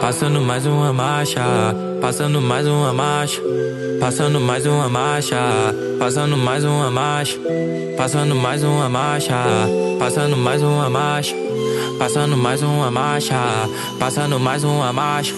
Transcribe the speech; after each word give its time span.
Passando 0.00 0.40
mais 0.40 0.66
uma 0.66 0.92
marcha, 0.92 1.40
passando 2.00 2.40
mais 2.40 2.66
uma 2.66 2.92
marcha, 2.92 3.40
passando 4.00 4.40
mais 4.40 4.66
uma 4.66 4.88
marcha, 4.88 5.36
passando 6.00 6.36
mais 6.36 6.64
uma 6.64 6.90
marcha, 6.90 7.36
passando 7.96 8.34
mais 8.34 8.64
uma 8.64 8.88
marcha, 8.88 9.34
passando 10.00 10.36
mais 10.36 10.62
uma 10.62 10.90
marcha, 10.90 11.34
passando 11.96 12.36
mais 12.36 12.62
uma 12.62 12.90
marcha, 12.90 13.34
passando 13.98 14.38
mais 14.38 14.62
uma 14.64 14.92
marcha. 14.92 15.36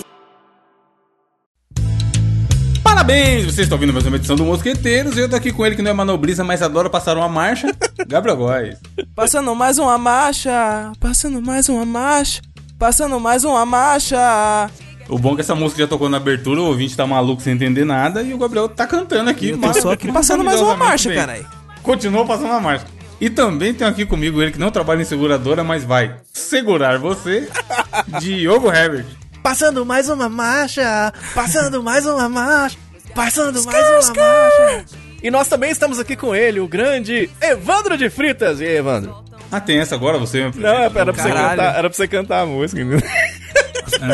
Parabéns! 2.82 3.44
Vocês 3.44 3.60
estão 3.60 3.76
ouvindo 3.76 3.92
mais 3.92 4.04
uma 4.06 4.16
edição 4.16 4.34
do 4.34 4.44
Mosqueteiros 4.44 5.16
e 5.16 5.20
eu 5.20 5.28
tô 5.28 5.36
aqui 5.36 5.52
com 5.52 5.64
ele 5.64 5.76
que 5.76 5.82
não 5.82 5.90
é 5.90 5.94
manobrista, 5.94 6.42
mas 6.42 6.60
adora 6.60 6.90
passar 6.90 7.16
uma 7.16 7.28
marcha, 7.28 7.72
Gabriel 8.06 8.36
Góes. 8.36 8.76
Passando 9.14 9.54
mais 9.54 9.78
uma 9.78 9.96
marcha, 9.96 10.92
passando 10.98 11.40
mais 11.40 11.68
uma 11.68 11.84
marcha, 11.84 12.42
passando 12.78 13.20
mais 13.20 13.44
uma 13.44 13.64
marcha. 13.64 14.70
O 15.08 15.18
bom 15.18 15.32
é 15.32 15.34
que 15.36 15.40
essa 15.42 15.54
música 15.54 15.82
já 15.82 15.88
tocou 15.88 16.08
na 16.08 16.16
abertura, 16.16 16.60
o 16.60 16.66
ouvinte 16.66 16.96
tá 16.96 17.06
maluco 17.06 17.40
sem 17.40 17.54
entender 17.54 17.84
nada 17.84 18.22
e 18.22 18.34
o 18.34 18.38
Gabriel 18.38 18.68
tá 18.68 18.86
cantando 18.86 19.30
aqui. 19.30 19.50
Eu 19.50 19.58
tô 19.58 19.72
só 19.74 19.92
aqui 19.92 20.12
passando 20.12 20.44
mais 20.44 20.60
uma 20.60 20.76
marcha, 20.76 21.14
caralho. 21.14 21.46
Continua 21.82 22.26
passando 22.26 22.52
a 22.52 22.60
marcha. 22.60 22.97
E 23.20 23.28
também 23.28 23.74
tem 23.74 23.86
aqui 23.86 24.06
comigo 24.06 24.40
ele 24.40 24.52
que 24.52 24.58
não 24.58 24.70
trabalha 24.70 25.02
em 25.02 25.04
seguradora, 25.04 25.64
mas 25.64 25.82
vai 25.84 26.14
segurar 26.32 26.98
você, 26.98 27.48
Diogo 28.20 28.72
Herbert. 28.72 29.04
Passando 29.42 29.84
mais 29.84 30.08
uma 30.08 30.28
marcha, 30.28 31.12
passando 31.34 31.82
mais 31.82 32.06
uma 32.06 32.28
marcha, 32.28 32.76
passando 33.14 33.62
mais 33.64 34.08
uma 34.08 34.14
marcha. 34.14 34.84
E 35.22 35.30
nós 35.32 35.48
também 35.48 35.70
estamos 35.70 35.98
aqui 35.98 36.14
com 36.14 36.34
ele, 36.34 36.60
o 36.60 36.68
grande 36.68 37.28
Evandro 37.40 37.96
de 37.96 38.08
Fritas. 38.08 38.60
E 38.60 38.64
aí, 38.64 38.76
Evandro? 38.76 39.24
Ah, 39.50 39.58
tem 39.60 39.78
essa 39.80 39.94
agora? 39.96 40.16
Você 40.18 40.44
me 40.44 40.52
Não, 40.60 40.68
era 40.68 40.90
pra, 40.90 41.04
você 41.06 41.28
cantar, 41.28 41.58
era 41.78 41.88
pra 41.88 41.92
você 41.96 42.06
cantar 42.08 42.40
a 42.42 42.46
música. 42.46 42.80
entendeu? 42.80 43.00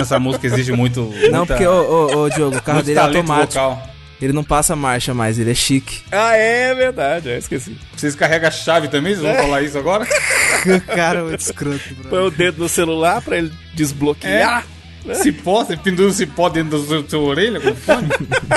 Essa 0.00 0.18
música 0.18 0.46
exige 0.46 0.72
muito. 0.72 1.00
Não, 1.30 1.38
muita- 1.38 1.54
porque, 1.54 1.66
ô, 1.66 1.82
ô, 1.82 2.16
ô, 2.22 2.28
Diogo, 2.30 2.56
o 2.56 2.62
carro 2.62 2.82
dele 2.82 2.98
é 2.98 3.02
automático. 3.02 3.52
vocal. 3.52 3.82
Ele 4.22 4.32
não 4.32 4.44
passa 4.44 4.74
marcha 4.76 5.12
mais, 5.12 5.38
ele 5.38 5.50
é 5.50 5.54
chique. 5.54 6.00
ah, 6.10 6.36
é 6.36 6.74
verdade, 6.74 7.30
é, 7.30 7.38
esqueci. 7.38 7.76
Vocês 7.96 8.14
carregam 8.14 8.48
a 8.48 8.50
chave 8.50 8.88
também? 8.88 9.14
Vocês 9.14 9.26
vão 9.26 9.34
falar 9.34 9.62
isso 9.62 9.76
agora? 9.76 10.06
Cara, 10.94 11.24
muito 11.24 11.40
escroto, 11.40 11.80
Põe 12.08 12.20
o 12.20 12.30
dedo 12.30 12.62
no 12.62 12.68
celular 12.68 13.20
pra 13.20 13.36
ele 13.38 13.52
desbloquear. 13.74 14.64
Cipó, 15.14 15.62
você 15.62 15.76
pendura 15.76 16.08
o 16.08 16.12
cipó 16.12 16.48
dentro 16.48 16.78
da 16.78 16.86
sua, 16.86 17.04
sua 17.06 17.20
orelha 17.20 17.60
com 17.60 17.74
fone? 17.74 18.08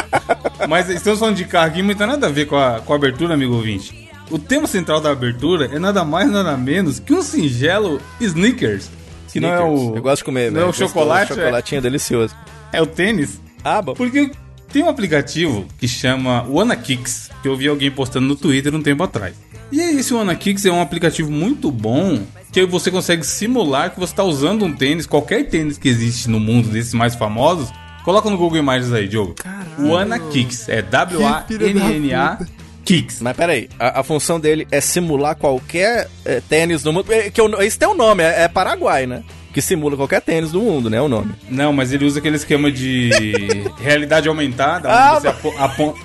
Mas 0.70 0.90
estamos 0.90 1.20
falando 1.20 1.36
de 1.36 1.46
carro 1.46 1.68
aqui, 1.68 1.84
mas 1.84 1.90
não 1.90 1.98
tem 1.98 2.08
nada 2.08 2.28
a 2.28 2.30
ver 2.30 2.46
com 2.46 2.56
a, 2.58 2.80
com 2.80 2.94
a 2.94 2.96
abertura, 2.96 3.34
amigo 3.34 3.54
ouvinte. 3.54 4.10
O 4.30 4.40
tema 4.40 4.68
central 4.68 5.00
da 5.00 5.12
abertura 5.12 5.70
é 5.74 5.78
nada 5.80 6.04
mais, 6.04 6.30
nada 6.30 6.58
menos 6.58 7.00
que 7.00 7.14
um 7.14 7.22
singelo 7.22 8.02
Snickers. 8.20 8.90
Que 9.32 9.40
não 9.40 9.50
é 9.50 9.60
o. 9.62 9.96
Eu 9.96 10.02
gosto 10.02 10.18
de 10.20 10.24
comer, 10.24 10.52
não 10.52 10.62
é 10.62 10.66
o 10.66 10.74
chocolate, 10.74 11.32
O 11.32 11.36
chocolatinho 11.36 11.80
é 11.80 11.82
delicioso. 11.82 12.36
É 12.74 12.82
o 12.82 12.86
tênis. 12.86 13.40
Ah, 13.64 13.82
bom. 13.82 13.94
Porque 13.94 14.32
tem 14.72 14.84
um 14.84 14.90
aplicativo 14.90 15.66
que 15.80 15.88
chama 15.88 16.44
WannaKicks, 16.48 17.30
que 17.42 17.48
eu 17.48 17.56
vi 17.56 17.68
alguém 17.68 17.90
postando 17.92 18.28
no 18.28 18.36
Twitter 18.36 18.74
um 18.76 18.82
tempo 18.82 19.04
atrás. 19.04 19.36
E 19.72 19.82
aí, 19.82 19.98
esse 20.00 20.14
WannaKicks 20.14 20.66
é 20.66 20.72
um 20.72 20.82
aplicativo 20.82 21.30
muito 21.30 21.70
bom, 21.72 22.22
que 22.52 22.66
você 22.66 22.90
consegue 22.90 23.26
simular 23.26 23.92
que 23.94 24.00
você 24.00 24.14
está 24.14 24.24
usando 24.24 24.64
um 24.66 24.74
tênis, 24.74 25.06
qualquer 25.06 25.44
tênis 25.50 25.78
que 25.78 25.90
existe 25.90 26.30
no 26.30 26.40
mundo 26.40 26.70
desses 26.70 26.94
mais 26.94 27.16
famosos. 27.16 27.70
Coloca 28.06 28.30
no 28.30 28.38
Google 28.38 28.58
Imagens 28.60 28.94
aí, 28.94 29.08
Diogo. 29.08 29.36
WannaKicks, 29.78 30.70
é 30.70 30.82
W-A-N-N-A 30.82 32.40
Kicks. 32.86 33.22
Mas 33.22 33.36
peraí, 33.36 33.68
a, 33.78 34.00
a 34.00 34.04
função 34.04 34.40
dele 34.40 34.66
é 34.72 34.80
simular 34.80 35.36
qualquer 35.36 36.08
é, 36.24 36.40
tênis 36.40 36.82
do 36.84 36.94
mundo. 36.94 37.12
É, 37.12 37.30
que 37.30 37.42
o- 37.42 37.62
esse 37.62 37.78
tem 37.78 37.88
um 37.90 37.94
nome, 37.94 38.24
é, 38.24 38.44
é 38.44 38.48
Paraguai, 38.48 39.06
né? 39.06 39.24
Que 39.58 39.62
simula 39.64 39.98
qualquer 39.98 40.22
tênis 40.22 40.52
do 40.52 40.62
mundo, 40.62 40.88
né? 40.88 41.02
O 41.02 41.08
nome. 41.08 41.32
Não, 41.50 41.74
mas 41.74 41.92
ele 41.92 42.06
usa 42.06 42.20
aquele 42.20 42.36
esquema 42.36 42.72
de 42.72 43.10
realidade 43.82 44.30
aumentada, 44.30 44.88
Ah, 44.88 45.14
onde 45.14 45.22
você 45.24 45.28
apo- 45.30 45.54
apon- 45.58 45.96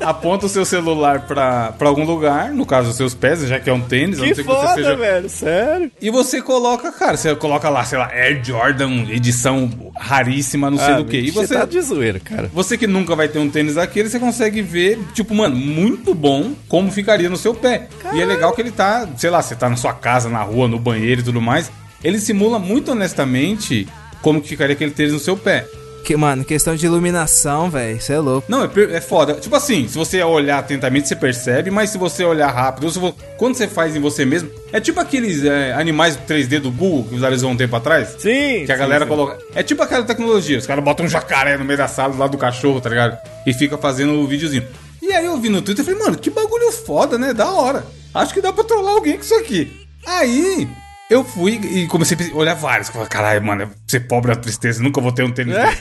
aponta 0.00 0.44
o 0.44 0.48
seu 0.50 0.66
celular 0.66 1.20
pra, 1.22 1.72
pra 1.72 1.88
algum 1.88 2.04
lugar, 2.04 2.50
no 2.52 2.66
caso 2.66 2.90
os 2.90 2.96
seus 2.96 3.14
pés, 3.14 3.40
já 3.48 3.58
que 3.58 3.70
é 3.70 3.72
um 3.72 3.80
tênis, 3.80 4.20
Que 4.20 4.34
que 4.34 4.44
foda, 4.44 4.74
seja 4.74 4.94
velho, 4.96 5.30
sério. 5.30 5.90
E 5.98 6.10
você 6.10 6.42
coloca, 6.42 6.92
cara, 6.92 7.16
você 7.16 7.34
coloca 7.34 7.70
lá, 7.70 7.84
sei 7.86 7.96
lá, 7.96 8.10
Air 8.12 8.44
Jordan, 8.44 9.06
edição 9.08 9.70
raríssima, 9.96 10.70
não 10.70 10.76
sei 10.76 10.92
Ah, 10.92 10.96
do 10.98 11.06
que. 11.06 11.16
E 11.16 11.30
você 11.30 11.54
tá 11.54 11.64
de 11.64 11.80
zoeira, 11.80 12.20
cara. 12.20 12.50
você 12.52 12.76
que 12.76 12.86
nunca 12.86 13.16
vai 13.16 13.28
ter 13.28 13.38
um 13.38 13.48
tênis 13.48 13.76
daquele, 13.76 14.10
você 14.10 14.18
consegue 14.20 14.60
ver, 14.60 14.98
tipo, 15.14 15.34
mano, 15.34 15.56
muito 15.56 16.14
bom 16.14 16.52
como 16.68 16.90
ficaria 16.92 17.30
no 17.30 17.36
seu 17.38 17.54
pé. 17.54 17.88
E 18.12 18.20
é 18.20 18.26
legal 18.26 18.52
que 18.52 18.60
ele 18.60 18.70
tá, 18.72 19.08
sei 19.16 19.30
lá, 19.30 19.40
você 19.40 19.54
tá 19.56 19.70
na 19.70 19.76
sua 19.76 19.94
casa, 19.94 20.28
na 20.28 20.42
rua, 20.42 20.68
no 20.68 20.78
banheiro 20.78 21.22
e 21.22 21.24
tudo 21.24 21.40
mais. 21.40 21.72
Ele 22.04 22.20
simula 22.20 22.58
muito 22.58 22.92
honestamente 22.92 23.88
como 24.22 24.40
que 24.40 24.48
ficaria 24.48 24.74
aquele 24.74 24.90
tênis 24.92 25.12
no 25.12 25.18
seu 25.18 25.36
pé. 25.36 25.66
Que, 26.04 26.14
mano, 26.18 26.44
questão 26.44 26.76
de 26.76 26.84
iluminação, 26.84 27.70
velho, 27.70 27.96
isso 27.96 28.12
é 28.12 28.18
louco. 28.18 28.46
Não, 28.50 28.62
é, 28.62 28.68
é 28.92 29.00
foda. 29.00 29.34
Tipo 29.36 29.56
assim, 29.56 29.88
se 29.88 29.96
você 29.96 30.22
olhar 30.22 30.58
atentamente, 30.58 31.08
você 31.08 31.16
percebe, 31.16 31.70
mas 31.70 31.88
se 31.88 31.96
você 31.96 32.22
olhar 32.22 32.50
rápido, 32.50 32.84
ou 32.84 32.90
se 32.90 32.98
vo- 32.98 33.16
quando 33.38 33.54
você 33.54 33.66
faz 33.66 33.96
em 33.96 34.00
você 34.00 34.26
mesmo, 34.26 34.50
é 34.70 34.78
tipo 34.80 35.00
aqueles 35.00 35.42
é, 35.42 35.72
animais 35.72 36.18
3D 36.28 36.58
do 36.60 36.70
Google 36.70 37.04
que 37.04 37.14
usaram 37.14 37.48
um 37.48 37.56
tempo 37.56 37.74
atrás. 37.74 38.16
Sim. 38.18 38.66
Que 38.66 38.72
a 38.72 38.74
sim, 38.74 38.80
galera 38.80 39.04
sim. 39.06 39.08
coloca. 39.08 39.38
É 39.54 39.62
tipo 39.62 39.82
aquela 39.82 40.04
tecnologia. 40.04 40.58
Os 40.58 40.66
caras 40.66 40.84
botam 40.84 41.06
um 41.06 41.08
jacaré 41.08 41.56
no 41.56 41.64
meio 41.64 41.78
da 41.78 41.88
sala 41.88 42.14
lá 42.14 42.26
do 42.26 42.36
cachorro, 42.36 42.82
tá 42.82 42.90
ligado? 42.90 43.16
E 43.46 43.54
fica 43.54 43.78
fazendo 43.78 44.12
o 44.20 44.26
videozinho. 44.26 44.66
E 45.00 45.10
aí 45.10 45.24
eu 45.24 45.38
vi 45.38 45.48
no 45.48 45.62
Twitter 45.62 45.82
e 45.82 45.86
falei, 45.86 46.00
mano, 46.02 46.18
que 46.18 46.28
bagulho 46.28 46.70
foda, 46.70 47.16
né? 47.16 47.32
Da 47.32 47.50
hora. 47.50 47.82
Acho 48.12 48.34
que 48.34 48.42
dá 48.42 48.52
pra 48.52 48.62
trollar 48.62 48.92
alguém 48.94 49.14
com 49.14 49.22
isso 49.22 49.34
aqui. 49.36 49.72
Aí. 50.06 50.68
Eu 51.10 51.22
fui 51.22 51.54
e 51.62 51.86
comecei 51.86 52.16
a 52.32 52.36
olhar 52.36 52.54
vários. 52.54 52.88
Falei, 52.88 53.08
Caralho, 53.08 53.42
mano, 53.44 53.70
ser 53.86 54.00
pobre 54.00 54.30
é 54.32 54.34
uma 54.34 54.40
tristeza, 54.40 54.82
nunca 54.82 55.00
vou 55.00 55.12
ter 55.12 55.22
um 55.22 55.30
tênis 55.30 55.54
É. 55.54 55.76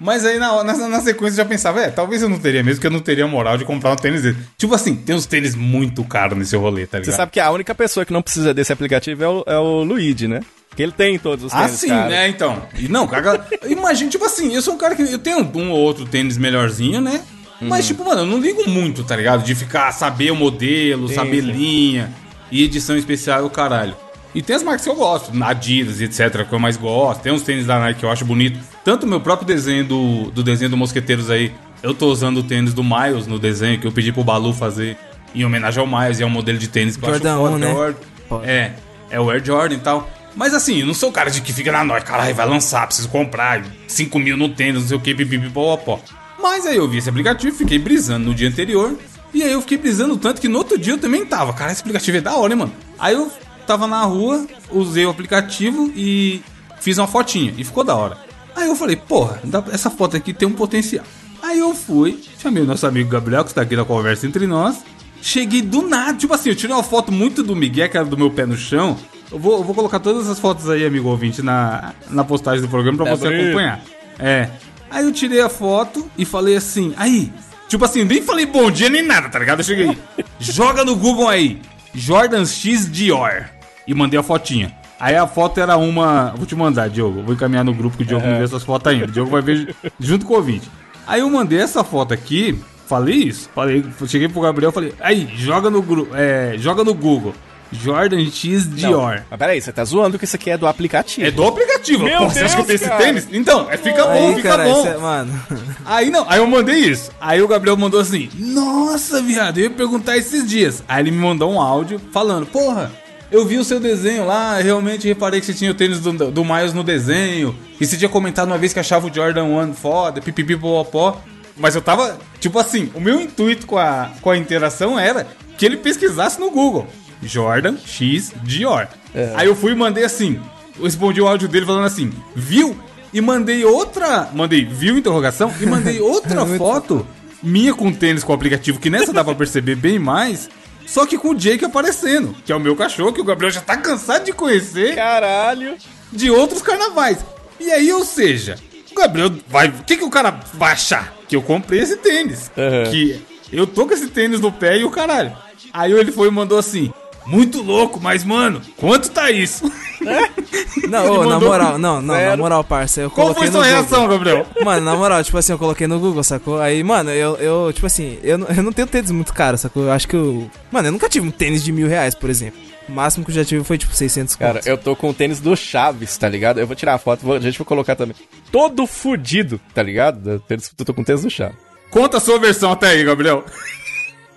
Mas 0.00 0.26
aí 0.26 0.38
na, 0.40 0.64
na, 0.64 0.88
na 0.88 1.00
sequência 1.00 1.34
eu 1.34 1.44
já 1.44 1.48
pensava, 1.48 1.80
é, 1.80 1.88
talvez 1.88 2.20
eu 2.20 2.28
não 2.28 2.38
teria 2.38 2.64
mesmo, 2.64 2.80
que 2.80 2.86
eu 2.86 2.90
não 2.90 2.98
teria 2.98 3.26
moral 3.28 3.56
de 3.56 3.64
comprar 3.64 3.92
um 3.92 3.96
tênis 3.96 4.22
desse. 4.22 4.38
Tipo 4.58 4.74
assim, 4.74 4.96
tem 4.96 5.14
uns 5.14 5.24
tênis 5.24 5.54
muito 5.54 6.02
caros 6.04 6.36
nesse 6.36 6.56
rolê, 6.56 6.84
tá 6.84 6.98
ligado? 6.98 7.12
Você 7.12 7.16
sabe 7.16 7.30
que 7.30 7.38
a 7.38 7.50
única 7.52 7.74
pessoa 7.74 8.04
que 8.04 8.12
não 8.12 8.20
precisa 8.20 8.52
desse 8.52 8.72
aplicativo 8.72 9.22
é 9.22 9.28
o, 9.28 9.44
é 9.46 9.56
o 9.56 9.84
Luigi, 9.84 10.26
né? 10.26 10.40
Que 10.74 10.82
ele 10.82 10.90
tem 10.90 11.16
todos 11.20 11.44
os 11.44 11.52
Ah, 11.54 11.66
tênis, 11.66 11.78
sim, 11.80 11.88
cara. 11.88 12.08
né? 12.08 12.28
Então. 12.28 12.60
E 12.76 12.88
não, 12.88 13.06
cara. 13.06 13.46
Imagina, 13.68 14.10
tipo 14.10 14.24
assim, 14.24 14.52
eu 14.52 14.60
sou 14.60 14.74
um 14.74 14.78
cara 14.78 14.96
que. 14.96 15.02
Eu 15.02 15.18
tenho 15.20 15.38
um 15.54 15.70
ou 15.70 15.78
outro 15.78 16.04
tênis 16.04 16.36
melhorzinho, 16.36 17.00
né? 17.00 17.22
Uhum. 17.62 17.68
Mas, 17.68 17.86
tipo, 17.86 18.04
mano, 18.04 18.22
eu 18.22 18.26
não 18.26 18.40
ligo 18.40 18.68
muito, 18.68 19.04
tá 19.04 19.14
ligado? 19.14 19.44
De 19.44 19.54
ficar, 19.54 19.92
saber 19.92 20.32
o 20.32 20.36
modelo, 20.36 21.06
Sim, 21.08 21.14
saber 21.14 21.40
sim. 21.42 21.52
linha 21.52 22.12
e 22.50 22.64
edição 22.64 22.96
especial 22.96 23.44
e 23.44 23.46
o 23.46 23.50
caralho. 23.50 23.94
E 24.34 24.42
tem 24.42 24.56
as 24.56 24.62
marcas 24.62 24.82
que 24.84 24.90
eu 24.90 24.96
gosto, 24.96 25.30
Adidas 25.44 26.00
etc, 26.00 26.44
que 26.48 26.52
eu 26.52 26.58
mais 26.58 26.76
gosto. 26.76 27.20
Tem 27.22 27.32
uns 27.32 27.42
tênis 27.42 27.66
da 27.66 27.78
Nike 27.78 28.00
que 28.00 28.04
eu 28.06 28.10
acho 28.10 28.24
bonito. 28.24 28.58
Tanto 28.84 29.06
meu 29.06 29.20
próprio 29.20 29.46
desenho 29.46 29.84
do, 29.84 30.30
do 30.30 30.42
desenho 30.42 30.70
do 30.70 30.76
Mosqueteiros 30.76 31.30
aí, 31.30 31.52
eu 31.82 31.94
tô 31.94 32.08
usando 32.08 32.38
o 32.38 32.42
tênis 32.42 32.74
do 32.74 32.82
Miles 32.82 33.26
no 33.26 33.38
desenho, 33.38 33.78
que 33.78 33.86
eu 33.86 33.92
pedi 33.92 34.10
pro 34.10 34.24
Balu 34.24 34.52
fazer 34.52 34.96
em 35.34 35.44
homenagem 35.44 35.80
ao 35.80 35.86
Miles, 35.86 36.18
e 36.18 36.22
é 36.22 36.26
um 36.26 36.30
modelo 36.30 36.58
de 36.58 36.68
tênis 36.68 36.96
que 36.96 37.06
Jordan 37.06 37.34
eu 37.36 37.46
acho 37.46 37.54
1, 37.56 37.58
que 37.58 37.64
é 37.64 37.68
né? 37.74 37.80
Air- 37.80 37.96
É, 38.44 38.72
é 39.10 39.20
o 39.20 39.30
Air 39.30 39.44
Jordan 39.44 39.76
e 39.76 39.78
tal. 39.78 40.10
Mas 40.34 40.52
assim, 40.52 40.80
eu 40.80 40.86
não 40.86 40.94
sou 40.94 41.10
o 41.10 41.12
cara 41.12 41.30
de 41.30 41.40
que 41.40 41.52
fica 41.52 41.70
na 41.70 41.84
noite, 41.84 42.04
caralho, 42.04 42.34
vai 42.34 42.46
lançar, 42.48 42.84
preciso 42.86 43.08
comprar 43.08 43.62
5 43.86 44.18
mil 44.18 44.36
no 44.36 44.48
tênis, 44.48 44.80
não 44.80 44.88
sei 44.88 44.96
o 44.96 45.00
que, 45.00 45.14
pipipipopó. 45.14 46.00
Mas 46.42 46.66
aí 46.66 46.76
eu 46.76 46.88
vi 46.88 46.98
esse 46.98 47.08
aplicativo, 47.08 47.56
fiquei 47.56 47.78
brisando 47.78 48.26
no 48.26 48.34
dia 48.34 48.48
anterior. 48.48 48.96
E 49.32 49.42
aí 49.42 49.52
eu 49.52 49.60
fiquei 49.60 49.78
brisando 49.78 50.16
tanto 50.16 50.40
que 50.40 50.48
no 50.48 50.58
outro 50.58 50.76
dia 50.78 50.92
eu 50.92 50.98
também 50.98 51.24
tava. 51.24 51.52
Cara, 51.52 51.70
esse 51.72 51.80
aplicativo 51.80 52.18
é 52.18 52.20
da 52.20 52.34
hora, 52.36 52.52
hein, 52.52 52.58
mano? 52.58 52.72
Aí 52.98 53.14
eu 53.14 53.30
tava 53.64 53.86
na 53.86 54.02
rua, 54.02 54.46
usei 54.70 55.04
o 55.06 55.10
aplicativo 55.10 55.92
e 55.96 56.42
fiz 56.80 56.98
uma 56.98 57.06
fotinha. 57.06 57.54
E 57.56 57.64
ficou 57.64 57.84
da 57.84 57.94
hora. 57.94 58.18
Aí 58.54 58.68
eu 58.68 58.76
falei, 58.76 58.96
porra, 58.96 59.40
essa 59.72 59.90
foto 59.90 60.16
aqui 60.16 60.32
tem 60.32 60.46
um 60.46 60.52
potencial. 60.52 61.04
Aí 61.42 61.58
eu 61.58 61.74
fui, 61.74 62.22
chamei 62.38 62.62
o 62.62 62.66
nosso 62.66 62.86
amigo 62.86 63.10
Gabriel, 63.10 63.44
que 63.44 63.50
está 63.50 63.62
aqui 63.62 63.76
na 63.76 63.84
conversa 63.84 64.26
entre 64.26 64.46
nós. 64.46 64.76
Cheguei 65.20 65.62
do 65.62 65.88
nada, 65.88 66.14
tipo 66.14 66.32
assim, 66.34 66.50
eu 66.50 66.54
tirei 66.54 66.74
uma 66.74 66.82
foto 66.82 67.10
muito 67.10 67.42
do 67.42 67.56
Miguel, 67.56 67.88
que 67.88 67.96
era 67.96 68.06
do 68.06 68.16
meu 68.16 68.30
pé 68.30 68.46
no 68.46 68.56
chão. 68.56 68.96
Eu 69.30 69.38
vou, 69.38 69.58
eu 69.58 69.64
vou 69.64 69.74
colocar 69.74 69.98
todas 69.98 70.28
as 70.28 70.38
fotos 70.38 70.68
aí, 70.70 70.84
amigo 70.84 71.08
ouvinte, 71.08 71.42
na, 71.42 71.94
na 72.10 72.24
postagem 72.24 72.60
do 72.60 72.68
programa 72.68 72.98
pra 72.98 73.16
você 73.16 73.24
Gabriel. 73.24 73.46
acompanhar. 73.46 73.82
É. 74.18 74.50
Aí 74.90 75.04
eu 75.04 75.12
tirei 75.12 75.40
a 75.40 75.48
foto 75.48 76.08
e 76.16 76.24
falei 76.24 76.56
assim, 76.56 76.94
aí, 76.96 77.32
tipo 77.68 77.84
assim, 77.84 78.04
nem 78.04 78.22
falei 78.22 78.46
bom 78.46 78.70
dia 78.70 78.88
nem 78.88 79.02
nada, 79.04 79.28
tá 79.28 79.38
ligado? 79.38 79.60
Eu 79.60 79.64
cheguei, 79.64 79.98
joga 80.38 80.84
no 80.84 80.94
Google 80.94 81.28
aí, 81.28 81.60
Jordan 81.94 82.44
X 82.44 82.90
Dior. 82.90 83.44
E 83.86 83.94
mandei 83.94 84.18
a 84.18 84.22
fotinha. 84.22 84.74
Aí 84.98 85.16
a 85.16 85.26
foto 85.26 85.60
era 85.60 85.76
uma. 85.76 86.32
Vou 86.36 86.46
te 86.46 86.54
mandar, 86.54 86.88
Diogo. 86.88 87.22
Vou 87.22 87.34
encaminhar 87.34 87.64
no 87.64 87.74
grupo 87.74 87.96
que 87.96 88.04
o 88.04 88.06
Diogo 88.06 88.26
não 88.26 88.38
vê 88.38 88.44
essas 88.44 88.62
fotos 88.62 88.92
ainda. 88.92 89.04
O 89.04 89.10
Diogo 89.10 89.30
vai 89.30 89.42
ver 89.42 89.74
junto 90.00 90.24
com 90.24 90.32
o 90.32 90.36
ouvinte. 90.36 90.70
Aí 91.06 91.20
eu 91.20 91.28
mandei 91.28 91.60
essa 91.60 91.84
foto 91.84 92.14
aqui. 92.14 92.58
Falei 92.86 93.16
isso? 93.16 93.48
Falei, 93.54 93.84
cheguei 94.06 94.28
pro 94.28 94.42
Gabriel 94.42 94.70
e 94.70 94.74
falei, 94.74 94.94
aí, 95.00 95.28
joga 95.34 95.70
no, 95.70 95.82
é, 96.14 96.54
joga 96.58 96.84
no 96.84 96.92
Google. 96.92 97.34
Jordan 97.74 98.24
X 98.30 98.68
Dior. 98.74 99.22
Mas 99.30 99.38
peraí, 99.38 99.60
você 99.60 99.72
tá 99.72 99.84
zoando 99.84 100.18
que 100.18 100.24
isso 100.24 100.36
aqui 100.36 100.50
é 100.50 100.56
do 100.56 100.66
aplicativo. 100.66 101.26
É 101.26 101.30
do 101.30 101.44
aplicativo. 101.44 102.04
Meu 102.04 102.18
Pô, 102.18 102.28
você 102.30 102.40
acha 102.40 102.54
que 102.56 102.62
eu 102.62 102.66
tenho 102.66 102.78
Deus, 102.78 102.80
esse 102.80 102.90
cara. 102.90 103.02
tênis? 103.04 103.28
Então, 103.32 103.66
é, 103.70 103.76
fica 103.76 104.04
bom, 104.04 104.28
Aí, 104.28 104.34
fica 104.36 104.48
cara, 104.48 104.64
bom. 104.64 104.86
é- 104.86 104.96
mano. 104.96 105.42
Aí 105.84 106.10
não, 106.10 106.28
aí 106.28 106.38
eu 106.38 106.46
mandei 106.46 106.76
isso. 106.76 107.10
Aí 107.20 107.42
o 107.42 107.48
Gabriel 107.48 107.76
mandou 107.76 108.00
assim: 108.00 108.28
Nossa, 108.34 109.20
viado, 109.20 109.58
eu 109.58 109.64
ia 109.64 109.70
perguntar 109.70 110.16
esses 110.16 110.46
dias. 110.48 110.82
Aí 110.88 111.02
ele 111.02 111.10
me 111.10 111.18
mandou 111.18 111.52
um 111.52 111.60
áudio 111.60 112.00
falando: 112.12 112.46
Porra, 112.46 112.90
eu 113.30 113.44
vi 113.44 113.58
o 113.58 113.64
seu 113.64 113.80
desenho 113.80 114.24
lá, 114.26 114.58
realmente 114.58 115.06
reparei 115.08 115.40
que 115.40 115.46
você 115.46 115.54
tinha 115.54 115.70
o 115.70 115.74
tênis 115.74 116.00
do, 116.00 116.12
do 116.30 116.44
Miles 116.44 116.72
no 116.72 116.82
desenho. 116.84 117.54
E 117.80 117.86
você 117.86 117.96
tinha 117.96 118.08
comentado 118.08 118.48
uma 118.48 118.58
vez 118.58 118.72
que 118.72 118.78
achava 118.80 119.06
o 119.08 119.12
Jordan 119.12 119.44
1 119.44 119.74
foda, 119.74 120.20
pipipi 120.20 120.56
popopó. 120.56 121.20
Mas 121.56 121.74
eu 121.74 121.82
tava, 121.82 122.18
tipo 122.40 122.58
assim, 122.58 122.90
o 122.94 123.00
meu 123.00 123.20
intuito 123.20 123.66
com 123.66 123.78
a, 123.78 124.10
com 124.20 124.30
a 124.30 124.36
interação 124.36 124.98
era 124.98 125.26
que 125.56 125.64
ele 125.64 125.76
pesquisasse 125.76 126.40
no 126.40 126.50
Google: 126.50 126.86
Jordan 127.22 127.76
X 127.84 128.32
Dior. 128.42 128.88
Aí 129.36 129.46
eu 129.46 129.54
fui 129.54 129.72
e 129.72 129.74
mandei 129.74 130.04
assim: 130.04 130.40
eu 130.76 130.84
respondi 130.84 131.20
o 131.20 131.28
áudio 131.28 131.48
dele 131.48 131.66
falando 131.66 131.86
assim: 131.86 132.12
Viu? 132.34 132.76
E 133.12 133.20
mandei 133.20 133.64
outra. 133.64 134.28
Mandei, 134.34 134.64
viu 134.64 134.98
interrogação? 134.98 135.52
E 135.60 135.66
mandei 135.66 136.00
outra 136.02 136.44
foto 136.44 137.06
minha 137.44 137.74
com 137.74 137.92
tênis 137.92 138.24
com 138.24 138.32
o 138.32 138.34
aplicativo, 138.34 138.80
que 138.80 138.88
nessa 138.88 139.12
dá 139.12 139.22
pra 139.22 139.34
perceber 139.34 139.76
bem 139.76 139.98
mais. 139.98 140.48
Só 140.86 141.06
que 141.06 141.16
com 141.16 141.30
o 141.30 141.34
Jake 141.34 141.64
aparecendo, 141.64 142.34
que 142.44 142.52
é 142.52 142.56
o 142.56 142.60
meu 142.60 142.74
cachorro, 142.74 143.12
que 143.12 143.20
o 143.20 143.24
Gabriel 143.24 143.52
já 143.52 143.60
tá 143.60 143.76
cansado 143.76 144.24
de 144.24 144.32
conhecer 144.32 144.94
Caralho. 144.94 145.76
de 146.12 146.30
outros 146.30 146.62
carnavais. 146.62 147.18
E 147.58 147.70
aí, 147.70 147.90
ou 147.92 148.04
seja, 148.04 148.56
o 148.90 148.94
Gabriel 148.94 149.32
vai. 149.48 149.68
O 149.68 149.84
que, 149.84 149.96
que 149.96 150.04
o 150.04 150.10
cara 150.10 150.40
vai 150.52 150.72
achar? 150.72 151.14
Que 151.28 151.36
eu 151.36 151.42
comprei 151.42 151.80
esse 151.80 151.96
tênis. 151.96 152.50
Uhum. 152.56 152.90
Que 152.90 153.22
eu 153.52 153.66
tô 153.66 153.86
com 153.86 153.94
esse 153.94 154.08
tênis 154.08 154.40
no 154.40 154.52
pé 154.52 154.78
e 154.78 154.84
o 154.84 154.90
caralho. 154.90 155.32
Aí 155.72 155.92
ele 155.92 156.12
foi 156.12 156.28
e 156.28 156.30
mandou 156.30 156.58
assim. 156.58 156.92
Muito 157.26 157.62
louco, 157.62 157.98
mas 158.00 158.22
mano, 158.24 158.60
quanto 158.76 159.10
tá 159.10 159.30
isso? 159.30 159.70
Não, 160.88 161.06
ô, 161.10 161.24
na 161.24 161.40
moral, 161.40 161.78
não, 161.78 162.00
não, 162.02 162.14
na 162.14 162.20
zero. 162.20 162.38
moral, 162.42 162.62
parça, 162.64 163.00
eu 163.00 163.10
Qual 163.10 163.34
foi 163.34 163.46
no 163.46 163.52
sua 163.52 163.62
Google. 163.64 163.78
reação, 163.80 164.08
Gabriel? 164.08 164.46
Mano, 164.62 164.84
na 164.84 164.94
moral, 164.94 165.24
tipo 165.24 165.38
assim, 165.38 165.52
eu 165.52 165.58
coloquei 165.58 165.86
no 165.86 165.98
Google, 165.98 166.22
sacou? 166.22 166.60
Aí, 166.60 166.82
mano, 166.84 167.10
eu, 167.10 167.36
eu 167.36 167.72
tipo 167.72 167.86
assim, 167.86 168.18
eu, 168.22 168.36
não- 168.36 168.46
eu 168.48 168.62
não 168.62 168.72
tenho 168.72 168.86
tênis 168.86 169.10
muito 169.10 169.32
caro, 169.32 169.56
sacou? 169.56 169.84
Eu 169.84 169.92
acho 169.92 170.06
que 170.06 170.14
eu. 170.14 170.50
Mano, 170.70 170.88
eu 170.88 170.92
nunca 170.92 171.08
tive 171.08 171.26
um 171.26 171.30
tênis 171.30 171.64
de 171.64 171.72
mil 171.72 171.88
reais, 171.88 172.14
por 172.14 172.28
exemplo. 172.28 172.60
O 172.86 172.92
máximo 172.92 173.24
que 173.24 173.30
eu 173.30 173.34
já 173.36 173.44
tive 173.44 173.64
foi, 173.64 173.78
tipo, 173.78 173.94
600 173.94 174.36
Cara, 174.36 174.52
contos. 174.54 174.66
eu 174.66 174.76
tô 174.76 174.94
com 174.94 175.08
o 175.08 175.14
tênis 175.14 175.40
do 175.40 175.56
Chaves, 175.56 176.18
tá 176.18 176.28
ligado? 176.28 176.60
Eu 176.60 176.66
vou 176.66 176.76
tirar 176.76 176.94
a 176.94 176.98
foto, 176.98 177.24
vou, 177.24 177.36
a 177.36 177.40
gente 177.40 177.56
vai 177.58 177.64
colocar 177.64 177.96
também. 177.96 178.14
Todo 178.52 178.86
fudido, 178.86 179.58
tá 179.72 179.82
ligado? 179.82 180.32
Eu 180.32 180.40
tênis- 180.40 180.70
eu 180.78 180.84
tô 180.84 180.92
com 180.92 181.00
o 181.00 181.04
tênis 181.04 181.22
do 181.22 181.30
Chaves. 181.30 181.56
Conta 181.90 182.18
a 182.18 182.20
sua 182.20 182.38
versão 182.38 182.70
até 182.72 182.88
aí, 182.88 183.02
Gabriel. 183.04 183.42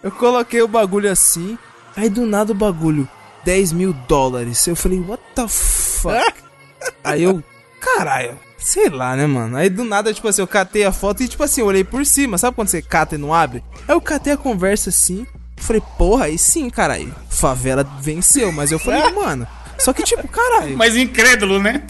Eu 0.02 0.12
coloquei 0.12 0.62
o 0.62 0.68
bagulho 0.68 1.12
assim, 1.12 1.58
aí 1.98 2.10
do 2.10 2.26
nada 2.26 2.52
o 2.52 2.56
bagulho, 2.56 3.10
10 3.44 3.74
mil 3.74 3.92
dólares. 4.08 4.66
Eu 4.68 4.76
falei, 4.76 5.00
what 5.00 5.22
the 5.36 5.48
fuck? 5.48 6.34
aí 7.04 7.24
eu, 7.24 7.44
caralho, 7.82 8.38
sei 8.58 8.88
lá, 8.90 9.16
né, 9.16 9.26
mano? 9.26 9.58
Aí 9.58 9.70
do 9.70 9.84
nada, 9.84 10.14
tipo 10.14 10.28
assim, 10.28 10.42
eu 10.42 10.48
catei 10.48 10.86
a 10.86 10.92
foto 10.92 11.24
e, 11.24 11.28
tipo 11.28 11.44
assim, 11.44 11.62
eu 11.62 11.68
olhei 11.68 11.84
por 11.84 12.06
cima. 12.06 12.38
Sabe 12.38 12.56
quando 12.56 12.68
você 12.68 12.82
cata 12.82 13.16
e 13.16 13.18
não 13.18 13.34
abre? 13.34 13.64
Aí 13.88 13.96
eu 13.96 14.00
catei 14.00 14.32
a 14.32 14.38
conversa 14.38 14.90
assim, 14.90 15.26
falei, 15.58 15.82
porra, 15.98 16.26
aí 16.26 16.38
sim, 16.38 16.70
caralho. 16.70 17.14
Favela 17.30 17.84
venceu, 18.00 18.52
mas 18.52 18.72
eu 18.72 18.80
falei, 18.80 19.10
mano. 19.12 19.48
Só 19.80 19.94
que, 19.94 20.04
tipo, 20.04 20.28
caralho. 20.28 20.76
Mas 20.78 20.96
incrédulo, 20.96 21.60
né? 21.62 21.82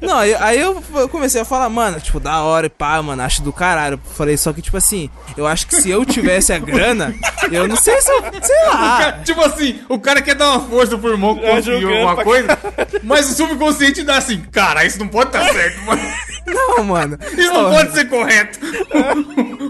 Não, 0.00 0.18
aí, 0.18 0.34
aí 0.34 0.60
eu 0.60 0.82
eu 0.94 1.08
comecei 1.08 1.40
a 1.40 1.44
falar, 1.44 1.68
mano, 1.68 2.00
tipo, 2.00 2.20
da 2.20 2.42
hora 2.42 2.66
e 2.66 2.70
pá, 2.70 3.00
mano, 3.02 3.22
acho 3.22 3.42
do 3.42 3.52
caralho. 3.52 3.98
Falei, 4.16 4.36
só 4.36 4.52
que, 4.52 4.60
tipo 4.62 4.76
assim, 4.76 5.08
eu 5.36 5.46
acho 5.46 5.66
que 5.66 5.76
se 5.76 5.90
eu 5.90 6.04
tivesse 6.04 6.52
a 6.52 6.58
grana, 6.58 7.14
eu 7.50 7.66
não 7.66 7.76
sei 7.76 8.00
se 8.00 8.10
eu. 8.10 8.22
Sei 8.42 8.64
lá. 8.66 8.98
Cara, 8.98 9.20
tipo 9.24 9.40
assim, 9.42 9.80
o 9.88 9.98
cara 9.98 10.20
quer 10.22 10.34
dar 10.34 10.50
uma 10.50 10.60
força 10.68 10.96
pro 10.98 11.10
irmão 11.10 11.34
que 11.34 11.42
Tá 11.42 11.48
conseguiu 11.50 11.80
julgando 11.80 11.94
alguma 12.08 12.14
pra 12.14 12.24
coisa, 12.24 12.58
mas 13.02 13.30
o 13.30 13.34
subconsciente 13.34 14.02
dá 14.02 14.18
assim, 14.18 14.40
cara, 14.52 14.84
isso 14.84 14.98
não 14.98 15.08
pode 15.08 15.28
estar 15.30 15.44
certo, 15.52 15.80
mano. 15.84 16.02
Não, 16.46 16.84
mano. 16.84 17.18
Isso 17.36 17.52
não 17.52 17.70
pode 17.70 17.92
ser 17.92 18.08
correto. 18.08 18.58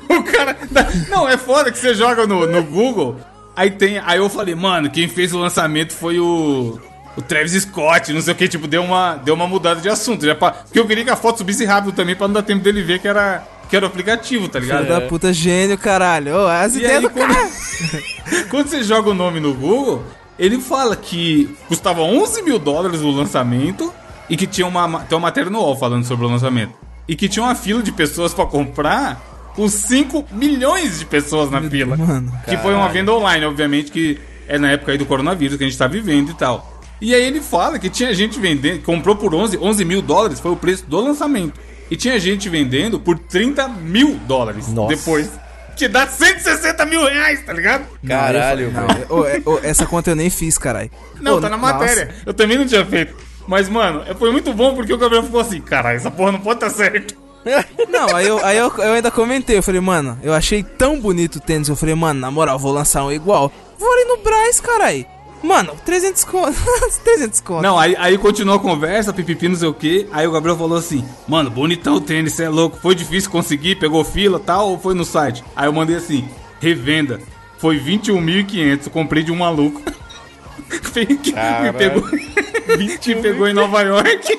o 0.09 0.23
cara. 0.25 0.57
dá- 0.71 0.87
Não, 1.09 1.29
é 1.29 1.37
foda 1.37 1.71
que 1.73 1.79
você 1.79 1.95
joga 1.95 2.27
no, 2.27 2.47
no 2.47 2.63
Google. 2.63 3.17
Aí 3.57 3.71
tem. 3.71 3.99
Aí 4.05 4.19
eu 4.19 4.29
falei, 4.29 4.55
mano, 4.55 4.89
quem 4.91 5.09
fez 5.09 5.33
o 5.35 5.39
lançamento 5.39 5.93
foi 5.93 6.19
o. 6.21 6.79
O 7.19 7.23
Travis 7.23 7.53
Scott, 7.63 8.13
não 8.13 8.21
sei 8.21 8.33
o 8.33 8.37
que, 8.37 8.47
tipo, 8.47 8.69
deu 8.69 8.85
uma, 8.85 9.17
deu 9.17 9.35
uma 9.35 9.49
mudada 9.49 9.81
de 9.81 9.89
assunto. 9.89 10.25
Já 10.25 10.37
pra, 10.37 10.53
porque 10.53 10.79
eu 10.79 10.87
queria 10.87 11.03
que 11.03 11.11
a 11.11 11.17
foto 11.17 11.39
subisse 11.39 11.65
rápido 11.65 11.93
também 11.93 12.15
pra 12.15 12.29
não 12.29 12.35
dar 12.35 12.43
tempo 12.45 12.63
dele 12.63 12.81
ver 12.81 13.01
que 13.01 13.09
era, 13.09 13.43
que 13.69 13.75
era 13.75 13.85
o 13.85 13.89
aplicativo, 13.89 14.49
tá 14.49 14.61
ligado? 14.61 14.87
Filho 14.87 15.01
da 15.01 15.01
puta 15.01 15.33
gênio, 15.33 15.77
caralho. 15.77 16.37
Ô, 16.37 16.47
as 16.47 16.77
E 16.77 16.79
ideias 16.79 16.97
aí, 16.99 17.03
do 17.03 17.11
quando, 17.11 17.35
cara. 17.35 17.51
quando 18.49 18.69
você 18.69 18.85
joga 18.85 19.11
o 19.11 19.15
nome 19.15 19.41
no 19.41 19.53
Google, 19.53 20.05
ele 20.39 20.61
fala 20.61 20.95
que 20.95 21.53
custava 21.67 22.03
11 22.03 22.41
mil 22.43 22.57
dólares 22.57 23.01
o 23.01 23.11
lançamento 23.11 23.93
e 24.31 24.37
que 24.37 24.47
tinha 24.47 24.69
uma, 24.69 25.01
tem 25.01 25.19
uma 25.19 25.27
matéria 25.27 25.51
no 25.51 25.59
UOL 25.59 25.77
falando 25.77 26.05
sobre 26.05 26.25
o 26.25 26.29
lançamento. 26.29 26.73
E 27.09 27.17
que 27.17 27.29
tinha 27.29 27.43
uma 27.45 27.57
fila 27.57 27.83
de 27.83 27.91
pessoas 27.91 28.33
pra 28.33 28.47
comprar 28.47 29.21
com 29.57 29.69
5 29.69 30.27
milhões 30.31 31.01
de 31.01 31.05
pessoas 31.05 31.51
na 31.51 31.61
fila. 31.61 31.97
mano, 31.97 32.33
que 32.49 32.57
foi 32.59 32.75
uma 32.75 32.89
venda 32.91 33.13
online, 33.13 33.45
obviamente, 33.45 33.91
que 33.91 34.21
é 34.47 34.57
na 34.57 34.71
época 34.71 34.93
aí 34.93 34.99
do 34.99 35.05
coronavírus 35.05 35.57
que 35.59 35.65
a 35.65 35.67
gente 35.67 35.77
tá 35.77 35.89
vivendo 35.89 36.31
e 36.31 36.35
tal. 36.35 36.78
E 37.01 37.15
aí 37.15 37.23
ele 37.25 37.41
fala 37.41 37.79
que 37.79 37.89
tinha 37.89 38.13
gente 38.13 38.39
vendendo, 38.41 38.83
comprou 38.83 39.15
por 39.17 39.35
11, 39.35 39.57
11 39.59 39.85
mil 39.85 40.03
dólares, 40.03 40.41
foi 40.41 40.51
o 40.51 40.57
preço 40.57 40.85
do 40.87 41.01
lançamento. 41.01 41.61
E 41.91 41.97
tinha 41.97 42.19
gente 42.19 42.49
vendendo 42.49 42.99
por 43.01 43.19
30 43.19 43.69
mil 43.69 44.17
dólares 44.27 44.69
Nossa. 44.69 44.95
depois. 44.95 45.31
Que 45.77 45.87
dá 45.87 46.07
160 46.09 46.85
mil 46.87 47.05
reais, 47.05 47.45
tá 47.47 47.53
ligado? 47.53 47.85
Caralho, 48.07 48.73
Não, 48.73 48.87
velho. 48.89 49.07
ô, 49.09 49.25
é- 49.25 49.43
ô, 49.47 49.59
essa 49.63 49.87
conta 49.87 50.11
eu 50.11 50.17
nem 50.17 50.29
fiz, 50.29 50.59
caralho. 50.59 50.91
Não, 51.21 51.37
Ô, 51.37 51.41
tá 51.41 51.49
na 51.49 51.57
nossa. 51.57 51.75
matéria. 51.75 52.15
Eu 52.27 52.35
também 52.35 52.59
não 52.59 52.67
tinha 52.67 52.85
feito. 52.85 53.15
Mas, 53.47 53.69
mano, 53.69 54.03
foi 54.19 54.33
muito 54.33 54.53
bom 54.53 54.75
porque 54.75 54.93
o 54.93 54.99
Gabriel 54.99 55.23
ficou 55.23 55.41
assim, 55.41 55.61
caralho, 55.61 55.97
essa 55.97 56.11
porra 56.11 56.33
não 56.33 56.41
pode 56.41 56.57
estar 56.57 56.71
certo. 56.71 57.15
Não, 57.89 58.15
aí, 58.15 58.27
eu, 58.27 58.45
aí 58.45 58.59
eu, 58.59 58.71
eu 58.77 58.93
ainda 58.93 59.11
comentei, 59.11 59.57
eu 59.57 59.63
falei, 59.63 59.81
mano, 59.81 60.19
eu 60.23 60.35
achei 60.35 60.63
tão 60.63 61.01
bonito 61.01 61.37
o 61.37 61.41
tênis, 61.41 61.69
eu 61.69 61.77
falei, 61.77 61.95
mano, 61.95 62.21
na 62.21 62.31
moral, 62.31 62.59
vou 62.59 62.73
lançar 62.73 63.05
um 63.05 63.13
igual. 63.13 63.51
Vou 63.79 63.91
ali 63.91 64.05
no 64.05 64.19
Braz, 64.19 64.61
caralho. 64.61 65.07
Mano, 65.43 65.75
300 65.85 66.25
conto, 66.25 66.59
300 67.05 67.41
conto. 67.41 67.63
Não, 67.63 67.79
aí, 67.79 67.95
aí 67.99 68.19
continuou 68.19 68.57
a 68.57 68.61
conversa, 68.61 69.13
pipipi, 69.13 69.49
não 69.49 69.57
sei 69.57 69.69
o 69.69 69.75
que. 69.75 70.09
Aí 70.13 70.27
o 70.27 70.33
Gabriel 70.33 70.57
falou 70.57 70.77
assim: 70.77 71.05
Mano, 71.27 71.51
bonitão 71.51 71.95
o 71.95 72.01
tênis, 72.01 72.35
cê 72.35 72.45
é 72.45 72.49
louco. 72.49 72.79
Foi 72.81 72.95
difícil 72.95 73.31
conseguir, 73.31 73.77
pegou 73.77 74.05
fila 74.05 74.41
tal, 74.41 74.71
ou 74.71 74.79
foi 74.79 74.95
no 74.95 75.05
site? 75.05 75.45
Aí 75.55 75.67
eu 75.67 75.73
mandei 75.73 75.97
assim: 75.97 76.29
Revenda. 76.61 77.21
Foi 77.59 77.79
21.500, 77.81 78.87
eu 78.87 78.91
comprei 78.93 79.23
de 79.23 79.33
um 79.33 79.37
maluco. 79.37 79.83
que 81.23 81.33
me 81.33 81.73
pegou, 81.73 82.03
que 83.01 83.15
pegou 83.17 83.49
em 83.49 83.53
Nova 83.53 83.83
York. 83.83 84.39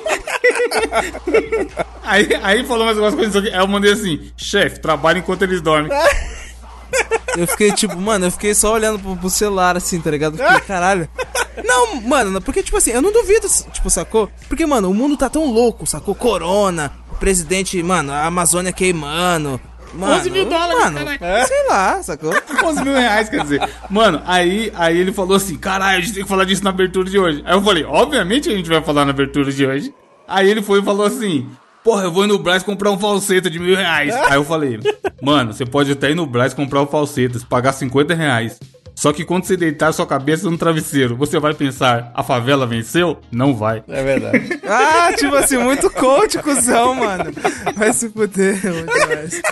aí, 2.02 2.28
aí 2.42 2.64
falou 2.64 2.86
mais 2.86 2.96
algumas 2.96 3.14
coisas. 3.14 3.44
Aí 3.44 3.58
eu 3.58 3.68
mandei 3.68 3.92
assim: 3.92 4.30
Chefe, 4.36 4.80
trabalha 4.80 5.18
enquanto 5.18 5.42
eles 5.42 5.60
dormem. 5.60 5.90
Eu 7.36 7.46
fiquei 7.46 7.72
tipo, 7.72 7.96
mano, 7.96 8.26
eu 8.26 8.30
fiquei 8.30 8.54
só 8.54 8.74
olhando 8.74 8.98
pro, 8.98 9.16
pro 9.16 9.30
celular 9.30 9.76
assim, 9.76 10.00
tá 10.00 10.10
ligado? 10.10 10.36
Fiquei, 10.36 10.60
caralho. 10.60 11.08
Não, 11.64 12.00
mano, 12.00 12.40
porque, 12.40 12.62
tipo 12.62 12.76
assim, 12.76 12.90
eu 12.90 13.02
não 13.02 13.12
duvido, 13.12 13.46
tipo, 13.72 13.88
sacou? 13.90 14.30
Porque, 14.48 14.66
mano, 14.66 14.90
o 14.90 14.94
mundo 14.94 15.16
tá 15.16 15.28
tão 15.28 15.46
louco, 15.46 15.86
sacou? 15.86 16.14
Corona, 16.14 16.92
presidente, 17.18 17.80
mano, 17.82 18.12
a 18.12 18.24
Amazônia 18.24 18.72
queimando. 18.72 19.60
Mano, 19.92 20.14
11 20.14 20.30
mil 20.30 20.44
dólares, 20.46 20.78
mano, 20.78 21.18
caralho. 21.18 21.48
sei 21.48 21.66
lá, 21.68 22.02
sacou? 22.02 22.32
11 22.64 22.84
mil 22.84 22.94
reais, 22.94 23.28
quer 23.28 23.42
dizer. 23.42 23.68
Mano, 23.88 24.22
aí, 24.24 24.72
aí 24.76 24.96
ele 24.96 25.12
falou 25.12 25.36
assim: 25.36 25.56
caralho, 25.56 25.98
a 25.98 26.00
gente 26.00 26.14
tem 26.14 26.22
que 26.22 26.28
falar 26.28 26.44
disso 26.44 26.62
na 26.62 26.70
abertura 26.70 27.10
de 27.10 27.18
hoje. 27.18 27.42
Aí 27.44 27.54
eu 27.54 27.62
falei: 27.62 27.84
obviamente 27.84 28.48
a 28.48 28.52
gente 28.52 28.68
vai 28.68 28.80
falar 28.82 29.04
na 29.04 29.10
abertura 29.10 29.50
de 29.50 29.66
hoje. 29.66 29.92
Aí 30.28 30.48
ele 30.48 30.62
foi 30.62 30.78
e 30.78 30.84
falou 30.84 31.04
assim: 31.04 31.48
porra, 31.84 32.04
eu 32.04 32.12
vou 32.12 32.24
ir 32.24 32.28
no 32.28 32.38
Brás 32.38 32.62
comprar 32.62 32.90
um 32.90 32.98
falseta 32.98 33.50
de 33.50 33.58
mil 33.58 33.76
reais. 33.76 34.14
Aí 34.28 34.34
eu 34.34 34.44
falei: 34.44 34.80
mano, 35.22 35.52
você 35.52 35.64
pode 35.64 35.92
até 35.92 36.10
ir 36.10 36.14
no 36.14 36.26
Brás 36.26 36.54
comprar 36.54 36.82
o 36.82 36.86
falsetas, 36.86 37.44
pagar 37.44 37.72
50 37.72 38.14
reais. 38.14 38.58
Só 38.94 39.14
que 39.14 39.24
quando 39.24 39.44
você 39.44 39.56
deitar 39.56 39.92
sua 39.92 40.06
cabeça 40.06 40.50
no 40.50 40.58
travesseiro, 40.58 41.16
você 41.16 41.38
vai 41.38 41.54
pensar: 41.54 42.12
a 42.14 42.22
favela 42.22 42.66
venceu? 42.66 43.18
Não 43.32 43.54
vai. 43.54 43.82
É 43.88 44.02
verdade. 44.02 44.60
Ah, 44.72 45.12
tipo 45.16 45.34
assim, 45.34 45.58
muito 45.58 45.90
coach, 45.90 46.38
cuzão, 46.38 46.94
mano. 46.94 47.24
Vai 47.74 47.92
se 47.92 48.08
fuder, 48.08 48.56
muito 48.62 49.08
mais. 49.08 49.42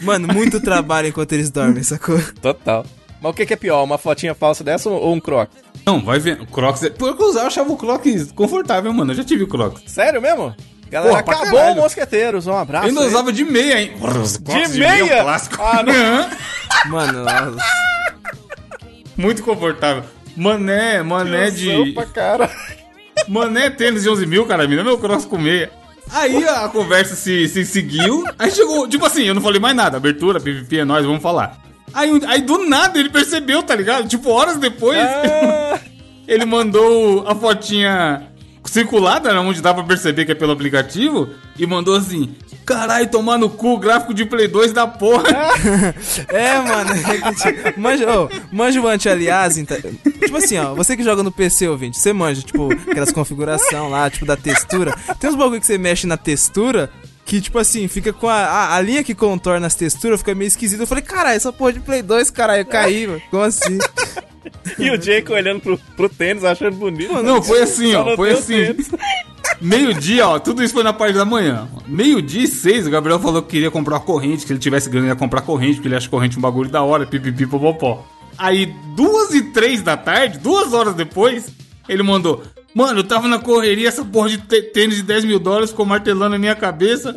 Mano, 0.02 0.28
muito 0.32 0.58
trabalho 0.58 1.08
enquanto 1.08 1.32
eles 1.32 1.50
dormem, 1.50 1.82
sacou? 1.82 2.18
Total. 2.40 2.86
Mas 3.20 3.30
o 3.30 3.34
que, 3.34 3.46
que 3.46 3.52
é 3.52 3.56
pior, 3.56 3.82
uma 3.82 3.98
fotinha 3.98 4.34
falsa 4.34 4.62
dessa 4.62 4.88
ou 4.88 5.12
um 5.12 5.20
croc? 5.20 5.50
Não, 5.84 6.00
vai 6.04 6.18
ver. 6.18 6.40
O 6.40 6.46
Crocs. 6.46 6.82
É... 6.84 6.90
Por 6.90 7.16
que 7.16 7.22
eu 7.22 7.26
usava, 7.28 7.44
eu 7.44 7.48
achava 7.48 7.72
o 7.72 7.76
Crocs 7.76 8.32
confortável, 8.32 8.92
mano. 8.92 9.12
Eu 9.12 9.16
já 9.16 9.24
tive 9.24 9.44
o 9.44 9.48
Crocs. 9.48 9.82
Sério 9.86 10.20
mesmo? 10.20 10.54
Galera, 10.90 11.10
Porra, 11.10 11.20
acabou 11.20 11.58
caralho. 11.58 11.78
o 11.78 11.82
Mosqueteiros. 11.82 12.46
Um 12.46 12.56
abraço. 12.56 12.84
Eu 12.86 12.88
ainda 12.90 13.00
aí. 13.00 13.06
usava 13.06 13.32
de 13.32 13.44
meia, 13.44 13.80
hein? 13.80 13.92
Os 14.00 14.36
Crocs 14.36 14.72
De 14.72 14.80
meia? 14.80 15.12
é 15.14 15.20
um 15.20 15.24
clássico. 15.24 15.56
Ah, 15.62 15.82
não. 15.82 15.92
Aham. 15.92 16.30
Mano, 16.88 17.24
nossa. 17.24 17.56
Muito 19.16 19.42
confortável. 19.42 20.04
Mané, 20.36 21.02
mané 21.02 21.50
de. 21.50 21.92
pra 21.92 22.06
cara. 22.06 22.50
Mané 23.26 23.68
tênis 23.70 24.04
de 24.04 24.08
11 24.10 24.26
mil, 24.26 24.46
cara. 24.46 24.68
Me 24.68 24.76
dá 24.76 24.84
meu 24.84 24.96
cross 24.98 25.24
com 25.24 25.36
meia. 25.36 25.70
Aí 26.10 26.46
a 26.46 26.68
conversa 26.68 27.14
se, 27.16 27.48
se 27.48 27.64
seguiu. 27.64 28.24
Aí 28.38 28.50
chegou, 28.50 28.88
tipo 28.88 29.04
assim, 29.04 29.24
eu 29.24 29.34
não 29.34 29.42
falei 29.42 29.60
mais 29.60 29.74
nada. 29.76 29.96
Abertura, 29.96 30.38
PVP 30.40 30.78
é 30.78 30.84
nóis, 30.84 31.04
vamos 31.04 31.22
falar. 31.22 31.58
Aí, 31.94 32.10
aí 32.26 32.42
do 32.42 32.66
nada 32.68 32.98
ele 32.98 33.10
percebeu, 33.10 33.62
tá 33.62 33.74
ligado? 33.74 34.08
Tipo, 34.08 34.30
horas 34.30 34.56
depois, 34.56 34.98
Ah, 34.98 35.78
ele 36.26 36.44
mandou 36.44 37.26
a 37.26 37.34
fotinha 37.34 38.22
circulada, 38.64 39.32
né, 39.32 39.38
onde 39.40 39.62
dá 39.62 39.72
pra 39.72 39.82
perceber 39.82 40.24
que 40.26 40.32
é 40.32 40.34
pelo 40.34 40.52
aplicativo, 40.52 41.28
e 41.58 41.66
mandou 41.66 41.96
assim: 41.96 42.34
Caralho, 42.66 43.08
tomar 43.08 43.38
no 43.38 43.48
cu, 43.48 43.78
gráfico 43.78 44.12
de 44.12 44.26
Play 44.26 44.46
2 44.46 44.72
da 44.72 44.86
porra. 44.86 45.24
É, 46.28 46.58
mano. 46.60 46.90
é 46.92 47.32
tipo, 47.32 47.80
manja, 47.80 48.20
ô, 48.20 48.28
manja 48.52 48.80
o 48.80 48.86
anti-aliasing. 48.86 49.64
tá- 49.64 49.76
Tipo 49.76 50.36
assim, 50.36 50.58
ó. 50.58 50.74
Você 50.74 50.96
que 50.96 51.02
joga 51.02 51.22
no 51.22 51.32
PC, 51.32 51.66
ouvinte, 51.68 51.98
você 51.98 52.12
manja, 52.12 52.42
tipo, 52.42 52.70
aquelas 52.72 53.10
configuração 53.10 53.88
lá, 53.88 54.10
tipo, 54.10 54.26
da 54.26 54.36
textura. 54.36 54.94
Tem 55.18 55.30
uns 55.30 55.36
bagulho 55.36 55.60
que 55.60 55.66
você 55.66 55.78
mexe 55.78 56.06
na 56.06 56.16
textura. 56.18 56.90
Que, 57.28 57.42
tipo 57.42 57.58
assim, 57.58 57.86
fica 57.88 58.10
com 58.10 58.26
a, 58.26 58.36
a, 58.36 58.76
a 58.76 58.80
linha 58.80 59.04
que 59.04 59.14
contorna 59.14 59.66
as 59.66 59.74
texturas, 59.74 60.20
fica 60.20 60.34
meio 60.34 60.48
esquisito. 60.48 60.80
Eu 60.80 60.86
falei, 60.86 61.04
caralho, 61.04 61.36
essa 61.36 61.52
porra 61.52 61.74
de 61.74 61.80
Play 61.80 62.00
2, 62.00 62.30
caralho, 62.30 62.62
eu 62.62 62.64
caí, 62.64 63.06
mano. 63.06 63.20
Como 63.30 63.42
assim? 63.42 63.76
e 64.78 64.90
o 64.90 64.96
Jake 64.96 65.30
olhando 65.30 65.60
pro, 65.60 65.78
pro 65.94 66.08
tênis, 66.08 66.42
achando 66.42 66.78
bonito. 66.78 67.22
Não, 67.22 67.42
foi 67.42 67.60
assim, 67.60 67.94
ó. 67.94 68.16
Foi 68.16 68.30
assim. 68.30 68.74
Meio-dia, 69.60 70.26
ó, 70.26 70.38
tudo 70.38 70.64
isso 70.64 70.72
foi 70.72 70.82
na 70.82 70.94
parte 70.94 71.16
da 71.16 71.26
manhã. 71.26 71.68
Meio-dia 71.86 72.44
e 72.44 72.46
seis, 72.46 72.86
o 72.86 72.90
Gabriel 72.90 73.20
falou 73.20 73.42
que 73.42 73.50
queria 73.50 73.70
comprar 73.70 73.96
uma 73.96 74.00
corrente, 74.00 74.46
que 74.46 74.52
ele 74.54 74.58
tivesse 74.58 74.88
grana 74.88 75.08
ia 75.08 75.14
comprar 75.14 75.42
corrente, 75.42 75.74
porque 75.74 75.88
ele 75.88 75.96
acha 75.96 76.08
corrente 76.08 76.38
um 76.38 76.40
bagulho 76.40 76.70
da 76.70 76.82
hora, 76.82 77.06
pipipi, 77.06 77.46
popopó. 77.46 78.06
Aí, 78.38 78.72
duas 78.96 79.34
e 79.34 79.42
três 79.42 79.82
da 79.82 79.98
tarde, 79.98 80.38
duas 80.38 80.72
horas 80.72 80.94
depois, 80.94 81.48
ele 81.86 82.02
mandou: 82.02 82.42
Mano, 82.78 83.00
eu 83.00 83.04
tava 83.04 83.26
na 83.26 83.40
correria, 83.40 83.88
essa 83.88 84.04
porra 84.04 84.28
de 84.28 84.38
tê- 84.38 84.62
tênis 84.62 84.94
de 84.94 85.02
10 85.02 85.24
mil 85.24 85.40
dólares 85.40 85.70
ficou 85.70 85.84
martelando 85.84 86.30
na 86.30 86.38
minha 86.38 86.54
cabeça. 86.54 87.12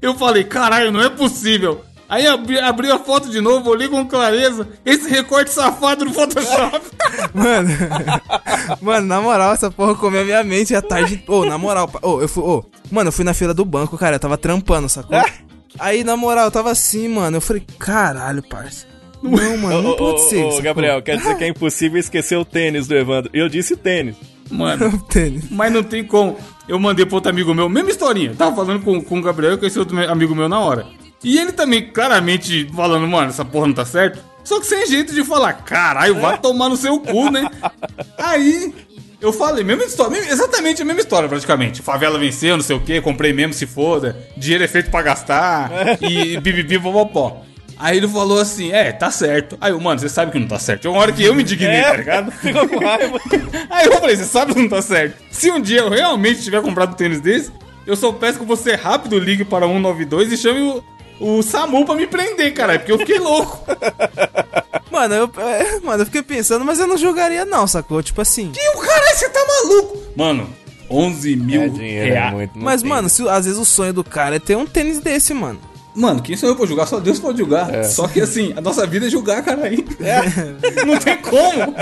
Eu 0.00 0.14
falei: 0.14 0.44
Caralho, 0.44 0.90
não 0.90 1.02
é 1.02 1.10
possível. 1.10 1.84
Aí 2.08 2.26
abri, 2.26 2.58
abri 2.58 2.90
a 2.90 2.98
foto 2.98 3.28
de 3.28 3.38
novo, 3.38 3.68
olhei 3.68 3.86
com 3.86 4.06
clareza. 4.06 4.66
Esse 4.82 5.06
recorte 5.10 5.50
safado 5.50 6.06
no 6.06 6.12
Photoshop. 6.14 6.80
Mano, 7.34 7.68
mano, 8.80 9.06
na 9.06 9.20
moral, 9.20 9.52
essa 9.52 9.70
porra 9.70 9.94
comeu 9.94 10.22
a 10.22 10.24
minha 10.24 10.42
mente 10.42 10.74
a 10.74 10.80
tarde. 10.80 11.22
Ô, 11.28 11.44
na 11.44 11.58
moral, 11.58 11.90
ô, 12.02 12.22
eu 12.22 12.28
fui. 12.28 12.42
Ô, 12.42 12.64
mano, 12.90 13.08
eu 13.08 13.12
fui 13.12 13.24
na 13.26 13.34
fila 13.34 13.52
do 13.52 13.64
banco, 13.64 13.98
cara, 13.98 14.16
eu 14.16 14.20
tava 14.20 14.38
trampando, 14.38 14.88
sacou? 14.88 15.20
Aí, 15.78 16.02
na 16.02 16.16
moral, 16.16 16.46
eu 16.46 16.50
tava 16.50 16.70
assim, 16.70 17.08
mano. 17.08 17.36
Eu 17.36 17.40
falei, 17.42 17.62
caralho, 17.78 18.42
parça. 18.42 18.86
Não, 19.22 19.56
mano, 19.58 19.82
não 19.82 19.96
pode 19.96 20.22
ser. 20.30 20.44
ô, 20.44 20.48
sacou? 20.50 20.62
Gabriel, 20.62 21.02
quer 21.02 21.18
dizer 21.18 21.36
que 21.36 21.44
é 21.44 21.48
impossível 21.48 21.98
esquecer 22.00 22.36
o 22.36 22.44
tênis 22.44 22.86
do 22.86 22.94
Evandro. 22.94 23.30
Eu 23.34 23.48
disse 23.50 23.76
tênis. 23.76 24.16
Mano, 24.50 24.98
Tênis. 25.08 25.50
Mas 25.50 25.72
não 25.72 25.82
tem 25.82 26.04
como. 26.04 26.38
Eu 26.68 26.78
mandei 26.78 27.04
pro 27.04 27.16
outro 27.16 27.30
amigo 27.30 27.54
meu, 27.54 27.68
mesma 27.68 27.90
historinha. 27.90 28.34
Tava 28.34 28.56
falando 28.56 28.82
com, 28.82 29.00
com 29.02 29.18
o 29.18 29.22
Gabriel, 29.22 29.58
que 29.58 29.66
esse 29.66 29.78
outro 29.78 29.98
amigo 30.10 30.34
meu 30.34 30.48
na 30.48 30.60
hora. 30.60 30.86
E 31.22 31.38
ele 31.38 31.52
também, 31.52 31.90
claramente, 31.90 32.68
falando, 32.74 33.06
mano, 33.06 33.28
essa 33.28 33.44
porra 33.44 33.66
não 33.66 33.74
tá 33.74 33.84
certo. 33.84 34.22
Só 34.44 34.60
que 34.60 34.66
sem 34.66 34.86
jeito 34.86 35.14
de 35.14 35.24
falar, 35.24 35.54
caralho, 35.54 36.20
vai 36.20 36.38
tomar 36.38 36.68
no 36.68 36.76
seu 36.76 37.00
cu, 37.00 37.30
né? 37.30 37.48
Aí, 38.18 38.74
eu 39.20 39.32
falei, 39.32 39.64
mesma 39.64 39.84
história, 39.84 40.18
exatamente 40.18 40.82
a 40.82 40.84
mesma 40.84 41.00
história, 41.00 41.26
praticamente. 41.26 41.80
Favela 41.80 42.18
venceu, 42.18 42.56
não 42.58 42.62
sei 42.62 42.76
o 42.76 42.80
quê, 42.80 43.00
comprei 43.00 43.32
mesmo, 43.32 43.54
se 43.54 43.66
foda. 43.66 44.14
Dinheiro 44.36 44.64
é 44.64 44.68
feito 44.68 44.90
pra 44.90 45.00
gastar. 45.00 45.70
E 46.02 46.38
bibibi, 46.38 46.78
popopó. 46.78 47.42
Aí 47.78 47.96
ele 47.96 48.08
falou 48.08 48.38
assim, 48.40 48.70
é, 48.72 48.92
tá 48.92 49.10
certo. 49.10 49.56
Aí 49.60 49.72
eu, 49.72 49.80
mano, 49.80 49.98
você 50.00 50.08
sabe 50.08 50.30
que 50.32 50.38
não 50.38 50.46
tá 50.46 50.58
certo. 50.58 50.86
É 50.86 50.90
uma 50.90 51.00
hora 51.00 51.12
que 51.12 51.22
eu 51.24 51.34
me 51.34 51.42
indignei, 51.42 51.82
tá 51.82 51.96
ligado? 51.96 52.30
Ficou 52.38 52.68
com 52.68 52.78
raiva. 52.78 53.20
Aí 53.70 53.86
eu 53.86 53.92
falei, 53.98 54.16
você 54.16 54.24
sabe 54.24 54.54
que 54.54 54.60
não 54.60 54.68
tá 54.68 54.80
certo. 54.82 55.16
Se 55.30 55.50
um 55.50 55.60
dia 55.60 55.80
eu 55.80 55.88
realmente 55.90 56.42
tiver 56.42 56.62
comprado 56.62 56.90
um 56.92 56.94
tênis 56.94 57.20
desse, 57.20 57.50
eu 57.86 57.96
só 57.96 58.12
peço 58.12 58.38
que 58.38 58.44
você 58.44 58.74
rápido 58.74 59.18
ligue 59.18 59.44
para 59.44 59.66
192 59.66 60.32
e 60.32 60.36
chame 60.36 60.60
o, 60.60 60.84
o 61.38 61.42
SAMU 61.42 61.84
pra 61.84 61.94
me 61.94 62.06
prender, 62.06 62.52
caralho, 62.54 62.78
porque 62.80 62.92
eu 62.92 62.98
fiquei 62.98 63.18
louco. 63.18 63.64
Mano, 64.90 65.12
eu, 65.14 65.30
é, 65.38 65.80
mano, 65.80 66.02
eu 66.02 66.06
fiquei 66.06 66.22
pensando, 66.22 66.64
mas 66.64 66.78
eu 66.78 66.86
não 66.86 66.96
jogaria, 66.96 67.44
não, 67.44 67.66
sacou? 67.66 68.00
Tipo 68.00 68.20
assim. 68.20 68.52
E 68.56 68.76
o 68.76 68.80
caralho, 68.80 69.16
você 69.16 69.28
tá 69.28 69.40
maluco? 69.44 69.98
Mano, 70.16 70.48
11 70.88 71.34
mil 71.34 71.62
É 71.62 71.68
dinheiro, 71.68 72.08
é 72.08 72.12
reais. 72.12 72.32
muito. 72.32 72.56
não 72.56 72.64
Mas, 72.64 72.80
tem. 72.82 72.88
mano, 72.90 73.08
se- 73.08 73.28
às 73.28 73.44
vezes 73.44 73.58
o 73.58 73.64
sonho 73.64 73.92
do 73.92 74.04
cara 74.04 74.36
é 74.36 74.38
ter 74.38 74.56
um 74.56 74.64
tênis 74.64 75.00
desse, 75.00 75.34
mano. 75.34 75.58
Mano, 75.94 76.20
quem 76.20 76.36
sou 76.36 76.48
eu 76.48 76.56
pra 76.56 76.66
julgar? 76.66 76.86
Só 76.86 76.98
Deus 76.98 77.20
pode 77.20 77.38
julgar. 77.38 77.84
Só 77.84 78.08
que 78.08 78.20
assim, 78.20 78.52
a 78.56 78.60
nossa 78.60 78.86
vida 78.86 79.06
é 79.06 79.10
julgar, 79.10 79.42
caralho. 79.42 79.84
Não 80.86 80.98
tem 80.98 81.16
como. 81.18 81.74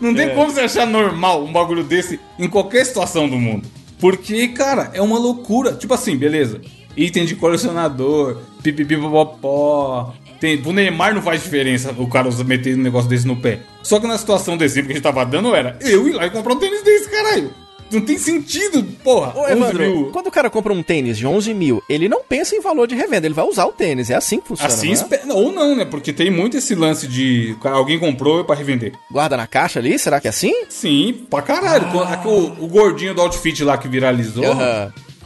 Não 0.00 0.14
tem 0.14 0.34
como 0.34 0.50
você 0.50 0.62
achar 0.62 0.86
normal 0.86 1.44
um 1.44 1.52
bagulho 1.52 1.84
desse 1.84 2.18
em 2.38 2.48
qualquer 2.48 2.84
situação 2.84 3.28
do 3.28 3.36
mundo. 3.38 3.68
Porque, 4.00 4.48
cara, 4.48 4.90
é 4.94 5.00
uma 5.00 5.18
loucura. 5.18 5.74
Tipo 5.74 5.94
assim, 5.94 6.16
beleza. 6.16 6.60
Item 6.96 7.24
de 7.24 7.36
colecionador, 7.36 8.38
pipipipopopó. 8.62 10.12
Tem, 10.40 10.56
pro 10.56 10.72
Neymar 10.72 11.14
não 11.14 11.22
faz 11.22 11.42
diferença 11.42 11.94
o 11.98 12.08
cara 12.08 12.28
meter 12.44 12.74
um 12.76 12.82
negócio 12.82 13.08
desse 13.08 13.26
no 13.26 13.36
pé. 13.36 13.60
Só 13.82 14.00
que 14.00 14.06
na 14.06 14.16
situação 14.16 14.56
desse 14.56 14.74
exemplo 14.74 14.88
que 14.88 14.92
a 14.94 14.96
gente 14.96 15.04
tava 15.04 15.24
dando 15.24 15.54
era 15.54 15.78
eu 15.82 16.08
ir 16.08 16.12
lá 16.12 16.26
e 16.26 16.30
comprar 16.30 16.54
um 16.54 16.58
tênis 16.58 16.82
desse, 16.82 17.10
caralho. 17.10 17.50
Não 17.90 18.00
tem 18.00 18.18
sentido, 18.18 18.82
porra. 19.02 19.32
Ô, 19.36 19.42
11 19.44 19.52
Evandro, 19.52 20.10
quando 20.12 20.26
o 20.28 20.30
cara 20.30 20.48
compra 20.48 20.72
um 20.72 20.82
tênis 20.82 21.18
de 21.18 21.26
11 21.26 21.52
mil, 21.54 21.82
ele 21.88 22.08
não 22.08 22.22
pensa 22.22 22.54
em 22.54 22.60
valor 22.60 22.86
de 22.86 22.94
revenda, 22.94 23.26
ele 23.26 23.34
vai 23.34 23.44
usar 23.44 23.66
o 23.66 23.72
tênis. 23.72 24.10
É 24.10 24.14
assim 24.14 24.40
que 24.40 24.48
funciona. 24.48 24.72
Assim, 24.72 24.94
não 25.26 25.36
é? 25.36 25.38
ou 25.38 25.52
não, 25.52 25.74
né? 25.76 25.84
Porque 25.84 26.12
tem 26.12 26.30
muito 26.30 26.56
esse 26.56 26.74
lance 26.74 27.06
de 27.08 27.56
alguém 27.64 27.98
comprou 27.98 28.44
pra 28.44 28.54
revender. 28.54 28.92
Guarda 29.10 29.36
na 29.36 29.46
caixa 29.46 29.78
ali, 29.78 29.98
será 29.98 30.20
que 30.20 30.26
é 30.26 30.30
assim? 30.30 30.64
Sim, 30.68 31.26
pra 31.28 31.42
caralho. 31.42 31.86
Aqui 32.00 32.28
O, 32.28 32.64
o 32.64 32.68
gordinho 32.68 33.14
do 33.14 33.20
outfit 33.20 33.62
lá 33.64 33.76
que 33.76 33.88
viralizou, 33.88 34.44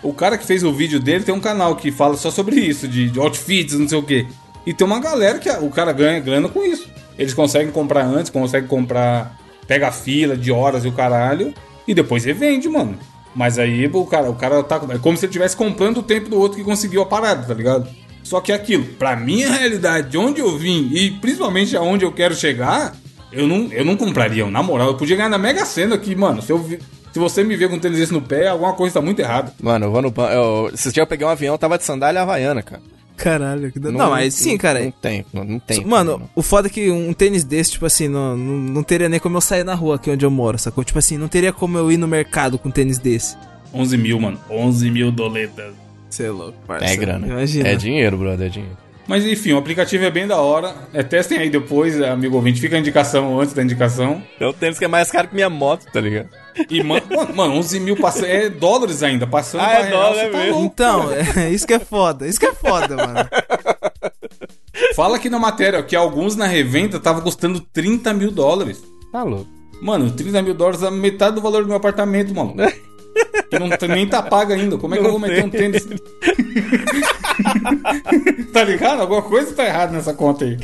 o 0.03 0.13
cara 0.13 0.37
que 0.37 0.47
fez 0.47 0.63
o 0.63 0.73
vídeo 0.73 1.01
dele 1.01 1.25
tem 1.25 1.35
um 1.35 1.41
canal 1.41 1.77
que 1.77 1.91
fala 1.91 2.17
só 2.17 2.31
sobre 2.31 2.57
isso, 2.57 2.87
de, 2.87 3.09
de 3.09 3.19
outfits, 3.19 3.79
não 3.79 3.89
sei 3.89 3.99
o 3.99 4.03
quê. 4.03 4.27
E 4.67 4.73
tem 4.73 4.87
uma 4.87 5.01
galera 5.01 5.39
que 5.39 5.51
o 5.51 5.71
cara 5.71 5.93
ganha 5.93 6.21
grana 6.21 6.49
com 6.49 6.63
isso. 6.65 6.89
Eles 7.19 7.35
conseguem 7.35 7.71
comprar 7.71 8.05
antes, 8.05 8.31
conseguem 8.31 8.69
comprar, 8.69 9.39
pega 9.67 9.89
a 9.89 9.93
fila 9.93 10.37
de 10.37 10.51
horas 10.51 10.85
e 10.85 10.89
o 10.89 10.93
caralho, 10.93 11.55
e 11.87 11.95
depois 11.95 12.25
revende, 12.25 12.69
mano. 12.69 12.97
Mas 13.35 13.59
aí 13.59 13.87
o 13.93 14.07
cara, 14.07 14.31
o 14.31 14.35
cara 14.37 14.63
tá. 14.63 14.81
É 14.91 14.99
como 14.99 15.17
se 15.17 15.25
ele 15.25 15.31
estivesse 15.31 15.57
comprando 15.57 15.99
o 15.99 16.03
tempo 16.03 16.29
do 16.29 16.39
outro 16.39 16.57
que 16.59 16.65
conseguiu 16.65 17.03
a 17.03 17.07
parada, 17.07 17.47
tá 17.47 17.55
ligado? 17.55 17.89
Só 18.23 18.41
que 18.41 18.53
é 18.53 18.55
aquilo, 18.55 18.85
pra 18.99 19.17
minha 19.17 19.51
realidade, 19.53 20.09
de 20.11 20.17
onde 20.17 20.41
eu 20.41 20.57
vim 20.57 20.89
e 20.93 21.11
principalmente 21.11 21.77
aonde 21.77 22.05
eu 22.05 22.13
quero 22.13 22.35
chegar, 22.35 22.95
eu 23.33 23.47
não, 23.47 23.71
eu 23.73 23.85
não 23.85 23.97
compraria, 23.97 24.47
na 24.47 24.63
moral. 24.63 24.89
Eu 24.89 24.97
podia 24.97 25.17
ganhar 25.17 25.29
na 25.29 25.37
Mega 25.37 25.65
Sena 25.67 25.97
aqui, 25.97 26.15
mano. 26.15 26.41
Se, 26.41 26.51
eu 26.53 26.59
vi- 26.59 26.79
se 27.13 27.19
você 27.19 27.43
me 27.45 27.55
ver 27.57 27.69
com 27.69 27.75
um 27.75 27.79
tênis 27.79 27.99
desse 27.99 28.13
no 28.13 28.23
pé, 28.23 28.47
alguma 28.49 28.73
coisa 28.73 28.95
tá 28.95 29.01
muito 29.03 29.19
errada. 29.21 29.53
Mano, 29.61 29.87
eu 29.87 29.91
vou 29.93 30.01
no 30.01 30.09
eu- 30.33 30.71
dias 30.73 30.97
eu 30.97 31.07
peguei 31.07 31.27
um 31.27 31.31
avião, 31.31 31.59
tava 31.59 31.77
de 31.77 31.85
sandália 31.85 32.23
havaiana, 32.23 32.63
cara. 32.63 32.81
Caralho, 33.17 33.71
que 33.71 33.79
da... 33.79 33.93
não, 33.93 34.11
mas 34.11 34.35
sim, 34.35 34.57
cara. 34.59 34.81
Não 34.83 34.91
tem, 34.91 35.25
não, 35.33 35.45
não 35.45 35.59
tem. 35.59 35.85
Mano, 35.85 36.29
o 36.35 36.43
foda 36.43 36.69
é 36.69 36.71
que 36.71 36.91
um 36.91 37.13
tênis 37.13 37.45
desse, 37.45 37.73
tipo 37.73 37.87
assim, 37.87 38.09
não, 38.09 38.37
não, 38.37 38.57
não 38.57 38.83
teria 38.83 39.09
nem 39.09 39.21
como 39.21 39.37
eu 39.37 39.41
sair 39.41 39.65
na 39.65 39.75
rua 39.75 39.97
aqui 39.97 40.11
onde 40.11 40.25
eu 40.25 40.31
moro, 40.31 40.59
sacou? 40.59 40.83
Tipo 40.83 40.99
assim, 40.99 41.17
não 41.17 41.29
teria 41.29 41.53
como 41.53 41.79
eu 41.79 41.91
ir 41.93 41.97
no 41.97 42.09
mercado 42.09 42.59
com 42.59 42.69
um 42.69 42.73
tênis 42.73 42.99
desse. 42.99 43.37
11 43.73 43.97
mil, 43.97 44.21
mano. 44.21 44.39
11 44.51 44.91
mil 44.91 45.13
doletas. 45.13 45.75
Você 46.11 46.25
é 46.25 46.31
louco, 46.31 46.59
parça. 46.67 46.87
é 46.87 46.97
grana. 46.97 47.27
Imagina. 47.27 47.69
É 47.69 47.75
dinheiro, 47.75 48.17
brother, 48.17 48.47
é 48.47 48.51
dinheiro. 48.51 48.77
Mas 49.07 49.25
enfim, 49.27 49.53
o 49.53 49.59
aplicativo 49.59 50.03
é 50.05 50.11
bem 50.11 50.27
da 50.27 50.39
hora. 50.39 50.75
É, 50.93 51.03
testem 51.03 51.39
aí 51.39 51.51
depois, 51.51 52.01
amigo 52.01 52.37
ouvinte. 52.37 52.61
Fica 52.61 52.77
a 52.77 52.79
indicação 52.79 53.39
antes 53.39 53.53
da 53.55 53.63
indicação. 53.63 54.23
É 54.41 54.47
o 54.47 54.53
tênis 54.53 54.79
que 54.79 54.85
é 54.85 54.89
mais 54.89 55.11
caro 55.11 55.29
que 55.29 55.35
minha 55.35 55.51
moto, 55.51 55.85
tá 55.93 56.01
ligado? 56.01 56.29
E, 56.71 56.83
man- 56.83 57.03
mano, 57.15 57.35
mano, 57.35 57.55
11 57.57 57.81
mil 57.81 57.97
passa- 57.97 58.27
é 58.27 58.49
dólares 58.49 59.03
ainda. 59.03 59.27
Passando 59.27 59.61
Ah, 59.63 59.73
é 59.75 59.83
real, 59.83 59.91
dólar 60.03 60.15
você 60.25 60.31
tá 60.31 60.39
mesmo. 60.39 60.53
louco. 60.53 60.65
Então, 60.67 61.09
é, 61.13 61.51
isso 61.51 61.67
que 61.67 61.75
é 61.75 61.79
foda. 61.79 62.27
Isso 62.27 62.41
que 62.41 62.47
é 62.47 62.55
foda, 62.55 62.97
mano. 62.97 63.29
Fala 64.97 65.17
aqui 65.17 65.29
na 65.29 65.39
matéria 65.39 65.81
ó, 65.81 65.83
que 65.83 65.95
alguns 65.97 66.35
na 66.37 66.47
revenda 66.47 66.97
estavam 66.97 67.21
custando 67.23 67.61
30 67.61 68.13
mil 68.15 68.31
dólares. 68.31 68.83
Tá 69.13 69.23
louco. 69.23 69.47
Mano, 69.83 70.11
30 70.11 70.41
mil 70.43 70.55
dólares 70.55 70.83
é 70.83 70.91
metade 70.91 71.35
do 71.37 71.43
valor 71.43 71.63
do 71.63 71.69
meu 71.69 71.77
apartamento, 71.77 72.35
mano. 72.35 72.55
Que 73.51 73.59
não 73.59 73.69
tá- 73.71 73.89
nem 73.89 74.07
tá 74.07 74.23
pago 74.23 74.53
ainda. 74.53 74.77
Como 74.79 74.95
é 74.95 74.99
que 74.99 75.07
eu 75.07 75.11
vou 75.11 75.21
meter 75.21 75.45
um 75.45 75.51
tênis? 75.51 75.87
tá 78.53 78.65
ligado? 78.65 79.01
Alguma 79.01 79.23
coisa 79.23 79.53
tá 79.53 79.65
errada 79.65 79.93
nessa 79.93 80.13
conta 80.15 80.45
aí. 80.45 80.57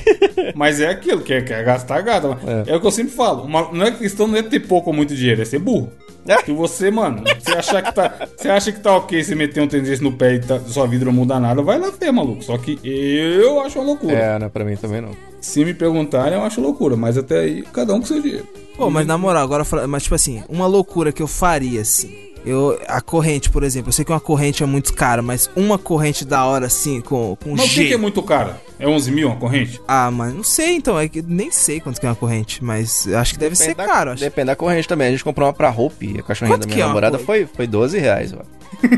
Mas 0.54 0.80
é 0.80 0.88
aquilo, 0.88 1.21
que 1.23 1.33
é, 1.35 1.42
que 1.42 1.52
é 1.52 1.62
gastar 1.62 2.00
gado. 2.02 2.37
É. 2.66 2.75
o 2.76 2.80
que 2.80 2.87
eu 2.87 2.90
sempre 2.90 3.12
falo. 3.12 3.45
Uma, 3.45 3.71
não 3.73 3.87
é 3.87 3.90
questão 3.90 4.26
não 4.26 4.37
é 4.37 4.42
ter 4.42 4.61
pouco 4.61 4.90
ou 4.90 4.97
muito 4.97 5.14
dinheiro, 5.14 5.42
é 5.42 5.45
ser 5.45 5.59
burro. 5.59 5.92
É. 6.27 6.39
Se 6.45 6.53
você, 6.53 6.91
mano, 6.91 7.23
você 7.39 7.53
achar 7.53 7.83
que 7.83 7.95
tá. 7.95 8.29
Você 8.37 8.49
acha 8.49 8.73
que 8.73 8.81
tá 8.81 8.97
ok 8.97 9.23
você 9.25 9.35
meter 9.35 9.62
um 9.62 9.67
tênis 9.69 9.89
desse 9.89 10.03
no 10.03 10.12
pé 10.12 10.35
e 10.35 10.39
tá- 10.41 10.61
sua 10.61 10.87
vida 10.87 11.05
não 11.05 11.12
muda 11.12 11.41
nada, 11.41 11.62
vai 11.62 11.79
lá 11.79 11.91
ver, 11.91 12.12
maluco. 12.12 12.43
Só 12.45 12.57
que 12.59 12.79
eu 12.85 13.61
acho 13.61 13.79
uma 13.79 13.87
loucura. 13.87 14.12
É, 14.12 14.39
não 14.39 14.47
é 14.47 14.49
pra 14.50 14.65
mim 14.65 14.77
também 14.77 15.00
não. 15.00 15.11
Se 15.41 15.65
me 15.65 15.73
perguntarem, 15.75 16.35
eu 16.39 16.45
acho 16.45 16.61
loucura. 16.61 16.97
Mas 16.97 17.17
até 17.17 17.41
aí, 17.41 17.62
cada 17.73 17.95
um 17.95 18.00
com 18.00 18.07
seu 18.07 18.21
dinheiro. 18.21 18.47
Pô, 18.77 18.91
mas 18.91 19.07
na 19.07 19.17
moral, 19.19 19.43
agora, 19.43 19.65
mas 19.89 20.03
tipo 20.05 20.15
assim, 20.15 20.43
uma 20.49 20.67
loucura 20.67 21.12
que 21.12 21.23
eu 21.23 21.27
faria, 21.27 21.81
assim. 21.83 22.15
Eu, 22.45 22.79
a 22.89 23.03
corrente, 23.03 23.50
por 23.50 23.62
exemplo, 23.62 23.89
eu 23.91 23.93
sei 23.93 24.03
que 24.05 24.11
uma 24.12 24.21
corrente 24.21 24.62
é 24.62 24.67
muito 24.67 24.95
cara, 24.95 25.21
mas 25.21 25.50
uma 25.55 25.77
corrente 25.77 26.25
da 26.25 26.45
hora, 26.47 26.67
assim, 26.67 27.00
com, 27.03 27.37
com 27.43 27.50
Mas 27.50 27.61
o 27.61 27.69
que, 27.69 27.75
G. 27.75 27.89
que 27.89 27.95
é 27.95 27.99
muito 27.99 28.23
caro? 28.23 28.55
É 28.81 28.89
11 28.89 29.13
mil 29.13 29.29
uma 29.29 29.37
corrente? 29.37 29.81
Ah, 29.87 30.11
mas 30.11 30.35
não 30.35 30.43
sei 30.43 30.75
então, 30.75 30.99
é 30.99 31.07
que 31.09 31.23
nem 31.23 31.51
sei 31.51 31.81
quanto 31.81 32.01
que 32.01 32.07
é 32.07 32.09
uma 32.09 32.17
corrente, 32.17 32.65
mas 32.65 33.07
acho 33.07 33.35
que 33.35 33.39
deve 33.39 33.55
ser 33.55 33.75
da, 33.75 33.87
caro, 33.87 34.11
acho. 34.13 34.23
Depende 34.23 34.47
da 34.47 34.57
corrente 34.57 34.89
também. 34.89 35.09
A 35.09 35.11
gente 35.11 35.23
comprou 35.23 35.47
uma 35.47 35.53
pra 35.53 35.69
roupa 35.69 36.05
e 36.05 36.19
a 36.19 36.23
cachorrinha 36.23 36.57
Quanto 36.57 36.67
da 36.67 36.75
minha 36.75 36.85
é 36.85 36.89
namorada 36.89 37.19
foi, 37.19 37.47
foi 37.47 37.67
12 37.67 37.99
reais, 37.99 38.33
ó. 38.33 38.39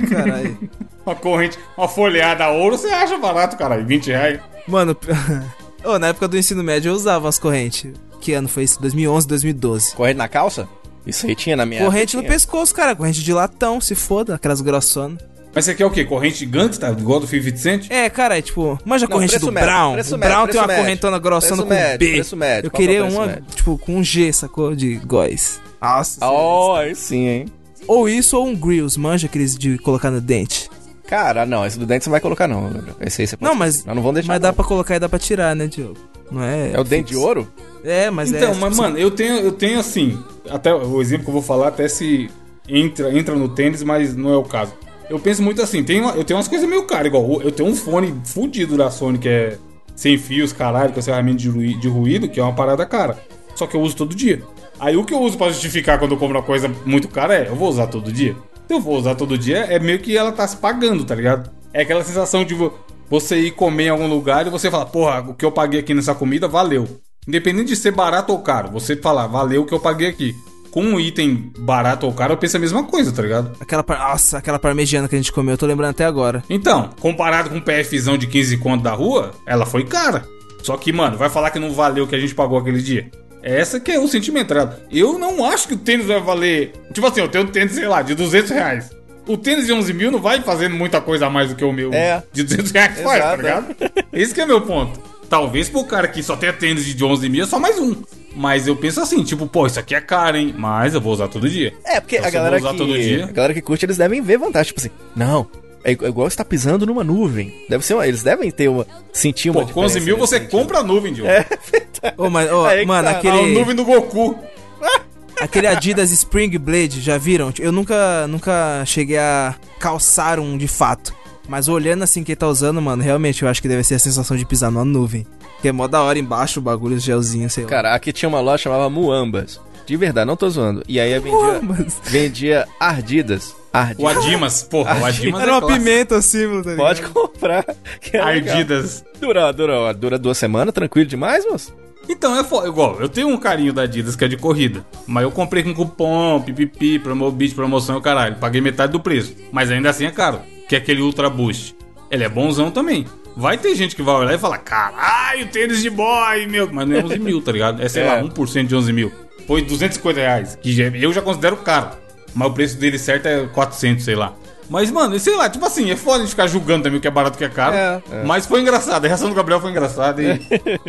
Caralho. 0.08 0.58
Uma 1.04 1.16
corrente, 1.16 1.58
uma 1.76 1.88
folheada 1.88 2.44
a 2.44 2.50
ouro, 2.52 2.78
você 2.78 2.86
acha 2.86 3.18
barato, 3.18 3.56
caralho. 3.56 3.84
20 3.84 4.06
reais. 4.06 4.38
Mano, 4.68 4.96
Ô, 5.84 5.98
na 5.98 6.08
época 6.08 6.28
do 6.28 6.38
ensino 6.38 6.62
médio 6.62 6.90
eu 6.90 6.94
usava 6.94 7.28
as 7.28 7.38
correntes. 7.38 7.92
Que 8.20 8.32
ano 8.34 8.48
foi 8.48 8.62
isso? 8.62 8.80
2011, 8.80 9.26
2012. 9.26 9.94
Corrente 9.96 10.16
na 10.16 10.28
calça? 10.28 10.68
Isso 11.04 11.26
aí 11.26 11.34
tinha 11.34 11.56
na 11.56 11.66
minha 11.66 11.84
Corrente 11.84 12.16
no 12.16 12.22
pescoço, 12.22 12.72
cara. 12.72 12.94
Corrente 12.94 13.20
de 13.22 13.32
latão, 13.32 13.80
se 13.80 13.96
foda. 13.96 14.36
Aquelas 14.36 14.60
grossonas. 14.60 15.18
Mas 15.54 15.64
você 15.66 15.74
quer 15.74 15.84
o 15.84 15.90
quê? 15.90 16.04
Corrente 16.04 16.38
gigante, 16.38 16.80
tá? 16.80 16.90
Igual 16.90 17.20
do 17.20 17.26
50 17.26 17.56
Cent? 17.58 17.86
É, 17.90 18.08
cara, 18.08 18.38
é 18.38 18.42
tipo... 18.42 18.78
Manja 18.84 19.04
a 19.04 19.08
Não, 19.08 19.16
corrente 19.16 19.30
preço 19.30 19.46
do 19.46 19.52
médio, 19.52 19.68
Brown. 19.68 19.92
preço 19.92 20.14
o 20.14 20.18
médio, 20.18 20.34
Brown 20.34 20.46
tem 20.46 20.60
uma 20.60 20.66
médio. 20.66 20.82
correntona 20.82 21.18
grossona 21.18 21.62
com 21.62 21.68
médio, 21.68 21.98
B. 21.98 22.12
preço 22.12 22.36
médio. 22.36 22.66
Eu 22.66 22.70
é 22.70 22.74
o 22.74 22.76
queria 22.76 23.04
uma, 23.04 23.26
médio? 23.26 23.44
tipo, 23.54 23.78
com 23.78 23.96
um 23.96 24.04
G, 24.04 24.32
sacou? 24.32 24.74
De 24.74 24.94
góis. 24.96 25.60
Nossa. 25.80 26.26
Oh, 26.26 26.74
aí 26.76 26.94
sim, 26.94 27.28
hein? 27.28 27.46
Ou 27.86 28.08
isso 28.08 28.38
ou 28.38 28.46
um 28.46 28.56
grills. 28.56 28.98
Manja 28.98 29.26
aqueles 29.26 29.56
de 29.56 29.76
colocar 29.78 30.10
no 30.10 30.20
dente. 30.20 30.70
Cara, 31.06 31.44
não, 31.44 31.66
esse 31.66 31.78
do 31.78 31.84
dente 31.84 32.04
você 32.04 32.08
não 32.08 32.12
vai 32.12 32.20
colocar, 32.20 32.48
não. 32.48 32.70
Esse 33.00 33.20
aí 33.20 33.26
você 33.26 33.36
pode 33.36 33.50
Não, 33.50 33.58
mas... 33.58 33.84
Nós 33.84 33.94
não 33.94 34.02
vamos 34.02 34.14
deixar. 34.14 34.32
Mas 34.32 34.40
dá 34.40 34.48
não. 34.48 34.54
pra 34.54 34.64
colocar 34.64 34.96
e 34.96 34.98
dá 34.98 35.08
pra 35.08 35.18
tirar, 35.18 35.54
né, 35.54 35.66
Diogo? 35.66 35.98
Não 36.30 36.42
é... 36.42 36.72
É 36.72 36.80
o 36.80 36.84
dente 36.84 37.10
de 37.10 37.16
ouro? 37.16 37.46
É, 37.84 38.08
mas 38.08 38.32
é... 38.32 38.38
Então, 38.38 38.54
mas 38.54 38.74
mano, 38.74 38.96
eu 38.96 39.10
tenho, 39.10 39.34
eu 39.34 39.52
tenho 39.52 39.78
assim, 39.78 40.18
até 40.48 40.72
o 40.72 41.02
exemplo 41.02 41.24
que 41.24 41.30
eu 41.30 41.34
vou 41.34 41.42
falar 41.42 41.68
até 41.68 41.86
se 41.88 42.30
entra, 42.66 43.12
entra 43.16 43.34
no 43.34 43.48
tênis, 43.48 43.82
mas 43.82 44.16
não 44.16 44.32
é 44.32 44.36
o 44.36 44.44
caso. 44.44 44.72
Eu 45.10 45.18
penso 45.18 45.42
muito 45.42 45.60
assim, 45.60 45.82
tem 45.84 46.00
uma- 46.00 46.12
eu 46.12 46.24
tenho 46.24 46.38
umas 46.38 46.48
coisas 46.48 46.68
meio 46.68 46.84
caras, 46.86 47.06
igual 47.06 47.42
eu 47.42 47.50
tenho 47.52 47.68
um 47.68 47.74
fone 47.74 48.14
fudido 48.24 48.76
da 48.76 48.90
Sony 48.90 49.18
que 49.18 49.28
é 49.28 49.58
sem 49.94 50.16
fios, 50.16 50.52
caralho, 50.52 50.92
com 50.92 51.00
encerramento 51.00 51.36
de, 51.38 51.48
rui- 51.50 51.74
de 51.74 51.88
ruído, 51.88 52.28
que 52.28 52.40
é 52.40 52.42
uma 52.42 52.54
parada 52.54 52.86
cara. 52.86 53.18
Só 53.54 53.66
que 53.66 53.76
eu 53.76 53.80
uso 53.82 53.94
todo 53.94 54.14
dia. 54.14 54.42
Aí 54.80 54.96
o 54.96 55.04
que 55.04 55.12
eu 55.12 55.20
uso 55.20 55.36
pra 55.36 55.48
justificar 55.50 55.98
quando 55.98 56.12
eu 56.12 56.16
compro 56.18 56.38
uma 56.38 56.44
coisa 56.44 56.70
muito 56.86 57.08
cara 57.08 57.34
é, 57.34 57.48
eu 57.48 57.54
vou 57.54 57.68
usar 57.68 57.86
todo 57.88 58.10
dia. 58.10 58.34
Se 58.66 58.72
eu 58.74 58.80
vou 58.80 58.96
usar 58.96 59.14
todo 59.14 59.36
dia, 59.36 59.58
é 59.58 59.78
meio 59.78 59.98
que 59.98 60.16
ela 60.16 60.32
tá 60.32 60.48
se 60.48 60.56
pagando, 60.56 61.04
tá 61.04 61.14
ligado? 61.14 61.50
É 61.74 61.82
aquela 61.82 62.02
sensação 62.02 62.42
de 62.44 62.54
vo- 62.54 62.72
você 63.10 63.38
ir 63.38 63.50
comer 63.50 63.84
em 63.84 63.88
algum 63.90 64.06
lugar 64.08 64.46
e 64.46 64.50
você 64.50 64.70
falar, 64.70 64.86
porra, 64.86 65.20
o 65.20 65.34
que 65.34 65.44
eu 65.44 65.52
paguei 65.52 65.80
aqui 65.80 65.92
nessa 65.92 66.14
comida 66.14 66.48
valeu. 66.48 66.88
Independente 67.28 67.68
de 67.68 67.76
ser 67.76 67.90
barato 67.92 68.32
ou 68.32 68.38
caro, 68.40 68.70
você 68.70 68.96
falar, 68.96 69.26
valeu 69.26 69.62
o 69.62 69.66
que 69.66 69.74
eu 69.74 69.78
paguei 69.80 70.08
aqui. 70.08 70.34
Com 70.72 70.82
um 70.82 70.98
item 70.98 71.52
barato 71.58 72.06
ou 72.06 72.12
caro, 72.14 72.32
eu 72.32 72.36
penso 72.38 72.56
a 72.56 72.60
mesma 72.60 72.82
coisa, 72.84 73.12
tá 73.12 73.20
ligado? 73.22 73.52
Aquela 73.60 73.84
par... 73.84 73.98
Nossa, 73.98 74.38
aquela 74.38 74.58
parmegiana 74.58 75.06
que 75.06 75.14
a 75.14 75.18
gente 75.18 75.30
comeu, 75.30 75.52
eu 75.52 75.58
tô 75.58 75.66
lembrando 75.66 75.90
até 75.90 76.04
agora. 76.06 76.42
Então, 76.48 76.88
comparado 76.98 77.50
com 77.50 77.56
um 77.56 77.60
PFzão 77.60 78.16
de 78.16 78.26
15 78.26 78.56
conto 78.56 78.82
da 78.82 78.92
rua, 78.92 79.32
ela 79.46 79.66
foi 79.66 79.84
cara. 79.84 80.24
Só 80.62 80.76
que, 80.78 80.90
mano, 80.90 81.18
vai 81.18 81.28
falar 81.28 81.50
que 81.50 81.58
não 81.58 81.72
valeu 81.72 82.04
o 82.04 82.06
que 82.08 82.14
a 82.16 82.18
gente 82.18 82.34
pagou 82.34 82.58
aquele 82.58 82.80
dia. 82.80 83.10
Essa 83.42 83.78
que 83.78 83.90
é 83.90 83.98
o 83.98 84.08
sentimento, 84.08 84.54
tá? 84.54 84.76
Eu 84.90 85.18
não 85.18 85.44
acho 85.44 85.68
que 85.68 85.74
o 85.74 85.78
tênis 85.78 86.06
vai 86.06 86.20
valer. 86.20 86.72
Tipo 86.94 87.06
assim, 87.06 87.20
eu 87.20 87.28
tenho 87.28 87.44
um 87.44 87.48
tênis, 87.48 87.72
sei 87.72 87.86
lá, 87.86 88.00
de 88.00 88.14
200 88.14 88.50
reais. 88.50 88.90
O 89.26 89.36
tênis 89.36 89.66
de 89.66 89.72
11 89.72 89.92
mil 89.92 90.10
não 90.10 90.20
vai 90.20 90.40
fazendo 90.40 90.74
muita 90.74 91.00
coisa 91.00 91.26
a 91.26 91.30
mais 91.30 91.50
do 91.50 91.54
que 91.54 91.64
o 91.64 91.72
meu 91.72 91.92
É. 91.92 92.22
de 92.32 92.44
200 92.44 92.70
reais 92.70 93.00
faz, 93.00 93.22
tá 93.22 93.34
Exato, 93.34 93.42
ligado? 93.42 93.74
Esse 94.12 94.32
que 94.32 94.40
é 94.40 94.46
meu 94.46 94.60
ponto. 94.62 94.98
Talvez 95.28 95.68
pro 95.68 95.84
cara 95.84 96.08
que 96.08 96.22
só 96.22 96.36
tenha 96.36 96.52
tênis 96.52 96.84
de 96.84 97.04
11 97.04 97.28
mil 97.28 97.44
é 97.44 97.46
só 97.46 97.58
mais 97.58 97.78
um. 97.78 97.94
Mas 98.34 98.66
eu 98.66 98.74
penso 98.76 99.00
assim, 99.00 99.22
tipo, 99.22 99.46
pô, 99.46 99.66
isso 99.66 99.78
aqui 99.78 99.94
é 99.94 100.00
caro, 100.00 100.36
hein? 100.36 100.54
Mas 100.56 100.94
eu 100.94 101.00
vou 101.00 101.12
usar 101.12 101.28
todo 101.28 101.48
dia. 101.48 101.72
É, 101.84 102.00
porque 102.00 102.16
Então, 102.16 102.28
a 102.28 102.30
galera, 102.30 102.60
que, 102.60 102.76
todo 102.76 102.98
dia- 102.98 103.24
a 103.26 103.32
galera 103.32 103.54
que 103.54 103.60
curte, 103.60 103.84
eles 103.84 103.96
devem 103.96 104.20
ver 104.22 104.38
vantagem. 104.38 104.68
Tipo 104.68 104.80
assim, 104.80 104.90
não, 105.14 105.46
é 105.84 105.92
igu- 105.92 106.04
é 106.06 106.08
igual 106.08 106.28
você 106.30 106.36
tá 106.36 106.44
pisando 106.44 106.86
numa 106.86 107.04
nuvem. 107.04 107.52
Deve 107.68 107.84
ser 107.84 107.94
uma, 107.94 108.06
eles 108.06 108.22
devem 108.22 108.50
ter 108.50 108.68
uma. 108.68 108.86
Sentir 109.12 109.50
uma 109.50 109.66
Pô, 109.66 109.72
com 109.72 109.80
11 109.80 110.00
mil 110.00 110.16
você 110.16 110.36
sentido. 110.38 110.50
compra 110.50 110.78
a 110.78 110.82
nuvem, 110.82 111.12
Diogo. 111.12 111.30
É, 111.30 111.44
Ô, 112.16 112.30
mas, 112.30 112.50
ô, 112.50 112.68
que 112.68 112.84
mano, 112.86 113.08
tá. 113.08 113.14
A 113.14 113.18
aquele, 113.18 113.54
nuvem 113.54 113.74
do 113.76 113.84
Goku. 113.84 114.38
aquele 115.40 115.66
Adidas 115.66 116.10
Spring 116.10 116.56
Blade, 116.58 117.00
já 117.00 117.18
viram? 117.18 117.52
Eu 117.58 117.72
nunca, 117.72 118.26
nunca 118.28 118.82
cheguei 118.86 119.18
a 119.18 119.54
calçar 119.78 120.38
um 120.40 120.56
de 120.56 120.68
fato. 120.68 121.14
Mas 121.48 121.68
olhando 121.68 122.04
assim 122.04 122.22
quem 122.22 122.36
tá 122.36 122.46
usando, 122.46 122.80
mano, 122.80 123.02
realmente 123.02 123.42
eu 123.42 123.48
acho 123.48 123.60
que 123.60 123.68
deve 123.68 123.82
ser 123.84 123.96
a 123.96 123.98
sensação 123.98 124.36
de 124.36 124.44
pisar 124.46 124.70
numa 124.70 124.84
nuvem. 124.84 125.26
Que 125.62 125.68
é 125.68 125.72
mó 125.72 125.86
da 125.86 126.02
hora 126.02 126.18
embaixo 126.18 126.58
o 126.60 126.62
bagulho, 126.62 126.96
os 126.96 127.02
gelzinhos, 127.02 127.52
sei 127.54 127.64
lá. 127.64 127.70
Cara, 127.70 127.94
aqui 127.94 128.12
tinha 128.12 128.28
uma 128.28 128.40
loja 128.40 128.58
que 128.58 128.62
chamava 128.64 128.90
Muambas. 128.90 129.58
De 129.86 129.96
verdade, 129.96 130.26
não 130.26 130.36
tô 130.36 130.48
zoando. 130.50 130.82
E 130.88 130.98
aí 131.00 131.18
vendia, 131.18 131.30
Muambas. 131.62 132.00
vendia 132.04 132.68
ardidas. 132.78 133.54
O 133.72 134.06
Ardidas. 134.06 134.16
Adimas, 134.16 134.62
porra, 134.64 135.00
o 135.00 135.04
Adimas 135.06 135.40
Era 135.40 135.50
é 135.50 135.54
uma 135.54 135.60
clássico. 135.62 135.82
pimenta 135.84 136.16
assim, 136.16 136.46
mano, 136.46 136.62
tá 136.62 136.70
ligado? 136.72 136.86
Pode 136.86 137.02
comprar. 137.02 137.64
que 138.02 138.16
é 138.16 138.22
legal. 138.24 138.54
Ardidas. 138.56 139.04
Dura, 139.18 139.50
dura, 139.52 139.94
dura 139.94 140.18
duas 140.18 140.36
semanas, 140.36 140.74
tranquilo 140.74 141.08
demais, 141.08 141.46
moço? 141.46 141.72
Então, 142.08 142.38
é 142.38 142.44
foda. 142.44 142.68
Igual, 142.68 143.00
eu 143.00 143.08
tenho 143.08 143.28
um 143.28 143.36
carinho 143.38 143.72
da 143.72 143.82
Adidas 143.82 144.14
que 144.16 144.24
é 144.24 144.28
de 144.28 144.36
corrida. 144.36 144.84
Mas 145.06 145.22
eu 145.22 145.30
comprei 145.30 145.62
com 145.62 145.72
cupom, 145.72 146.40
pipipi, 146.42 146.98
promobit, 146.98 147.54
promoção 147.54 147.94
e 147.94 147.98
o 147.98 148.02
caralho. 148.02 148.36
Paguei 148.36 148.60
metade 148.60 148.92
do 148.92 149.00
preço. 149.00 149.34
Mas 149.50 149.70
ainda 149.70 149.88
assim 149.88 150.04
é 150.04 150.10
caro. 150.10 150.40
Que 150.68 150.74
é 150.74 150.78
aquele 150.78 151.00
Ultra 151.00 151.30
Boost. 151.30 151.74
Ele 152.10 152.24
é 152.24 152.28
bonzão 152.28 152.70
também. 152.70 153.06
Vai 153.36 153.56
ter 153.58 153.74
gente 153.74 153.96
que 153.96 154.02
vai 154.02 154.14
olhar 154.14 154.34
e 154.34 154.38
falar, 154.38 154.58
caralho, 154.58 155.46
tênis 155.48 155.80
de 155.82 155.90
boy, 155.90 156.46
meu. 156.46 156.68
Mas 156.72 156.86
não 156.88 156.96
é 156.96 157.04
11 157.04 157.18
mil, 157.18 157.40
tá 157.40 157.52
ligado? 157.52 157.82
É, 157.82 157.88
sei 157.88 158.02
É. 158.02 158.06
lá, 158.12 158.22
1% 158.22 158.66
de 158.68 158.76
11 158.76 158.92
mil. 158.92 159.10
Foi 159.46 159.62
250 159.62 160.20
reais. 160.20 160.58
Que 160.60 160.72
já- 160.72 160.84
eu 160.88 161.12
já 161.12 161.20
considero 161.22 161.56
caro. 161.56 161.90
Mas 162.34 162.48
o 162.48 162.52
preço 162.52 162.78
dele 162.78 162.98
certo 162.98 163.26
é 163.26 163.46
400, 163.46 164.04
sei 164.04 164.14
lá. 164.14 164.34
Mas, 164.70 164.90
mano, 164.90 165.18
sei 165.18 165.36
lá, 165.36 165.50
tipo 165.50 165.66
assim, 165.66 165.90
é 165.90 165.96
foda 165.96 166.18
a 166.18 166.20
gente 166.20 166.30
ficar 166.30 166.46
julgando 166.46 166.84
também 166.84 166.98
o 166.98 167.00
que 167.02 167.08
é 167.08 167.10
barato 167.10 167.34
e 167.34 167.36
o 167.36 167.38
que 167.38 167.44
é 167.44 167.48
caro. 167.48 167.74
É, 167.74 168.02
é. 168.10 168.22
Mas 168.24 168.46
foi 168.46 168.60
engraçado, 168.60 169.04
a 169.04 169.08
reação 169.08 169.28
do 169.28 169.34
Gabriel 169.34 169.60
foi 169.60 169.70
engraçada. 169.70 170.22
E 170.22 170.38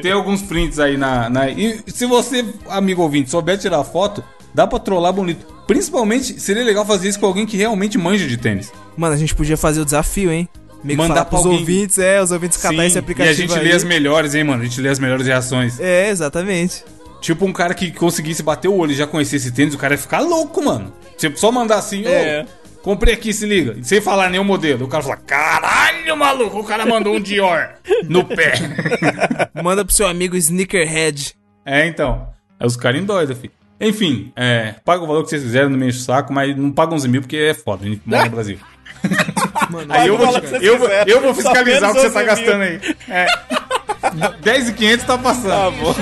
tem 0.02 0.12
alguns 0.12 0.42
prints 0.42 0.80
aí 0.80 0.96
na, 0.96 1.30
na. 1.30 1.50
E 1.50 1.80
se 1.88 2.06
você, 2.06 2.46
amigo 2.70 3.02
ouvinte, 3.02 3.30
souber 3.30 3.58
tirar 3.58 3.84
foto, 3.84 4.24
dá 4.54 4.66
pra 4.68 4.80
trollar 4.80 5.12
bonito. 5.12 5.46
Principalmente, 5.68 6.40
seria 6.40 6.64
legal 6.64 6.86
fazer 6.86 7.10
isso 7.10 7.20
com 7.20 7.26
alguém 7.26 7.46
que 7.46 7.58
realmente 7.58 7.98
manja 7.98 8.28
de 8.28 8.38
tênis. 8.38 8.72
Mano, 8.96 9.16
a 9.16 9.18
gente 9.18 9.34
podia 9.36 9.58
fazer 9.58 9.82
o 9.82 9.86
desafio, 9.86 10.32
hein? 10.32 10.48
Meio 10.84 11.00
que 11.00 11.08
Mandar 11.08 11.26
pros 11.26 11.46
alguém. 11.46 11.60
ouvintes, 11.60 11.98
é, 11.98 12.22
os 12.22 12.32
ouvintes 12.32 12.58
catar 12.58 12.86
esse 12.86 12.98
e 12.98 13.00
aplicativo 13.00 13.32
a 13.32 13.34
gente 13.48 13.54
aí. 13.58 13.64
lê 13.64 13.72
as 13.74 13.84
melhores, 13.84 14.36
hein, 14.36 14.44
mano? 14.44 14.62
A 14.64 14.66
gente 14.66 14.82
lê 14.82 14.90
as 14.90 15.00
melhores 15.00 15.26
reações. 15.26 15.80
É, 15.80 16.10
exatamente. 16.10 16.84
Tipo 17.22 17.46
um 17.46 17.54
cara 17.54 17.74
que 17.74 17.90
conseguisse 17.92 18.44
bater 18.44 18.68
o 18.68 18.76
olho 18.76 18.92
e 18.92 18.96
já 18.96 19.08
conhecesse 19.08 19.48
esse 19.48 19.56
tênis, 19.56 19.74
o 19.74 19.78
cara 19.78 19.94
ia 19.94 19.98
ficar 19.98 20.20
louco, 20.20 20.62
mano. 20.62 20.92
Você 21.18 21.32
só 21.38 21.52
mandar 21.54 21.78
assim, 21.78 22.06
ô, 22.06 22.10
É. 22.10 22.46
comprei 22.82 23.14
aqui, 23.14 23.32
se 23.32 23.46
liga. 23.46 23.78
Sem 23.82 24.02
falar 24.02 24.30
nenhum 24.30 24.44
modelo. 24.44 24.84
O 24.86 24.88
cara 24.90 25.02
fala, 25.04 25.16
caralho, 25.16 26.18
maluco, 26.18 26.60
o 26.60 26.64
cara 26.66 26.86
mandou 26.86 27.16
um 27.16 27.22
Dior 27.22 27.70
no 28.10 28.26
pé. 28.26 28.54
Manda 29.64 29.86
pro 29.86 29.94
seu 29.94 30.06
amigo 30.06 30.36
Sneakerhead. 30.36 31.34
É, 31.66 31.88
então. 31.88 32.28
É 32.60 32.66
os 32.66 32.76
caras 32.76 33.02
endoidam, 33.02 33.36
filho. 33.38 33.54
Enfim, 33.80 34.32
é, 34.36 34.76
paga 34.86 35.04
o 35.04 35.08
valor 35.08 35.24
que 35.24 35.30
vocês 35.30 35.44
quiserem, 35.44 35.70
não 35.70 35.78
me 35.78 35.88
enche 35.88 36.00
o 36.00 36.02
saco, 36.02 36.32
mas 36.34 36.56
não 36.58 36.72
paga 36.72 36.94
11 36.94 37.08
mil 37.08 37.22
porque 37.22 37.38
é 37.38 37.54
foda, 37.54 37.86
a 37.86 37.90
gente 37.90 38.02
mora 38.06 38.26
no 38.26 38.32
Brasil. 38.32 38.58
aí 39.90 40.08
eu 40.08 40.18
vou, 40.18 40.38
eu, 40.62 40.84
eu 41.08 41.22
vou 41.22 41.34
fiscalizar 41.34 41.92
o 41.92 41.94
que 41.94 42.02
você 42.02 42.10
tá 42.10 42.20
11 42.20 42.26
mil. 42.26 42.26
gastando 42.26 42.64
aí. 42.64 42.80
É. 43.10 43.28
10 44.42 44.70
e 44.70 44.74
500 44.74 45.06
tá 45.06 45.18
passando. 45.18 45.50
Tá 45.50 45.72
bom. 45.72 45.96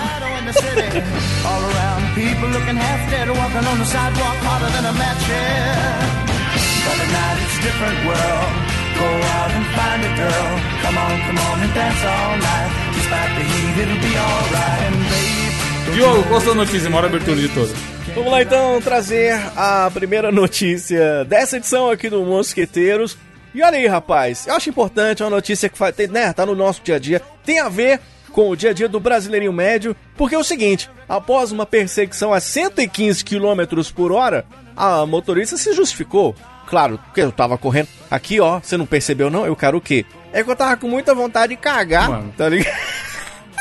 Go 9.01 9.07
out 9.07 9.51
and 9.57 9.65
find 9.73 10.01
a 10.05 10.11
girl. 10.15 10.51
Come 10.83 10.97
on, 10.97 11.13
come 11.25 11.39
on 11.39 11.57
and 11.63 11.73
dance 11.73 12.05
all 12.05 12.37
night. 12.37 12.71
Despite 12.93 13.31
the 13.37 13.43
heat, 13.49 13.81
it'll 13.81 13.97
be 13.97 14.13
alright. 14.15 14.81
And 14.87 14.97
babe, 15.09 15.95
Diogo, 15.95 16.23
qual 16.27 16.37
a 16.37 16.41
sua 16.41 16.53
notícia? 16.55 16.89
Maior 16.89 17.05
abertura 17.05 17.35
de 17.35 17.49
todas. 17.49 17.73
Vamos 18.13 18.31
lá 18.31 18.41
então 18.41 18.79
trazer 18.81 19.33
a 19.55 19.89
primeira 19.91 20.31
notícia 20.31 21.25
dessa 21.25 21.57
edição 21.57 21.89
aqui 21.89 22.09
do 22.09 22.23
Mosqueteiros. 22.23 23.17
E 23.53 23.61
olha 23.61 23.77
aí, 23.77 23.87
rapaz, 23.87 24.47
eu 24.47 24.55
acho 24.55 24.69
importante, 24.69 25.21
é 25.21 25.25
uma 25.25 25.31
notícia 25.31 25.67
que 25.69 25.77
faz, 25.77 25.95
tem, 25.95 26.07
né, 26.07 26.31
tá 26.33 26.45
no 26.45 26.55
nosso 26.55 26.81
dia 26.83 26.95
a 26.95 26.99
dia, 26.99 27.21
tem 27.45 27.59
a 27.59 27.67
ver 27.69 27.99
com 28.31 28.49
o 28.49 28.55
dia 28.55 28.69
a 28.69 28.73
dia 28.73 28.87
do 28.87 28.99
brasileirinho 28.99 29.51
médio, 29.51 29.93
porque 30.15 30.35
é 30.35 30.37
o 30.37 30.43
seguinte, 30.43 30.89
após 31.09 31.51
uma 31.51 31.65
perseguição 31.65 32.33
a 32.33 32.39
115 32.39 33.25
km 33.25 33.83
por 33.93 34.11
hora, 34.13 34.45
a 34.75 35.05
motorista 35.05 35.57
se 35.57 35.73
justificou. 35.73 36.33
Claro, 36.65 36.97
porque 36.97 37.19
eu 37.19 37.31
tava 37.33 37.57
correndo 37.57 37.89
aqui, 38.09 38.39
ó, 38.39 38.59
você 38.61 38.77
não 38.77 38.85
percebeu 38.85 39.29
não? 39.29 39.45
Eu 39.45 39.55
quero 39.57 39.77
o 39.77 39.81
quê? 39.81 40.05
É 40.31 40.41
que 40.41 40.49
eu 40.49 40.55
tava 40.55 40.77
com 40.77 40.87
muita 40.87 41.13
vontade 41.13 41.53
de 41.53 41.61
cagar, 41.61 42.07
Mano. 42.09 42.33
tá 42.37 42.47
ligado? 42.47 42.73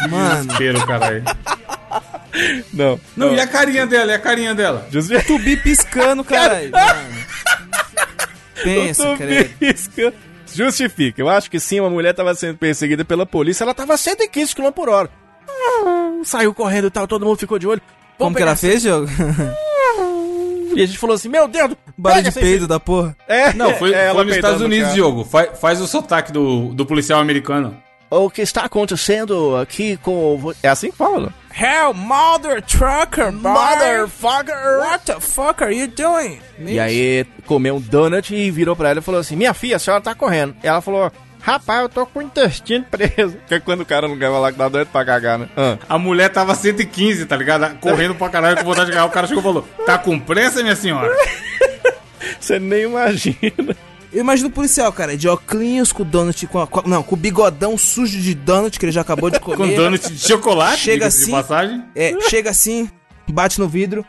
Mano, 0.08 0.44
Desespero, 0.44 0.86
caralho. 0.86 1.24
Não. 2.72 3.00
Não, 3.16 3.34
e 3.34 3.40
a 3.40 3.46
carinha 3.46 3.86
dela? 3.86 4.12
E 4.12 4.14
a 4.14 4.18
carinha 4.20 4.54
dela? 4.54 4.86
Justi- 4.90 5.20
tubi 5.26 5.56
piscando, 5.56 6.22
caralho. 6.24 6.70
Mano. 6.70 7.19
Pensa, 8.62 9.16
credo. 9.16 10.14
Justifica. 10.52 11.20
Eu 11.22 11.28
acho 11.28 11.50
que 11.50 11.60
sim, 11.60 11.78
uma 11.80 11.90
mulher 11.90 12.12
tava 12.14 12.34
sendo 12.34 12.56
perseguida 12.58 13.04
pela 13.04 13.24
polícia, 13.24 13.62
ela 13.64 13.74
tava 13.74 13.94
a 13.94 13.96
115 13.96 14.54
km 14.54 14.70
por 14.72 14.88
hora. 14.88 15.08
Hum, 15.84 16.22
Saiu 16.24 16.52
correndo 16.52 16.88
e 16.88 16.90
tal, 16.90 17.06
todo 17.06 17.24
mundo 17.24 17.38
ficou 17.38 17.58
de 17.58 17.66
olho. 17.66 17.80
Como 18.18 18.34
que 18.36 18.42
ela 18.42 18.56
fez, 18.56 18.82
jogo? 18.82 19.06
E 20.74 20.82
a 20.82 20.86
gente 20.86 20.98
falou 20.98 21.16
assim, 21.16 21.28
meu 21.28 21.48
Deus, 21.48 21.74
Barulho 21.98 22.22
de 22.22 22.28
essa- 22.28 22.40
peido 22.40 22.68
da 22.68 22.78
porra. 22.78 23.16
É, 23.26 23.52
Não, 23.54 23.74
foi, 23.74 23.92
é, 23.92 24.04
ela 24.06 24.14
foi 24.14 24.24
nos 24.26 24.36
Estados 24.36 24.60
Unidos. 24.60 24.92
Diogo. 24.94 25.24
Faz, 25.24 25.58
faz 25.58 25.80
o 25.80 25.86
sotaque 25.86 26.30
do, 26.30 26.68
do 26.74 26.86
policial 26.86 27.18
americano. 27.20 27.76
O 28.10 28.28
que 28.28 28.42
está 28.42 28.62
acontecendo 28.62 29.56
aqui 29.56 29.96
com... 29.98 30.52
É 30.62 30.68
assim 30.68 30.90
que 30.90 30.96
fala? 30.96 31.32
Hell, 31.56 31.94
mother 31.94 32.60
trucker, 32.60 33.30
boy. 33.30 33.52
Motherfucker! 33.52 34.78
What 34.80 35.04
the 35.06 35.20
fuck 35.20 35.62
are 35.62 35.72
you 35.72 35.86
doing? 35.86 36.40
E 36.58 36.80
aí, 36.80 37.24
comeu 37.46 37.76
um 37.76 37.80
donut 37.80 38.34
e 38.34 38.50
virou 38.50 38.74
pra 38.74 38.90
ela 38.90 38.98
e 38.98 39.02
falou 39.02 39.20
assim, 39.20 39.36
minha 39.36 39.54
filha, 39.54 39.76
a 39.76 39.78
senhora 39.78 40.02
tá 40.02 40.14
correndo. 40.14 40.56
E 40.62 40.66
ela 40.66 40.80
falou, 40.80 41.12
Rapaz, 41.40 41.82
eu 41.82 41.88
tô 41.88 42.04
com 42.04 42.18
o 42.18 42.22
intestino 42.22 42.84
preso. 42.84 43.36
Que 43.48 43.54
é 43.54 43.60
quando 43.60 43.80
o 43.80 43.86
cara 43.86 44.06
não 44.06 44.18
quer 44.18 44.30
falar 44.30 44.52
que 44.52 44.58
tá 44.58 44.68
doido 44.68 44.88
pra 44.88 45.04
cagar, 45.04 45.38
né? 45.38 45.48
Ah. 45.56 45.78
A 45.88 45.98
mulher 45.98 46.28
tava 46.28 46.54
115, 46.54 47.24
tá 47.26 47.36
ligado? 47.36 47.78
Correndo 47.78 48.14
pra 48.14 48.28
caralho 48.28 48.58
com 48.58 48.64
vontade 48.64 48.86
de 48.86 48.92
cagar. 48.92 49.08
O 49.08 49.12
cara 49.12 49.26
chegou 49.26 49.40
e 49.40 49.44
falou: 49.44 49.68
Tá 49.86 49.96
com 49.96 50.18
pressa, 50.18 50.62
minha 50.62 50.76
senhora? 50.76 51.10
Você 52.38 52.58
nem 52.58 52.82
imagina. 52.82 53.74
Eu 54.12 54.20
imagino 54.20 54.48
o 54.48 54.52
policial, 54.52 54.92
cara, 54.92 55.16
de 55.16 55.28
óculos 55.28 55.92
com 55.92 56.02
o 56.02 56.06
donut, 56.06 56.46
com, 56.48 56.60
a- 56.60 56.66
com 56.66 56.88
não, 56.88 57.02
com 57.02 57.14
o 57.14 57.18
bigodão 57.18 57.78
sujo 57.78 58.18
de 58.20 58.34
donut 58.34 58.78
que 58.78 58.84
ele 58.84 58.92
já 58.92 59.02
acabou 59.02 59.30
de 59.30 59.38
comer. 59.40 59.56
Com 59.56 59.74
donut 59.76 60.12
de 60.12 60.18
chocolate, 60.28 60.80
Chega 60.80 61.06
assim. 61.06 61.26
de 61.26 61.30
passagem. 61.30 61.84
É, 61.94 62.14
chega 62.28 62.50
assim, 62.50 62.90
bate 63.30 63.58
no 63.60 63.68
vidro. 63.68 64.04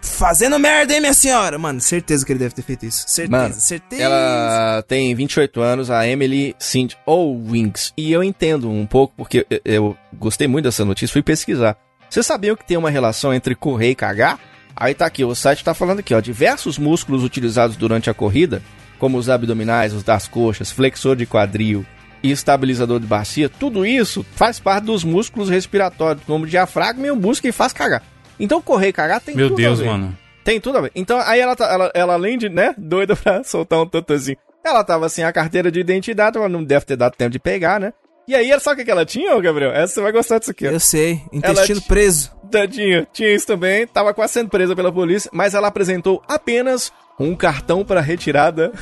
Fazendo 0.00 0.58
merda, 0.58 0.94
hein, 0.94 1.00
minha 1.00 1.12
senhora? 1.12 1.58
Mano, 1.58 1.80
certeza 1.80 2.24
que 2.24 2.32
ele 2.32 2.38
deve 2.38 2.54
ter 2.54 2.62
feito 2.62 2.86
isso. 2.86 3.04
Certeza, 3.08 3.42
Mano, 3.42 3.54
certeza. 3.54 4.02
Ela 4.02 4.82
tem 4.86 5.12
28 5.14 5.60
anos, 5.60 5.90
a 5.90 6.06
Emily 6.06 6.54
St. 6.58 6.96
Owings. 7.04 7.92
E 7.96 8.12
eu 8.12 8.22
entendo 8.22 8.70
um 8.70 8.86
pouco, 8.86 9.12
porque 9.16 9.44
eu, 9.50 9.60
eu 9.64 9.96
gostei 10.14 10.46
muito 10.46 10.64
dessa 10.64 10.84
notícia, 10.84 11.12
fui 11.12 11.22
pesquisar. 11.22 11.76
Vocês 12.08 12.24
sabiam 12.24 12.54
que 12.56 12.64
tem 12.64 12.76
uma 12.76 12.88
relação 12.88 13.34
entre 13.34 13.54
correr 13.56 13.90
e 13.90 13.94
cagar? 13.96 14.38
Aí 14.76 14.94
tá 14.94 15.06
aqui, 15.06 15.24
o 15.24 15.34
site 15.34 15.64
tá 15.64 15.72
falando 15.72 16.00
aqui, 16.00 16.14
ó. 16.14 16.20
Diversos 16.20 16.78
músculos 16.78 17.24
utilizados 17.24 17.76
durante 17.76 18.10
a 18.10 18.14
corrida, 18.14 18.62
como 18.98 19.16
os 19.16 19.30
abdominais, 19.30 19.94
os 19.94 20.02
das 20.02 20.28
coxas, 20.28 20.70
flexor 20.70 21.16
de 21.16 21.26
quadril 21.26 21.84
e 22.22 22.30
estabilizador 22.30 23.00
de 23.00 23.06
bacia, 23.06 23.48
tudo 23.48 23.86
isso 23.86 24.24
faz 24.34 24.58
parte 24.58 24.84
dos 24.84 25.04
músculos 25.04 25.48
respiratórios, 25.48 26.24
como 26.24 26.44
o 26.44 26.48
diafragma 26.48 27.06
e 27.06 27.10
o 27.10 27.16
músculo 27.16 27.52
que 27.52 27.52
faz 27.52 27.72
cagar. 27.72 28.02
Então 28.38 28.60
correr 28.60 28.88
e 28.88 28.92
cagar 28.92 29.20
tem 29.20 29.34
Meu 29.34 29.48
tudo 29.48 29.58
a 29.58 29.62
Deus, 29.62 29.78
ver. 29.80 29.86
mano. 29.86 30.18
Tem 30.44 30.60
tudo 30.60 30.78
a 30.78 30.80
ver. 30.82 30.92
Então, 30.94 31.18
aí 31.20 31.40
ela, 31.40 31.56
tá, 31.56 31.66
ela, 31.72 31.90
ela 31.94 32.14
além 32.14 32.38
de, 32.38 32.48
né, 32.48 32.74
doida 32.78 33.16
pra 33.16 33.42
soltar 33.44 33.80
um 33.80 33.86
tantozinho, 33.86 34.38
ela 34.64 34.84
tava 34.84 35.08
sem 35.08 35.24
a 35.24 35.32
carteira 35.32 35.70
de 35.70 35.80
identidade, 35.80 36.36
ela 36.36 36.48
não 36.48 36.62
deve 36.62 36.84
ter 36.84 36.96
dado 36.96 37.16
tempo 37.16 37.30
de 37.30 37.38
pegar, 37.38 37.80
né? 37.80 37.92
E 38.28 38.34
aí, 38.34 38.58
sabe 38.60 38.82
o 38.82 38.84
que 38.84 38.90
ela 38.90 39.04
tinha, 39.06 39.38
Gabriel? 39.40 39.70
Essa 39.72 39.94
você 39.94 40.00
vai 40.00 40.12
gostar 40.12 40.38
disso 40.38 40.50
aqui, 40.50 40.66
ó. 40.66 40.70
Eu 40.70 40.80
sei, 40.80 41.22
intestino 41.32 41.78
Ela- 41.78 41.88
preso. 41.88 42.32
Tadinha, 42.50 43.06
tinha 43.12 43.34
isso 43.34 43.46
também, 43.46 43.86
tava 43.86 44.14
quase 44.14 44.34
sendo 44.34 44.48
presa 44.50 44.74
pela 44.74 44.92
polícia, 44.92 45.28
mas 45.32 45.52
ela 45.54 45.66
apresentou 45.68 46.22
apenas 46.28 46.92
um 47.18 47.34
cartão 47.34 47.84
para 47.84 48.00
retirada 48.00 48.72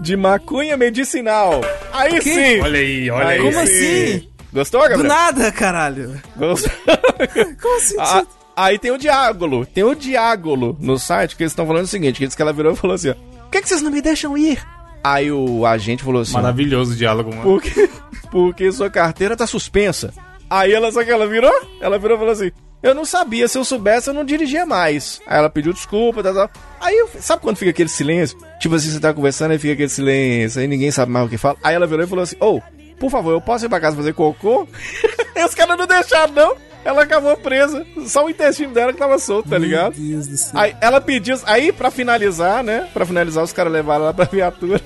de 0.00 0.16
maconha 0.16 0.76
medicinal. 0.76 1.60
Aí 1.92 2.18
Que? 2.20 2.34
sim! 2.34 2.60
Olha 2.60 2.78
aí, 2.80 3.10
olha 3.10 3.26
Aí. 3.28 3.38
Como 3.40 3.52
sim. 3.52 3.58
assim? 3.62 4.28
Gostou, 4.52 4.82
Do 4.82 4.88
Gabriel? 4.88 5.08
nada, 5.08 5.52
caralho. 5.52 6.20
Gostou? 6.36 6.70
Como 7.60 7.76
assim? 7.76 7.96
Ah, 7.98 8.24
aí 8.56 8.78
tem 8.78 8.90
o 8.90 8.98
diágolo, 8.98 9.64
tem 9.66 9.84
o 9.84 9.94
diágolo 9.94 10.76
no 10.80 10.98
site 10.98 11.36
que 11.36 11.42
eles 11.42 11.52
estão 11.52 11.66
falando 11.66 11.84
o 11.84 11.88
seguinte, 11.88 12.18
que 12.18 12.26
diz 12.26 12.34
que 12.34 12.42
ela 12.42 12.52
virou 12.52 12.72
e 12.72 12.76
falou 12.76 12.94
assim, 12.94 13.10
ó, 13.10 13.14
por 13.14 13.50
que, 13.50 13.62
que 13.62 13.68
vocês 13.68 13.82
não 13.82 13.90
me 13.92 14.00
deixam 14.02 14.36
ir? 14.38 14.60
Aí 15.04 15.30
o 15.30 15.66
agente 15.66 16.02
falou 16.02 16.22
assim, 16.22 16.32
Maravilhoso 16.32 16.94
o 16.94 16.96
diálogo, 16.96 17.28
mano. 17.28 17.42
porque, 17.42 17.90
porque 18.30 18.72
sua 18.72 18.88
carteira 18.88 19.36
tá 19.36 19.46
suspensa. 19.46 20.14
Aí 20.48 20.72
ela, 20.72 20.90
só 20.90 21.04
que 21.04 21.10
ela 21.10 21.26
virou, 21.26 21.52
ela 21.78 21.98
virou 21.98 22.16
e 22.16 22.18
falou 22.18 22.32
assim, 22.32 22.50
eu 22.82 22.94
não 22.94 23.04
sabia, 23.04 23.46
se 23.46 23.58
eu 23.58 23.64
soubesse 23.64 24.08
eu 24.08 24.14
não 24.14 24.24
dirigia 24.24 24.64
mais. 24.64 25.20
Aí 25.26 25.38
ela 25.38 25.50
pediu 25.50 25.74
desculpa, 25.74 26.22
tal, 26.22 26.34
tal. 26.34 26.50
Aí, 26.80 27.06
sabe 27.20 27.42
quando 27.42 27.56
fica 27.58 27.70
aquele 27.70 27.88
silêncio? 27.88 28.38
Tipo 28.58 28.74
assim, 28.76 28.90
você 28.90 28.98
tá 29.00 29.12
conversando 29.12 29.52
e 29.52 29.58
fica 29.58 29.74
aquele 29.74 29.88
silêncio, 29.90 30.60
aí 30.60 30.66
ninguém 30.66 30.90
sabe 30.90 31.12
mais 31.12 31.26
o 31.26 31.28
que 31.28 31.36
fala. 31.36 31.56
Aí 31.62 31.74
ela 31.74 31.86
virou 31.86 32.04
e 32.04 32.08
falou 32.08 32.22
assim, 32.22 32.36
ô, 32.40 32.60
por 32.98 33.10
favor, 33.10 33.32
eu 33.32 33.40
posso 33.40 33.66
ir 33.66 33.68
pra 33.68 33.80
casa 33.80 33.96
fazer 33.96 34.14
cocô? 34.14 34.66
e 35.36 35.44
os 35.44 35.54
caras 35.54 35.76
não 35.76 35.86
deixaram, 35.86 36.32
não. 36.32 36.56
Ela 36.84 37.02
acabou 37.02 37.36
presa. 37.36 37.86
Só 38.06 38.26
o 38.26 38.30
intestino 38.30 38.72
dela 38.72 38.92
que 38.92 38.98
tava 38.98 39.18
solto, 39.18 39.48
tá 39.48 39.56
ligado? 39.56 39.96
Meu 39.96 40.10
Deus 40.10 40.26
do 40.26 40.36
céu. 40.36 40.52
Aí 40.54 40.76
ela 40.80 41.00
pediu. 41.00 41.38
Aí, 41.44 41.72
pra 41.72 41.90
finalizar, 41.90 42.62
né? 42.62 42.88
Pra 42.92 43.06
finalizar, 43.06 43.42
os 43.42 43.52
caras 43.52 43.72
levaram 43.72 44.04
ela 44.04 44.14
pra 44.14 44.26
viatura. 44.26 44.80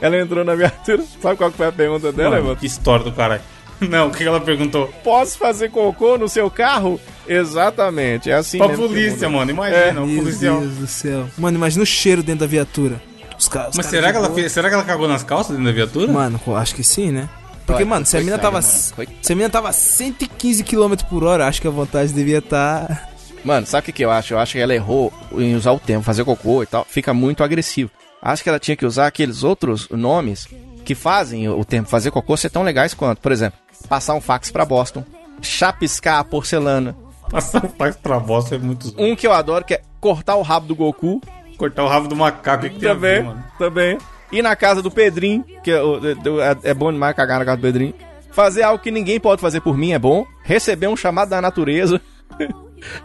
Ela 0.00 0.18
entrou 0.18 0.44
na 0.44 0.54
viatura. 0.54 1.02
Sabe 1.20 1.36
qual 1.36 1.50
foi 1.52 1.66
a 1.68 1.72
pergunta 1.72 2.10
dela, 2.10 2.40
Mano, 2.40 2.56
que 2.56 2.66
história 2.66 3.04
do 3.04 3.12
caralho. 3.12 3.42
Não, 3.80 4.08
o 4.08 4.10
que 4.10 4.24
ela 4.24 4.40
perguntou? 4.40 4.88
Posso 5.02 5.36
fazer 5.38 5.70
cocô 5.70 6.16
no 6.16 6.28
seu 6.28 6.50
carro? 6.50 7.00
Exatamente, 7.26 8.30
é 8.30 8.34
assim 8.34 8.58
Pra 8.58 8.68
polícia, 8.70 9.28
mano. 9.28 9.50
Imagina, 9.50 10.02
o 10.02 10.06
Meu 10.06 10.22
policial. 10.22 10.60
Deus 10.60 10.74
do 10.74 10.86
céu. 10.86 11.26
Mano, 11.36 11.56
imagina 11.56 11.82
o 11.82 11.86
cheiro 11.86 12.22
dentro 12.22 12.40
da 12.40 12.46
viatura. 12.46 13.00
Os 13.38 13.48
caras. 13.48 13.70
os 13.70 13.76
Mas 13.76 13.86
será 13.86 14.08
de 14.08 14.12
que, 14.12 14.18
ela 14.18 14.30
fez, 14.30 14.52
será 14.52 14.68
que 14.68 14.74
ela 14.74 14.84
cagou 14.84 15.08
nas 15.08 15.22
calças 15.22 15.56
dentro 15.56 15.64
da 15.64 15.72
viatura? 15.72 16.12
Mano, 16.12 16.40
acho 16.56 16.74
que 16.74 16.84
sim, 16.84 17.10
né? 17.10 17.28
Porque, 17.66 17.84
mano, 17.84 18.04
se 18.04 18.16
a 18.16 18.20
mina 18.20 18.38
tava. 18.38 18.60
mano. 18.60 19.12
Se 19.22 19.32
a 19.32 19.36
mina 19.36 19.48
tava 19.50 19.72
115 19.72 20.64
km 20.64 20.94
por 21.08 21.24
hora, 21.24 21.46
acho 21.46 21.60
que 21.60 21.68
a 21.68 21.70
vontade 21.70 22.12
devia 22.12 22.40
tá 22.42 22.86
estar. 22.88 23.12
Mano, 23.44 23.66
sabe 23.66 23.80
o 23.80 23.84
que, 23.86 23.92
que 23.92 24.04
eu 24.04 24.10
acho? 24.12 24.34
Eu 24.34 24.38
acho 24.38 24.52
que 24.52 24.60
ela 24.60 24.72
errou 24.72 25.12
em 25.32 25.56
usar 25.56 25.72
o 25.72 25.80
termo, 25.80 26.04
fazer 26.04 26.24
cocô 26.24 26.62
e 26.62 26.66
tal. 26.66 26.84
Fica 26.88 27.12
muito 27.12 27.42
agressivo. 27.42 27.90
Acho 28.22 28.40
que 28.40 28.48
ela 28.48 28.60
tinha 28.60 28.76
que 28.76 28.86
usar 28.86 29.08
aqueles 29.08 29.42
outros 29.42 29.88
nomes 29.90 30.46
que 30.84 30.94
fazem 30.94 31.48
o 31.48 31.64
termo 31.64 31.88
fazer 31.88 32.12
cocô 32.12 32.36
ser 32.36 32.50
tão 32.50 32.62
legais 32.62 32.94
quanto. 32.94 33.20
Por 33.20 33.32
exemplo, 33.32 33.58
passar 33.88 34.14
um 34.14 34.20
fax 34.20 34.52
pra 34.52 34.64
Boston, 34.64 35.04
chapiscar 35.40 36.18
a 36.20 36.24
porcelana. 36.24 36.96
Passar 37.28 37.64
o 37.64 37.68
fax 37.68 37.96
pra 37.96 38.20
bosta 38.20 38.54
é 38.54 38.58
muito. 38.58 38.94
Um 38.96 39.16
que 39.16 39.26
eu 39.26 39.32
adoro 39.32 39.64
que 39.64 39.74
é 39.74 39.82
cortar 40.00 40.36
o 40.36 40.42
rabo 40.42 40.66
do 40.68 40.76
Goku. 40.76 41.20
Cortar 41.56 41.82
o 41.82 41.88
rabo 41.88 42.06
do 42.06 42.14
macaco. 42.14 42.62
Que 42.64 42.70
que 42.70 42.78
tem 42.78 42.90
a 42.90 42.94
ver, 42.94 43.22
Também, 43.22 43.34
mano? 43.34 43.44
também. 43.58 43.98
Ir 44.32 44.42
na 44.42 44.56
casa 44.56 44.80
do 44.82 44.90
Pedrinho, 44.90 45.44
que 45.62 45.70
é, 45.70 45.82
o- 45.82 46.00
é- 46.40 46.70
é 46.70 46.74
bom 46.74 46.90
demais 46.90 47.14
cagar 47.14 47.38
na 47.38 47.44
casa 47.44 47.58
do 47.58 47.62
Pedrinho. 47.62 47.94
Fazer 48.30 48.62
algo 48.62 48.82
que 48.82 48.90
ninguém 48.90 49.20
pode 49.20 49.40
fazer 49.42 49.60
por 49.60 49.76
mim 49.76 49.92
é 49.92 49.98
bom. 49.98 50.26
Receber 50.42 50.86
um 50.88 50.96
chamado 50.96 51.28
da 51.28 51.40
natureza. 51.40 52.00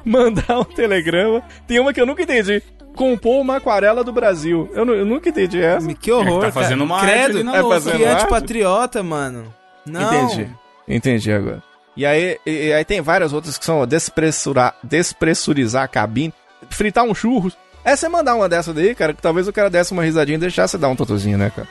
Mandar 0.06 0.60
um 0.60 0.63
telegrama. 0.63 1.44
Tem 1.68 1.80
uma 1.80 1.94
que 1.94 2.02
eu 2.02 2.06
nunca 2.06 2.24
entendi. 2.24 2.62
Compor 2.96 3.42
uma 3.42 3.58
aquarela 3.58 4.04
do 4.04 4.12
Brasil. 4.12 4.70
Eu, 4.74 4.86
eu 4.96 5.06
nunca 5.06 5.30
entendi 5.30 5.62
essa. 5.62 5.94
Que 5.94 6.12
horror. 6.12 6.42
tá 6.46 6.52
fazendo 6.52 6.80
cara. 6.80 6.84
uma 6.86 6.96
arte 7.00 7.12
Credo, 7.32 7.44
na 7.44 7.56
é 7.58 7.62
louça, 7.62 7.82
fazendo 7.82 8.00
né? 8.00 8.06
que 8.06 8.12
antipatriota, 8.22 9.04
mano. 9.04 9.54
Não. 9.86 10.26
Entendi. 10.26 10.50
Entendi 10.88 11.32
agora. 11.32 11.62
E 11.96 12.06
aí, 12.06 12.38
e- 12.46 12.68
e 12.68 12.74
aí 12.74 12.86
tem 12.86 13.02
várias 13.02 13.34
outras 13.34 13.58
que 13.58 13.66
são 13.66 13.80
ó, 13.82 13.86
despressura, 13.86 14.74
despressurizar 14.84 15.84
a 15.84 15.88
cabine, 15.88 16.34
fritar 16.70 17.04
um 17.04 17.13
churros. 17.13 17.56
É 17.86 17.96
você 17.96 18.10
mandar 18.10 18.36
uma 18.36 18.50
dessa 18.50 18.74
daí, 18.74 18.94
cara, 18.94 19.13
que 19.13 19.22
talvez 19.22 19.48
o 19.48 19.54
cara 19.54 19.70
desse 19.70 19.92
uma 19.94 20.04
risadinha 20.04 20.36
e 20.36 20.40
deixasse 20.40 20.78
dar 20.78 20.90
um 20.90 20.96
totozinho, 20.96 21.38
né, 21.38 21.52
cara? 21.56 21.68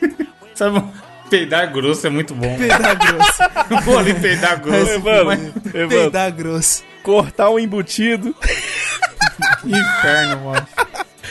Sabe, 0.54 0.82
peidar 1.30 1.72
grosso 1.72 2.06
é 2.06 2.10
muito 2.10 2.34
bom. 2.34 2.54
Peidar 2.58 2.96
grosso. 2.96 3.82
Vou 3.84 3.98
ali 3.98 4.14
peidar 4.14 4.60
grosso. 4.60 5.00
mas- 5.24 5.52
Peidar 5.88 6.30
grosso. 6.32 6.82
cortar 7.02 7.50
um 7.50 7.58
embutido, 7.58 8.34
Inferno, 9.64 10.44
mano. 10.44 10.66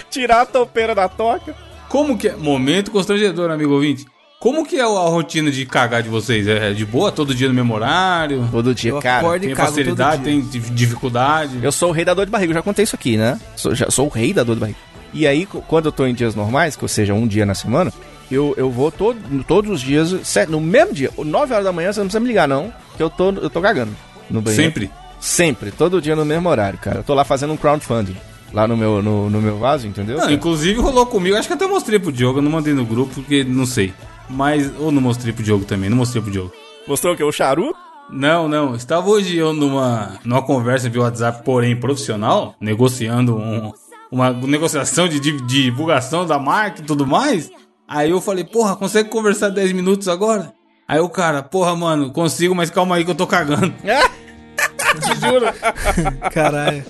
tirar 0.10 0.42
a 0.42 0.46
topeira 0.46 0.94
da 0.96 1.08
toca. 1.08 1.56
Como 1.88 2.18
que 2.18 2.28
é? 2.30 2.36
Momento 2.36 2.90
constrangedor, 2.92 3.52
amigo 3.52 3.74
ouvinte. 3.74 4.06
Como 4.44 4.66
que 4.66 4.76
é 4.76 4.82
a 4.82 4.88
rotina 4.88 5.50
de 5.50 5.66
cagar 5.66 6.04
de 6.04 6.10
vocês? 6.10 6.46
É 6.50 6.74
de 6.74 6.86
boa 6.86 7.14
todo 7.14 7.34
dia 7.34 7.48
no 7.48 7.54
mesmo 7.54 7.74
horário? 7.74 8.46
Todo 8.52 8.76
dia, 8.76 8.92
Eu 8.92 9.00
cara. 9.00 9.20
acordo 9.20 9.46
e 9.46 9.48
Tem 9.48 9.56
cago 9.56 9.70
facilidade, 9.70 10.18
todo 10.22 10.32
dia. 10.34 10.42
tem 10.52 10.62
di- 10.62 10.70
dificuldade? 10.72 11.60
Eu 11.64 11.72
sou 11.72 11.88
o 11.88 11.92
rei 11.94 12.04
da 12.04 12.14
dor 12.14 12.26
de 12.26 12.32
barriga, 12.34 12.52
eu 12.52 12.56
já 12.56 12.62
contei 12.62 12.84
isso 12.84 12.94
aqui, 12.94 13.16
né? 13.16 13.40
Sou, 13.56 13.74
já, 13.74 13.90
sou 13.90 14.08
o 14.08 14.10
rei 14.10 14.34
da 14.34 14.44
dor 14.44 14.56
de 14.56 14.60
barriga. 14.60 14.78
E 15.14 15.26
aí, 15.26 15.46
quando 15.46 15.86
eu 15.86 15.94
tô 15.94 16.06
em 16.06 16.14
dias 16.14 16.36
normais, 16.36 16.76
que 16.76 16.84
ou 16.84 16.90
seja, 16.90 17.14
um 17.14 17.26
dia 17.26 17.46
na 17.46 17.56
semana, 17.56 17.94
eu, 18.30 18.54
eu 18.58 18.70
vou 18.70 18.92
todo, 18.92 19.18
todos 19.48 19.72
os 19.72 19.80
dias, 19.80 20.14
sete- 20.28 20.52
no 20.52 20.60
mesmo 20.60 20.94
dia, 20.94 21.10
9 21.18 21.54
horas 21.54 21.64
da 21.64 21.72
manhã, 21.72 21.94
você 21.94 22.02
não 22.02 22.08
precisa 22.08 22.20
me 22.20 22.28
ligar, 22.28 22.46
não, 22.46 22.74
que 22.98 23.02
eu 23.02 23.10
tô, 23.10 23.30
eu 23.30 23.50
tô 23.50 23.62
cagando 23.62 23.96
no 24.30 24.42
banheiro. 24.42 24.62
Sempre. 24.62 24.92
Sempre, 25.22 25.72
todo 25.72 26.02
dia 26.02 26.18
no 26.18 26.26
mesmo 26.26 26.50
horário, 26.50 26.78
cara. 26.80 26.98
Eu 26.98 27.04
tô 27.04 27.14
lá 27.14 27.24
fazendo 27.24 27.54
um 27.54 27.58
crowdfunding. 27.58 28.18
Lá 28.52 28.68
no 28.68 28.76
meu, 28.76 29.02
no, 29.02 29.30
no 29.30 29.42
meu 29.42 29.58
vaso, 29.58 29.88
entendeu? 29.88 30.18
Não, 30.18 30.30
inclusive 30.30 30.82
rolou 30.82 31.06
comigo, 31.06 31.36
acho 31.38 31.48
que 31.48 31.54
até 31.54 31.66
mostrei 31.66 31.98
pro 31.98 32.12
Diogo, 32.12 32.40
eu 32.40 32.44
não 32.44 32.52
mandei 32.52 32.74
no 32.74 32.86
grupo 32.86 33.14
porque 33.16 33.42
não 33.44 33.66
sei. 33.66 33.94
Mas, 34.30 34.72
ou 34.80 34.92
não 34.92 35.02
mostrei 35.02 35.34
pro 35.34 35.44
Diogo 35.44 35.66
também, 35.66 35.90
não 35.90 35.98
mostrei 35.98 36.22
pro 36.22 36.32
Diogo. 36.32 36.52
Mostrou 36.88 37.14
o 37.14 37.18
que? 37.18 37.24
O 37.24 37.32
charuto? 37.32 37.78
Não, 38.10 38.48
não, 38.48 38.76
estava 38.76 39.08
hoje 39.10 39.38
eu 39.38 39.54
numa, 39.54 40.20
numa 40.26 40.42
conversa 40.42 40.90
via 40.90 41.02
WhatsApp, 41.02 41.44
porém 41.44 41.76
profissional, 41.76 42.54
negociando 42.60 43.36
um- 43.36 43.72
uma 44.12 44.32
negociação 44.32 45.08
de, 45.08 45.20
di- 45.20 45.42
de 45.42 45.64
divulgação 45.64 46.26
da 46.26 46.38
marca 46.38 46.82
e 46.82 46.86
tudo 46.86 47.08
mais. 47.08 47.50
Aí 47.88 48.10
eu 48.12 48.20
falei, 48.22 48.44
porra, 48.44 48.76
consegue 48.76 49.10
conversar 49.10 49.50
10 49.50 49.72
minutos 49.72 50.08
agora? 50.08 50.54
Aí 50.88 51.00
o 51.00 51.10
cara, 51.10 51.42
porra, 51.42 51.76
mano, 51.76 52.12
consigo, 52.12 52.54
mas 52.54 52.70
calma 52.70 52.96
aí 52.96 53.06
que 53.06 53.12
eu 53.12 53.16
tô 53.16 53.26
cagando. 53.26 53.74
Te 53.84 55.20
juro. 55.20 55.46
Caralho. 56.32 56.84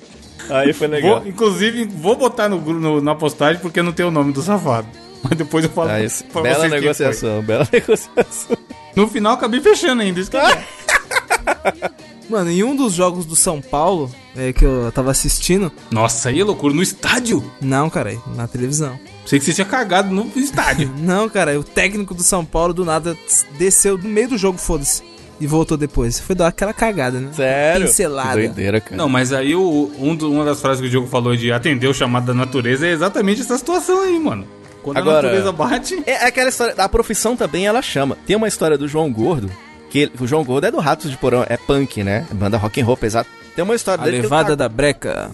Aí 0.49 0.73
foi 0.73 0.87
legal. 0.87 1.19
Vou, 1.19 1.27
inclusive, 1.27 1.85
vou 1.85 2.15
botar 2.17 2.49
no, 2.49 2.59
no- 2.59 3.01
na 3.01 3.15
postagem 3.15 3.61
porque 3.61 3.81
não 3.81 3.93
tem 3.93 4.05
o 4.05 4.11
nome 4.11 4.33
do 4.33 4.41
safado. 4.41 4.87
Mas 5.23 5.37
depois 5.37 5.63
eu 5.65 5.71
falo 5.71 5.89
Aí, 5.89 6.07
pra 6.31 6.41
bela 6.41 6.55
vocês 6.59 6.71
quem 6.71 6.81
negociação, 6.81 7.41
bela 7.41 7.67
negociação. 7.71 8.57
No 8.95 9.07
final 9.07 9.33
acabei 9.33 9.59
fechando 9.61 10.01
ainda, 10.01 10.19
isso 10.19 10.29
que 10.29 10.37
é 10.37 10.55
bom. 10.55 10.61
Mano, 12.29 12.49
em 12.49 12.63
um 12.63 12.75
dos 12.75 12.93
jogos 12.93 13.25
do 13.25 13.35
São 13.35 13.61
Paulo, 13.61 14.09
é, 14.35 14.53
que 14.53 14.63
eu 14.65 14.91
tava 14.93 15.11
assistindo. 15.11 15.71
Nossa, 15.91 16.29
aí 16.29 16.39
é 16.39 16.43
loucura. 16.43 16.73
No 16.73 16.81
estádio? 16.81 17.43
Não, 17.61 17.89
cara, 17.89 18.17
na 18.35 18.47
televisão. 18.47 18.97
Sei 19.25 19.39
que 19.39 19.45
você 19.45 19.53
tinha 19.53 19.65
cagado 19.65 20.13
no 20.13 20.31
estádio. 20.35 20.91
Não, 20.99 21.29
cara, 21.29 21.59
o 21.59 21.63
técnico 21.63 22.13
do 22.13 22.23
São 22.23 22.43
Paulo 22.43 22.73
do 22.73 22.83
nada 22.85 23.15
desceu 23.57 23.97
no 23.97 24.07
meio 24.09 24.29
do 24.29 24.37
jogo, 24.37 24.57
foda-se. 24.57 25.03
E 25.39 25.47
voltou 25.47 25.75
depois. 25.77 26.19
Foi 26.19 26.35
dar 26.35 26.47
aquela 26.47 26.73
cagada, 26.73 27.19
né? 27.19 27.29
Sério? 27.33 27.87
Pincelada. 27.87 28.39
Que 28.39 28.47
doideira, 28.47 28.79
cara. 28.79 28.95
Não, 28.95 29.09
mas 29.09 29.33
aí 29.33 29.53
o, 29.55 29.91
um 29.99 30.15
do- 30.15 30.31
uma 30.31 30.45
das 30.45 30.61
frases 30.61 30.79
que 30.81 30.87
o 30.87 30.89
Diogo 30.89 31.07
falou 31.07 31.35
de 31.35 31.51
atender 31.51 31.87
o 31.87 31.93
chamado 31.93 32.25
da 32.25 32.33
natureza 32.33 32.87
é 32.87 32.91
exatamente 32.91 33.41
essa 33.41 33.57
situação 33.57 34.01
aí, 34.01 34.17
mano. 34.19 34.47
Quando 34.83 34.97
Agora- 34.97 35.19
a 35.19 35.31
natureza 35.31 35.51
bate. 35.51 36.03
É 36.05 36.25
aquela 36.27 36.49
história, 36.49 36.75
a 36.77 36.89
profissão 36.89 37.35
também 37.37 37.65
ela 37.65 37.81
chama. 37.81 38.17
Tem 38.27 38.35
uma 38.35 38.47
história 38.47 38.77
do 38.77 38.87
João 38.87 39.11
Gordo, 39.11 39.49
que 39.89 39.99
ele- 39.99 40.11
o 40.19 40.27
João 40.27 40.43
Gordo 40.43 40.67
é 40.67 40.71
do 40.71 40.79
Ratos 40.79 41.09
de 41.09 41.15
Porão, 41.17 41.45
é 41.47 41.55
punk, 41.57 42.03
né? 42.03 42.27
Banda 42.31 42.57
rock 42.57 42.81
and 42.81 42.85
roll 42.85 42.97
pesado. 42.97 43.27
Tem 43.55 43.63
uma 43.63 43.75
história 43.75 44.01
A 44.01 44.05
dele 44.05 44.21
levada 44.21 44.49
tá- 44.49 44.55
da 44.55 44.69
breca. 44.69 45.31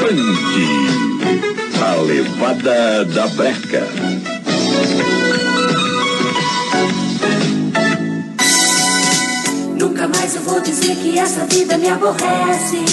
Band. 0.00 1.82
A 1.82 1.94
levada 2.02 3.04
da 3.06 3.26
breca. 3.28 3.86
Nunca 9.78 10.08
mais 10.08 10.34
eu 10.34 10.42
vou 10.42 10.60
dizer 10.60 10.94
que 10.96 11.18
essa 11.18 11.44
vida 11.46 11.76
me 11.78 11.88
aborrece. 11.88 12.84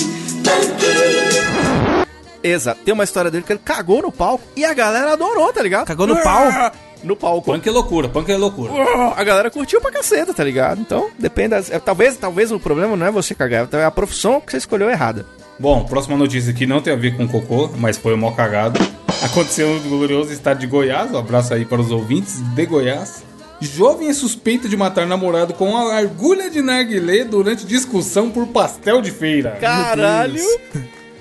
Exato. 2.43 2.79
Tem 2.83 2.93
uma 2.93 3.03
história 3.03 3.29
dele 3.29 3.43
que 3.43 3.51
ele 3.51 3.61
cagou 3.63 4.01
no 4.01 4.11
palco 4.11 4.43
e 4.55 4.63
a 4.63 4.73
galera 4.73 5.13
adorou, 5.13 5.51
tá 5.51 5.61
ligado? 5.61 5.85
Cagou 5.85 6.07
no 6.07 6.21
pau? 6.21 6.49
No 7.03 7.15
palco. 7.15 7.51
Punk 7.51 7.67
é 7.67 7.71
loucura, 7.71 8.09
punk 8.09 8.31
é 8.31 8.37
loucura. 8.37 8.71
A 9.15 9.23
galera 9.23 9.51
curtiu 9.51 9.79
pra 9.79 9.91
caceta, 9.91 10.33
tá 10.33 10.43
ligado? 10.43 10.81
Então, 10.81 11.11
depende 11.17 11.49
das... 11.49 11.69
é, 11.69 11.77
talvez, 11.77 12.17
talvez 12.17 12.51
o 12.51 12.59
problema 12.59 12.95
não 12.95 13.05
é 13.05 13.11
você 13.11 13.35
cagar, 13.35 13.69
é 13.71 13.85
a 13.85 13.91
profissão 13.91 14.41
que 14.41 14.51
você 14.51 14.57
escolheu 14.57 14.89
errada. 14.89 15.23
Bom, 15.59 15.85
próxima 15.85 16.17
notícia 16.17 16.51
aqui 16.51 16.65
não 16.65 16.81
tem 16.81 16.93
a 16.93 16.95
ver 16.95 17.15
com 17.15 17.27
cocô, 17.27 17.69
mas 17.77 17.97
foi 17.97 18.13
uma 18.13 18.31
cagada. 18.33 18.79
Aconteceu 19.23 19.75
no 19.75 19.89
glorioso 19.89 20.31
estado 20.31 20.59
de 20.59 20.67
Goiás. 20.67 21.11
Um 21.11 21.17
abraço 21.17 21.53
aí 21.53 21.65
para 21.65 21.81
os 21.81 21.91
ouvintes 21.91 22.41
de 22.55 22.65
Goiás. 22.65 23.23
Jovem 23.59 24.07
é 24.07 24.13
suspeita 24.13 24.69
de 24.69 24.77
matar 24.77 25.07
namorado 25.07 25.53
com 25.53 25.75
a 25.75 25.97
agulha 25.97 26.49
de 26.49 26.61
narguilé 26.61 27.23
durante 27.23 27.65
discussão 27.65 28.29
por 28.29 28.47
pastel 28.47 29.01
de 29.01 29.11
feira. 29.11 29.57
Caralho! 29.59 30.43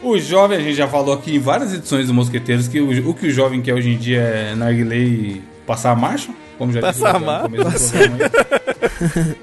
O 0.03 0.18
jovem, 0.18 0.59
a 0.59 0.61
gente 0.61 0.75
já 0.75 0.87
falou 0.87 1.14
aqui 1.14 1.35
em 1.35 1.38
várias 1.38 1.72
edições 1.72 2.07
do 2.07 2.14
Mosqueteiros 2.14 2.68
que 2.68 2.81
o, 2.81 3.11
o 3.11 3.14
que 3.14 3.27
o 3.27 3.31
jovem 3.31 3.62
quer 3.62 3.75
hoje 3.75 3.90
em 3.90 3.96
dia 3.96 4.20
é 4.20 4.55
narguilé 4.55 4.99
e 4.99 5.42
passar 5.66 5.92
a 5.92 5.96
marcha, 5.96 6.31
como 6.59 6.72
já 6.72 6.81
disse 6.81 7.01
Passar 7.01 7.18
no 7.18 7.31
a 7.31 7.40
começo 7.40 7.64
do 7.64 7.90
programa 7.90 8.31
aí. 9.16 9.37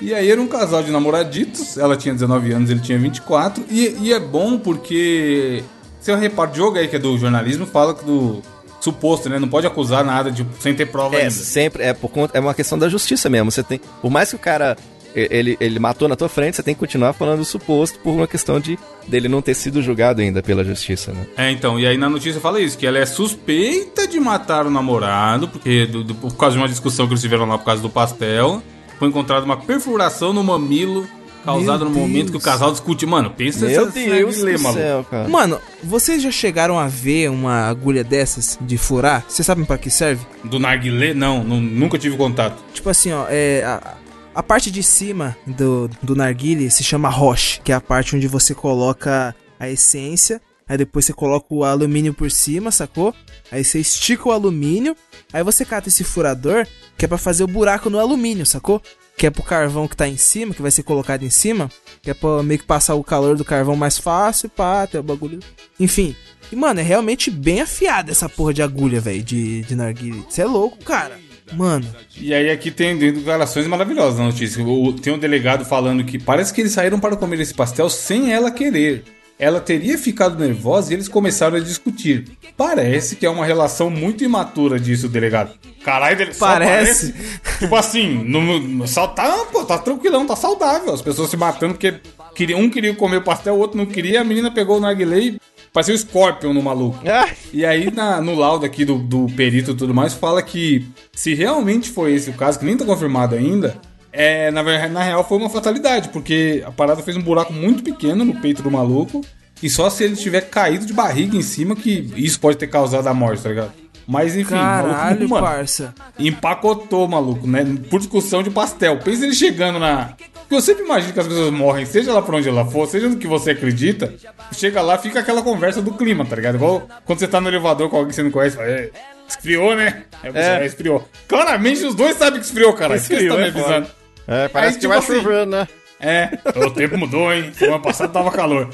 E 0.00 0.14
aí 0.14 0.30
era 0.30 0.40
um 0.40 0.46
casal 0.46 0.82
de 0.82 0.90
namoraditos, 0.90 1.76
ela 1.76 1.94
tinha 1.94 2.14
19 2.14 2.52
anos, 2.52 2.70
ele 2.70 2.80
tinha 2.80 2.98
24, 2.98 3.62
e, 3.70 3.96
e 4.00 4.12
é 4.14 4.18
bom 4.18 4.58
porque, 4.58 5.62
se 6.00 6.10
eu 6.10 6.16
reparo, 6.16 6.50
o 6.50 6.54
jogo 6.54 6.78
aí 6.78 6.88
que 6.88 6.96
é 6.96 6.98
do 6.98 7.18
jornalismo, 7.18 7.66
fala 7.66 7.94
que 7.94 8.02
do 8.02 8.40
suposto, 8.80 9.28
né, 9.28 9.38
não 9.38 9.48
pode 9.48 9.66
acusar 9.66 10.04
nada 10.04 10.30
de, 10.32 10.46
sem 10.58 10.74
ter 10.74 10.86
prova 10.86 11.16
É, 11.16 11.20
ainda. 11.20 11.30
sempre, 11.30 11.82
é 11.82 11.92
por 11.92 12.08
conta, 12.10 12.36
é 12.36 12.40
uma 12.40 12.54
questão 12.54 12.78
da 12.78 12.88
justiça 12.88 13.28
mesmo. 13.28 13.50
Você 13.50 13.62
tem, 13.62 13.80
por 14.00 14.10
mais 14.10 14.30
que 14.30 14.36
o 14.36 14.38
cara 14.38 14.76
ele, 15.14 15.56
ele 15.60 15.80
matou 15.80 16.06
na 16.08 16.14
tua 16.14 16.28
frente, 16.28 16.54
você 16.56 16.62
tem 16.62 16.72
que 16.72 16.78
continuar 16.78 17.12
falando 17.12 17.40
o 17.40 17.44
suposto 17.44 17.98
por 17.98 18.10
uma 18.12 18.28
questão 18.28 18.60
de 18.60 18.78
dele 19.08 19.28
não 19.28 19.42
ter 19.42 19.54
sido 19.54 19.82
julgado 19.82 20.20
ainda 20.20 20.40
pela 20.40 20.62
justiça, 20.64 21.12
né? 21.12 21.26
É, 21.36 21.50
então, 21.50 21.80
e 21.80 21.84
aí 21.86 21.98
na 21.98 22.08
notícia 22.08 22.40
fala 22.40 22.60
isso, 22.60 22.78
que 22.78 22.86
ela 22.86 22.96
é 22.96 23.04
suspeita 23.04 24.06
de 24.06 24.20
matar 24.20 24.66
o 24.66 24.70
namorado, 24.70 25.48
porque 25.48 25.84
do- 25.86 26.04
do- 26.04 26.14
por 26.14 26.36
causa 26.36 26.54
de 26.56 26.62
uma 26.62 26.68
discussão 26.68 27.06
que 27.06 27.12
eles 27.12 27.20
tiveram 27.22 27.44
lá 27.46 27.58
por 27.58 27.64
causa 27.64 27.82
do 27.82 27.90
pastel, 27.90 28.62
foi 29.00 29.08
encontrada 29.08 29.44
uma 29.44 29.56
perfuração 29.56 30.32
no 30.32 30.44
mamilo, 30.44 31.08
causada 31.44 31.84
no 31.84 31.90
momento 31.90 32.30
que 32.30 32.36
o 32.36 32.40
casal 32.40 32.70
discute. 32.70 33.04
Mano, 33.06 33.30
pensa 33.30 33.66
Meu 33.66 33.68
nessa 33.86 33.90
Deus 33.90 34.36
narguilé, 34.36 34.52
do 34.56 34.62
maluco. 34.62 34.80
céu, 34.82 35.04
cara. 35.10 35.28
Mano, 35.28 35.60
vocês 35.82 36.22
já 36.22 36.30
chegaram 36.30 36.78
a 36.78 36.86
ver 36.88 37.30
uma 37.30 37.68
agulha 37.68 38.02
dessas 38.04 38.58
de 38.60 38.76
furar? 38.78 39.24
Vocês 39.28 39.44
sabem 39.46 39.64
pra 39.64 39.78
que 39.78 39.90
serve? 39.90 40.24
Do 40.44 40.58
narguilé, 40.58 41.14
não, 41.14 41.42
nu- 41.44 41.60
nunca 41.60 41.98
tive 41.98 42.16
contato. 42.16 42.62
Tipo 42.72 42.88
assim, 42.90 43.12
ó, 43.12 43.26
é. 43.28 43.62
A, 43.64 43.94
a 44.32 44.42
parte 44.42 44.70
de 44.70 44.82
cima 44.82 45.36
do, 45.46 45.90
do 46.02 46.14
narguile 46.14 46.70
se 46.70 46.84
chama 46.84 47.08
roche, 47.08 47.60
que 47.64 47.72
é 47.72 47.74
a 47.74 47.80
parte 47.80 48.14
onde 48.14 48.28
você 48.28 48.54
coloca 48.54 49.34
a 49.58 49.68
essência. 49.68 50.40
Aí 50.68 50.78
depois 50.78 51.04
você 51.04 51.12
coloca 51.12 51.46
o 51.50 51.64
alumínio 51.64 52.14
por 52.14 52.30
cima, 52.30 52.70
sacou? 52.70 53.12
Aí 53.50 53.64
você 53.64 53.80
estica 53.80 54.28
o 54.28 54.32
alumínio. 54.32 54.94
Aí 55.32 55.42
você 55.42 55.64
cata 55.64 55.88
esse 55.88 56.04
furador, 56.04 56.64
que 56.96 57.04
é 57.04 57.08
pra 57.08 57.18
fazer 57.18 57.42
o 57.42 57.48
buraco 57.48 57.90
no 57.90 57.98
alumínio, 57.98 58.46
sacou? 58.46 58.80
Que 59.20 59.26
é 59.26 59.30
pro 59.30 59.42
carvão 59.42 59.86
que 59.86 59.94
tá 59.94 60.08
em 60.08 60.16
cima, 60.16 60.54
que 60.54 60.62
vai 60.62 60.70
ser 60.70 60.82
colocado 60.82 61.22
em 61.24 61.28
cima. 61.28 61.70
Que 62.00 62.10
é 62.10 62.14
pra 62.14 62.42
meio 62.42 62.58
que 62.58 62.64
passar 62.64 62.94
o 62.94 63.04
calor 63.04 63.36
do 63.36 63.44
carvão 63.44 63.76
mais 63.76 63.98
fácil, 63.98 64.48
pá, 64.48 64.84
até 64.84 64.98
o 64.98 65.02
bagulho. 65.02 65.40
Enfim. 65.78 66.16
E, 66.50 66.56
mano, 66.56 66.80
é 66.80 66.82
realmente 66.82 67.30
bem 67.30 67.60
afiada 67.60 68.10
essa 68.10 68.30
porra 68.30 68.54
de 68.54 68.62
agulha, 68.62 68.98
velho, 68.98 69.22
de, 69.22 69.60
de 69.60 69.76
narguile. 69.76 70.24
Você 70.26 70.40
é 70.40 70.46
louco, 70.46 70.82
cara. 70.82 71.18
Mano. 71.52 71.86
E 72.16 72.32
aí 72.32 72.48
aqui 72.48 72.70
tem 72.70 72.96
declarações 72.96 73.66
maravilhosas 73.66 74.18
na 74.18 74.24
notícia. 74.24 74.64
Tem 75.02 75.12
um 75.12 75.18
delegado 75.18 75.66
falando 75.66 76.02
que 76.02 76.18
parece 76.18 76.50
que 76.50 76.62
eles 76.62 76.72
saíram 76.72 76.98
para 76.98 77.14
comer 77.14 77.40
esse 77.40 77.52
pastel 77.52 77.90
sem 77.90 78.32
ela 78.32 78.50
querer. 78.50 79.04
Ela 79.40 79.58
teria 79.60 79.96
ficado 79.96 80.38
nervosa 80.38 80.92
e 80.92 80.94
eles 80.94 81.08
começaram 81.08 81.56
a 81.56 81.60
discutir. 81.60 82.26
Parece 82.56 83.16
que 83.16 83.24
é 83.24 83.30
uma 83.30 83.46
relação 83.46 83.88
muito 83.88 84.22
imatura 84.22 84.78
disso, 84.78 85.08
delegado. 85.08 85.52
Caralho, 85.82 86.16
dele- 86.18 86.34
só 86.34 86.46
Parece. 86.46 87.14
Tipo 87.58 87.74
assim, 87.74 88.22
no, 88.22 88.86
tá, 89.08 89.46
pô, 89.50 89.64
tá 89.64 89.78
tranquilão, 89.78 90.26
tá 90.26 90.36
saudável. 90.36 90.92
As 90.92 91.00
pessoas 91.00 91.30
se 91.30 91.36
matando 91.38 91.72
porque 91.74 91.94
queria, 92.34 92.56
um 92.56 92.68
queria 92.68 92.94
comer 92.94 93.16
o 93.16 93.22
pastel, 93.22 93.54
o 93.54 93.58
outro 93.58 93.78
não 93.78 93.86
queria. 93.86 94.20
A 94.20 94.24
menina 94.24 94.50
pegou 94.50 94.76
o 94.76 94.80
narguilé 94.80 95.18
e 95.20 95.40
parecia 95.72 95.94
o 95.94 95.98
Scorpion 95.98 96.52
no 96.52 96.62
maluco. 96.62 97.00
Ah, 97.08 97.26
E 97.52 97.64
aí, 97.64 97.90
na- 97.90 98.20
no 98.20 98.34
laudo 98.34 98.66
aqui 98.66 98.84
do, 98.84 98.98
do 98.98 99.26
perito 99.34 99.70
e 99.70 99.74
tudo 99.74 99.94
mais, 99.94 100.12
fala 100.12 100.42
que 100.42 100.86
se 101.14 101.32
realmente 101.34 101.88
foi 101.90 102.12
esse 102.12 102.28
o 102.28 102.34
caso, 102.34 102.58
que 102.58 102.64
nem 102.66 102.76
tá 102.76 102.84
confirmado 102.84 103.34
ainda, 103.34 103.76
é, 104.12 104.50
na, 104.50 104.62
na 104.88 105.02
real 105.02 105.26
foi 105.26 105.38
uma 105.38 105.50
fatalidade, 105.50 106.08
porque 106.10 106.62
a 106.66 106.70
parada 106.72 107.02
fez 107.02 107.16
um 107.16 107.22
buraco 107.22 107.52
muito 107.52 107.82
pequeno 107.82 108.24
no 108.24 108.34
peito 108.40 108.62
do 108.62 108.70
maluco, 108.70 109.20
e 109.62 109.68
só 109.68 109.90
se 109.90 110.04
ele 110.04 110.16
tiver 110.16 110.42
caído 110.42 110.86
de 110.86 110.92
barriga 110.92 111.36
em 111.36 111.42
cima 111.42 111.76
que 111.76 112.10
isso 112.16 112.40
pode 112.40 112.56
ter 112.56 112.66
causado 112.66 113.06
a 113.06 113.14
morte, 113.14 113.42
tá 113.42 113.48
ligado? 113.50 113.72
Mas 114.06 114.34
enfim, 114.34 114.54
Caralho, 114.54 114.92
maluco, 115.20 115.28
mano, 115.28 115.46
parça. 115.46 115.94
empacotou, 116.18 117.06
maluco, 117.06 117.46
né? 117.46 117.64
Por 117.88 118.00
discussão 118.00 118.42
de 118.42 118.50
pastel. 118.50 118.98
Pensa 118.98 119.24
ele 119.24 119.34
chegando 119.34 119.78
na. 119.78 120.14
Porque 120.40 120.54
eu 120.54 120.60
sempre 120.60 120.84
imagino 120.84 121.12
que 121.12 121.20
as 121.20 121.28
pessoas 121.28 121.52
morrem, 121.52 121.86
seja 121.86 122.12
lá 122.12 122.20
pra 122.20 122.36
onde 122.36 122.48
ela 122.48 122.64
for, 122.64 122.88
seja 122.88 123.08
no 123.08 123.16
que 123.18 123.28
você 123.28 123.52
acredita, 123.52 124.12
chega 124.52 124.82
lá, 124.82 124.98
fica 124.98 125.20
aquela 125.20 125.42
conversa 125.42 125.80
do 125.80 125.92
clima, 125.92 126.24
tá 126.24 126.34
ligado? 126.34 126.56
Igual 126.56 126.88
quando 127.04 127.20
você 127.20 127.28
tá 127.28 127.40
no 127.40 127.48
elevador 127.48 127.88
com 127.88 127.96
alguém 127.98 128.08
que 128.10 128.16
você 128.16 128.22
não 128.24 128.32
conhece, 128.32 128.56
fala, 128.56 128.68
"É, 128.68 128.90
esfriou, 129.28 129.76
né? 129.76 130.02
É. 130.24 130.62
"É, 130.62 130.66
esfriou. 130.66 131.08
Claramente 131.28 131.84
os 131.84 131.94
dois 131.94 132.16
sabem 132.16 132.40
que 132.40 132.46
esfriou, 132.46 132.72
cara. 132.72 132.98
Você 132.98 133.14
tá 133.14 133.14
me 133.14 133.26
Esfriou, 133.26 133.40
é 133.40 133.86
é, 134.30 134.42
Aí, 134.44 134.48
parece 134.48 134.74
que 134.74 134.80
tipo 134.80 134.88
vai 134.94 134.98
assim, 134.98 135.14
chover, 135.20 135.46
né? 135.46 135.68
É, 136.02 136.30
o 136.56 136.70
tempo 136.70 136.96
mudou, 136.96 137.30
hein? 137.30 137.50
Semana 137.52 137.78
passada 137.78 138.10
tava 138.10 138.30
calor. 138.30 138.70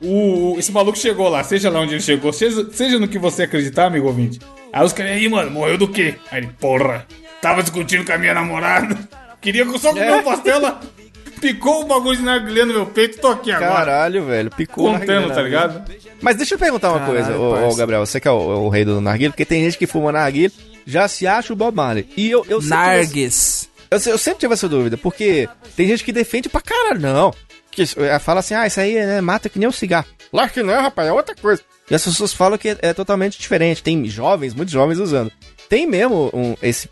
O, 0.00 0.56
esse 0.58 0.72
maluco 0.72 0.96
chegou 0.96 1.28
lá, 1.28 1.44
seja 1.44 1.68
lá 1.68 1.80
onde 1.80 1.92
ele 1.92 2.00
chegou, 2.00 2.32
seja, 2.32 2.66
seja 2.72 2.98
no 2.98 3.06
que 3.06 3.18
você 3.18 3.42
acreditar, 3.42 3.84
amigo 3.86 4.06
ouvinte. 4.06 4.40
Aí 4.72 4.82
os 4.82 4.92
caras, 4.94 5.12
aí, 5.12 5.28
mano, 5.28 5.50
morreu 5.50 5.76
do 5.76 5.86
quê? 5.88 6.14
Aí 6.30 6.38
ele, 6.42 6.50
porra, 6.58 7.06
tava 7.42 7.62
discutindo 7.62 8.06
com 8.06 8.12
a 8.12 8.16
minha 8.18 8.32
namorada. 8.32 8.96
Queria 9.42 9.66
só 9.78 9.90
comer 9.90 10.06
É. 10.06 10.16
um 10.16 10.22
pastel, 10.22 10.56
ela 10.56 10.80
picou 11.38 11.82
o 11.82 11.84
bagulho 11.84 12.16
de 12.16 12.22
narguilé 12.22 12.64
no 12.64 12.72
meu 12.72 12.86
peito, 12.86 13.18
tô 13.20 13.28
aqui 13.28 13.50
agora. 13.52 13.74
Caralho, 13.74 14.24
velho. 14.24 14.50
Picou 14.50 14.92
Contando, 14.92 15.06
narguilé, 15.08 15.34
tá 15.34 15.42
ligado? 15.42 15.92
Mas 16.22 16.36
deixa 16.36 16.54
eu 16.54 16.58
perguntar 16.58 16.90
uma 16.90 17.00
Caralho, 17.00 17.24
coisa, 17.24 17.38
ô, 17.38 17.68
ô. 17.68 17.74
Gabriel. 17.74 18.06
Você 18.06 18.20
que 18.20 18.28
é 18.28 18.30
o, 18.30 18.36
o 18.36 18.68
rei 18.70 18.86
do 18.86 19.00
narguilho, 19.02 19.32
porque 19.32 19.44
tem 19.44 19.64
gente 19.64 19.76
que 19.76 19.86
fuma 19.86 20.12
narguilho, 20.12 20.52
já 20.86 21.06
se 21.08 21.26
acha 21.26 21.52
o 21.52 21.56
Bob 21.56 21.74
Marley. 21.74 22.06
E 22.16 22.30
eu, 22.30 22.44
eu 22.48 22.62
Nargues. 22.62 23.59
Eu, 23.90 23.98
eu 24.12 24.18
sempre 24.18 24.40
tive 24.40 24.54
essa 24.54 24.68
dúvida, 24.68 24.96
porque 24.96 25.48
tem 25.76 25.86
gente 25.88 26.04
que 26.04 26.12
defende 26.12 26.48
pra 26.48 26.60
caralho, 26.60 27.00
não. 27.00 27.34
Que 27.70 27.82
é, 27.96 28.18
fala 28.18 28.40
assim, 28.40 28.54
ah, 28.54 28.66
isso 28.66 28.80
aí 28.80 28.94
né, 28.94 29.20
mata 29.20 29.48
que 29.48 29.58
nem 29.58 29.68
o 29.68 29.72
cigarro. 29.72 30.06
Lá 30.32 30.48
que 30.48 30.62
não, 30.62 30.80
rapaz, 30.82 31.08
é 31.08 31.12
outra 31.12 31.34
coisa. 31.34 31.62
E 31.90 31.94
as 31.94 32.04
pessoas 32.04 32.32
falam 32.32 32.56
que 32.58 32.68
é, 32.68 32.78
é 32.82 32.92
totalmente 32.94 33.38
diferente. 33.38 33.82
Tem 33.82 34.04
jovens, 34.06 34.54
muitos 34.54 34.72
jovens 34.72 34.98
usando. 34.98 35.30
Tem 35.68 35.86
mesmo 35.86 36.30
um- 36.32 36.56
esse 36.62 36.88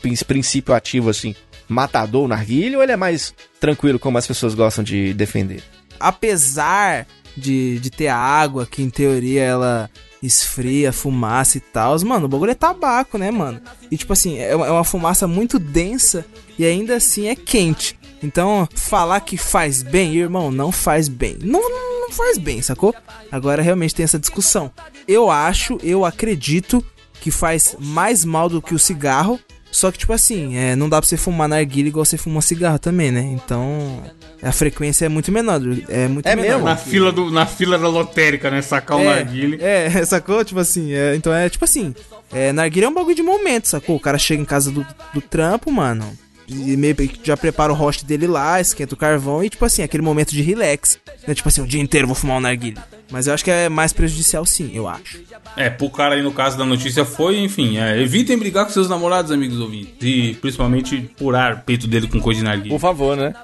prin- 0.00 0.16
princípio 0.16 0.74
ativo, 0.74 1.10
assim, 1.10 1.34
matador, 1.68 2.26
narguilho, 2.28 2.78
ou 2.78 2.82
ele 2.82 2.92
é 2.92 2.96
mais 2.96 3.34
tranquilo, 3.60 3.98
como 3.98 4.18
as 4.18 4.26
pessoas 4.26 4.54
gostam 4.54 4.82
de 4.84 5.12
defender? 5.14 5.62
apesar 6.02 7.06
de, 7.36 7.78
de 7.78 7.90
ter 7.90 8.08
a 8.08 8.16
água, 8.16 8.66
que 8.66 8.82
em 8.82 8.88
teoria 8.88 9.42
ela 9.42 9.90
esfria, 10.22 10.92
fumaça 10.92 11.56
e 11.56 11.60
tal, 11.60 11.98
mano, 12.04 12.26
o 12.26 12.28
bagulho 12.28 12.50
é 12.50 12.54
tabaco, 12.54 13.16
né, 13.16 13.30
mano? 13.30 13.60
E 13.90 13.96
tipo 13.96 14.12
assim, 14.12 14.38
é 14.38 14.54
uma, 14.54 14.66
é 14.66 14.70
uma 14.70 14.84
fumaça 14.84 15.26
muito 15.26 15.58
densa 15.58 16.26
e 16.58 16.64
ainda 16.64 16.96
assim 16.96 17.28
é 17.28 17.34
quente. 17.34 17.98
Então, 18.22 18.68
falar 18.74 19.20
que 19.20 19.36
faz 19.36 19.82
bem, 19.82 20.14
irmão, 20.14 20.50
não 20.50 20.70
faz 20.70 21.08
bem. 21.08 21.38
Não, 21.40 21.70
não, 21.70 22.00
não 22.02 22.10
faz 22.12 22.36
bem, 22.36 22.60
sacou? 22.60 22.94
Agora 23.32 23.62
realmente 23.62 23.94
tem 23.94 24.04
essa 24.04 24.18
discussão. 24.18 24.70
Eu 25.08 25.30
acho, 25.30 25.78
eu 25.82 26.04
acredito 26.04 26.84
que 27.20 27.30
faz 27.30 27.76
mais 27.78 28.24
mal 28.24 28.48
do 28.48 28.60
que 28.60 28.74
o 28.74 28.78
cigarro. 28.78 29.40
Só 29.72 29.90
que, 29.92 29.98
tipo 29.98 30.12
assim, 30.12 30.56
é, 30.56 30.74
não 30.74 30.88
dá 30.88 31.00
pra 31.00 31.08
você 31.08 31.16
fumar 31.16 31.48
narguilha 31.48 31.88
igual 31.88 32.04
você 32.04 32.16
fuma 32.16 32.42
cigarro 32.42 32.78
também, 32.78 33.10
né? 33.12 33.20
Então, 33.20 34.02
a 34.42 34.50
frequência 34.52 35.06
é 35.06 35.08
muito 35.08 35.30
menor. 35.30 35.60
É 35.88 36.08
muito 36.08 36.26
É 36.26 36.34
menor. 36.34 36.50
mesmo? 36.52 36.64
Na 36.64 36.76
fila, 36.76 37.12
do, 37.12 37.30
na 37.30 37.46
fila 37.46 37.78
da 37.78 37.88
lotérica, 37.88 38.50
né? 38.50 38.62
Sacar 38.62 38.96
o 38.98 39.04
narguile. 39.04 39.58
É, 39.60 39.86
é, 39.86 40.02
sacou? 40.04 40.44
Tipo 40.44 40.60
assim, 40.60 40.92
é, 40.92 41.14
então 41.14 41.32
é 41.32 41.48
tipo 41.48 41.64
assim, 41.64 41.94
é, 42.32 42.52
narguilha 42.52 42.86
é 42.86 42.88
um 42.88 42.94
bagulho 42.94 43.14
de 43.14 43.22
momento, 43.22 43.68
sacou? 43.68 43.96
O 43.96 44.00
cara 44.00 44.18
chega 44.18 44.42
em 44.42 44.44
casa 44.46 44.70
do, 44.72 44.84
do 45.14 45.20
trampo, 45.20 45.70
mano, 45.70 46.10
e 46.50 46.76
meio 46.76 46.94
que 46.94 47.20
já 47.22 47.36
prepara 47.36 47.72
o 47.72 47.76
host 47.76 48.04
dele 48.04 48.26
lá, 48.26 48.60
esquenta 48.60 48.94
o 48.94 48.98
carvão 48.98 49.42
e, 49.42 49.48
tipo 49.48 49.64
assim, 49.64 49.82
aquele 49.82 50.02
momento 50.02 50.30
de 50.30 50.42
relax. 50.42 50.98
Né? 51.26 51.34
Tipo 51.34 51.48
assim, 51.48 51.62
o 51.62 51.66
dia 51.66 51.80
inteiro 51.80 52.04
eu 52.04 52.08
vou 52.08 52.16
fumar 52.16 52.38
um 52.38 52.40
narguilho. 52.40 52.80
Mas 53.10 53.26
eu 53.26 53.34
acho 53.34 53.44
que 53.44 53.50
é 53.50 53.68
mais 53.68 53.92
prejudicial 53.92 54.46
sim, 54.46 54.70
eu 54.72 54.86
acho. 54.86 55.20
É, 55.56 55.68
pro 55.68 55.90
cara 55.90 56.14
aí 56.14 56.22
no 56.22 56.32
caso 56.32 56.56
da 56.56 56.64
notícia 56.64 57.04
foi, 57.04 57.38
enfim, 57.38 57.78
é, 57.78 58.00
evitem 58.00 58.38
brigar 58.38 58.64
com 58.64 58.72
seus 58.72 58.88
namorados, 58.88 59.32
amigos 59.32 59.58
ouvintes. 59.58 59.94
E 60.00 60.34
principalmente 60.40 61.10
furar 61.16 61.56
o 61.56 61.60
peito 61.60 61.86
dele 61.86 62.06
com 62.06 62.20
coisa 62.20 62.38
de 62.38 62.44
narguilha. 62.44 62.70
Por 62.70 62.80
favor, 62.80 63.16
né? 63.16 63.34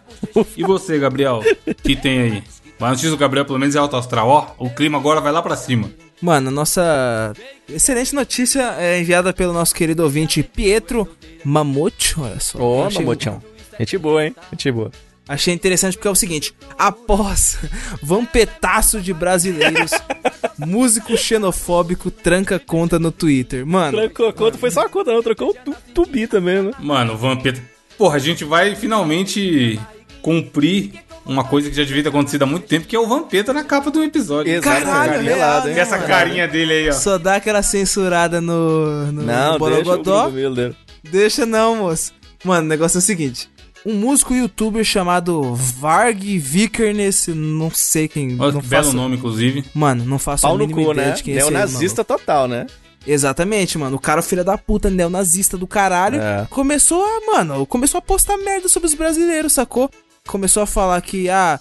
E 0.57 0.63
você, 0.63 0.99
Gabriel? 0.99 1.43
O 1.67 1.75
que 1.75 1.97
tem 1.97 2.21
aí? 2.21 2.45
A 2.79 2.91
notícia 2.91 3.11
do 3.11 3.17
Gabriel, 3.17 3.45
pelo 3.45 3.59
menos, 3.59 3.75
é 3.75 3.79
alto 3.79 3.97
astral. 3.97 4.29
Ó, 4.29 4.47
o 4.59 4.71
clima 4.71 4.99
agora 4.99 5.21
vai 5.21 5.33
lá 5.33 5.43
pra 5.43 5.57
cima. 5.57 5.91
Mano, 6.21 6.51
nossa 6.51 7.33
excelente 7.69 8.15
notícia 8.15 8.75
é 8.79 8.99
enviada 9.01 9.33
pelo 9.33 9.53
nosso 9.53 9.75
querido 9.75 10.03
ouvinte 10.03 10.43
Pietro 10.43 11.07
Mamute. 11.45 12.19
Olha 12.19 12.41
só. 12.41 12.59
Ô, 12.59 12.85
Achei- 12.85 13.01
Mamutião. 13.01 13.43
Gente 13.79 13.99
boa, 13.99 14.25
hein? 14.25 14.35
Gente 14.53 14.73
boa. 14.73 14.91
Achei 15.29 15.53
interessante 15.53 15.97
porque 15.97 16.09
é 16.09 16.11
o 16.11 16.15
seguinte: 16.15 16.55
após 16.79 17.59
vampetaço 18.03 19.01
de 19.01 19.13
brasileiros, 19.13 19.91
músico 20.57 21.17
xenofóbico 21.17 22.11
tranca 22.11 22.59
conta 22.59 22.99
no 22.99 23.11
Twitter. 23.13 23.67
Mano, 23.67 23.99
Trancou 23.99 24.29
a 24.29 24.33
conta, 24.33 24.57
foi 24.57 24.71
só 24.71 24.83
a 24.83 24.89
conta, 24.89 25.13
não. 25.13 25.23
Trocou 25.23 25.51
o 25.51 25.55
tu- 25.55 25.77
tubi 25.93 26.27
também, 26.27 26.63
né? 26.63 26.71
Mano, 26.79 27.13
o 27.15 27.17
Vampeta. 27.17 27.61
Porra, 27.99 28.17
a 28.17 28.21
gente 28.21 28.45
vai 28.45 28.75
finalmente 28.77 29.79
cumprir 30.23 30.93
uma 31.27 31.45
coisa 31.45 31.69
que 31.69 31.77
já 31.77 31.83
devia 31.85 32.03
ter 32.03 32.09
acontecido 32.09 32.43
há 32.43 32.47
muito 32.47 32.67
tempo, 32.67 32.87
que 32.87 32.95
é 32.97 32.99
o 32.99 33.07
Vampeta 33.07 33.53
na 33.53 33.65
capa 33.65 33.91
do 33.91 34.03
episódio. 34.03 34.53
Exato, 34.53 34.85
Caralho, 34.85 35.13
carinha 35.13 35.23
real, 35.23 35.37
gelada, 35.39 35.71
hein? 35.71 35.79
Essa 35.79 35.99
carinha 35.99 36.49
dele 36.49 36.73
aí, 36.73 36.89
ó. 36.89 36.93
só 36.93 37.19
dá 37.19 37.37
aquela 37.37 37.63
censurada 37.63 38.41
no, 38.41 39.07
no, 39.13 39.23
Não, 39.23 39.23
no 39.23 39.25
deixa 39.25 39.55
o 39.55 39.59
Borogodó. 39.59 40.29
Dele. 40.31 40.77
Deixa 41.03 41.45
não, 41.47 41.77
moço. 41.77 42.13
Mano, 42.45 42.65
o 42.65 42.69
negócio 42.69 42.99
é 42.99 43.01
o 43.01 43.03
seguinte. 43.03 43.49
Um 43.85 43.95
músico 43.95 44.35
youtuber 44.35 44.83
chamado 44.85 45.55
Varg 45.55 46.39
Vikernes, 46.39 47.29
não 47.29 47.71
sei 47.71 48.09
quem. 48.09 48.37
Olha 48.41 48.53
não 48.53 48.61
que 48.61 48.67
belo 48.67 48.85
faço- 48.85 48.97
nome, 48.97 49.17
inclusive. 49.17 49.65
Mano, 49.73 50.05
não 50.05 50.19
faço 50.19 50.43
Pau 50.43 50.55
a 50.55 50.59
no 50.59 50.67
mínima 50.67 50.85
cu, 50.87 50.93
ideia 50.93 51.09
né? 51.09 51.15
de 51.15 51.23
quem 51.23 51.35
é 51.35 51.39
esse 51.39 51.51
Neonazista 51.51 52.03
total, 52.05 52.49
né? 52.49 52.67
Exatamente, 53.07 53.79
mano. 53.79 53.97
O 53.97 54.01
cara, 54.01 54.21
filho 54.23 54.45
da 54.45 54.59
puta, 54.59 54.91
neonazista 54.91 55.57
do 55.57 55.67
caralho, 55.67 56.21
É. 56.21 56.47
começou 56.51 57.05
a, 57.05 57.33
mano, 57.37 57.65
começou 57.65 57.99
a 57.99 58.03
postar 58.03 58.37
merda 58.39 58.69
sobre 58.69 58.89
os 58.89 58.95
brasileiros, 58.95 59.53
sacou? 59.53 59.89
Começou 60.27 60.63
a 60.63 60.67
falar 60.67 61.01
que, 61.01 61.29
ah, 61.29 61.59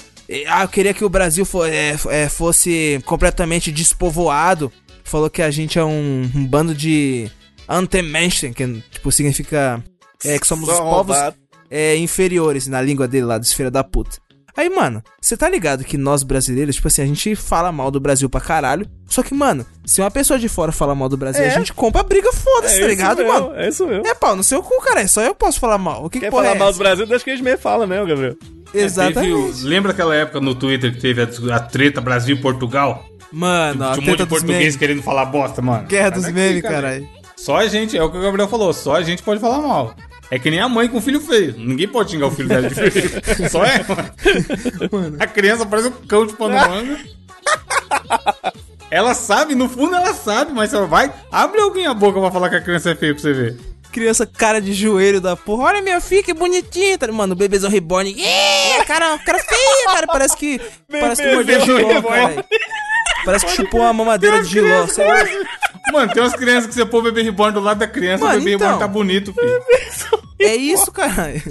ah 0.50 0.64
eu 0.64 0.68
queria 0.68 0.94
que 0.94 1.06
o 1.06 1.10
Brasil 1.10 1.46
fo- 1.46 1.66
eh, 1.66 1.94
f- 1.94 2.10
eh, 2.10 2.28
fosse 2.30 3.02
completamente 3.06 3.72
despovoado. 3.72 4.72
Falou 5.04 5.30
que 5.30 5.42
a 5.42 5.52
gente 5.52 5.78
é 5.78 5.84
um, 5.86 6.30
um 6.36 6.46
bando 6.46 6.74
de 6.74 7.30
Antemenschen, 7.70 8.54
que 8.54 8.82
tipo 8.92 9.12
significa 9.12 9.84
é, 10.24 10.40
que 10.40 10.48
somos 10.48 10.68
os 10.70 10.76
Só 10.76 10.84
povos 10.84 11.16
roubado. 11.16 11.36
é, 11.70 11.96
inferiores 11.98 12.68
na 12.68 12.82
língua 12.82 13.08
dele 13.08 13.26
lá, 13.26 13.38
dos 13.38 13.54
filha 13.54 13.70
da 13.72 13.84
puta. 13.84 14.18
Aí, 14.58 14.70
mano, 14.70 15.04
você 15.22 15.36
tá 15.36 15.50
ligado 15.50 15.84
que 15.84 15.98
nós 15.98 16.24
brasileiros, 16.24 16.76
tipo 16.76 16.88
assim, 16.88 17.02
a 17.02 17.06
gente 17.06 17.36
fala 17.36 17.72
mal 17.72 17.92
do 17.92 18.00
Brasil 18.00 18.30
pra 18.30 18.40
caralho. 18.40 18.88
Só 19.08 19.22
que, 19.22 19.34
mano, 19.34 19.66
se 19.86 20.00
uma 20.02 20.10
pessoa 20.10 20.40
de 20.40 20.48
fora 20.48 20.72
fala 20.72 20.96
mal 20.96 21.10
do 21.10 21.18
Brasil, 21.18 21.44
É. 21.44 21.48
a 21.48 21.58
gente 21.58 21.74
compra 21.74 22.02
briga, 22.04 22.32
foda-se, 22.32 22.78
É 22.78 22.82
tá 22.82 22.88
ligado, 22.88 23.18
mesmo, 23.18 23.34
mano? 23.34 23.54
É 23.56 23.68
isso 23.68 23.86
mesmo. 23.86 24.08
É 24.08 24.14
pau 24.14 24.36
no 24.36 24.44
seu 24.44 24.64
cu, 24.64 24.82
cara. 24.82 25.02
É 25.02 25.08
só 25.08 25.22
eu 25.22 25.36
posso 25.36 25.60
falar 25.60 25.78
mal. 25.78 26.06
O 26.06 26.10
que, 26.10 26.20
Quer 26.20 26.28
que 26.28 26.32
falar 26.32 26.56
é 26.56 26.56
mal 26.58 26.72
do? 26.72 26.78
Brasil, 26.78 27.06
deixa 27.06 27.24
que 27.24 27.30
eles 27.32 27.42
mesmo 27.42 27.60
falam 27.60 27.86
mesmo, 27.86 28.08
Gabriel. 28.08 28.36
Exatamente. 28.74 29.54
Teve 29.54 29.68
lembra 29.68 29.92
aquela 29.92 30.16
época 30.16 30.40
no 30.42 30.56
Twitter 30.56 30.94
que 30.94 31.00
teve 31.02 31.22
a, 31.22 31.56
a 31.56 31.60
treta 31.60 32.02
Brasil 32.02 32.36
e 32.36 32.40
Portugal? 32.42 33.06
Mano, 33.32 33.84
a 33.84 33.94
Tinha 33.94 34.04
um 34.06 34.10
monte 34.12 34.20
de 34.24 34.26
português 34.28 34.58
memes. 34.60 34.76
querendo 34.78 35.02
falar 35.04 35.26
bosta, 35.26 35.62
mano. 35.62 35.86
Guerra 35.88 36.12
dos 36.12 36.30
memes, 36.32 36.62
cara. 36.62 36.76
caralho. 36.76 37.10
Só 37.36 37.58
a 37.58 37.68
gente, 37.68 37.98
é 37.98 38.04
o 38.04 38.10
que 38.10 38.18
o 38.18 38.22
Gabriel 38.22 38.48
falou, 38.48 38.72
só 38.74 38.96
a 38.96 39.02
gente 39.04 39.22
pode 39.22 39.42
falar 39.42 39.60
mal. 39.60 39.94
É 40.32 40.40
que 40.40 40.50
nem 40.50 40.60
a 40.60 40.68
mãe 40.68 40.88
com 40.88 41.00
filho 41.02 41.22
feio. 41.22 41.56
Ninguém 41.58 41.88
pode 41.88 42.12
xingar 42.12 42.28
o 42.28 42.32
filho 42.32 42.48
dela 42.48 42.68
de 42.68 42.76
feio. 42.76 43.22
Só 43.50 43.64
é, 43.64 43.86
mano. 44.92 45.18
A 45.20 45.28
criança 45.28 45.66
parece 45.66 45.90
um 45.90 45.92
cão 45.92 46.26
de 46.26 46.34
pano 46.34 46.56
manga. 46.56 47.00
Ela 48.90 49.14
sabe, 49.14 49.56
no 49.56 49.68
fundo 49.68 49.96
ela 49.96 50.14
sabe, 50.14 50.54
mas 50.54 50.74
ela 50.74 50.88
vai. 50.88 51.12
Abre 51.32 51.62
alguém 51.62 51.88
a 51.88 51.94
boca 51.94 52.20
pra 52.20 52.32
falar 52.32 52.50
que 52.50 52.56
a 52.56 52.62
criança 52.62 52.92
é 52.92 52.96
feia 52.96 53.14
pra 53.14 53.22
você 53.22 53.34
ver. 53.34 53.58
Criança 53.92 54.26
cara 54.26 54.60
de 54.60 54.74
joelho 54.74 55.22
da 55.22 55.36
porra. 55.36 55.66
Olha 55.66 55.82
minha 55.82 56.02
filha, 56.02 56.24
que 56.24 56.34
bonitinha. 56.34 56.98
Tá? 56.98 57.12
Mano, 57.12 57.34
o 57.34 57.36
bebezão 57.36 57.70
reborn. 57.70 58.10
Ih, 58.12 58.86
cara, 58.86 59.18
cara 59.20 59.40
feia, 59.40 59.86
cara. 59.86 60.08
Parece 60.08 60.36
que. 60.36 60.60
parece 60.90 61.24
que 61.24 61.34
mordeu 61.34 61.62
caralho. 62.04 62.46
Parece 63.24 63.46
que 63.46 63.52
chupou 63.54 63.82
uma 63.82 63.94
mamadeira 63.94 64.42
de 64.42 64.50
giló. 64.50 64.86
sei 64.88 65.08
lá. 65.08 65.24
Mano, 65.92 66.12
tem 66.14 66.22
umas 66.22 66.34
crianças 66.36 66.68
que 66.68 66.74
você 66.74 66.86
pôr 66.86 67.00
o 67.00 67.04
bebê 67.04 67.22
reborn 67.22 67.54
do 67.54 67.60
lado 67.60 67.80
da 67.80 67.88
criança, 67.88 68.24
Mano, 68.24 68.38
o 68.38 68.40
bebê 68.40 68.56
então. 68.56 68.68
reborn 68.68 68.80
tá 68.80 68.88
bonito, 68.88 69.34
filho. 69.34 69.62
É 70.40 70.56
isso, 70.56 70.92
caralho. 70.92 71.42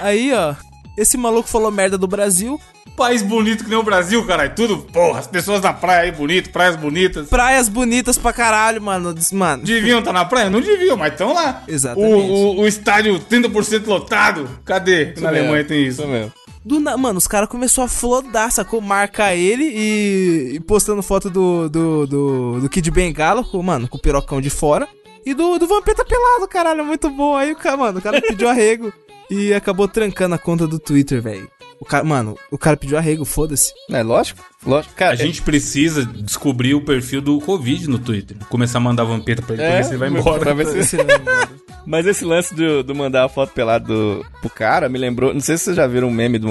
Aí, 0.00 0.32
ó. 0.34 0.54
Esse 0.96 1.16
maluco 1.16 1.48
falou 1.48 1.70
merda 1.70 1.98
do 1.98 2.06
Brasil. 2.06 2.60
País 2.96 3.22
bonito 3.22 3.64
que 3.64 3.70
nem 3.70 3.78
o 3.78 3.82
Brasil, 3.82 4.24
caralho. 4.24 4.52
Tudo, 4.54 4.78
porra, 4.78 5.18
as 5.18 5.26
pessoas 5.26 5.60
na 5.60 5.72
praia 5.72 6.02
aí 6.02 6.12
bonito, 6.12 6.50
praias 6.50 6.76
bonitas. 6.76 7.28
Praias 7.28 7.68
bonitas 7.68 8.16
pra 8.16 8.32
caralho, 8.32 8.80
mano. 8.80 9.12
Mano. 9.32 9.64
Deviam 9.64 9.98
estar 9.98 10.12
na 10.12 10.24
praia? 10.24 10.48
Não 10.48 10.60
deviam, 10.60 10.96
mas 10.96 11.12
estão 11.12 11.34
lá. 11.34 11.64
Exatamente. 11.66 12.12
O, 12.12 12.58
o, 12.58 12.60
o 12.60 12.66
estádio 12.68 13.18
30% 13.18 13.86
lotado. 13.86 14.48
Cadê? 14.64 15.12
na 15.18 15.28
Alemanha 15.28 15.64
tem 15.64 15.84
isso. 15.84 16.02
Isso 16.02 16.10
mesmo. 16.10 16.32
Do 16.64 16.80
na... 16.80 16.96
Mano, 16.96 17.18
os 17.18 17.26
caras 17.26 17.48
começaram 17.48 17.86
a 17.86 17.88
flodar, 17.88 18.50
sacou? 18.50 18.80
Marcar 18.80 19.34
ele 19.34 19.64
e, 19.64 20.54
e 20.54 20.60
postando 20.60 21.02
foto 21.02 21.28
do, 21.28 21.68
do, 21.68 22.06
do, 22.06 22.60
do 22.60 22.68
Kid 22.68 22.90
Bengala, 22.90 23.44
com, 23.44 23.62
mano, 23.62 23.86
com 23.86 23.98
o 23.98 24.00
pirocão 24.00 24.40
de 24.40 24.50
fora. 24.50 24.88
E 25.26 25.34
do, 25.34 25.58
do 25.58 25.66
Vampeta 25.66 26.04
pelado, 26.04 26.48
caralho, 26.48 26.84
muito 26.84 27.08
bom. 27.10 27.36
Aí 27.36 27.52
o 27.52 27.56
cara, 27.56 27.76
mano, 27.76 27.98
o 27.98 28.02
cara 28.02 28.20
pediu 28.20 28.48
arrego 28.50 28.92
e 29.30 29.52
acabou 29.54 29.88
trancando 29.88 30.34
a 30.34 30.38
conta 30.38 30.66
do 30.66 30.78
Twitter, 30.78 31.20
velho. 31.22 31.48
O 31.80 31.84
cara, 31.84 32.04
mano, 32.04 32.36
o 32.50 32.56
cara 32.56 32.76
pediu 32.76 32.96
arrego, 32.96 33.24
foda-se. 33.24 33.72
É 33.90 34.02
lógico, 34.02 34.42
lógico. 34.64 34.94
Cara, 34.94 35.12
A 35.12 35.16
gente 35.16 35.42
precisa 35.42 36.04
descobrir 36.06 36.74
o 36.74 36.80
perfil 36.80 37.20
do 37.20 37.38
Covid 37.40 37.88
no 37.88 37.98
Twitter. 37.98 38.36
Começar 38.48 38.78
a 38.78 38.80
mandar 38.80 39.04
vampeta 39.04 39.42
pra 39.42 39.54
ele 39.54 39.62
pra 39.62 39.72
É, 39.72 39.76
ver 39.78 39.84
se 39.84 39.90
ele 39.90 39.98
vai 39.98 40.08
embora. 40.08 40.40
pra 40.40 40.54
ver 40.54 40.66
se- 40.68 40.78
Esse 40.78 40.96
não, 40.96 41.04
mano. 41.04 41.48
Mas 41.86 42.06
esse 42.06 42.24
lance 42.24 42.54
do, 42.54 42.82
do 42.82 42.94
mandar 42.94 43.24
a 43.24 43.28
foto 43.28 43.52
pelada 43.52 43.86
do, 43.86 44.24
pro 44.40 44.48
cara 44.48 44.88
me 44.88 44.98
lembrou. 44.98 45.34
Não 45.34 45.40
sei 45.40 45.58
se 45.58 45.64
vocês 45.64 45.76
já 45.76 45.86
viram 45.86 46.08
um 46.08 46.12
meme 46.12 46.38
do. 46.38 46.48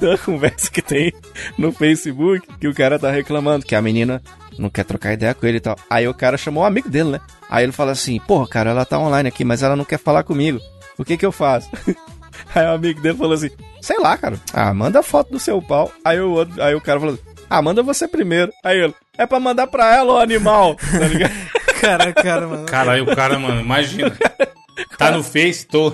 da 0.00 0.16
conversa 0.24 0.70
que 0.70 0.80
tem 0.80 1.12
no 1.58 1.72
Facebook 1.72 2.46
que 2.58 2.68
o 2.68 2.74
cara 2.74 2.98
tá 2.98 3.10
reclamando 3.10 3.66
que 3.66 3.74
a 3.74 3.82
menina 3.82 4.22
não 4.58 4.70
quer 4.70 4.84
trocar 4.84 5.12
ideia 5.12 5.34
com 5.34 5.46
ele 5.46 5.58
e 5.58 5.60
tal. 5.60 5.76
Aí 5.90 6.08
o 6.08 6.14
cara 6.14 6.38
chamou 6.38 6.62
o 6.62 6.66
amigo 6.66 6.88
dele, 6.88 7.10
né? 7.10 7.20
Aí 7.50 7.64
ele 7.64 7.72
fala 7.72 7.92
assim: 7.92 8.18
Porra, 8.20 8.48
cara, 8.48 8.70
ela 8.70 8.84
tá 8.86 8.98
online 8.98 9.28
aqui, 9.28 9.44
mas 9.44 9.62
ela 9.62 9.76
não 9.76 9.84
quer 9.84 9.98
falar 9.98 10.22
comigo. 10.22 10.58
O 10.98 11.04
que 11.04 11.16
que 11.16 11.24
eu 11.26 11.32
faço? 11.32 11.70
Aí 12.54 12.64
o 12.66 12.72
amigo 12.74 13.00
dele 13.00 13.16
falou 13.16 13.32
assim: 13.34 13.50
Sei 13.80 13.98
lá, 13.98 14.16
cara. 14.16 14.38
Ah, 14.52 14.72
manda 14.74 15.02
foto 15.02 15.30
do 15.30 15.38
seu 15.38 15.60
pau. 15.62 15.90
Aí 16.04 16.20
o, 16.20 16.30
outro, 16.30 16.62
aí 16.62 16.74
o 16.74 16.80
cara 16.80 17.00
falou: 17.00 17.18
Ah, 17.50 17.60
manda 17.62 17.82
você 17.82 18.06
primeiro. 18.08 18.52
Aí 18.64 18.78
ele: 18.78 18.94
É 19.16 19.26
pra 19.26 19.40
mandar 19.40 19.66
pra 19.66 19.94
ela, 19.96 20.12
ô 20.14 20.18
animal. 20.18 20.76
Tá 20.90 21.06
ligado? 21.06 21.32
Cara, 21.80 22.12
cara, 22.12 22.46
mano. 22.48 22.66
Caralho, 22.66 23.04
o 23.04 23.14
cara, 23.14 23.38
mano, 23.38 23.60
imagina. 23.60 24.10
Tá 24.96 25.12
no 25.12 25.22
Face, 25.22 25.64
tô. 25.64 25.92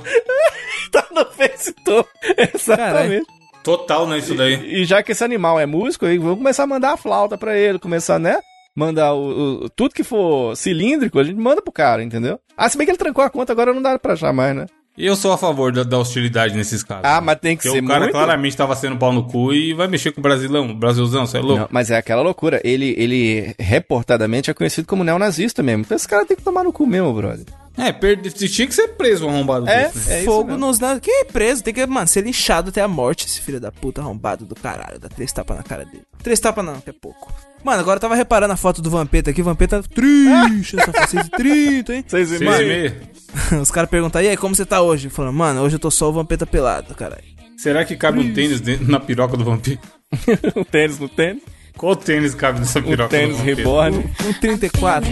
tá 0.90 1.06
no 1.14 1.26
Facebook. 1.26 2.08
Exatamente. 2.54 3.26
Total, 3.62 4.06
né, 4.06 4.16
isso 4.16 4.34
daí. 4.34 4.54
E 4.80 4.84
já 4.86 5.02
que 5.02 5.12
esse 5.12 5.22
animal 5.22 5.60
é 5.60 5.66
músico, 5.66 6.06
aí 6.06 6.16
vamos 6.16 6.38
começar 6.38 6.62
a 6.62 6.66
mandar 6.66 6.92
a 6.94 6.96
flauta 6.96 7.36
pra 7.36 7.54
ele, 7.58 7.78
começar, 7.78 8.18
né? 8.18 8.38
Mandar 8.74 9.12
o, 9.12 9.64
o- 9.64 9.68
tudo 9.68 9.94
que 9.94 10.02
for 10.02 10.56
cilíndrico, 10.56 11.18
a 11.18 11.24
gente 11.24 11.38
manda 11.38 11.60
pro 11.60 11.70
cara, 11.70 12.02
entendeu? 12.02 12.40
Ah, 12.56 12.66
se 12.68 12.78
bem 12.78 12.86
que 12.86 12.90
ele 12.90 12.98
trancou 12.98 13.22
a 13.22 13.28
conta, 13.28 13.52
agora 13.52 13.74
não 13.74 13.82
dá 13.82 13.98
pra 13.98 14.14
achar 14.14 14.32
mais, 14.32 14.56
né? 14.56 14.64
E 14.96 15.04
eu 15.04 15.16
sou 15.16 15.32
a 15.32 15.38
favor 15.38 15.72
da, 15.72 15.82
da 15.82 15.98
hostilidade 15.98 16.54
nesses 16.54 16.84
casos. 16.84 17.04
Ah, 17.04 17.20
mas 17.20 17.38
tem 17.40 17.56
que 17.56 17.64
Porque 17.64 17.78
ser 17.78 17.84
o 17.84 17.88
cara 17.88 18.00
muito... 18.00 18.12
claramente 18.12 18.56
tava 18.56 18.76
sendo 18.76 18.96
pau 18.96 19.12
no 19.12 19.24
cu 19.24 19.52
e 19.52 19.74
vai 19.74 19.88
mexer 19.88 20.12
com 20.12 20.20
o 20.20 20.22
Brasilão. 20.22 20.70
O 20.70 20.74
Brasilzão, 20.74 21.26
você 21.26 21.38
é 21.38 21.40
louco? 21.40 21.62
Não, 21.62 21.68
mas 21.70 21.90
é 21.90 21.96
aquela 21.96 22.22
loucura. 22.22 22.60
Ele, 22.62 22.94
ele 22.96 23.54
reportadamente 23.58 24.50
é 24.50 24.54
conhecido 24.54 24.86
como 24.86 25.02
neonazista 25.02 25.64
mesmo. 25.64 25.82
Então 25.82 25.96
esse 25.96 26.06
cara 26.06 26.24
tem 26.24 26.36
que 26.36 26.44
tomar 26.44 26.62
no 26.62 26.72
cu 26.72 26.86
mesmo, 26.86 27.12
brother. 27.12 27.44
É, 27.76 27.90
perde... 27.92 28.30
tinha 28.30 28.68
que 28.68 28.74
ser 28.74 28.86
preso 28.88 29.26
um 29.26 29.30
arrombado 29.30 29.68
É, 29.68 29.88
desse, 29.88 30.08
né? 30.08 30.14
é 30.14 30.18
isso 30.18 30.26
Fogo 30.30 30.50
mesmo. 30.52 30.64
nos 30.66 30.78
lados. 30.78 31.00
Que 31.02 31.24
preso, 31.24 31.64
tem 31.64 31.74
que, 31.74 31.84
mano, 31.86 32.06
ser 32.06 32.22
linchado 32.22 32.68
até 32.68 32.80
a 32.80 32.86
morte, 32.86 33.26
esse 33.26 33.40
filho 33.40 33.58
da 33.58 33.72
puta 33.72 34.00
arrombado 34.00 34.44
do 34.46 34.54
caralho. 34.54 35.00
Dá 35.00 35.08
três 35.08 35.32
tapas 35.32 35.56
na 35.56 35.64
cara 35.64 35.84
dele. 35.84 36.04
Três 36.22 36.38
tapas 36.38 36.64
não, 36.64 36.80
que 36.80 36.90
é 36.90 36.92
pouco. 36.92 37.32
Mano, 37.64 37.80
agora 37.80 37.96
eu 37.96 38.00
tava 38.00 38.14
reparando 38.14 38.52
a 38.52 38.56
foto 38.56 38.82
do 38.82 38.90
Vampeta 38.90 39.30
aqui. 39.30 39.40
O 39.40 39.44
Vampeta 39.44 39.82
triste, 39.82 40.78
essa 40.78 40.92
foto 40.92 41.08
630, 41.10 41.94
hein? 41.94 42.04
Seis 42.06 42.30
e 42.30 42.38
Seis 42.38 42.50
meio. 42.50 42.62
e 42.62 42.66
meia. 43.48 43.60
Os 43.60 43.70
caras 43.70 43.88
perguntam, 43.90 44.20
e 44.22 44.28
aí, 44.28 44.36
como 44.36 44.54
você 44.54 44.64
tá 44.66 44.80
hoje? 44.82 45.08
Falando, 45.08 45.34
mano, 45.34 45.62
hoje 45.62 45.76
eu 45.76 45.80
tô 45.80 45.90
só 45.90 46.08
o 46.08 46.12
Vampeta 46.12 46.46
pelado, 46.46 46.94
caralho. 46.94 47.24
Será 47.56 47.84
que 47.84 47.96
cabe 47.96 48.18
um 48.20 48.32
tênis 48.34 48.60
dentro, 48.60 48.90
na 48.90 49.00
piroca 49.00 49.36
do 49.36 49.44
vampiro? 49.44 49.80
um 50.54 50.64
tênis 50.64 50.98
no 50.98 51.08
tênis. 51.08 51.42
Qual 51.76 51.96
tênis 51.96 52.34
cabe 52.34 52.58
nessa 52.60 52.80
Um 52.80 52.82
piroca 52.82 53.08
tênis 53.10 53.36
do 53.36 53.38
vampiro? 53.38 53.56
reborn. 53.56 54.04
Um 54.26 54.32
34. 54.34 55.10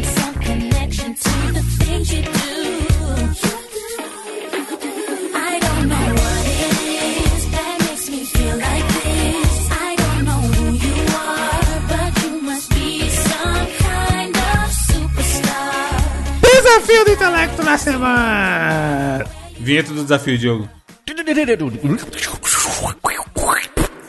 Desafio 16.72 17.04
do 17.04 17.12
intelecto 17.12 17.62
na 17.62 17.76
semana! 17.76 19.26
Vinheta 19.60 19.92
do 19.92 20.02
desafio, 20.04 20.38
Diogo. 20.38 20.66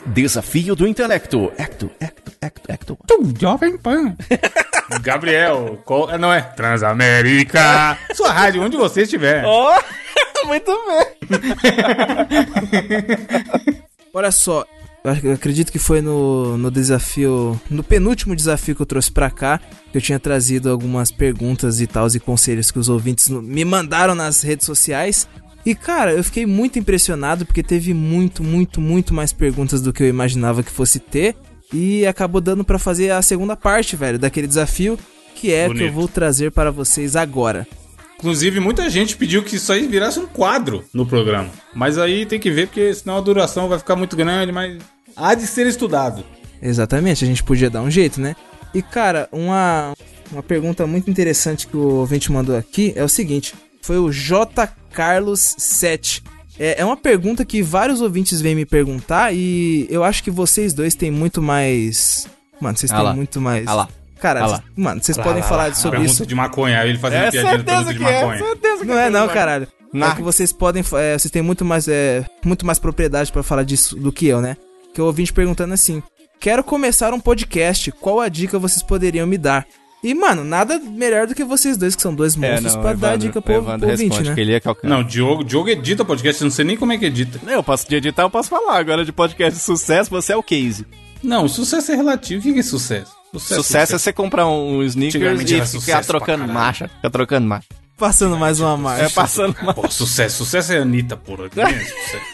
Desafio 0.06 0.74
do 0.74 0.86
intelecto. 0.86 1.52
Ecto, 1.58 1.90
ecto, 2.00 2.32
ecto, 2.40 2.72
ecto. 2.72 2.98
Jovem 3.38 3.76
Pan. 3.76 4.16
Gabriel, 5.02 5.78
qual- 5.84 6.16
não 6.18 6.32
é? 6.32 6.40
Transamérica. 6.40 7.98
Sua 8.14 8.32
rádio, 8.32 8.62
onde 8.62 8.78
você 8.78 9.02
estiver. 9.02 9.44
Oh, 9.44 9.74
muito 10.46 10.72
bem. 10.88 11.06
Olha 14.14 14.32
só, 14.32 14.64
eu 15.22 15.32
acredito 15.32 15.70
que 15.70 15.78
foi 15.78 16.00
no, 16.00 16.56
no 16.56 16.70
desafio, 16.70 17.60
no 17.68 17.82
penúltimo 17.82 18.34
desafio 18.34 18.74
que 18.74 18.80
eu 18.80 18.86
trouxe 18.86 19.12
pra 19.12 19.30
cá, 19.30 19.60
que 19.92 19.98
eu 19.98 20.00
tinha 20.00 20.18
trazido 20.18 20.70
algumas 20.70 21.10
perguntas 21.10 21.78
e 21.80 21.86
tal 21.86 22.06
e 22.08 22.18
conselhos 22.18 22.70
que 22.70 22.78
os 22.78 22.88
ouvintes 22.88 23.28
me 23.28 23.64
mandaram 23.66 24.14
nas 24.14 24.40
redes 24.40 24.64
sociais. 24.64 25.28
E 25.66 25.74
cara, 25.74 26.12
eu 26.12 26.24
fiquei 26.24 26.46
muito 26.46 26.78
impressionado 26.78 27.44
porque 27.44 27.62
teve 27.62 27.92
muito, 27.92 28.42
muito, 28.42 28.80
muito 28.80 29.12
mais 29.12 29.30
perguntas 29.30 29.82
do 29.82 29.92
que 29.92 30.02
eu 30.02 30.08
imaginava 30.08 30.62
que 30.62 30.70
fosse 30.70 30.98
ter. 30.98 31.36
E 31.72 32.06
acabou 32.06 32.40
dando 32.40 32.64
pra 32.64 32.78
fazer 32.78 33.10
a 33.10 33.20
segunda 33.20 33.56
parte, 33.56 33.96
velho, 33.96 34.18
daquele 34.18 34.46
desafio, 34.46 34.98
que 35.34 35.52
é 35.52 35.64
que 35.66 35.72
eu 35.72 35.74
Bonito. 35.74 35.92
vou 35.92 36.08
trazer 36.08 36.50
para 36.50 36.70
vocês 36.70 37.16
agora. 37.16 37.66
Inclusive, 38.18 38.60
muita 38.60 38.88
gente 38.88 39.16
pediu 39.16 39.42
que 39.42 39.56
isso 39.56 39.72
aí 39.72 39.86
virasse 39.86 40.18
um 40.18 40.26
quadro 40.26 40.84
no 40.94 41.04
programa. 41.04 41.50
Mas 41.74 41.98
aí 41.98 42.24
tem 42.24 42.38
que 42.38 42.50
ver, 42.50 42.68
porque 42.68 42.94
senão 42.94 43.18
a 43.18 43.20
duração 43.20 43.68
vai 43.68 43.78
ficar 43.78 43.96
muito 43.96 44.16
grande, 44.16 44.52
mas 44.52 44.78
há 45.16 45.34
de 45.34 45.46
ser 45.46 45.66
estudado. 45.66 46.24
Exatamente, 46.62 47.24
a 47.24 47.26
gente 47.26 47.42
podia 47.42 47.68
dar 47.68 47.82
um 47.82 47.90
jeito, 47.90 48.20
né? 48.20 48.34
E 48.72 48.82
cara, 48.82 49.28
uma, 49.30 49.92
uma 50.32 50.42
pergunta 50.42 50.86
muito 50.86 51.10
interessante 51.10 51.66
que 51.66 51.76
o 51.76 51.96
ouvinte 51.96 52.32
mandou 52.32 52.56
aqui 52.56 52.92
é 52.96 53.04
o 53.04 53.08
seguinte: 53.08 53.54
foi 53.82 53.98
o 53.98 54.10
J. 54.10 54.66
Carlos 54.92 55.54
7. 55.58 56.22
É, 56.58 56.80
é 56.80 56.84
uma 56.84 56.96
pergunta 56.96 57.44
que 57.44 57.62
vários 57.62 58.00
ouvintes 58.00 58.40
vêm 58.40 58.54
me 58.54 58.64
perguntar 58.64 59.34
e 59.34 59.86
eu 59.90 60.04
acho 60.04 60.22
que 60.22 60.30
vocês 60.30 60.72
dois 60.72 60.94
têm 60.94 61.10
muito 61.10 61.42
mais. 61.42 62.26
Mano, 62.60 62.76
vocês 62.78 62.90
Ah 62.92 62.96
têm 62.96 63.04
lá. 63.04 63.12
muito 63.14 63.40
mais. 63.40 63.66
Ah 63.66 63.74
lá. 63.74 63.88
Cara, 64.20 64.44
Ah 64.46 64.62
mano, 64.76 65.02
vocês 65.02 65.18
podem 65.18 65.42
falar 65.42 65.74
sobre 65.74 65.98
pergunta 65.98 66.12
isso. 66.22 66.26
de 66.26 66.34
maconha, 66.34 66.86
ele 66.86 66.96
fazendo 66.96 67.24
É 67.24 67.30
piadinha 67.30 67.58
de 67.58 67.64
pergunta 67.64 67.92
de 67.92 67.98
que 67.98 68.04
é, 68.04 68.20
maconha. 68.20 68.38
certeza 68.38 68.78
que 68.78 68.86
Não 68.86 68.98
é 68.98 69.10
não, 69.10 69.28
caralho. 69.28 69.68
Não. 69.92 70.06
É 70.10 70.14
que 70.14 70.22
vocês 70.22 70.52
podem, 70.52 70.82
é, 70.94 71.18
vocês 71.18 71.30
têm 71.30 71.42
muito 71.42 71.64
mais, 71.64 71.86
é, 71.88 72.24
muito 72.44 72.64
mais 72.64 72.78
propriedade 72.78 73.30
pra 73.30 73.42
falar 73.42 73.64
disso 73.64 73.94
do 73.96 74.10
que 74.10 74.26
eu, 74.26 74.40
né? 74.40 74.56
Que 74.94 75.00
eu 75.00 75.06
ouvi 75.06 75.30
perguntando 75.32 75.74
assim: 75.74 76.02
quero 76.40 76.62
começar 76.64 77.12
um 77.12 77.20
podcast, 77.20 77.90
qual 77.92 78.20
a 78.20 78.28
dica 78.28 78.58
vocês 78.58 78.82
poderiam 78.82 79.26
me 79.26 79.36
dar? 79.36 79.66
E 80.02 80.14
mano, 80.14 80.44
nada 80.44 80.78
melhor 80.78 81.26
do 81.26 81.34
que 81.34 81.42
vocês 81.42 81.76
dois 81.78 81.96
que 81.96 82.02
são 82.02 82.14
dois 82.14 82.36
É, 82.36 82.38
monstros 82.38 82.74
não, 82.74 82.82
pra 82.82 82.90
o 82.92 82.96
dar 82.96 83.08
Evandro- 83.08 83.26
dica 83.26 83.38
o 83.38 83.42
pro, 83.42 83.54
Evandro 83.54 83.78
pro 83.80 83.88
ouvinte, 83.90 84.08
responde 84.10 84.28
né? 84.28 84.34
que 84.34 84.40
ele 84.42 84.54
é. 84.54 84.60
Não, 84.82 85.02
Diogo, 85.02 85.42
Diogo 85.42 85.68
edita 85.70 86.04
podcast, 86.04 86.42
eu 86.42 86.44
não 86.46 86.52
sei 86.52 86.64
nem 86.64 86.76
como 86.76 86.92
é 86.92 86.98
que 86.98 87.06
edita. 87.06 87.40
Eu 87.50 87.62
posso 87.62 87.88
de 87.88 87.96
editar, 87.96 88.22
eu 88.22 88.30
posso 88.30 88.50
falar. 88.50 88.78
Agora 88.78 89.02
de 89.04 89.12
podcast 89.12 89.58
de 89.58 89.64
sucesso, 89.64 90.10
você 90.10 90.34
é 90.34 90.36
o 90.36 90.42
case. 90.42 90.86
Não, 91.22 91.48
sucesso 91.48 91.90
é 91.90 91.96
relativo. 91.96 92.46
O 92.48 92.52
que 92.52 92.60
é 92.60 92.62
sucesso? 92.62 93.12
Sucesso, 93.38 93.94
é 93.94 93.98
você 93.98 94.12
comprar 94.12 94.46
um 94.46 94.82
sneakers 94.82 95.40
e 95.40 95.46
ficar 95.46 95.66
sucesso 95.66 96.06
trocando 96.08 96.46
marcha. 96.46 96.88
Ficar 96.88 97.10
trocando 97.10 97.46
marcha. 97.48 97.68
Passando 97.96 98.36
mais 98.36 98.60
uma 98.60 98.76
marcha. 98.76 99.04
É 99.06 99.08
passando. 99.08 99.54
Pô, 99.74 99.90
sucesso. 99.90 100.44
Sucesso 100.44 100.72
é 100.74 100.78
Anitta, 100.78 101.16
porra. 101.16 101.48
Que 101.50 101.60
é 101.62 101.66
sucesso. 101.66 102.24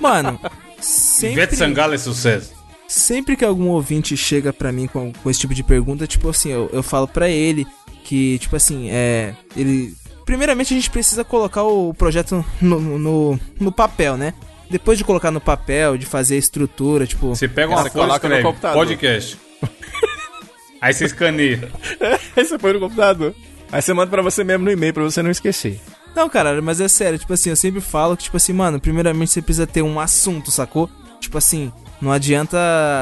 Mano, 0.00 0.40
Ivete 0.82 1.50
sempre, 1.52 1.56
Sangalo 1.56 1.94
é 1.94 1.98
sucesso. 1.98 2.52
sempre 2.88 3.36
que 3.36 3.44
algum 3.44 3.68
ouvinte 3.68 4.16
chega 4.16 4.52
pra 4.52 4.72
mim 4.72 4.86
com, 4.86 5.12
com 5.12 5.30
esse 5.30 5.40
tipo 5.40 5.54
de 5.54 5.62
pergunta, 5.62 6.06
tipo 6.06 6.28
assim, 6.28 6.50
eu, 6.50 6.68
eu 6.72 6.82
falo 6.82 7.06
pra 7.08 7.28
ele 7.28 7.66
que, 8.04 8.38
tipo 8.38 8.56
assim, 8.56 8.90
é. 8.90 9.34
Ele. 9.56 9.94
Primeiramente 10.24 10.72
a 10.72 10.76
gente 10.76 10.90
precisa 10.90 11.24
colocar 11.24 11.62
o 11.64 11.92
projeto 11.94 12.44
no, 12.60 12.78
no, 12.80 13.40
no 13.58 13.72
papel, 13.72 14.16
né? 14.16 14.34
Depois 14.70 14.96
de 14.96 15.04
colocar 15.04 15.30
no 15.30 15.40
papel, 15.40 15.96
de 15.98 16.06
fazer 16.06 16.36
a 16.36 16.38
estrutura, 16.38 17.06
tipo. 17.06 17.28
Você 17.28 17.48
pega 17.48 17.70
uma 17.72 17.88
folha 17.90 18.04
e 18.04 18.08
no 18.08 18.14
escreve 18.14 18.42
computador. 18.42 18.78
podcast. 18.78 19.38
Aí 20.80 20.92
você 20.92 21.04
escaneia. 21.04 21.70
Aí 22.36 22.44
você 22.44 22.58
põe 22.58 22.72
no 22.72 22.80
computador. 22.80 23.34
Aí 23.70 23.80
você 23.80 23.92
manda 23.94 24.10
pra 24.10 24.22
você 24.22 24.42
mesmo 24.42 24.64
no 24.64 24.70
e-mail 24.70 24.92
pra 24.92 25.02
você 25.04 25.22
não 25.22 25.30
esquecer. 25.30 25.80
Não, 26.14 26.28
cara, 26.28 26.60
mas 26.60 26.80
é 26.80 26.88
sério, 26.88 27.18
tipo 27.18 27.32
assim, 27.32 27.50
eu 27.50 27.56
sempre 27.56 27.80
falo 27.80 28.16
que, 28.16 28.24
tipo 28.24 28.36
assim, 28.36 28.52
mano, 28.52 28.78
primeiramente 28.80 29.30
você 29.30 29.40
precisa 29.42 29.66
ter 29.66 29.82
um 29.82 29.98
assunto, 29.98 30.50
sacou? 30.50 30.88
Tipo 31.20 31.38
assim, 31.38 31.72
não 32.00 32.12
adianta 32.12 32.58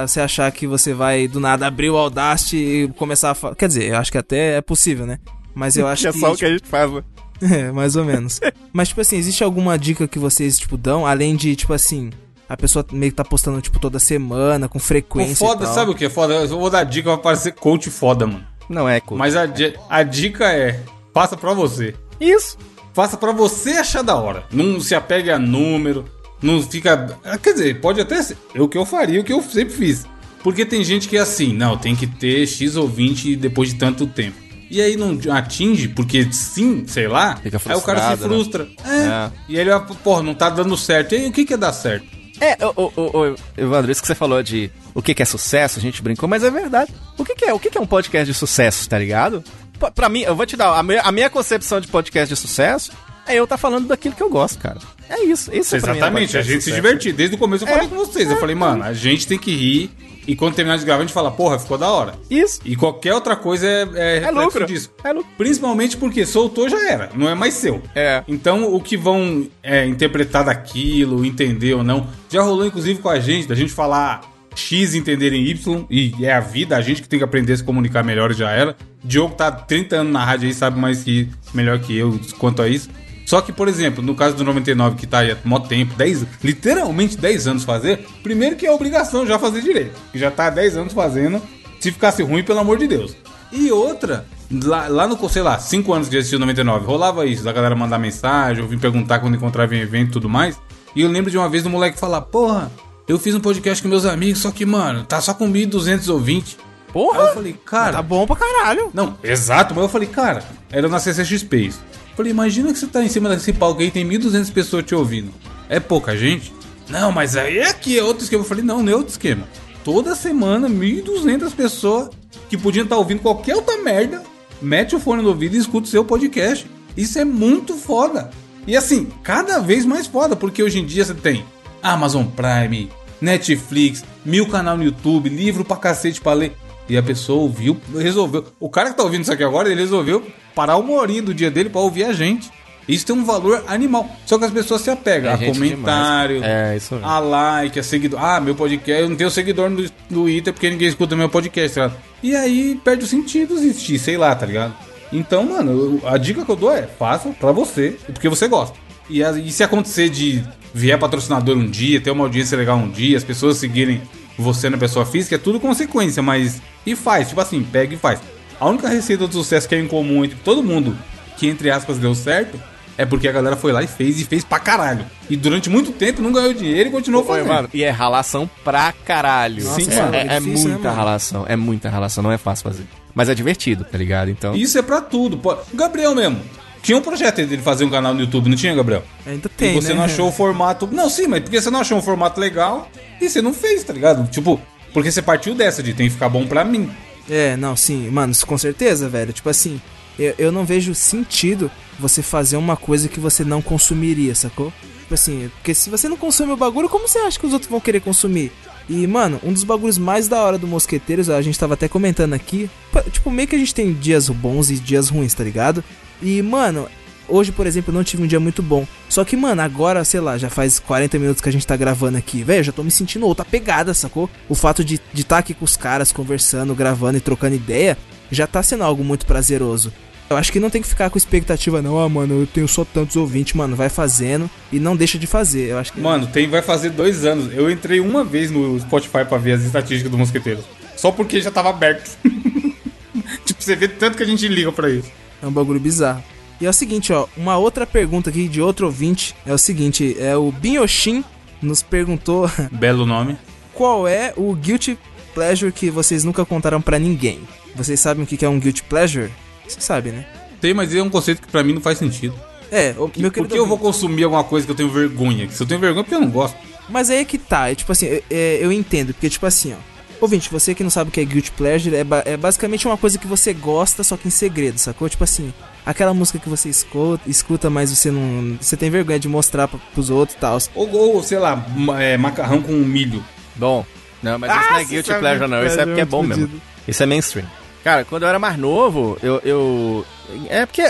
você 0.07 0.21
achar 0.21 0.51
que 0.53 0.67
você 0.67 0.93
vai 0.95 1.27
do 1.27 1.41
nada 1.41 1.67
abrir 1.67 1.91
o 1.91 1.97
Audacity 1.97 2.57
e 2.57 2.89
começar 2.97 3.31
a 3.31 3.35
falar. 3.35 3.55
Quer 3.57 3.67
dizer, 3.69 3.85
eu 3.91 3.97
acho 3.97 4.13
que 4.13 4.19
até 4.19 4.57
é 4.59 4.61
possível, 4.61 5.07
né? 5.07 5.19
Mas 5.55 5.77
eu 5.77 5.87
acho 5.89 6.03
Que 6.03 6.09
é 6.09 6.13
que. 6.13 6.19
só 6.21 6.33
o 6.33 6.37
que 6.37 6.45
a 6.45 6.51
gente 6.51 6.67
faz, 6.67 6.91
né? 6.93 7.03
É, 7.43 7.73
mais 7.73 7.97
ou 7.97 8.05
menos. 8.05 8.39
Mas, 8.71 8.89
tipo 8.89 9.01
assim, 9.01 9.17
existe 9.17 9.43
alguma 9.43 9.79
dica 9.79 10.07
que 10.07 10.19
vocês, 10.19 10.59
tipo, 10.59 10.77
dão? 10.77 11.07
Além 11.07 11.35
de, 11.35 11.57
tipo 11.57 11.73
assim, 11.73 12.11
a 12.47 12.55
pessoa 12.55 12.85
meio 12.93 13.11
que 13.11 13.17
tá 13.17 13.25
postando, 13.25 13.63
tipo, 13.63 13.81
toda 13.81 13.99
semana, 13.99 14.69
com 14.69 14.77
O 14.77 14.81
frequência. 14.81 15.37
foda, 15.37 15.63
e 15.63 15.67
tal. 15.67 15.75
sabe 15.75 15.91
o 15.91 15.95
que 15.95 16.05
é 16.05 16.11
foda? 16.11 16.35
Eu 16.35 16.47
vou 16.49 16.69
dar 16.69 16.85
dica 16.85 17.09
pra 17.15 17.17
parecer 17.19 17.53
coach 17.53 17.89
foda, 17.89 18.27
mano. 18.27 18.45
Não 18.69 18.87
é, 18.87 19.01
coach. 19.01 19.19
Mas 19.19 19.35
a, 19.37 19.47
di- 19.47 19.75
a 19.89 20.03
dica 20.03 20.53
é: 20.53 20.81
faça 21.15 21.35
pra 21.35 21.55
você. 21.55 21.95
Isso. 22.21 22.59
Faça 22.93 23.17
pra 23.17 23.33
você 23.33 23.71
achar 23.73 24.03
da 24.03 24.17
hora. 24.17 24.45
Não 24.53 24.81
se 24.81 24.95
apegue 24.95 25.31
a 25.31 25.39
número. 25.39 26.05
Não 26.43 26.63
fica. 26.63 27.19
ah, 27.25 27.39
Quer 27.39 27.53
dizer, 27.53 27.81
pode 27.81 28.01
até 28.01 28.23
ser. 28.23 28.37
É 28.55 28.61
o 28.61 28.69
que 28.69 28.79
eu 28.79 28.87
faria, 28.87 29.21
o 29.21 29.25
que 29.25 29.33
eu 29.33 29.43
sempre 29.43 29.75
fiz. 29.75 30.07
Porque 30.43 30.65
tem 30.65 30.83
gente 30.83 31.07
que 31.09 31.17
é 31.17 31.21
assim, 31.21 31.53
não, 31.53 31.77
tem 31.77 31.95
que 31.95 32.07
ter 32.07 32.47
X 32.47 32.77
ou 32.77 32.89
20 32.89 33.37
depois 33.37 33.71
de 33.71 33.75
tanto 33.75 34.07
tempo. 34.07 34.37
E 34.71 34.81
aí 34.81 34.97
não 34.97 35.19
atinge, 35.33 35.89
porque 35.89 36.33
sim, 36.33 36.85
sei 36.87 37.09
lá. 37.09 37.39
Aí 37.45 37.77
o 37.77 37.83
cara 37.83 38.01
se 38.17 38.23
né? 38.23 38.29
frustra. 38.29 38.69
É. 38.85 38.89
É. 38.89 39.31
E 39.49 39.57
ele 39.59 39.69
vai, 39.69 39.81
porra, 40.03 40.23
não 40.23 40.33
tá 40.35 40.49
dando 40.49 40.77
certo. 40.77 41.15
E 41.15 41.19
aí 41.19 41.29
o 41.29 41.33
que 41.33 41.45
que 41.45 41.55
é 41.55 41.57
dar 41.57 41.73
certo? 41.73 42.07
É, 42.41 42.57
ô, 42.65 42.91
ô, 42.97 43.19
ô, 43.19 43.35
Evandro, 43.57 43.93
isso 43.93 44.01
que 44.01 44.07
você 44.07 44.15
falou 44.15 44.43
de 44.43 44.71
o 44.95 45.03
que, 45.03 45.13
que 45.13 45.23
é 45.23 45.27
sucesso, 45.27 45.79
a 45.79 45.83
gente 45.83 46.01
brincou, 46.01 46.27
mas 46.27 46.43
é 46.43 46.51
verdade. 46.51 46.95
O 47.19 47.25
que, 47.25 47.35
que 47.35 47.45
é? 47.45 47.53
O 47.53 47.59
que, 47.59 47.69
que 47.69 47.77
é 47.77 47.81
um 47.81 47.87
podcast 47.87 48.33
de 48.33 48.39
sucesso, 48.39 48.89
tá 48.89 48.99
ligado? 48.99 49.45
Pra, 49.95 50.09
mim, 50.09 50.21
eu 50.21 50.35
vou 50.37 50.45
te 50.45 50.57
dar, 50.57 50.79
a 50.79 50.83
minha, 50.83 51.01
a 51.01 51.11
minha 51.11 51.31
concepção 51.31 51.81
de 51.81 51.89
podcast 51.89 52.33
de 52.33 52.39
sucesso 52.39 52.93
é 53.27 53.35
eu 53.35 53.47
tá 53.47 53.57
falando 53.57 53.89
daquilo 53.89 54.15
que 54.15 54.23
eu 54.23 54.29
gosto, 54.29 54.59
cara. 54.59 54.79
É 55.09 55.25
isso, 55.25 55.55
isso 55.55 55.75
mim 55.75 55.75
é 55.75 55.79
Exatamente, 55.79 56.05
a 56.07 56.11
podcast 56.11 56.47
de 56.47 56.53
gente 56.53 56.65
se 56.65 56.73
divertir. 56.73 57.13
Desde 57.13 57.37
o 57.37 57.39
começo 57.39 57.65
eu 57.65 57.69
É. 57.69 57.73
falei 57.73 57.89
com 57.89 57.97
vocês. 57.97 58.31
Eu 58.31 58.37
falei, 58.39 58.55
mano, 58.55 58.85
a 58.85 58.93
gente 58.93 59.27
tem 59.27 59.39
que 59.39 59.55
rir. 59.55 59.91
E 60.27 60.37
quando 60.37 60.55
terminar 60.55 60.77
de 60.79 60.85
gravar, 60.85 61.03
a 61.03 61.07
gente 61.07 61.15
fala, 61.15 61.31
porra, 61.31 61.59
ficou 61.59 61.79
da 61.79 61.91
hora. 61.91 62.15
Isso. 62.31 62.61
E 62.65 62.77
qualquer 62.77 63.15
outra 63.15 63.35
coisa 63.35 63.67
é, 63.67 63.83
é, 63.95 64.19
reflexo 64.21 64.41
lucro. 64.45 64.67
disso. 64.67 64.93
É 65.03 65.13
lucro. 65.13 65.29
Principalmente 65.37 65.97
porque 65.97 66.25
soltou 66.27 66.69
já 66.69 66.89
era, 66.89 67.11
não 67.15 67.29
é 67.29 67.35
mais 67.35 67.55
seu. 67.55 67.83
É. 67.95 68.23
Então 68.29 68.73
o 68.73 68.81
que 68.81 68.97
vão 68.97 69.49
é, 69.63 69.87
interpretar 69.87 70.45
daquilo, 70.45 71.25
entender 71.25 71.75
ou 71.75 71.83
não. 71.83 72.07
Já 72.29 72.43
rolou 72.43 72.67
inclusive 72.67 73.01
com 73.01 73.09
a 73.09 73.19
gente, 73.19 73.49
da 73.49 73.55
gente 73.55 73.73
falar 73.73 74.21
X 74.55 74.95
entenderem 74.95 75.47
Y, 75.47 75.87
e 75.89 76.15
é 76.25 76.33
a 76.33 76.41
vida, 76.41 76.77
a 76.77 76.81
gente 76.81 77.03
que 77.03 77.09
tem 77.09 77.19
que 77.19 77.25
aprender 77.25 77.53
a 77.53 77.57
se 77.57 77.65
comunicar 77.65 78.03
melhor 78.03 78.33
já 78.33 78.51
era. 78.51 78.77
Diogo 79.03 79.35
tá 79.35 79.49
há 79.49 79.53
30 79.53 79.97
anos 79.97 80.13
na 80.13 80.25
rádio 80.25 80.49
aí, 80.49 80.55
sabe 80.55 80.79
mais 80.79 81.03
que 81.03 81.29
melhor 81.55 81.79
que 81.79 81.97
eu 81.97 82.19
quanto 82.39 82.63
a 82.63 82.69
isso. 82.69 82.91
Só 83.27 83.41
que, 83.41 83.53
por 83.53 83.69
exemplo, 83.69 84.03
no 84.03 84.15
caso 84.15 84.35
do 84.35 84.43
99, 84.43 84.97
que 84.97 85.07
tá 85.07 85.21
aí 85.21 85.31
há 85.31 85.37
mó 85.45 85.61
tempo, 85.61 85.95
10, 85.95 86.27
literalmente 86.43 87.17
10 87.17 87.47
anos 87.47 87.65
fazer, 87.65 88.05
primeiro 88.25 88.57
que 88.57 88.67
é 88.67 88.73
obrigação 88.73 89.25
já 89.25 89.39
fazer 89.39 89.63
direito. 89.63 89.97
Que 90.11 90.19
já 90.19 90.31
tá 90.31 90.47
há 90.47 90.51
10 90.51 90.77
anos 90.77 90.93
fazendo, 90.93 91.41
se 91.79 91.93
ficasse 91.93 92.23
ruim, 92.23 92.43
pelo 92.43 92.59
amor 92.59 92.77
de 92.77 92.89
Deus. 92.89 93.17
E 93.53 93.71
outra, 93.71 94.27
lá, 94.65 94.89
lá 94.89 95.07
no, 95.07 95.29
sei 95.29 95.43
lá, 95.43 95.59
5 95.59 95.93
anos 95.93 96.09
que 96.09 96.17
eu 96.17 96.19
assisti 96.19 96.35
o 96.35 96.41
99, 96.41 96.85
rolava 96.85 97.25
isso, 97.25 97.45
da 97.45 97.53
galera 97.53 97.77
mandar 97.77 97.99
mensagem, 97.99 98.63
eu 98.63 98.69
vim 98.69 98.79
perguntar 98.79 99.21
quando 99.21 99.37
encontrava 99.37 99.77
em 99.77 99.81
evento 99.81 100.09
e 100.09 100.13
tudo 100.13 100.29
mais. 100.29 100.61
E 100.97 101.03
eu 101.03 101.09
lembro 101.09 101.31
de 101.31 101.39
uma 101.39 101.49
vez 101.49 101.63
do 101.63 101.71
moleque 101.71 101.99
falar, 101.99 102.23
porra, 102.23 102.71
eu 103.11 103.19
fiz 103.19 103.35
um 103.35 103.41
podcast 103.41 103.83
com 103.83 103.89
meus 103.89 104.05
amigos, 104.05 104.41
só 104.41 104.51
que, 104.51 104.65
mano, 104.65 105.05
tá 105.05 105.21
só 105.21 105.35
com 105.35 105.51
1.200 105.51 106.09
ouvintes. 106.13 106.57
Porra! 106.93 107.23
Aí 107.23 107.29
eu 107.29 107.35
falei, 107.35 107.53
cara... 107.65 107.93
Tá 107.95 108.03
bom 108.03 108.27
pra 108.27 108.37
caralho. 108.37 108.91
Não, 108.93 109.17
exato, 109.23 109.75
mas 109.75 109.85
eu 109.85 109.89
falei, 109.89 110.09
cara, 110.09 110.45
era 110.71 110.89
na 110.89 110.99
CCXP 110.99 111.57
isso. 111.57 111.81
Falei, 112.17 112.33
imagina 112.33 112.73
que 112.73 112.79
você 112.79 112.87
tá 112.87 113.03
em 113.03 113.09
cima 113.09 113.29
desse 113.29 113.53
palco 113.53 113.81
aí 113.81 113.89
e 113.89 113.91
tem 113.91 114.07
1.200 114.07 114.53
pessoas 114.53 114.85
te 114.85 114.95
ouvindo. 114.95 115.33
É 115.69 115.81
pouca 115.81 116.17
gente? 116.17 116.53
Não, 116.89 117.13
mas 117.13 117.37
aí 117.37 117.59
é 117.59 117.69
aqui, 117.69 117.99
é 117.99 118.03
outro 118.03 118.25
esquema. 118.25 118.43
Eu 118.43 118.49
falei, 118.49 118.65
não, 118.65 118.83
não 118.83 118.93
é 118.93 118.97
outro 118.97 119.13
esquema. 119.13 119.49
Toda 119.85 120.15
semana, 120.15 120.69
1.200 120.69 121.53
pessoas 121.55 122.11
que 122.49 122.59
podiam 122.59 122.85
estar 122.85 122.97
ouvindo 122.97 123.23
qualquer 123.23 123.57
outra 123.57 123.79
merda, 123.79 124.23
mete 124.61 124.95
o 124.95 125.01
fone 125.01 125.23
no 125.23 125.29
ouvido 125.29 125.55
e 125.55 125.59
escuta 125.59 125.87
o 125.87 125.91
seu 125.91 126.05
podcast. 126.05 126.69
Isso 126.97 127.19
é 127.19 127.25
muito 127.25 127.75
foda. 127.75 128.31
E 128.67 128.77
assim, 128.77 129.09
cada 129.23 129.59
vez 129.61 129.87
mais 129.87 130.07
foda, 130.07 130.37
porque 130.37 130.63
hoje 130.63 130.81
em 130.81 130.85
dia 130.85 131.05
você 131.05 131.15
tem 131.15 131.45
Amazon 131.83 132.27
Prime, 132.27 132.91
Netflix, 133.21 134.05
mil 134.25 134.47
canal 134.49 134.77
no 134.77 134.85
YouTube, 134.85 135.29
livro 135.29 135.65
pra 135.65 135.77
cacete 135.77 136.21
pra 136.21 136.33
ler. 136.33 136.57
E 136.89 136.97
a 136.97 137.03
pessoa 137.03 137.43
ouviu, 137.43 137.81
resolveu. 137.97 138.47
O 138.59 138.69
cara 138.69 138.91
que 138.91 138.97
tá 138.97 139.03
ouvindo 139.03 139.23
isso 139.23 139.33
aqui 139.33 139.45
agora, 139.45 139.71
ele 139.71 139.81
resolveu 139.81 140.27
parar 140.55 140.77
uma 140.77 140.93
horinha 140.95 141.23
do 141.23 141.33
dia 141.33 141.51
dele 141.51 141.71
pra 141.71 141.81
ouvir 141.81 142.05
a 142.05 142.13
gente. 142.13 142.51
Isso 142.89 143.07
tem 143.07 143.15
um 143.15 143.25
valor 143.25 143.63
animal. 143.69 144.09
Só 144.27 144.37
que 144.37 144.45
as 144.45 144.51
pessoas 144.51 144.81
se 144.81 144.91
apegam 144.91 145.31
É 145.31 145.35
a 145.35 145.39
comentário. 145.39 146.43
É, 146.43 146.77
a 147.03 147.19
like, 147.21 147.79
a 147.79 147.83
seguidor. 147.83 148.19
Ah, 148.21 148.41
meu 148.41 148.57
podcast, 148.57 149.03
eu 149.03 149.09
não 149.09 149.17
tenho 149.17 149.31
seguidor 149.31 149.71
no 149.71 149.89
Twitter 150.09 150.53
porque 150.53 150.69
ninguém 150.69 150.89
escuta 150.89 151.15
meu 151.15 151.29
podcast, 151.29 151.77
tá? 151.77 151.93
E 152.21 152.35
aí 152.35 152.81
perde 152.83 153.05
o 153.05 153.07
sentido 153.07 153.55
existir, 153.55 153.99
sei 153.99 154.17
lá, 154.17 154.35
tá 154.35 154.45
ligado? 154.45 154.75
Então, 155.13 155.45
mano, 155.45 156.01
a 156.05 156.17
dica 156.17 156.45
que 156.45 156.51
eu 156.51 156.57
dou 156.57 156.73
é 156.73 156.83
faça 156.83 157.31
pra 157.39 157.53
você, 157.53 157.97
porque 158.07 158.29
você 158.29 158.49
gosta. 158.49 158.77
E, 159.09 159.23
e 159.23 159.53
se 159.53 159.63
acontecer 159.63 160.09
de 160.09 160.43
vier 160.75 160.99
patrocinador 160.99 161.57
um 161.57 161.67
dia, 161.69 162.01
ter 162.01 162.11
uma 162.11 162.25
audiência 162.25 162.57
legal 162.57 162.77
um 162.77 162.89
dia, 162.89 163.17
as 163.17 163.25
pessoas 163.25 163.57
seguirem 163.57 164.01
você 164.39 164.71
na 164.71 164.79
pessoa 164.79 165.05
física, 165.05 165.35
é 165.35 165.39
tudo 165.39 165.61
consequência, 165.61 166.23
mas. 166.23 166.61
E 166.87 166.97
faz, 166.97 167.29
tipo 167.29 167.41
assim, 167.41 167.63
pega 167.63 167.95
e 167.95 167.99
faz. 167.99 168.21
A 168.59 168.67
única 168.69 168.89
receita 168.89 169.27
do 169.27 169.33
sucesso 169.33 169.69
que 169.69 169.75
é 169.75 169.79
em 169.81 169.87
comum 169.89 170.25
entre 170.25 170.39
todo 170.43 170.63
mundo, 170.63 170.97
que 171.37 171.47
entre 171.47 171.71
aspas 171.71 171.99
deu 171.99 172.15
certo, 172.15 172.61
é 172.97 173.05
porque 173.07 173.27
a 173.29 173.33
galera 173.33 173.57
foi 173.57 173.73
lá 173.73 173.83
e 173.83 173.87
fez 173.87 174.21
e 174.21 174.25
fez 174.25 174.45
pra 174.45 174.59
caralho. 174.59 175.05
E 175.29 175.37
durante 175.37 175.69
muito 175.71 175.93
tempo 175.93 176.21
não 176.23 176.33
ganhou 176.33 176.53
dinheiro 176.53 176.89
e 176.89 176.93
continuou 176.93 177.25
Foi, 177.25 177.39
fazendo. 177.39 177.55
mano. 177.55 177.69
E 177.73 177.83
é 177.83 177.91
ralação 177.91 178.49
pra 178.65 178.93
caralho. 179.05 179.63
Sim, 179.63 179.89
é, 179.91 180.03
mano. 180.03 180.15
é, 180.15 180.21
é 180.37 180.41
Difícil, 180.41 180.69
né, 180.69 180.75
muita 180.75 180.89
mano? 180.89 180.97
ralação. 181.01 181.45
É 181.49 181.57
muita 181.57 181.89
ralação, 181.89 182.23
não 182.23 182.33
é 182.33 182.39
fácil 182.39 182.63
fazer. 182.65 182.85
Mas 183.15 183.29
é 183.29 183.35
divertido, 183.35 183.85
tá 183.85 183.97
ligado? 183.99 184.31
Então. 184.31 184.55
Isso 184.55 184.79
é 184.79 184.83
pra 184.83 185.01
tudo. 185.01 185.41
O 185.43 185.77
Gabriel 185.77 186.15
mesmo. 186.15 186.41
Tinha 186.83 186.97
um 186.97 187.03
projeto 187.03 187.37
dele 187.37 187.63
fazer 187.63 187.85
um 187.85 187.91
canal 187.91 188.15
no 188.15 188.21
YouTube, 188.21 188.49
não 188.49 188.57
tinha, 188.57 188.75
Gabriel? 188.75 189.05
Ainda 189.27 189.49
tem, 189.49 189.73
e 189.77 189.81
você 189.81 189.89
né? 189.89 189.95
não 189.95 190.05
achou 190.05 190.29
o 190.29 190.33
formato. 190.33 190.89
Não, 190.91 191.11
sim, 191.11 191.27
mas 191.27 191.43
porque 191.43 191.61
você 191.61 191.71
não 191.71 191.81
achou 191.81 191.99
um 191.99 192.03
formato 192.03 192.41
legal 192.41 192.89
e 193.21 193.29
você 193.29 193.43
não 193.43 193.53
fez, 193.53 193.85
tá 193.85 193.93
ligado? 193.93 194.29
Tipo, 194.31 194.61
porque 194.93 195.11
você 195.11 195.21
partiu 195.21 195.55
dessa 195.55 195.83
de 195.83 195.93
tem 195.93 196.07
que 196.07 196.15
ficar 196.15 196.29
bom 196.29 196.47
pra 196.47 196.65
mim. 196.65 196.91
É, 197.29 197.57
não, 197.57 197.77
sim, 197.77 198.09
mano, 198.11 198.33
com 198.47 198.59
certeza, 198.59 199.09
velho. 199.09 199.33
Tipo 199.33 199.51
assim, 199.51 199.81
eu, 200.19 200.35
eu 200.39 200.53
não 200.53 200.65
vejo 200.65 200.95
sentido 200.95 201.71
você 201.99 202.23
fazer 202.23 202.57
uma 202.57 202.77
coisa 202.77 203.09
que 203.09 203.21
você 203.21 203.45
não 203.45 203.61
consumiria, 203.61 204.35
sacou? 204.35 204.73
Tipo 205.01 205.15
assim, 205.15 205.51
porque 205.57 205.75
se 205.75 205.91
você 205.91 206.09
não 206.09 206.17
consome 206.17 206.53
o 206.53 206.57
bagulho, 206.57 206.89
como 206.89 207.07
você 207.07 207.19
acha 207.19 207.39
que 207.39 207.47
os 207.47 207.53
outros 207.53 207.71
vão 207.71 207.81
querer 207.81 208.01
consumir? 208.01 208.53
E, 208.89 209.07
mano, 209.07 209.41
um 209.45 209.53
dos 209.53 209.63
bagulhos 209.63 209.99
mais 209.99 210.27
da 210.27 210.43
hora 210.43 210.59
do 210.59 210.67
Mosqueteiros, 210.67 211.31
a 211.31 211.41
gente 211.43 211.59
tava 211.59 211.75
até 211.75 211.89
comentando 211.89 212.33
aqui, 212.33 212.69
tipo, 213.13 213.31
meio 213.31 213.47
que 213.47 213.55
a 213.55 213.59
gente 213.59 213.75
tem 213.75 213.93
dias 213.93 214.29
bons 214.29 214.71
e 214.71 214.77
dias 214.77 215.09
ruins, 215.09 215.35
tá 215.35 215.45
ligado? 215.45 215.85
E, 216.23 216.43
mano, 216.43 216.89
hoje, 217.29 217.53
por 217.53 217.67
exemplo, 217.67 217.91
eu 217.91 217.95
não 217.97 218.05
tive 218.05 218.23
um 218.23 218.27
dia 218.27 218.41
muito 218.41 218.63
bom. 218.63 218.87
Só 219.09 219.25
que, 219.25 219.37
mano, 219.37 219.63
agora, 219.63 220.05
sei 220.05 220.21
lá, 220.21 220.37
já 220.37 220.51
faz 220.51 220.79
40 220.79 221.19
minutos 221.19 221.41
que 221.41 221.49
a 221.49 221.53
gente 221.53 221.67
tá 221.67 221.77
gravando 221.77 222.19
aqui, 222.19 222.43
velho, 222.43 222.65
já 222.65 222.73
tô 222.73 222.83
me 222.83 222.91
sentindo 222.91 223.27
outra 223.27 223.45
pegada, 223.45 223.95
sacou? 223.95 224.29
O 224.49 224.55
fato 224.55 224.85
de 224.85 224.95
estar 224.95 225.15
de 225.15 225.25
tá 225.25 225.39
aqui 225.39 225.55
com 225.55 225.65
os 225.65 225.77
caras, 225.77 226.13
conversando, 226.13 226.75
gravando 226.75 227.19
e 227.19 227.21
trocando 227.21 227.57
ideia, 227.57 227.97
já 228.31 228.47
tá 228.47 228.63
sendo 228.63 228.85
algo 228.85 229.03
muito 229.03 229.27
prazeroso. 229.27 229.93
Eu 230.29 230.37
acho 230.37 230.53
que 230.53 230.61
não 230.61 230.71
tem 230.71 230.81
que 230.81 230.87
ficar 230.87 231.11
com 231.11 231.19
expectativa, 231.19 231.83
não, 231.83 231.99
ah, 231.99 232.09
mano, 232.09 232.43
eu 232.43 232.47
tenho 232.47 232.69
só 232.69 232.85
tantos 232.85 233.17
ouvintes, 233.17 233.55
mano, 233.55 233.75
vai 233.75 233.89
fazendo 233.89 234.49
e 234.71 234.79
não 234.79 234.95
deixa 234.95 235.19
de 235.19 235.27
fazer. 235.27 235.71
Eu 235.71 235.79
acho 235.79 235.93
que. 235.93 236.01
Mano, 236.01 236.29
tem, 236.29 236.49
vai 236.49 236.63
fazer 236.63 236.91
dois 236.91 237.25
anos. 237.25 237.53
Eu 237.53 237.69
entrei 237.69 237.99
uma 237.99 238.23
vez 238.23 238.49
no 238.49 238.79
Spotify 238.79 239.25
pra 239.29 239.39
ver 239.39 239.55
as 239.55 239.63
estatísticas 239.63 240.09
do 240.09 240.17
Mosqueteiro. 240.17 240.63
Só 240.97 241.11
porque 241.11 241.41
já 241.41 241.51
tava 241.51 241.71
aberto. 241.71 242.17
tipo, 243.45 243.61
você 243.61 243.75
vê 243.75 243.89
tanto 243.89 244.17
que 244.17 244.23
a 244.23 244.27
gente 244.27 244.47
liga 244.47 244.71
pra 244.71 244.89
isso. 244.89 245.11
É 245.43 245.47
um 245.47 245.51
bagulho 245.53 245.81
bizarro. 245.81 246.23
E 246.61 246.67
é 246.67 246.71
o 246.71 246.73
seguinte, 246.73 247.13
ó, 247.13 247.27
uma 247.37 247.57
outra 247.57 247.87
pergunta 247.87 248.29
aqui 248.31 248.47
de 248.49 248.61
outro 248.61 248.87
ouvinte 248.87 249.35
é 249.47 249.53
o 249.55 249.59
seguinte, 249.59 250.15
é 250.19 250.37
o 250.37 250.53
Binyoshin 250.53 251.25
nos 251.63 251.83
perguntou 251.83 252.51
Belo 252.73 253.07
nome. 253.07 253.37
qual 253.73 254.07
é 254.07 254.33
o 254.37 254.55
guilty 254.55 254.99
pleasure 255.35 255.73
que 255.73 255.91
vocês 255.91 256.23
nunca 256.25 256.45
contaram 256.45 256.81
pra 256.83 256.99
ninguém. 256.99 257.41
Vocês 257.75 257.99
sabem 258.01 258.25
o 258.25 258.27
que 258.27 258.37
que 258.37 258.45
é 258.45 258.49
um 258.49 258.59
guilty 258.61 258.83
pleasure? 258.83 259.31
Você 259.67 259.81
sabe, 259.81 260.11
né? 260.11 260.27
Tem, 260.61 260.75
mas 260.75 260.95
é 260.95 261.03
um 261.03 261.09
conceito 261.09 261.41
que 261.41 261.49
pra 261.49 261.63
mim 261.65 261.73
não 261.73 261.81
faz 261.81 261.97
sentido. 261.97 262.35
É, 262.71 262.95
o 262.99 263.11
meu 263.17 263.31
Por 263.33 263.49
que 263.49 263.59
eu 263.59 263.67
vou 263.67 263.79
consumir 263.79 264.25
alguma 264.25 264.45
coisa 264.45 264.67
que 264.67 264.73
eu 264.73 264.77
tenho 264.77 264.91
vergonha? 264.91 265.49
Se 265.51 265.63
eu 265.63 265.67
tenho 265.67 265.81
vergonha, 265.81 266.01
é 266.01 266.05
porque 266.05 266.15
eu 266.15 266.21
não 266.21 266.31
gosto. 266.31 266.57
Mas 266.89 267.09
aí 267.09 267.19
é 267.19 267.25
que 267.25 267.39
tá, 267.39 267.71
é 267.71 267.75
tipo 267.75 267.91
assim, 267.91 268.07
é- 268.07 268.23
é, 268.31 268.59
eu 268.61 268.71
entendo, 268.71 269.15
porque 269.15 269.31
tipo 269.31 269.47
assim, 269.47 269.73
ó. 269.73 269.77
Ouvinte, 270.21 270.51
você 270.51 270.75
que 270.75 270.83
não 270.83 270.91
sabe 270.91 271.09
o 271.09 271.13
que 271.13 271.21
é 271.21 271.25
guilty 271.25 271.51
pleasure, 271.53 271.95
é, 271.97 272.05
ba- 272.05 272.23
é 272.27 272.37
basicamente 272.37 272.87
uma 272.87 272.97
coisa 272.97 273.19
que 273.19 273.27
você 273.27 273.53
gosta, 273.53 274.05
só 274.05 274.17
que 274.17 274.29
em 274.29 274.31
segredo, 274.31 274.79
sacou? 274.79 275.09
Tipo 275.09 275.25
assim, 275.25 275.53
aquela 275.85 276.13
música 276.13 276.39
que 276.39 276.49
você 276.49 276.69
escuta, 276.69 277.23
escuta 277.29 277.71
mas 277.71 277.91
você 277.91 278.11
não. 278.11 278.57
Você 278.61 278.77
tem 278.77 278.91
vergonha 278.91 279.19
de 279.19 279.29
mostrar 279.29 279.67
pra, 279.69 279.79
pros 279.95 280.11
outros 280.11 280.37
e 280.37 280.41
tal. 280.41 280.59
Ou, 280.75 280.91
ou, 280.93 281.23
sei 281.23 281.39
lá, 281.39 281.57
ma- 281.57 282.03
é, 282.03 282.17
macarrão 282.17 282.61
com 282.63 282.73
milho. 282.73 283.25
Bom. 283.57 283.85
Não, 284.23 284.39
mas 284.39 284.53
isso 284.55 284.71
não 284.71 284.79
é 284.79 284.85
guilty 284.85 285.15
pleasure, 285.15 285.49
não. 285.49 285.65
Isso 285.67 285.81
é 285.81 285.87
porque 285.87 286.01
é 286.03 286.05
bom 286.05 286.23
mesmo. 286.23 286.61
Isso 286.87 287.03
é 287.03 287.07
mainstream. 287.07 287.47
Cara, 287.83 288.05
quando 288.05 288.25
eu 288.25 288.29
era 288.29 288.39
mais 288.39 288.59
novo, 288.59 289.17
eu. 289.23 289.41
eu... 289.45 290.07
É 290.49 290.67
porque. 290.67 290.83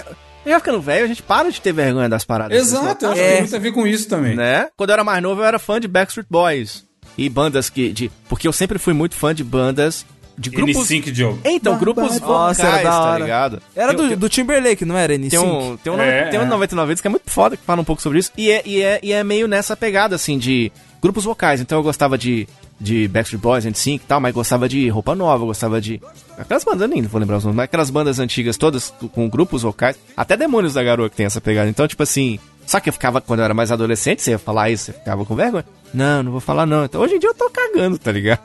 Já 0.45 0.59
ficando 0.59 0.81
velho, 0.81 1.05
a 1.05 1.07
gente 1.07 1.23
para 1.23 1.51
de 1.53 1.61
ter 1.61 1.71
vergonha 1.73 2.09
das 2.09 2.25
paradas. 2.25 2.57
Exato, 2.59 3.05
eu 3.05 3.13
acho 3.13 3.21
É. 3.21 3.25
que 3.25 3.31
tem 3.33 3.41
muito 3.43 3.57
a 3.57 3.59
ver 3.59 3.73
com 3.73 3.87
isso 3.87 4.09
também. 4.09 4.35
né? 4.35 4.69
Quando 4.77 4.89
eu 4.91 4.95
era 4.95 5.05
mais 5.05 5.23
novo, 5.23 5.43
eu 5.43 5.45
era 5.45 5.59
fã 5.59 5.79
de 5.79 5.87
Backstreet 5.87 6.27
Boys. 6.31 6.85
E 7.17 7.29
bandas 7.29 7.69
que. 7.69 7.93
De, 7.93 8.11
porque 8.29 8.47
eu 8.49 8.53
sempre 8.53 8.79
fui 8.79 8.93
muito 8.93 9.15
fã 9.15 9.35
de 9.35 9.45
bandas. 9.45 10.07
De 10.39 10.49
grupos. 10.49 10.89
N5 10.89 11.13
Joe. 11.15 11.37
Então, 11.45 11.79
grupos 11.79 12.19
Nossa, 12.19 12.21
vocais, 12.21 12.59
era 12.61 12.77
da 12.83 12.91
tá 12.91 13.01
hora. 13.03 13.23
ligado? 13.23 13.63
Era 13.77 13.93
do, 13.93 14.17
do 14.17 14.29
Timberlake, 14.29 14.87
não 14.87 14.97
era? 14.97 15.15
N5? 15.15 15.29
Tem 15.29 15.39
um, 15.39 15.77
tem 15.77 15.93
um, 15.93 16.01
É, 16.01 16.29
tem 16.31 16.41
um 16.41 16.45
é. 16.45 16.47
99 16.47 16.89
Vidas 16.89 17.01
que 17.03 17.07
é 17.07 17.11
muito 17.11 17.31
foda, 17.31 17.59
que 17.59 17.63
fala 17.63 17.83
um 17.83 17.85
pouco 17.85 18.01
sobre 18.01 18.21
isso. 18.21 18.33
E 18.39 18.51
é, 18.51 18.63
e, 18.65 18.81
é, 18.81 19.01
e 19.03 19.13
é 19.13 19.23
meio 19.23 19.47
nessa 19.47 19.77
pegada, 19.77 20.17
assim, 20.17 20.39
de 20.39 20.73
grupos 21.03 21.25
vocais. 21.25 21.61
Então 21.61 21.79
eu 21.79 21.83
gostava 21.83 22.17
de, 22.17 22.49
de 22.81 23.07
Backstreet 23.09 23.43
Boys, 23.43 23.67
NSYNC 23.67 24.03
e 24.03 24.07
tal, 24.07 24.19
mas 24.19 24.33
gostava 24.33 24.67
de 24.67 24.89
Roupa 24.89 25.15
Nova, 25.15 25.45
gostava 25.45 25.79
de... 25.79 26.01
Aquelas 26.39 26.65
bandas, 26.65 26.89
nem 26.89 27.03
vou 27.03 27.21
lembrar 27.21 27.37
os 27.37 27.45
nomes, 27.45 27.57
mas 27.57 27.65
aquelas 27.65 27.91
bandas 27.91 28.19
antigas 28.19 28.57
todas 28.57 28.95
com 29.13 29.29
grupos 29.29 29.61
vocais. 29.61 29.97
Até 30.17 30.39
Demônios 30.39 30.73
da 30.73 30.83
Garoa 30.83 31.11
que 31.11 31.17
tem 31.17 31.27
essa 31.27 31.41
pegada. 31.41 31.69
Então, 31.69 31.87
tipo 31.87 32.03
assim... 32.03 32.39
Só 32.67 32.79
que 32.79 32.89
eu 32.89 32.93
ficava, 32.93 33.21
quando 33.21 33.41
eu 33.41 33.45
era 33.45 33.53
mais 33.53 33.73
adolescente, 33.73 34.23
você 34.23 34.31
ia 34.31 34.39
falar 34.39 34.71
isso, 34.71 34.85
você 34.85 34.93
ficava 34.93 35.25
com 35.25 35.35
vergonha. 35.35 35.65
Não, 35.93 36.23
não 36.23 36.33
vou 36.33 36.41
falar 36.41 36.67
não. 36.67 36.85
Então 36.85 37.01
hoje 37.01 37.15
em 37.15 37.19
dia 37.19 37.31
eu 37.31 37.35
tô 37.35 37.51
cagando, 37.51 37.99
tá 37.99 38.13
ligado? 38.13 38.43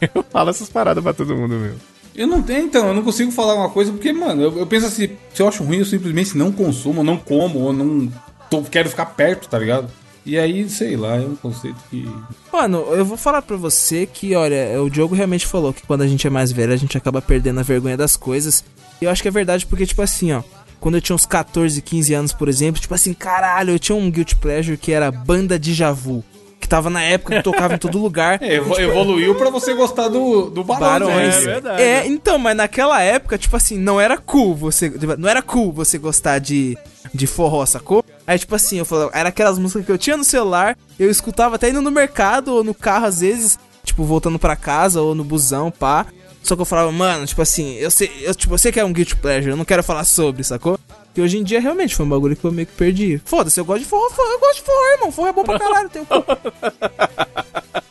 Eu 0.14 0.22
falo 0.30 0.50
essas 0.50 0.68
paradas 0.68 1.02
pra 1.02 1.12
todo 1.12 1.34
mundo, 1.36 1.54
meu. 1.54 1.74
Eu 2.14 2.26
não 2.26 2.42
tenho, 2.42 2.66
então, 2.66 2.88
eu 2.88 2.94
não 2.94 3.02
consigo 3.04 3.30
falar 3.30 3.54
uma 3.54 3.70
coisa 3.70 3.92
porque, 3.92 4.12
mano, 4.12 4.42
eu, 4.42 4.58
eu 4.58 4.66
penso 4.66 4.84
assim, 4.86 5.10
se 5.32 5.40
eu 5.40 5.46
acho 5.48 5.62
ruim, 5.62 5.78
eu 5.78 5.84
simplesmente 5.84 6.36
não 6.36 6.50
consumo, 6.50 7.04
não 7.04 7.16
como, 7.16 7.60
ou 7.60 7.72
não 7.72 8.12
tô- 8.50 8.62
quero 8.62 8.90
ficar 8.90 9.06
perto, 9.06 9.48
tá 9.48 9.56
ligado? 9.58 9.88
E 10.26 10.36
aí, 10.38 10.68
sei 10.68 10.96
lá, 10.96 11.16
é 11.16 11.20
um 11.20 11.36
conceito 11.36 11.78
que. 11.88 12.06
Mano, 12.52 12.78
eu 12.92 13.04
vou 13.04 13.16
falar 13.16 13.40
pra 13.42 13.56
você 13.56 14.06
que, 14.06 14.34
olha, 14.34 14.82
o 14.82 14.90
Diogo 14.90 15.14
realmente 15.14 15.46
falou 15.46 15.72
que 15.72 15.82
quando 15.86 16.02
a 16.02 16.06
gente 16.06 16.26
é 16.26 16.30
mais 16.30 16.50
velho, 16.52 16.72
a 16.72 16.76
gente 16.76 16.98
acaba 16.98 17.22
perdendo 17.22 17.60
a 17.60 17.62
vergonha 17.62 17.96
das 17.96 18.16
coisas. 18.16 18.62
E 19.00 19.04
eu 19.04 19.10
acho 19.10 19.22
que 19.22 19.28
é 19.28 19.32
verdade 19.32 19.64
porque, 19.66 19.86
tipo 19.86 20.02
assim, 20.02 20.32
ó. 20.32 20.42
Quando 20.80 20.96
eu 20.96 21.00
tinha 21.00 21.14
uns 21.16 21.26
14, 21.26 21.80
15 21.80 22.12
anos, 22.12 22.32
por 22.32 22.48
exemplo, 22.48 22.80
tipo 22.80 22.94
assim, 22.94 23.14
caralho, 23.14 23.70
eu 23.72 23.78
tinha 23.78 23.96
um 23.96 24.10
Guilty 24.10 24.34
Pleasure 24.36 24.76
que 24.76 24.92
era 24.92 25.10
Banda 25.12 25.58
de 25.58 25.72
Javu. 25.72 26.24
Tava 26.70 26.88
na 26.88 27.02
época 27.02 27.36
que 27.36 27.42
tocava 27.42 27.74
em 27.74 27.78
todo 27.78 27.98
lugar. 27.98 28.40
É, 28.40 28.54
evo- 28.54 28.80
evoluiu 28.80 29.34
pra 29.34 29.50
você 29.50 29.74
gostar 29.74 30.06
do, 30.06 30.48
do 30.50 30.62
Barões. 30.62 30.88
Barões. 31.00 31.34
né? 31.38 31.40
verdade. 31.52 31.82
É, 31.82 32.06
então, 32.06 32.38
mas 32.38 32.56
naquela 32.56 33.02
época, 33.02 33.36
tipo 33.36 33.56
assim, 33.56 33.76
não 33.76 34.00
era 34.00 34.16
cool 34.16 34.54
você. 34.54 34.88
Não 35.18 35.28
era 35.28 35.42
cool 35.42 35.72
você 35.72 35.98
gostar 35.98 36.38
de, 36.38 36.78
de 37.12 37.26
forró, 37.26 37.66
sacou? 37.66 38.04
Aí, 38.24 38.38
tipo 38.38 38.54
assim, 38.54 38.78
eu 38.78 38.84
falava, 38.84 39.10
era 39.12 39.30
aquelas 39.30 39.58
músicas 39.58 39.84
que 39.84 39.90
eu 39.90 39.98
tinha 39.98 40.16
no 40.16 40.22
celular, 40.22 40.78
eu 40.96 41.10
escutava 41.10 41.56
até 41.56 41.70
indo 41.70 41.82
no 41.82 41.90
mercado 41.90 42.54
ou 42.54 42.62
no 42.62 42.72
carro, 42.72 43.06
às 43.06 43.18
vezes, 43.20 43.58
tipo, 43.84 44.04
voltando 44.04 44.38
pra 44.38 44.54
casa 44.54 45.00
ou 45.02 45.12
no 45.12 45.24
busão, 45.24 45.72
pá. 45.72 46.06
Só 46.40 46.54
que 46.54 46.62
eu 46.62 46.66
falava, 46.66 46.90
mano, 46.92 47.26
tipo 47.26 47.42
assim, 47.42 47.74
eu 47.74 47.90
sei, 47.90 48.10
eu, 48.22 48.34
tipo, 48.34 48.54
eu 48.54 48.58
sei 48.58 48.70
que 48.72 48.78
é 48.80 48.84
um 48.84 48.92
guilty 48.92 49.16
pleasure, 49.16 49.50
eu 49.50 49.56
não 49.56 49.64
quero 49.64 49.82
falar 49.82 50.04
sobre, 50.04 50.42
sacou? 50.44 50.78
E 51.16 51.20
hoje 51.20 51.38
em 51.38 51.42
dia 51.44 51.60
realmente 51.60 51.94
foi 51.96 52.06
um 52.06 52.08
bagulho 52.08 52.36
que 52.36 52.44
eu 52.44 52.52
meio 52.52 52.66
que 52.66 52.74
perdi. 52.74 53.20
Foda-se, 53.24 53.58
eu 53.58 53.64
gosto 53.64 53.80
de 53.82 53.86
forró, 53.88 54.08
forró, 54.10 54.28
eu 54.30 54.38
gosto 54.40 54.56
de 54.56 54.62
forró, 54.62 54.92
irmão. 54.92 55.12
Forró 55.12 55.28
é 55.28 55.32
bom 55.32 55.42
pra 55.44 55.58
caralho, 55.60 55.88
tem 55.90 56.04
cu. 56.04 56.14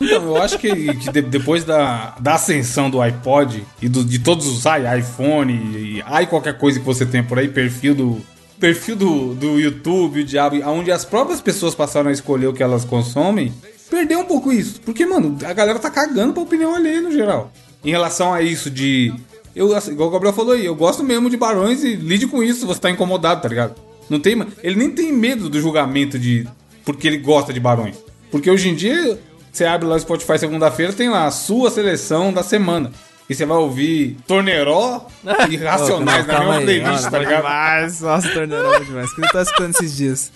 Então, 0.00 0.22
eu 0.24 0.42
acho 0.42 0.58
que, 0.58 0.94
que 0.94 1.12
de- 1.12 1.22
depois 1.22 1.64
da, 1.64 2.16
da 2.20 2.34
ascensão 2.34 2.88
do 2.88 3.00
iPod 3.00 3.64
e 3.82 3.88
do- 3.88 4.04
de 4.04 4.18
todos 4.18 4.46
os 4.46 4.64
i, 4.64 4.98
iPhone 4.98 5.52
e 5.52 6.00
i 6.22 6.26
qualquer 6.26 6.56
coisa 6.56 6.78
que 6.80 6.84
você 6.86 7.04
tem 7.04 7.22
por 7.22 7.38
aí, 7.38 7.48
perfil 7.48 7.94
do 7.94 8.20
perfil 8.58 8.94
do, 8.96 9.34
do 9.34 9.58
YouTube, 9.58 10.20
o 10.20 10.24
diabo, 10.24 10.56
onde 10.68 10.92
as 10.92 11.02
próprias 11.04 11.40
pessoas 11.40 11.74
passaram 11.74 12.10
a 12.10 12.12
escolher 12.12 12.46
o 12.46 12.52
que 12.52 12.62
elas 12.62 12.84
consomem, 12.84 13.52
perdeu 13.90 14.20
um 14.20 14.24
pouco 14.26 14.52
isso. 14.52 14.80
Porque, 14.82 15.06
mano, 15.06 15.38
a 15.46 15.52
galera 15.54 15.78
tá 15.78 15.90
cagando 15.90 16.34
pra 16.34 16.42
opinião 16.42 16.74
alheia 16.74 17.00
no 17.00 17.10
geral. 17.10 17.50
Em 17.82 17.90
relação 17.90 18.34
a 18.34 18.42
isso 18.42 18.70
de. 18.70 19.14
Eu, 19.54 19.74
assim, 19.74 19.92
igual 19.92 20.08
o 20.08 20.12
Gabriel 20.12 20.34
falou 20.34 20.54
aí, 20.54 20.64
eu 20.64 20.74
gosto 20.74 21.02
mesmo 21.02 21.28
de 21.28 21.36
barões 21.36 21.82
e 21.82 21.94
lide 21.94 22.26
com 22.26 22.42
isso 22.42 22.66
você 22.66 22.80
tá 22.80 22.90
incomodado, 22.90 23.42
tá 23.42 23.48
ligado? 23.48 23.74
Não 24.08 24.18
tem. 24.18 24.40
Ele 24.62 24.76
nem 24.76 24.90
tem 24.90 25.12
medo 25.12 25.48
do 25.48 25.60
julgamento 25.60 26.18
de. 26.18 26.46
Porque 26.84 27.06
ele 27.06 27.18
gosta 27.18 27.52
de 27.52 27.60
barões. 27.60 27.96
Porque 28.30 28.50
hoje 28.50 28.68
em 28.68 28.74
dia, 28.74 29.18
você 29.52 29.64
abre 29.64 29.86
lá 29.86 29.96
o 29.96 30.00
Spotify 30.00 30.38
segunda-feira, 30.38 30.92
tem 30.92 31.08
lá 31.08 31.26
a 31.26 31.30
sua 31.30 31.70
seleção 31.70 32.32
da 32.32 32.42
semana. 32.42 32.92
E 33.28 33.34
você 33.34 33.46
vai 33.46 33.58
ouvir 33.58 34.16
Torneró 34.26 35.06
e 35.48 35.54
Racionais 35.56 36.26
na 36.26 36.40
mesma 36.40 36.60
playlist, 36.62 37.10
tá 37.10 37.18
ligado? 37.18 37.44
Mas, 37.44 38.00
nossa, 38.00 38.28
torneirão 38.30 38.84
demais. 38.84 39.14
Que 39.14 39.20
eu 39.20 39.28
tava 39.28 39.42
escutando 39.42 39.70
esses 39.70 39.96
dias. 39.96 40.32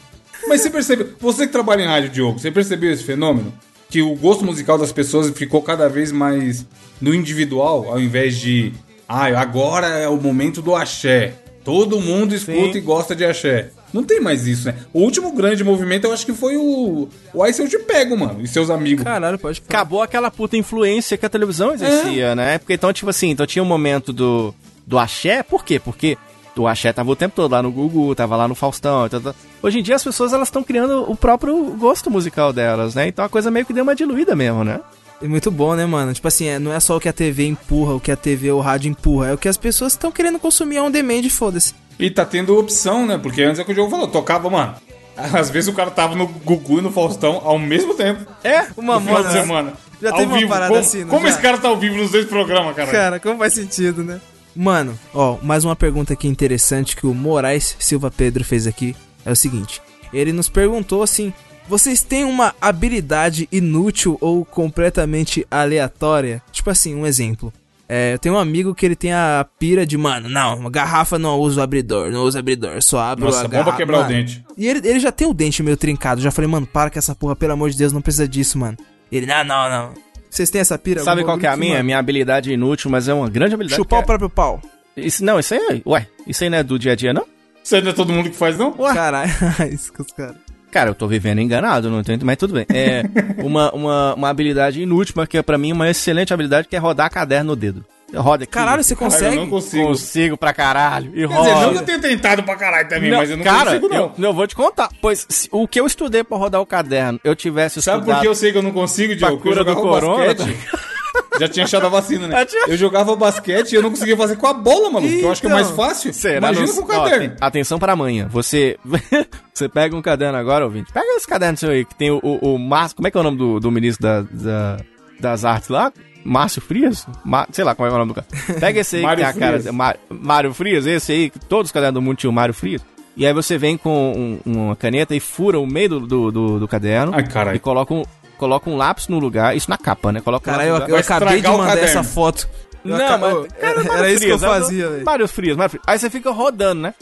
Mas 0.47 0.61
você 0.61 0.71
percebe, 0.71 1.07
você 1.19 1.47
que 1.47 1.53
trabalha 1.53 1.83
em 1.83 1.87
rádio, 1.87 2.11
Diogo, 2.11 2.39
você 2.39 2.53
percebeu 2.53 2.93
esse 2.93 3.03
fenômeno? 3.03 3.53
Que 3.91 4.01
o 4.01 4.15
gosto 4.15 4.45
musical 4.45 4.79
das 4.79 4.93
pessoas 4.93 5.29
ficou 5.31 5.61
cada 5.63 5.89
vez 5.89 6.13
mais 6.13 6.65
no 7.01 7.13
individual, 7.13 7.89
ao 7.89 8.01
invés 8.01 8.37
de, 8.37 8.73
ah, 9.09 9.27
agora 9.41 9.87
é 9.87 10.09
o 10.09 10.17
momento 10.17 10.63
do 10.63 10.75
axé. 10.75 11.35
Todo 11.65 12.01
mundo 12.01 12.35
escuta 12.35 12.77
e 12.77 12.81
gosta 12.81 13.15
de 13.15 13.25
axé. 13.25 13.71
Não 13.93 14.03
tem 14.03 14.21
mais 14.21 14.47
isso, 14.47 14.67
né? 14.67 14.75
O 14.93 15.01
último 15.01 15.33
grande 15.33 15.63
movimento 15.63 16.05
eu 16.05 16.13
acho 16.13 16.27
que 16.27 16.33
foi 16.33 16.57
o. 16.57 17.09
O 17.33 17.43
Aí 17.43 17.55
Se 17.55 17.63
Eu 17.63 17.69
Te 17.69 17.79
Pego, 17.79 18.17
mano, 18.19 18.43
e 18.43 18.49
seus 18.49 18.69
amigos. 18.69 19.05
Caralho, 19.05 19.39
pode 19.39 19.61
falar. 19.61 19.69
acabou 19.69 20.03
aquela 20.03 20.31
puta 20.31 20.57
influência 20.57 21.17
que 21.17 21.25
a 21.25 21.29
televisão 21.29 21.73
exercia, 21.73 22.35
né? 22.35 22.59
Porque 22.59 22.75
então, 22.75 22.93
tipo 22.93 23.09
assim, 23.09 23.31
então 23.31 23.47
tinha 23.47 23.63
um 23.63 23.67
momento 23.67 24.13
do, 24.13 24.53
do 24.87 24.99
axé, 24.99 25.43
por 25.43 25.65
quê? 25.65 25.79
Porque 25.79 26.19
o 26.57 26.67
axé 26.67 26.93
tava 26.93 27.11
o 27.11 27.17
tempo 27.17 27.37
todo 27.37 27.53
lá 27.53 27.63
no 27.63 27.71
Gugu, 27.71 28.15
tava 28.15 28.37
lá 28.37 28.49
no 28.49 28.55
Faustão. 28.55 29.09
tá, 29.09 29.21
tá. 29.21 29.35
Hoje 29.63 29.79
em 29.79 29.83
dia 29.83 29.97
as 29.97 30.05
pessoas 30.05 30.33
elas 30.33 30.49
estão 30.49 30.63
criando 30.63 31.11
o 31.11 31.17
próprio 31.17 31.57
gosto 31.79 32.11
musical 32.11 32.53
delas, 32.53 32.95
né? 32.95 33.09
Então 33.09 33.25
a 33.25 33.29
coisa 33.29 33.51
meio 33.51 33.65
que 33.65 33.73
deu 33.73 33.85
uma 33.85 33.95
diluída 33.95 34.35
mesmo, 34.37 34.65
né? 34.65 34.81
É 35.23 35.27
muito 35.29 35.51
bom, 35.51 35.75
né, 35.75 35.87
mano? 35.87 36.13
Tipo 36.13 36.29
assim, 36.29 36.47
é, 36.47 36.59
não 36.59 36.73
é 36.73 36.81
só 36.81 36.97
o 36.97 37.01
que 37.01 37.09
a 37.09 37.13
TV 37.13 37.47
empurra, 37.47 37.95
o 37.95 38.01
que 38.01 38.11
a 38.11 38.17
TV 38.17 38.51
ou 38.51 38.59
o 38.59 38.63
rádio 38.63 38.91
empurra, 38.91 39.29
é 39.29 39.33
o 39.33 39.39
que 39.39 39.49
as 39.49 39.57
pessoas 39.57 39.93
estão 39.93 40.11
querendo 40.13 40.39
consumir 40.39 40.81
on 40.81 40.91
demand, 40.91 41.29
foda-se. 41.31 41.75
E 41.99 42.11
tá 42.11 42.25
tendo 42.25 42.59
opção, 42.59 43.07
né? 43.07 43.17
Porque 43.19 43.43
antes 43.43 43.59
é 43.61 43.65
que 43.65 43.73
o 43.73 43.75
jogo 43.75 43.91
falou, 43.91 44.09
tocava, 44.09 44.51
mano. 44.51 44.75
Às 45.17 45.49
vezes 45.49 45.69
o 45.69 45.73
cara 45.73 45.91
tava 45.91 46.15
no 46.17 46.27
Gugu 46.27 46.79
e 46.81 46.83
no 46.83 46.91
Faustão 46.91 47.41
ao 47.45 47.59
mesmo 47.59 47.95
tempo. 47.95 48.27
É, 48.43 48.67
uma 48.77 48.97
No 48.97 49.01
final 49.07 49.23
de 49.25 49.33
semana. 49.33 49.73
Já 50.03 50.11
Ao 50.11 50.17
teve 50.17 50.33
uma 50.33 50.39
vivo. 50.39 50.51
parada 50.51 50.69
como, 50.69 50.81
assim, 50.81 51.01
não 51.03 51.09
Como 51.09 51.23
já? 51.27 51.29
esse 51.33 51.41
cara 51.41 51.57
tá 51.57 51.69
ao 51.69 51.79
vivo 51.79 51.97
nos 51.97 52.11
dois 52.11 52.27
programas, 52.27 52.75
cara? 52.75 52.91
Cara, 52.91 53.21
como 53.21 53.39
faz 53.39 53.53
sentido, 53.55 54.03
né? 54.03 54.21
Mano, 54.57 54.99
ó, 55.15 55.39
mais 55.41 55.65
uma 55.65 55.75
pergunta 55.77 56.13
aqui 56.13 56.27
interessante 56.29 56.97
que 56.97 57.07
o 57.07 57.15
Moraes 57.15 57.77
Silva 57.79 58.11
Pedro 58.11 58.45
fez 58.45 58.67
aqui 58.67 58.95
é 59.25 59.31
o 59.31 59.37
seguinte: 59.37 59.81
ele 60.13 60.33
nos 60.33 60.49
perguntou 60.49 61.03
assim: 61.03 61.33
vocês 61.69 62.03
têm 62.03 62.25
uma 62.25 62.55
habilidade 62.61 63.49
inútil 63.51 64.19
ou 64.21 64.45
completamente 64.45 65.47
aleatória? 65.51 66.43
Tipo 66.53 66.71
assim, 66.71 66.95
um 66.95 67.07
exemplo. 67.07 67.53
É, 67.89 68.15
eu 68.15 68.19
tenho 68.19 68.35
um 68.35 68.39
amigo 68.39 68.75
que 68.75 68.85
ele 68.87 68.97
tem 68.97 69.13
a 69.13 69.47
pira 69.59 69.85
de, 69.85 69.97
mano, 69.99 70.29
não, 70.29 70.57
uma 70.59 70.71
garrafa 70.71 71.19
não 71.19 71.39
usa 71.39 71.61
o 71.61 71.63
abridor, 71.63 72.11
não 72.11 72.23
usa 72.23 72.39
abridor, 72.39 72.83
só 72.83 72.99
abre 72.99 73.27
Nossa, 73.27 73.41
a 73.41 73.43
bom 73.45 73.49
garrafa. 73.51 73.71
pra 73.71 73.77
quebrar 73.77 73.99
o 73.99 74.01
Mano, 74.03 74.15
dente. 74.15 74.45
E 74.57 74.67
ele, 74.67 74.89
ele 74.89 74.99
já 74.99 75.13
tem 75.13 75.27
o 75.29 75.35
dente 75.35 75.63
meio 75.63 75.77
trincado, 75.77 76.23
já 76.23 76.31
falei, 76.31 76.51
mano, 76.51 76.67
para 76.67 76.89
com 76.89 76.99
essa 76.99 77.15
porra, 77.15 77.37
pelo 77.37 77.53
amor 77.53 77.69
de 77.71 77.77
Deus, 77.77 77.93
não 77.93 78.01
precisa 78.01 78.27
disso, 78.27 78.59
mano. 78.59 78.79
Ele, 79.13 79.27
não, 79.27 79.45
não, 79.45 79.69
não. 79.69 79.95
Vocês 80.31 80.49
têm 80.49 80.63
essa 80.63 80.79
pira? 80.79 81.03
Sabe 81.05 81.25
qual 81.25 81.39
que 81.39 81.47
é 81.47 81.51
a 81.51 81.57
minha? 81.57 81.75
mano, 81.75 81.85
Minha 81.85 81.99
habilidade 81.99 82.51
inútil, 82.51 82.91
mas 82.91 83.07
é 83.07 83.13
uma 83.15 83.29
grande 83.29 83.55
habilidade. 83.55 83.81
Chupar 83.81 83.99
o 83.99 84.03
que 84.03 84.07
próprio 84.07 84.31
pau. 84.31 84.63
é... 84.97 85.03
isso, 85.03 85.23
Não, 85.23 85.39
isso 85.39 85.53
aí, 85.55 85.83
ué, 85.87 86.09
isso 86.27 86.43
aí 86.43 86.49
não 86.51 86.59
é 86.59 86.63
do 86.63 86.79
dia 86.79 86.93
a 86.93 86.97
dia, 86.97 87.13
não? 87.13 87.27
Isso 87.63 87.77
aí 87.77 87.83
não 87.83 87.91
é 87.91 87.95
todo 87.95 88.13
mundo 88.13 88.31
que 88.31 88.37
faz, 88.37 88.57
não? 88.57 88.73
Caralho, 88.73 89.31
isso 89.71 89.93
que 89.93 90.01
os 90.01 90.11
caras. 90.11 90.37
Cara, 90.75 90.91
eu 90.91 90.95
tô 90.95 91.07
vivendo 91.07 91.41
enganado, 91.41 91.89
não 91.89 92.01
entendo, 92.01 92.27
mas 92.27 92.37
tudo 92.37 92.53
bem. 92.55 92.67
É 92.69 93.05
uma, 93.39 93.71
uma, 93.73 94.15
uma 94.15 94.29
habilidade 94.29 94.83
inútil, 94.83 95.15
mas 95.17 95.29
que 95.29 95.39
é 95.39 95.43
pra 95.43 95.57
mim 95.57 95.71
uma 95.71 95.89
excelente 95.89 96.35
habilidade, 96.35 96.67
que 96.67 96.75
é 96.75 96.79
rodar 96.81 97.09
caderno 97.13 97.51
no 97.51 97.57
dedo. 97.57 97.85
Roda 98.13 98.43
aqui. 98.43 98.53
Caralho, 98.53 98.83
você 98.83 98.95
Cara, 98.97 99.07
eu 99.07 99.11
consegue? 99.13 99.37
não 99.37 99.47
consigo. 99.49 99.87
Consigo 99.87 100.37
pra 100.37 100.53
caralho. 100.53 101.11
E 101.15 101.27
Quer 101.29 101.37
dizer, 101.39 101.51
não 101.51 101.61
roda. 101.61 101.71
que 101.73 101.79
eu 101.79 101.85
tenho 101.85 102.01
tentado 102.01 102.43
pra 102.43 102.57
caralho 102.57 102.89
também, 102.89 103.09
Não, 103.11 103.19
mas 103.19 103.31
eu 103.31 103.37
não 103.37 103.45
cara, 103.45 103.65
consigo, 103.79 103.89
não. 103.89 104.13
Eu, 104.19 104.25
eu 104.25 104.33
vou 104.35 104.47
te 104.49 104.55
contar. 104.57 104.89
Pois 105.01 105.25
se- 105.29 105.49
o 105.53 105.67
que 105.69 105.79
eu 105.81 105.87
estudei 105.87 106.23
pra 106.25 106.37
rodar 106.39 106.61
o 106.61 106.67
caderno, 106.67 107.21
eu 107.25 107.37
tivesse 107.37 107.81
Sabe 107.81 107.99
estudado... 107.99 108.17
por 108.19 108.23
que 108.23 108.29
eu 108.29 108.35
sei 108.35 108.51
que 108.53 108.59
eu 108.59 108.63
não 108.63 108.73
consigo, 108.73 109.15
Diogo? 109.15 109.37
Porque 109.37 109.49
eu 109.49 109.53
cura 109.53 109.65
do 109.65 109.75
corona, 109.81 110.35
basquete. 110.35 110.59
Já 111.39 111.49
tinha 111.49 111.65
achado 111.65 111.87
a 111.87 111.89
vacina, 111.89 112.29
né? 112.29 112.47
Eu 112.69 112.77
jogava 112.77 113.15
basquete 113.17 113.73
e 113.73 113.75
eu 113.75 113.83
não 113.83 113.91
conseguia 113.91 114.17
fazer 114.17 114.37
com 114.37 114.47
a 114.47 114.53
bola, 114.53 114.91
maluco. 114.91 115.13
que 115.13 115.23
eu 115.23 115.31
acho 115.33 115.41
que 115.41 115.47
é 115.47 115.51
mais 115.51 115.69
Então, 115.71 115.77
fácil. 115.85 116.13
Será 116.15 116.37
Imagina 116.39 116.67
no- 116.67 116.75
com 116.75 116.81
o 116.81 116.85
Ó, 116.85 117.03
caderno. 117.05 117.29
tem- 117.29 117.37
atenção 117.41 117.79
para 117.79 117.93
amanhã. 117.93 118.29
Você 118.31 118.79
você 119.53 119.69
pega 119.69 119.97
um 119.97 120.03
caderno 120.03 120.39
agora, 120.39 120.65
ouvinte. 120.65 120.93
Pega 120.93 121.07
esse 121.17 121.27
caderno 121.27 121.57
seu 121.59 121.71
aí, 121.71 121.85
que 121.85 121.95
tem 121.95 122.11
o, 122.11 122.21
o, 122.23 122.55
o 122.55 122.59
Márcio... 122.59 122.97
Como 122.97 123.09
é 123.09 123.11
que 123.11 123.17
é 123.17 123.21
o 123.21 123.25
nome 123.25 123.37
do, 123.39 123.59
do 123.61 123.71
ministro 123.71 124.03
da, 124.03 124.21
da- 124.23 124.77
das 125.21 125.45
artes 125.45 125.69
lá? 125.69 125.93
Márcio 126.25 126.63
Frias? 126.63 127.07
Ma- 127.25 127.47
sei 127.53 127.65
lá 127.65 127.75
como 127.75 127.87
é, 127.89 127.91
é 127.91 127.95
o 127.95 127.99
nome 127.99 128.13
do 128.13 128.15
cara. 128.15 128.27
Pega 128.61 128.81
esse 128.81 128.97
aí 128.97 129.03
que 129.07 129.17
tem 129.17 129.25
a 129.25 129.33
cara... 129.33 129.61
Mário 130.09 130.55
Frias, 130.55 130.87
esse 130.87 131.13
aí, 131.13 131.31
que 131.31 131.39
todos 131.39 131.69
os 131.69 131.73
cadernos 131.73 131.95
do 131.95 132.03
mundo 132.03 132.17
tinham 132.17 132.33
Mário 132.33 132.55
Frias. 132.55 132.81
E 133.17 133.27
aí 133.27 133.33
você 133.33 133.57
vem 133.59 133.77
com 133.77 134.41
um- 134.47 134.53
uma 134.53 134.75
caneta 134.77 135.15
e 135.15 135.21
fura 135.21 135.59
o 135.61 135.67
meio 135.67 135.89
do, 135.89 136.01
do, 136.01 136.31
do- 136.33 136.61
do 136.61 136.69
caderno. 136.69 137.13
Ai, 137.15 137.25
caralho. 137.27 137.57
E 137.57 137.61
coloca 137.61 137.93
um, 137.93 138.03
coloca 138.35 138.69
um 138.69 138.77
lápis 138.77 139.09
no 139.09 139.19
lugar. 139.19 139.57
Isso 139.57 139.71
na 139.71 139.79
capa, 139.79 140.13
né? 140.13 140.21
Coloca 140.21 140.51
um 140.51 140.53
Caralho, 140.55 140.71
eu, 140.71 140.77
eu 140.77 140.89
Vai 140.89 141.01
acabei 141.01 141.41
de 141.41 141.49
mandar 141.49 141.79
essa 141.79 142.03
foto. 142.03 142.49
Eu 142.85 142.99
não, 142.99 143.19
mas. 143.19 143.53
Cara, 143.53 143.99
era 143.99 144.13
isso 144.13 144.25
que 144.25 144.31
eu 144.31 144.39
fazia, 144.39 144.91
velho. 144.91 145.05
Mário 145.05 145.27
Frias, 145.29 145.57
Mário 145.57 145.71
Frias. 145.71 145.85
Aí 145.87 145.99
você 145.99 146.11
fica 146.11 146.31
rodando, 146.31 146.83
né? 146.83 146.95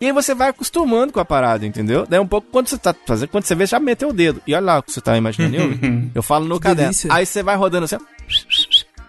E 0.00 0.06
aí 0.06 0.12
você 0.12 0.34
vai 0.34 0.48
acostumando 0.50 1.12
com 1.12 1.20
a 1.20 1.24
parada, 1.24 1.64
entendeu? 1.64 2.04
Daí 2.06 2.18
um 2.20 2.26
pouco, 2.26 2.48
quando 2.50 2.68
você 2.68 2.76
tá 2.76 2.94
fazendo, 3.06 3.28
quando 3.30 3.44
você 3.44 3.54
vê, 3.54 3.64
já 3.66 3.78
meteu 3.80 4.08
o 4.10 4.12
dedo. 4.12 4.42
E 4.46 4.54
olha 4.54 4.64
lá 4.64 4.78
o 4.78 4.82
que 4.82 4.92
você 4.92 5.00
tá 5.00 5.16
imaginando. 5.16 5.56
eu, 5.56 6.10
eu 6.16 6.22
falo 6.22 6.44
no 6.44 6.56
Que 6.56 6.62
caderno. 6.64 6.90
delícia. 6.90 7.10
Aí 7.12 7.24
você 7.24 7.42
vai 7.42 7.56
rodando 7.56 7.84
assim. 7.84 7.96
ó. 7.96 8.00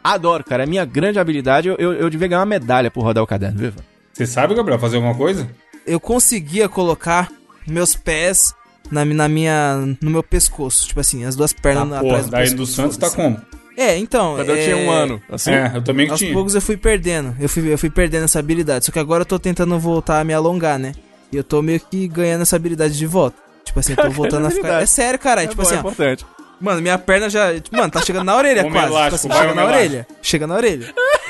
Adoro, 0.04 0.44
cara. 0.44 0.64
É 0.64 0.66
minha 0.66 0.86
grande 0.86 1.20
habilidade. 1.20 1.68
Eu, 1.68 1.76
eu, 1.78 1.94
eu 1.94 2.10
devia 2.10 2.28
ganhar 2.28 2.40
uma 2.40 2.46
medalha 2.46 2.90
por 2.90 3.04
rodar 3.04 3.24
o 3.24 3.28
caderno, 3.28 3.58
viu? 3.60 3.74
Você 4.14 4.26
sabe, 4.26 4.56
Gabriel, 4.56 4.80
fazer 4.80 4.96
alguma 4.98 5.16
coisa? 5.16 5.50
Eu 5.86 6.00
conseguia 6.00 6.70
colocar 6.70 7.30
meus 7.68 7.94
pés 7.96 8.54
na, 8.92 9.04
na 9.06 9.28
minha. 9.28 9.78
no 10.02 10.10
meu 10.12 10.24
pescoço. 10.24 10.88
Tipo 10.88 11.00
assim, 11.00 11.24
as 11.26 11.36
duas 11.36 11.54
pernas 11.54 11.92
Ah, 11.94 11.98
atrás 12.00 12.04
porra, 12.04 12.24
do 12.24 12.30
daí 12.32 12.42
pescoço. 12.44 12.58
do 12.58 12.66
Santos 12.68 12.98
tá 12.98 13.10
como? 13.10 13.40
É, 13.78 13.98
então. 13.98 14.36
Quando 14.36 14.50
eu 14.50 14.56
é, 14.56 14.64
tinha 14.64 14.78
um 14.78 14.90
ano. 14.90 15.22
Assim. 15.32 15.52
É, 15.52 15.72
eu 15.76 15.84
também 15.84 16.06
que 16.08 16.12
Aos 16.12 16.20
tinha. 16.20 16.34
poucos 16.34 16.56
eu 16.56 16.62
fui 16.62 16.76
perdendo. 16.78 17.36
Eu 17.40 17.48
fui, 17.48 17.72
eu 17.72 17.78
fui 17.78 17.90
perdendo 17.90 18.26
essa 18.26 18.40
habilidade. 18.40 18.86
Só 18.86 18.92
que 18.92 19.00
agora 19.00 19.22
eu 19.22 19.26
tô 19.26 19.38
tentando 19.38 19.78
voltar 19.78 20.20
a 20.20 20.24
me 20.24 20.34
alongar, 20.34 20.80
né? 20.80 20.94
E 21.32 21.38
eu 21.38 21.44
tô 21.44 21.62
meio 21.62 21.80
que 21.80 22.08
ganhando 22.08 22.42
essa 22.42 22.56
habilidade 22.56 22.98
de 22.98 23.06
volta. 23.06 23.38
Tipo 23.64 23.80
assim, 23.80 23.94
eu 23.96 23.98
tô 24.04 24.10
voltando 24.12 24.48
a 24.48 24.50
ficar. 24.50 24.82
É 24.82 24.86
sério, 24.86 25.20
cara. 25.20 25.44
É 25.44 25.48
tipo 25.48 25.62
bom, 25.62 25.68
assim, 25.68 25.76
é 25.76 25.78
ó, 25.78 25.82
importante. 25.82 26.26
Mano, 26.60 26.82
minha 26.82 26.98
perna 26.98 27.30
já. 27.30 27.54
tipo, 27.54 27.76
Mano, 27.76 27.92
tá 27.92 28.02
chegando 28.02 28.26
na 28.26 28.36
orelha 28.36 28.62
Homem 28.62 28.72
quase. 28.74 28.88
elástico, 28.88 29.18
tipo 29.22 29.28
assim, 29.28 29.28
vai, 29.28 29.38
chega 29.48 29.54
na 29.54 29.64
homem 29.64 29.76
orelha. 29.78 30.08
Chega 30.24 30.48
na 30.48 30.56
orelha. 30.56 30.94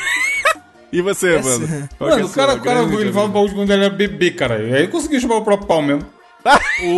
E 0.89 1.01
você, 1.01 1.35
Essa- 1.35 1.49
mano? 1.49 1.67
Que 1.67 1.73
é 1.73 2.07
Mano, 2.07 2.25
o 2.25 2.29
cara, 2.29 2.53
o 2.53 2.61
cara 2.61 2.79
ele 2.79 3.11
fala 3.11 3.25
habilidade? 3.25 3.27
bagulho 3.27 3.49
de 3.49 3.55
quando 3.55 3.71
ele 3.73 3.83
era 3.85 3.93
bebê, 3.93 4.31
cara. 4.31 4.55
Aí 4.55 4.83
eu 4.83 4.87
consegui 4.89 5.19
chupar 5.19 5.37
o 5.37 5.43
próprio 5.43 5.67
pau 5.67 5.81
mesmo. 5.81 6.01
O... 6.83 6.97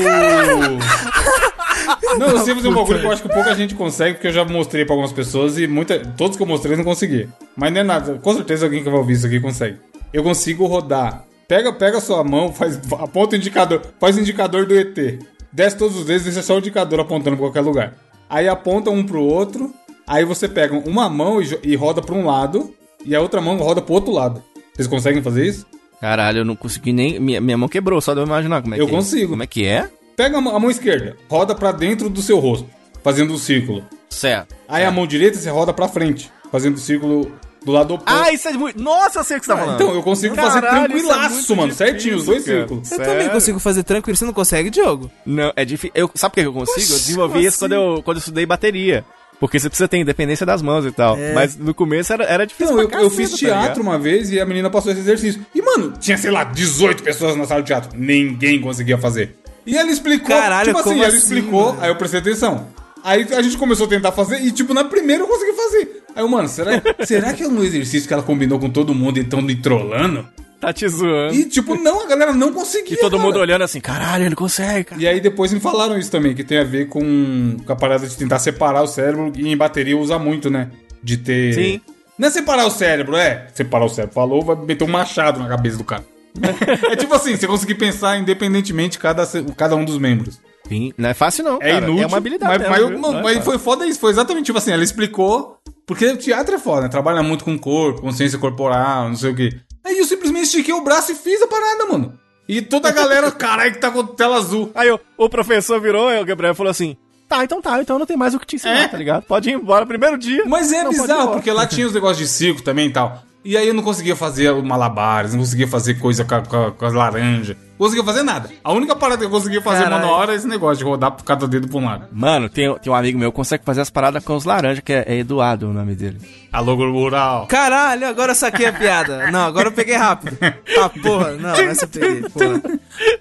Não, 2.17 2.27
eu 2.27 2.39
sei 2.39 2.55
fazer 2.55 2.67
um 2.67 2.73
bagulho 2.73 2.99
que 2.99 3.05
eu 3.05 3.11
acho 3.11 3.21
que 3.21 3.29
pouca 3.29 3.55
gente 3.55 3.75
consegue, 3.75 4.15
porque 4.15 4.27
eu 4.27 4.33
já 4.33 4.45
mostrei 4.45 4.85
pra 4.85 4.93
algumas 4.93 5.11
pessoas 5.11 5.57
e 5.57 5.67
muita... 5.67 5.99
todos 5.99 6.37
que 6.37 6.43
eu 6.43 6.47
mostrei 6.47 6.75
não 6.75 6.83
consegui. 6.83 7.29
Mas 7.55 7.71
não 7.71 7.81
é 7.81 7.83
nada, 7.83 8.15
com 8.15 8.33
certeza 8.33 8.65
alguém 8.65 8.83
que 8.83 8.89
vai 8.89 8.99
ouvir 8.99 9.13
isso 9.13 9.25
aqui 9.25 9.39
consegue. 9.39 9.77
Eu 10.11 10.23
consigo 10.23 10.65
rodar. 10.65 11.25
Pega, 11.47 11.73
pega 11.73 11.97
a 11.97 12.01
sua 12.01 12.23
mão, 12.23 12.53
faz, 12.53 12.79
aponta 12.91 13.35
o 13.35 13.37
indicador, 13.37 13.81
faz 13.99 14.17
o 14.17 14.19
indicador 14.19 14.65
do 14.65 14.77
ET. 14.77 15.19
Desce 15.51 15.77
todos 15.77 15.97
os 15.97 16.05
dedos, 16.05 16.25
deixa 16.25 16.43
só 16.43 16.55
o 16.55 16.59
indicador 16.59 16.99
apontando 16.99 17.35
pra 17.35 17.45
qualquer 17.47 17.61
lugar. 17.61 17.95
Aí 18.29 18.47
aponta 18.47 18.91
um 18.91 19.03
pro 19.03 19.21
outro, 19.21 19.73
aí 20.05 20.23
você 20.23 20.47
pega 20.47 20.77
uma 20.77 21.09
mão 21.09 21.41
e, 21.41 21.59
e 21.63 21.75
roda 21.75 22.01
pra 22.01 22.13
um 22.13 22.25
lado, 22.25 22.71
e 23.03 23.15
a 23.15 23.21
outra 23.21 23.41
mão 23.41 23.57
roda 23.57 23.81
pro 23.81 23.95
outro 23.95 24.11
lado. 24.11 24.43
Vocês 24.75 24.87
conseguem 24.87 25.23
fazer 25.23 25.45
isso? 25.45 25.65
Caralho, 26.01 26.39
eu 26.39 26.45
não 26.45 26.55
consegui 26.55 26.93
nem. 26.93 27.19
Minha, 27.19 27.41
minha 27.41 27.57
mão 27.57 27.67
quebrou, 27.67 27.99
só 28.01 28.13
de 28.13 28.19
eu 28.21 28.25
imaginar 28.25 28.61
como 28.61 28.75
é 28.75 28.79
Eu 28.79 28.87
que 28.87 28.93
é. 28.93 28.95
consigo. 28.95 29.29
Como 29.31 29.43
é 29.43 29.47
que 29.47 29.65
é? 29.65 29.89
Pega 30.15 30.37
a 30.37 30.41
mão, 30.41 30.55
a 30.55 30.59
mão 30.59 30.69
esquerda, 30.69 31.15
roda 31.29 31.55
pra 31.55 31.71
dentro 31.71 32.09
do 32.09 32.21
seu 32.21 32.39
rosto, 32.39 32.69
fazendo 33.03 33.33
um 33.33 33.37
círculo. 33.37 33.83
Certo. 34.09 34.55
Aí 34.67 34.83
a 34.83 34.91
mão 34.91 35.07
direita 35.07 35.37
você 35.37 35.49
roda 35.49 35.71
pra 35.73 35.87
frente, 35.87 36.29
fazendo 36.51 36.75
o 36.75 36.79
círculo 36.79 37.31
do 37.63 37.71
lado 37.71 37.93
oposto. 37.93 38.11
Ah, 38.21 38.31
isso 38.33 38.47
é 38.47 38.53
muito. 38.53 38.81
Nossa, 38.81 39.19
eu 39.19 39.23
sei 39.23 39.37
o 39.37 39.39
que 39.39 39.45
você 39.45 39.51
tá 39.53 39.57
falando. 39.57 39.75
então 39.81 39.93
eu 39.93 40.03
consigo 40.03 40.35
fazer 40.35 40.61
Caralho, 40.61 40.97
isso 40.97 41.05
é 41.05 41.09
tranquilaço, 41.09 41.33
muito 41.35 41.55
mano, 41.55 41.71
difícil, 41.71 41.87
certinho, 41.87 42.17
os 42.17 42.25
dois 42.25 42.43
cara. 42.43 42.57
círculos. 42.59 42.91
Eu 42.91 42.97
Sério? 42.97 43.13
também 43.13 43.29
consigo 43.29 43.59
fazer 43.59 43.83
tranquilo. 43.83 44.17
Você 44.17 44.25
não 44.25 44.33
consegue, 44.33 44.69
Diogo? 44.69 45.11
Não, 45.25 45.53
é 45.55 45.63
difícil. 45.65 45.91
Eu, 45.95 46.09
sabe 46.15 46.33
por 46.35 46.41
que 46.41 46.47
eu 46.47 46.53
consigo? 46.53 46.79
eu 46.93 46.97
desenvolvi 46.99 47.45
isso 47.45 47.59
quando 47.59 47.73
eu, 47.73 48.01
quando 48.03 48.17
eu 48.17 48.19
estudei 48.19 48.45
bateria. 48.45 49.05
Porque 49.39 49.57
você 49.59 49.69
precisa 49.69 49.87
ter 49.87 49.97
independência 49.97 50.45
das 50.45 50.61
mãos 50.61 50.85
e 50.85 50.91
tal. 50.91 51.17
É. 51.17 51.33
Mas 51.33 51.55
no 51.55 51.73
começo 51.73 52.11
era, 52.11 52.25
era 52.25 52.45
difícil. 52.45 52.73
Então, 52.73 52.81
eu, 52.81 52.89
pra 52.89 53.01
eu 53.01 53.09
caceta, 53.09 53.21
fiz 53.21 53.31
tá 53.31 53.37
teatro 53.37 53.61
ligado? 53.61 53.81
uma 53.81 53.97
vez 53.97 54.31
e 54.31 54.39
a 54.39 54.45
menina 54.45 54.69
passou 54.69 54.91
esse 54.91 55.01
exercício. 55.01 55.45
E, 55.55 55.61
mano, 55.61 55.93
tinha, 55.99 56.17
sei 56.17 56.29
lá, 56.29 56.43
18 56.43 57.01
pessoas 57.01 57.35
na 57.37 57.45
sala 57.45 57.61
de 57.61 57.67
teatro. 57.67 57.97
Ninguém 57.97 58.59
conseguia 58.59 58.97
fazer. 58.97 59.37
E 59.65 59.77
ela 59.77 59.89
explicou, 59.89 60.35
Caralho, 60.35 60.67
tipo 60.67 60.79
assim, 60.79 60.89
como 60.89 61.03
ela 61.03 61.07
assim, 61.07 61.17
explicou, 61.17 61.67
mano? 61.67 61.81
aí 61.81 61.89
eu 61.89 61.95
prestei 61.95 62.19
atenção. 62.19 62.67
Aí 63.03 63.25
a 63.31 63.41
gente 63.41 63.57
começou 63.57 63.85
a 63.85 63.89
tentar 63.89 64.11
fazer 64.11 64.41
e, 64.41 64.51
tipo, 64.51 64.73
na 64.73 64.83
primeira 64.83 65.23
eu 65.23 65.27
consegui 65.27 65.53
fazer. 65.53 66.03
Aí 66.15 66.23
eu, 66.23 66.27
mano, 66.27 66.49
será, 66.49 66.81
será 67.05 67.33
que 67.33 67.43
é 67.43 67.47
no 67.47 67.63
exercício 67.63 68.07
que 68.07 68.13
ela 68.13 68.23
combinou 68.23 68.59
com 68.59 68.69
todo 68.69 68.93
mundo 68.93 69.19
e 69.19 69.23
tão 69.23 69.41
me 69.41 69.55
trollando? 69.55 70.27
Tá 70.61 70.73
te 70.73 70.87
zoando. 70.89 71.33
E, 71.33 71.45
tipo, 71.45 71.75
não, 71.75 72.03
a 72.03 72.07
galera 72.07 72.33
não 72.33 72.51
conseguia. 72.51 72.93
E 72.93 72.97
todo 72.97 73.13
cara. 73.13 73.23
mundo 73.23 73.39
olhando 73.39 73.61
assim, 73.63 73.79
caralho, 73.79 74.25
ele 74.25 74.35
consegue, 74.35 74.83
cara. 74.83 75.01
E 75.01 75.07
aí 75.07 75.21
depois 75.21 75.53
me 75.53 75.59
falaram 75.59 75.97
isso 75.97 76.11
também, 76.11 76.35
que 76.35 76.43
tem 76.43 76.57
a 76.57 76.65
ver 76.65 76.89
com, 76.89 77.55
com 77.65 77.71
a 77.71 77.75
parada 77.77 78.05
de 78.05 78.15
tentar 78.17 78.39
separar 78.39 78.81
o 78.81 78.87
cérebro 78.87 79.31
e 79.37 79.47
em 79.47 79.55
bateria 79.55 79.97
usa 79.97 80.19
muito, 80.19 80.49
né? 80.49 80.69
De 81.01 81.15
ter. 81.15 81.53
Sim. 81.53 81.81
Não 82.17 82.27
é 82.27 82.31
separar 82.31 82.65
o 82.65 82.71
cérebro, 82.71 83.15
é. 83.15 83.47
Separar 83.53 83.85
o 83.85 83.89
cérebro. 83.89 84.13
Falou, 84.13 84.43
vai 84.43 84.57
meter 84.57 84.83
um 84.83 84.87
machado 84.87 85.39
na 85.39 85.47
cabeça 85.47 85.77
do 85.77 85.85
cara. 85.85 86.03
é 86.91 86.95
tipo 86.97 87.13
assim, 87.13 87.37
você 87.37 87.47
conseguir 87.47 87.75
pensar 87.75 88.17
independentemente 88.17 88.99
cada, 88.99 89.25
cada 89.55 89.75
um 89.77 89.85
dos 89.85 89.97
membros. 89.97 90.41
Sim, 90.67 90.93
não 90.97 91.09
é 91.09 91.13
fácil 91.13 91.43
não, 91.43 91.55
É 91.55 91.71
cara. 91.71 91.85
inútil. 91.85 92.03
É 92.03 92.07
uma 92.07 92.17
habilidade 92.17 92.63
Mas, 92.69 92.81
mesmo, 92.81 92.99
mas, 92.99 93.15
é 93.15 93.21
mas 93.21 93.45
foi 93.45 93.57
foda 93.57 93.87
isso. 93.87 93.99
Foi 93.99 94.11
exatamente 94.11 94.45
tipo 94.47 94.57
assim, 94.57 94.71
ela 94.71 94.83
explicou. 94.83 95.57
Porque 95.87 96.05
o 96.05 96.17
teatro 96.17 96.53
é 96.53 96.59
foda, 96.59 96.81
né? 96.81 96.87
Trabalha 96.89 97.23
muito 97.23 97.43
com 97.43 97.55
o 97.55 97.59
corpo, 97.59 98.01
consciência 98.01 98.37
corporal, 98.37 99.09
não 99.09 99.15
sei 99.15 99.31
o 99.31 99.35
quê. 99.35 99.49
Aí 99.83 99.97
eu 99.97 100.05
simplesmente 100.05 100.45
estiquei 100.45 100.73
o 100.73 100.81
braço 100.83 101.11
e 101.11 101.15
fiz 101.15 101.41
a 101.41 101.47
parada, 101.47 101.85
mano. 101.85 102.19
E 102.47 102.61
toda 102.61 102.89
a 102.89 102.91
galera, 102.91 103.31
caralho, 103.33 103.73
que 103.73 103.79
tá 103.79 103.91
com 103.91 104.03
tela 104.05 104.37
azul. 104.37 104.71
Aí 104.75 104.89
o, 104.91 104.99
o 105.17 105.29
professor 105.29 105.79
virou 105.79 106.11
e 106.11 106.19
o 106.19 106.25
Gabriel 106.25 106.55
falou 106.55 106.71
assim, 106.71 106.97
tá, 107.27 107.43
então 107.43 107.61
tá, 107.61 107.79
então 107.81 107.99
não 107.99 108.05
tem 108.05 108.17
mais 108.17 108.33
o 108.33 108.39
que 108.39 108.45
te 108.45 108.55
ensinar, 108.55 108.83
É. 108.83 108.87
tá 108.87 108.97
ligado? 108.97 109.23
Pode 109.23 109.49
ir 109.49 109.53
embora 109.53 109.85
primeiro 109.85 110.17
dia. 110.17 110.43
Mas 110.47 110.71
é 110.71 110.83
Não, 110.83 110.89
bizarro, 110.89 111.31
porque 111.33 111.51
lá 111.51 111.65
tinha 111.67 111.85
os 111.87 111.93
negócios 111.93 112.17
de 112.17 112.27
circo 112.27 112.61
também 112.63 112.87
e 112.87 112.91
tal. 112.93 113.23
E 113.43 113.55
aí 113.55 113.67
eu 113.69 113.73
não 113.73 113.81
conseguia 113.81 114.17
fazer 114.17 114.53
malabares, 114.61 115.31
não 115.31 115.39
conseguia 115.39 115.67
fazer 115.67 115.93
coisa 115.93 116.25
com, 116.25 116.41
com 116.43 116.71
com 116.71 116.85
as 116.85 116.93
laranjas. 116.93 117.55
Não 117.57 117.85
conseguia 117.85 118.03
fazer 118.03 118.21
nada. 118.21 118.49
A 118.61 118.73
única 118.73 118.93
parada 118.93 119.19
que 119.19 119.25
eu 119.25 119.29
conseguia 119.29 119.61
fazer 119.61 119.83
Caralho. 119.83 120.01
mano, 120.01 120.11
na 120.11 120.17
hora 120.17 120.33
é 120.33 120.35
esse 120.35 120.45
negócio 120.47 120.77
de 120.79 120.83
rodar 120.83 121.11
por 121.11 121.23
cada 121.23 121.47
dedo 121.47 121.69
pra 121.69 121.77
um 121.77 121.85
lado. 121.85 122.07
Mano, 122.11 122.49
tem, 122.49 122.77
tem 122.79 122.91
um 122.91 122.95
amigo 122.95 123.17
meu 123.17 123.31
que 123.31 123.37
consegue 123.37 123.63
fazer 123.63 123.79
as 123.79 123.89
paradas 123.89 124.21
com 124.25 124.35
os 124.35 124.43
laranjas, 124.43 124.81
que 124.83 124.91
é, 124.91 125.05
é 125.07 125.19
Eduardo 125.19 125.69
o 125.69 125.73
nome 125.73 125.95
dele. 125.95 126.19
Alô, 126.51 126.75
rural. 126.75 127.47
Caralho, 127.47 128.07
agora 128.07 128.31
eu 128.31 128.35
saquei 128.35 128.65
a 128.65 128.73
piada. 128.73 129.31
Não, 129.31 129.45
agora 129.45 129.69
eu 129.69 129.71
peguei 129.71 129.95
rápido. 129.95 130.37
Ah, 130.77 130.89
porra, 130.89 131.31
não, 131.37 131.51
essa 131.51 131.85
eu 131.85 131.89
peguei, 131.89 132.21
porra. 132.29 132.61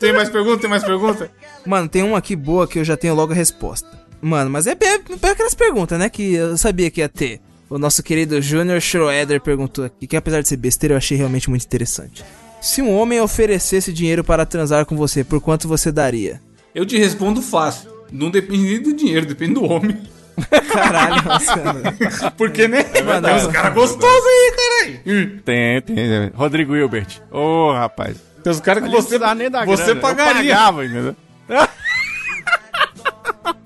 Tem 0.01 0.12
mais 0.12 0.29
pergunta? 0.29 0.59
Tem 0.59 0.71
mais 0.71 0.83
pergunta? 0.83 1.31
Mano, 1.64 1.89
tem 1.89 2.03
uma 2.03 2.19
aqui 2.19 2.35
boa 2.35 2.66
que 2.66 2.81
eu 2.81 2.85
já 2.85 2.97
tenho 2.97 3.14
logo 3.14 3.33
a 3.33 3.37
resposta. 3.37 3.89
Mano, 4.21 4.51
mas 4.51 4.66
é 4.66 4.75
bem 4.75 4.99
bem 5.21 5.31
aquelas 5.31 5.55
perguntas, 5.55 5.97
né? 5.97 6.09
Que 6.09 6.35
eu 6.35 6.59
sabia 6.59 6.91
que 6.91 7.01
ia 7.01 7.09
ter. 7.09 7.41
O 7.71 7.79
nosso 7.79 8.03
querido 8.03 8.41
Junior 8.41 8.81
Schroeder 8.81 9.41
perguntou 9.41 9.85
aqui, 9.85 10.07
que 10.07 10.16
apesar 10.16 10.41
de 10.41 10.49
ser 10.49 10.57
besteira, 10.57 10.95
eu 10.95 10.99
achei 10.99 11.16
realmente 11.16 11.51
muito 11.51 11.64
interessante. 11.64 12.25
Se 12.61 12.81
um 12.83 12.93
homem 12.97 13.21
oferecesse 13.21 13.93
dinheiro 13.93 14.25
para 14.25 14.47
transar 14.47 14.85
com 14.87 14.97
você, 14.97 15.23
por 15.23 15.41
quanto 15.41 15.69
você 15.69 15.93
daria? 15.93 16.41
Eu 16.75 16.87
te 16.87 16.97
respondo 16.99 17.43
fácil. 17.43 17.91
Não 18.11 18.31
depende 18.31 18.62
nem 18.62 18.83
do 18.83 18.95
dinheiro, 18.95 19.27
depende 19.27 19.55
do 19.55 19.64
homem. 19.64 19.97
Caralho, 20.73 21.25
nossa, 21.25 21.55
cara. 21.59 22.31
Porque, 22.37 22.66
né? 22.69 22.85
verdade. 22.85 23.41
Tem 23.41 23.49
uns 23.49 23.53
caras 23.53 23.75
gostosos 23.75 24.27
aí, 24.27 24.53
caralho. 24.57 25.41
Tem, 25.45 25.83
tem. 25.83 26.31
Rodrigo 26.35 26.75
Hilbert. 26.77 27.21
Ô, 27.31 27.73
rapaz. 27.73 28.16
Tem 28.43 28.53
uns 28.53 28.61
caras 28.61 28.83
que 28.83 28.89
Ali 28.89 28.95
não 28.95 29.03
você, 29.03 29.09
precisava 29.09 29.35
nem 29.35 29.51
da 29.51 29.64
você 29.64 29.85
grana. 29.85 29.99
Eu 29.99 30.01
pagaria. 30.01 30.55
pagava, 30.55 30.85
entendeu? 30.87 31.16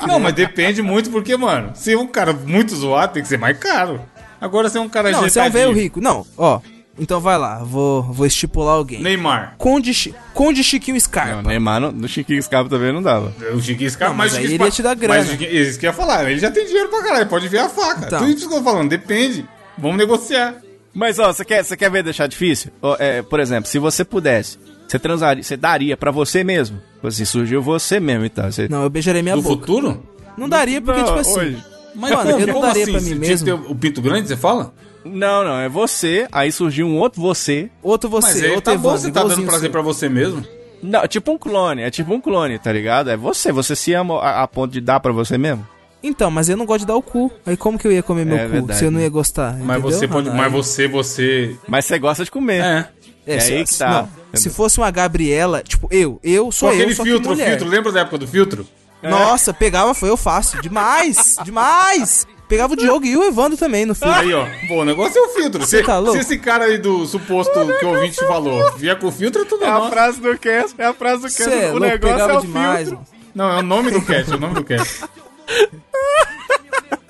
Não, 0.07 0.19
mas 0.19 0.35
depende 0.35 0.83
muito 0.83 1.11
porque, 1.11 1.37
mano, 1.37 1.73
se 1.75 1.93
é 1.93 1.99
um 1.99 2.07
cara 2.07 2.33
muito 2.33 2.75
zoado, 2.75 3.15
tem 3.15 3.23
que 3.23 3.29
ser 3.29 3.39
mais 3.39 3.59
caro. 3.59 4.01
Agora, 4.41 4.69
se 4.69 4.77
é 4.77 4.81
um 4.81 4.89
cara 4.89 5.11
Não, 5.11 5.23
você 5.23 5.39
é 5.39 5.45
um 5.45 5.51
velho 5.51 5.73
rico. 5.73 6.01
Não, 6.01 6.27
ó. 6.37 6.61
Então 6.99 7.21
vai 7.21 7.39
lá, 7.39 7.59
vou, 7.65 8.03
vou 8.03 8.27
estipular 8.27 8.75
alguém. 8.75 9.01
Neymar. 9.03 9.55
Conde, 9.57 10.15
Conde 10.35 10.63
Chiquinho 10.63 11.01
Scarpa. 11.01 11.37
Não, 11.37 11.43
Neymar 11.43 11.81
no, 11.81 11.91
no 11.91 12.07
Chiquinho 12.07 12.43
Scarpa 12.43 12.69
também 12.69 12.93
não 12.93 13.03
dava. 13.03 13.33
O 13.55 13.61
Chiquinho 13.61 13.91
Scarpa, 13.91 14.13
Não, 14.13 14.19
mas 14.19 14.35
o 14.35 14.37
aí 14.37 14.45
ele 14.45 14.63
ia 14.63 14.71
te 14.71 14.83
dar 14.83 14.95
grana. 14.95 15.25
Mas 15.25 15.41
isso 15.41 15.79
que 15.79 15.87
ia 15.87 15.93
falar, 15.93 16.31
ele 16.31 16.39
já 16.39 16.51
tem 16.51 16.67
dinheiro 16.67 16.91
pra 16.91 17.03
caralho, 17.03 17.27
pode 17.27 17.49
ver 17.49 17.61
a 17.61 17.69
faca. 17.69 18.07
Então. 18.07 18.19
Tudo 18.19 18.31
isso 18.31 18.47
que 18.49 18.55
eu 18.55 18.59
tô 18.59 18.65
falando, 18.65 18.91
depende. 18.91 19.47
Vamos 19.79 19.97
negociar. 19.97 20.57
Mas, 20.93 21.19
ó, 21.19 21.33
você 21.33 21.45
quer, 21.45 21.65
você 21.65 21.77
quer 21.77 21.91
ver 21.91 22.03
deixar 22.03 22.27
difícil? 22.27 22.71
Ó, 22.83 22.97
é, 22.99 23.23
por 23.23 23.41
exemplo, 23.41 23.71
se 23.71 23.79
você 23.79 24.05
pudesse, 24.05 24.59
você 24.87 24.99
transaria, 24.99 25.43
você 25.43 25.57
daria 25.57 25.97
pra 25.97 26.11
você 26.11 26.45
mesmo. 26.45 26.79
Assim, 27.03 27.25
surgiu 27.25 27.61
você 27.63 27.99
mesmo, 28.01 28.25
então. 28.25 28.51
Você... 28.51 28.69
Não, 28.69 28.83
eu 28.83 28.91
beijarei 28.91 29.23
minha 29.23 29.37
No 29.37 29.43
boca. 29.43 29.55
futuro? 29.67 30.03
Não 30.37 30.49
daria, 30.49 30.81
porque, 30.81 31.01
Não, 31.01 31.07
tipo 31.09 31.19
assim. 31.21 31.39
hoje. 31.41 31.65
Mas 31.95 32.11
Mano, 32.13 32.31
como, 32.31 32.41
eu 32.41 32.47
não 32.47 32.61
daria 32.61 32.83
assim? 32.85 32.93
pra 32.93 33.01
Você 33.01 33.15
mim 33.15 33.21
tinha 33.21 33.31
mesmo. 33.31 33.47
que 33.59 33.65
ter 33.65 33.71
o 33.73 33.75
pinto 33.75 34.01
grande, 34.03 34.29
você 34.29 34.37
fala? 34.37 34.73
Não, 35.05 35.45
não, 35.45 35.59
é 35.61 35.69
você, 35.69 36.27
aí 36.33 36.51
surgiu 36.53 36.87
um 36.87 36.97
outro 36.99 37.21
você. 37.21 37.69
Outro 37.83 38.09
Mas 38.11 38.25
você, 38.25 38.45
aí 38.47 38.51
outro 38.53 38.63
tá 38.73 38.79
bom, 38.79 38.89
Evandro, 38.91 38.99
você 39.01 39.11
tá 39.11 39.23
dando 39.25 39.43
prazer 39.45 39.61
seu. 39.63 39.71
pra 39.71 39.83
você 39.83 40.09
mesmo. 40.09 40.45
Não, 40.83 41.07
tipo 41.07 41.33
um 41.33 41.39
clone, 41.39 41.83
é 41.83 41.91
tipo 41.91 42.15
um 42.15 42.21
clone, 42.21 42.59
tá 42.59 42.73
ligado? 42.73 43.11
É 43.11 43.17
você, 43.17 43.53
você 43.53 43.77
se 43.77 43.93
ama 43.93 44.19
a, 44.21 44.43
a 44.45 44.49
ponto 44.49 44.73
de 44.73 44.81
dar 44.81 45.01
pra 45.01 45.13
você 45.13 45.37
mesmo? 45.37 45.67
Então, 46.05 46.31
mas 46.31 46.49
eu 46.49 46.57
não 46.57 46.65
gosto 46.67 46.81
de 46.81 46.87
dar 46.87 46.97
o 46.97 47.03
cu. 47.03 47.31
Aí 47.47 47.57
como 47.57 47.79
que 47.79 47.87
eu 47.87 47.93
ia 47.93 48.03
comer 48.03 48.25
meu 48.27 48.37
É 48.37 48.45
cu 48.47 48.51
verdade, 48.53 48.79
se 48.79 48.85
eu 48.85 48.91
não 48.91 48.99
ia 49.01 49.09
gostar? 49.09 49.57
Mas 49.59 49.79
entendeu? 49.79 49.99
você 49.99 50.09
pode. 50.09 50.29
Ah, 50.29 50.33
Mas 50.35 50.47
aí- 50.47 50.51
você, 50.53 50.89
você. 50.89 51.57
Mas 51.69 51.85
você 51.85 51.99
gosta 51.99 52.25
de 52.25 52.31
comer. 52.31 52.61
É. 52.65 52.89
É, 53.27 53.37
é 53.37 53.41
se, 53.41 53.53
aí 53.53 53.65
que 53.65 53.73
se- 53.73 53.79
tá. 53.79 54.09
não, 54.33 54.37
se 54.41 54.51
fosse 54.51 54.79
uma 54.79 54.91
Gabriela, 54.91 55.63
tipo, 55.63 55.89
eu, 55.91 56.19
eu 56.23 56.47
Com 56.47 56.53
sou 56.53 56.69
eu, 56.71 56.75
aquele 56.75 56.95
só 56.95 57.03
que 57.05 57.11
filtro, 57.11 57.31
mulher. 57.31 57.49
filtro. 57.51 57.69
Lembra 57.69 57.93
da 57.93 58.01
época 58.01 58.19
do 58.19 58.27
filtro? 58.27 58.67
Nossa, 59.03 59.53
pegava, 59.53 59.95
foi 59.95 60.09
eu 60.11 60.17
fácil. 60.17 60.61
Demais, 60.63 61.37
demais. 61.45 62.27
Pegava 62.49 62.75
o 62.75 62.77
Diogo 62.77 63.07
e 63.07 63.17
o 63.17 63.25
Evandro 63.25 63.57
também 63.57 63.87
no 63.87 63.95
filme. 63.95 64.13
Aí, 64.15 64.33
ó. 64.35 64.47
Bom, 64.69 64.81
o 64.81 64.85
negócio 64.85 65.19
é 65.19 65.23
o 65.23 65.29
filtro. 65.31 65.65
Se, 65.67 65.83
tá 65.83 65.99
louco? 65.99 66.13
se 66.13 66.19
esse 66.21 66.39
cara 66.39 66.67
aí 66.67 66.77
do 66.79 67.07
suposto 67.07 67.51
que 67.79 67.85
o 67.87 67.89
ouvinte 67.95 68.17
falou 68.27 68.71
vier 68.77 68.99
com 68.99 69.07
o 69.07 69.13
filtro, 69.13 69.43
é 69.43 69.45
tudo 69.47 69.65
É 69.65 69.69
a 69.69 69.89
frase 69.89 70.21
do 70.21 70.37
cast, 70.39 70.75
é 70.79 70.85
a 70.85 70.93
frase 70.93 71.23
do 71.23 71.29
cast. 71.29 71.43
Você 71.45 71.51
é 71.51 71.69
o 71.69 71.79
louco, 71.79 71.87
negócio 71.87 72.31
é 72.31 72.35
o 72.37 72.41
demais. 72.43 72.89
filtro. 72.89 72.95
mano. 72.97 73.07
Não, 73.35 73.51
é 73.51 73.59
o 73.59 73.63
nome 73.63 73.91
do 73.91 74.03
cast, 74.03 74.31
é 74.33 74.35
o 74.35 74.39
nome 74.39 74.55
do 74.55 74.65
cast. 74.65 75.05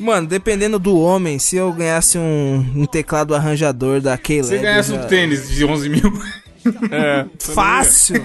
Mano, 0.00 0.26
dependendo 0.26 0.78
do 0.78 0.98
homem, 0.98 1.38
se 1.38 1.56
eu 1.56 1.72
ganhasse 1.72 2.18
um, 2.18 2.64
um 2.76 2.86
teclado 2.86 3.34
arranjador 3.34 4.00
da 4.00 4.16
Keylab... 4.18 4.48
Se 4.56 4.58
ganhasse 4.58 4.92
já- 4.94 5.00
um 5.00 5.06
tênis 5.06 5.48
de 5.48 5.64
11 5.64 5.88
mil. 5.88 6.12
É. 6.90 7.24
Fácil! 7.38 8.16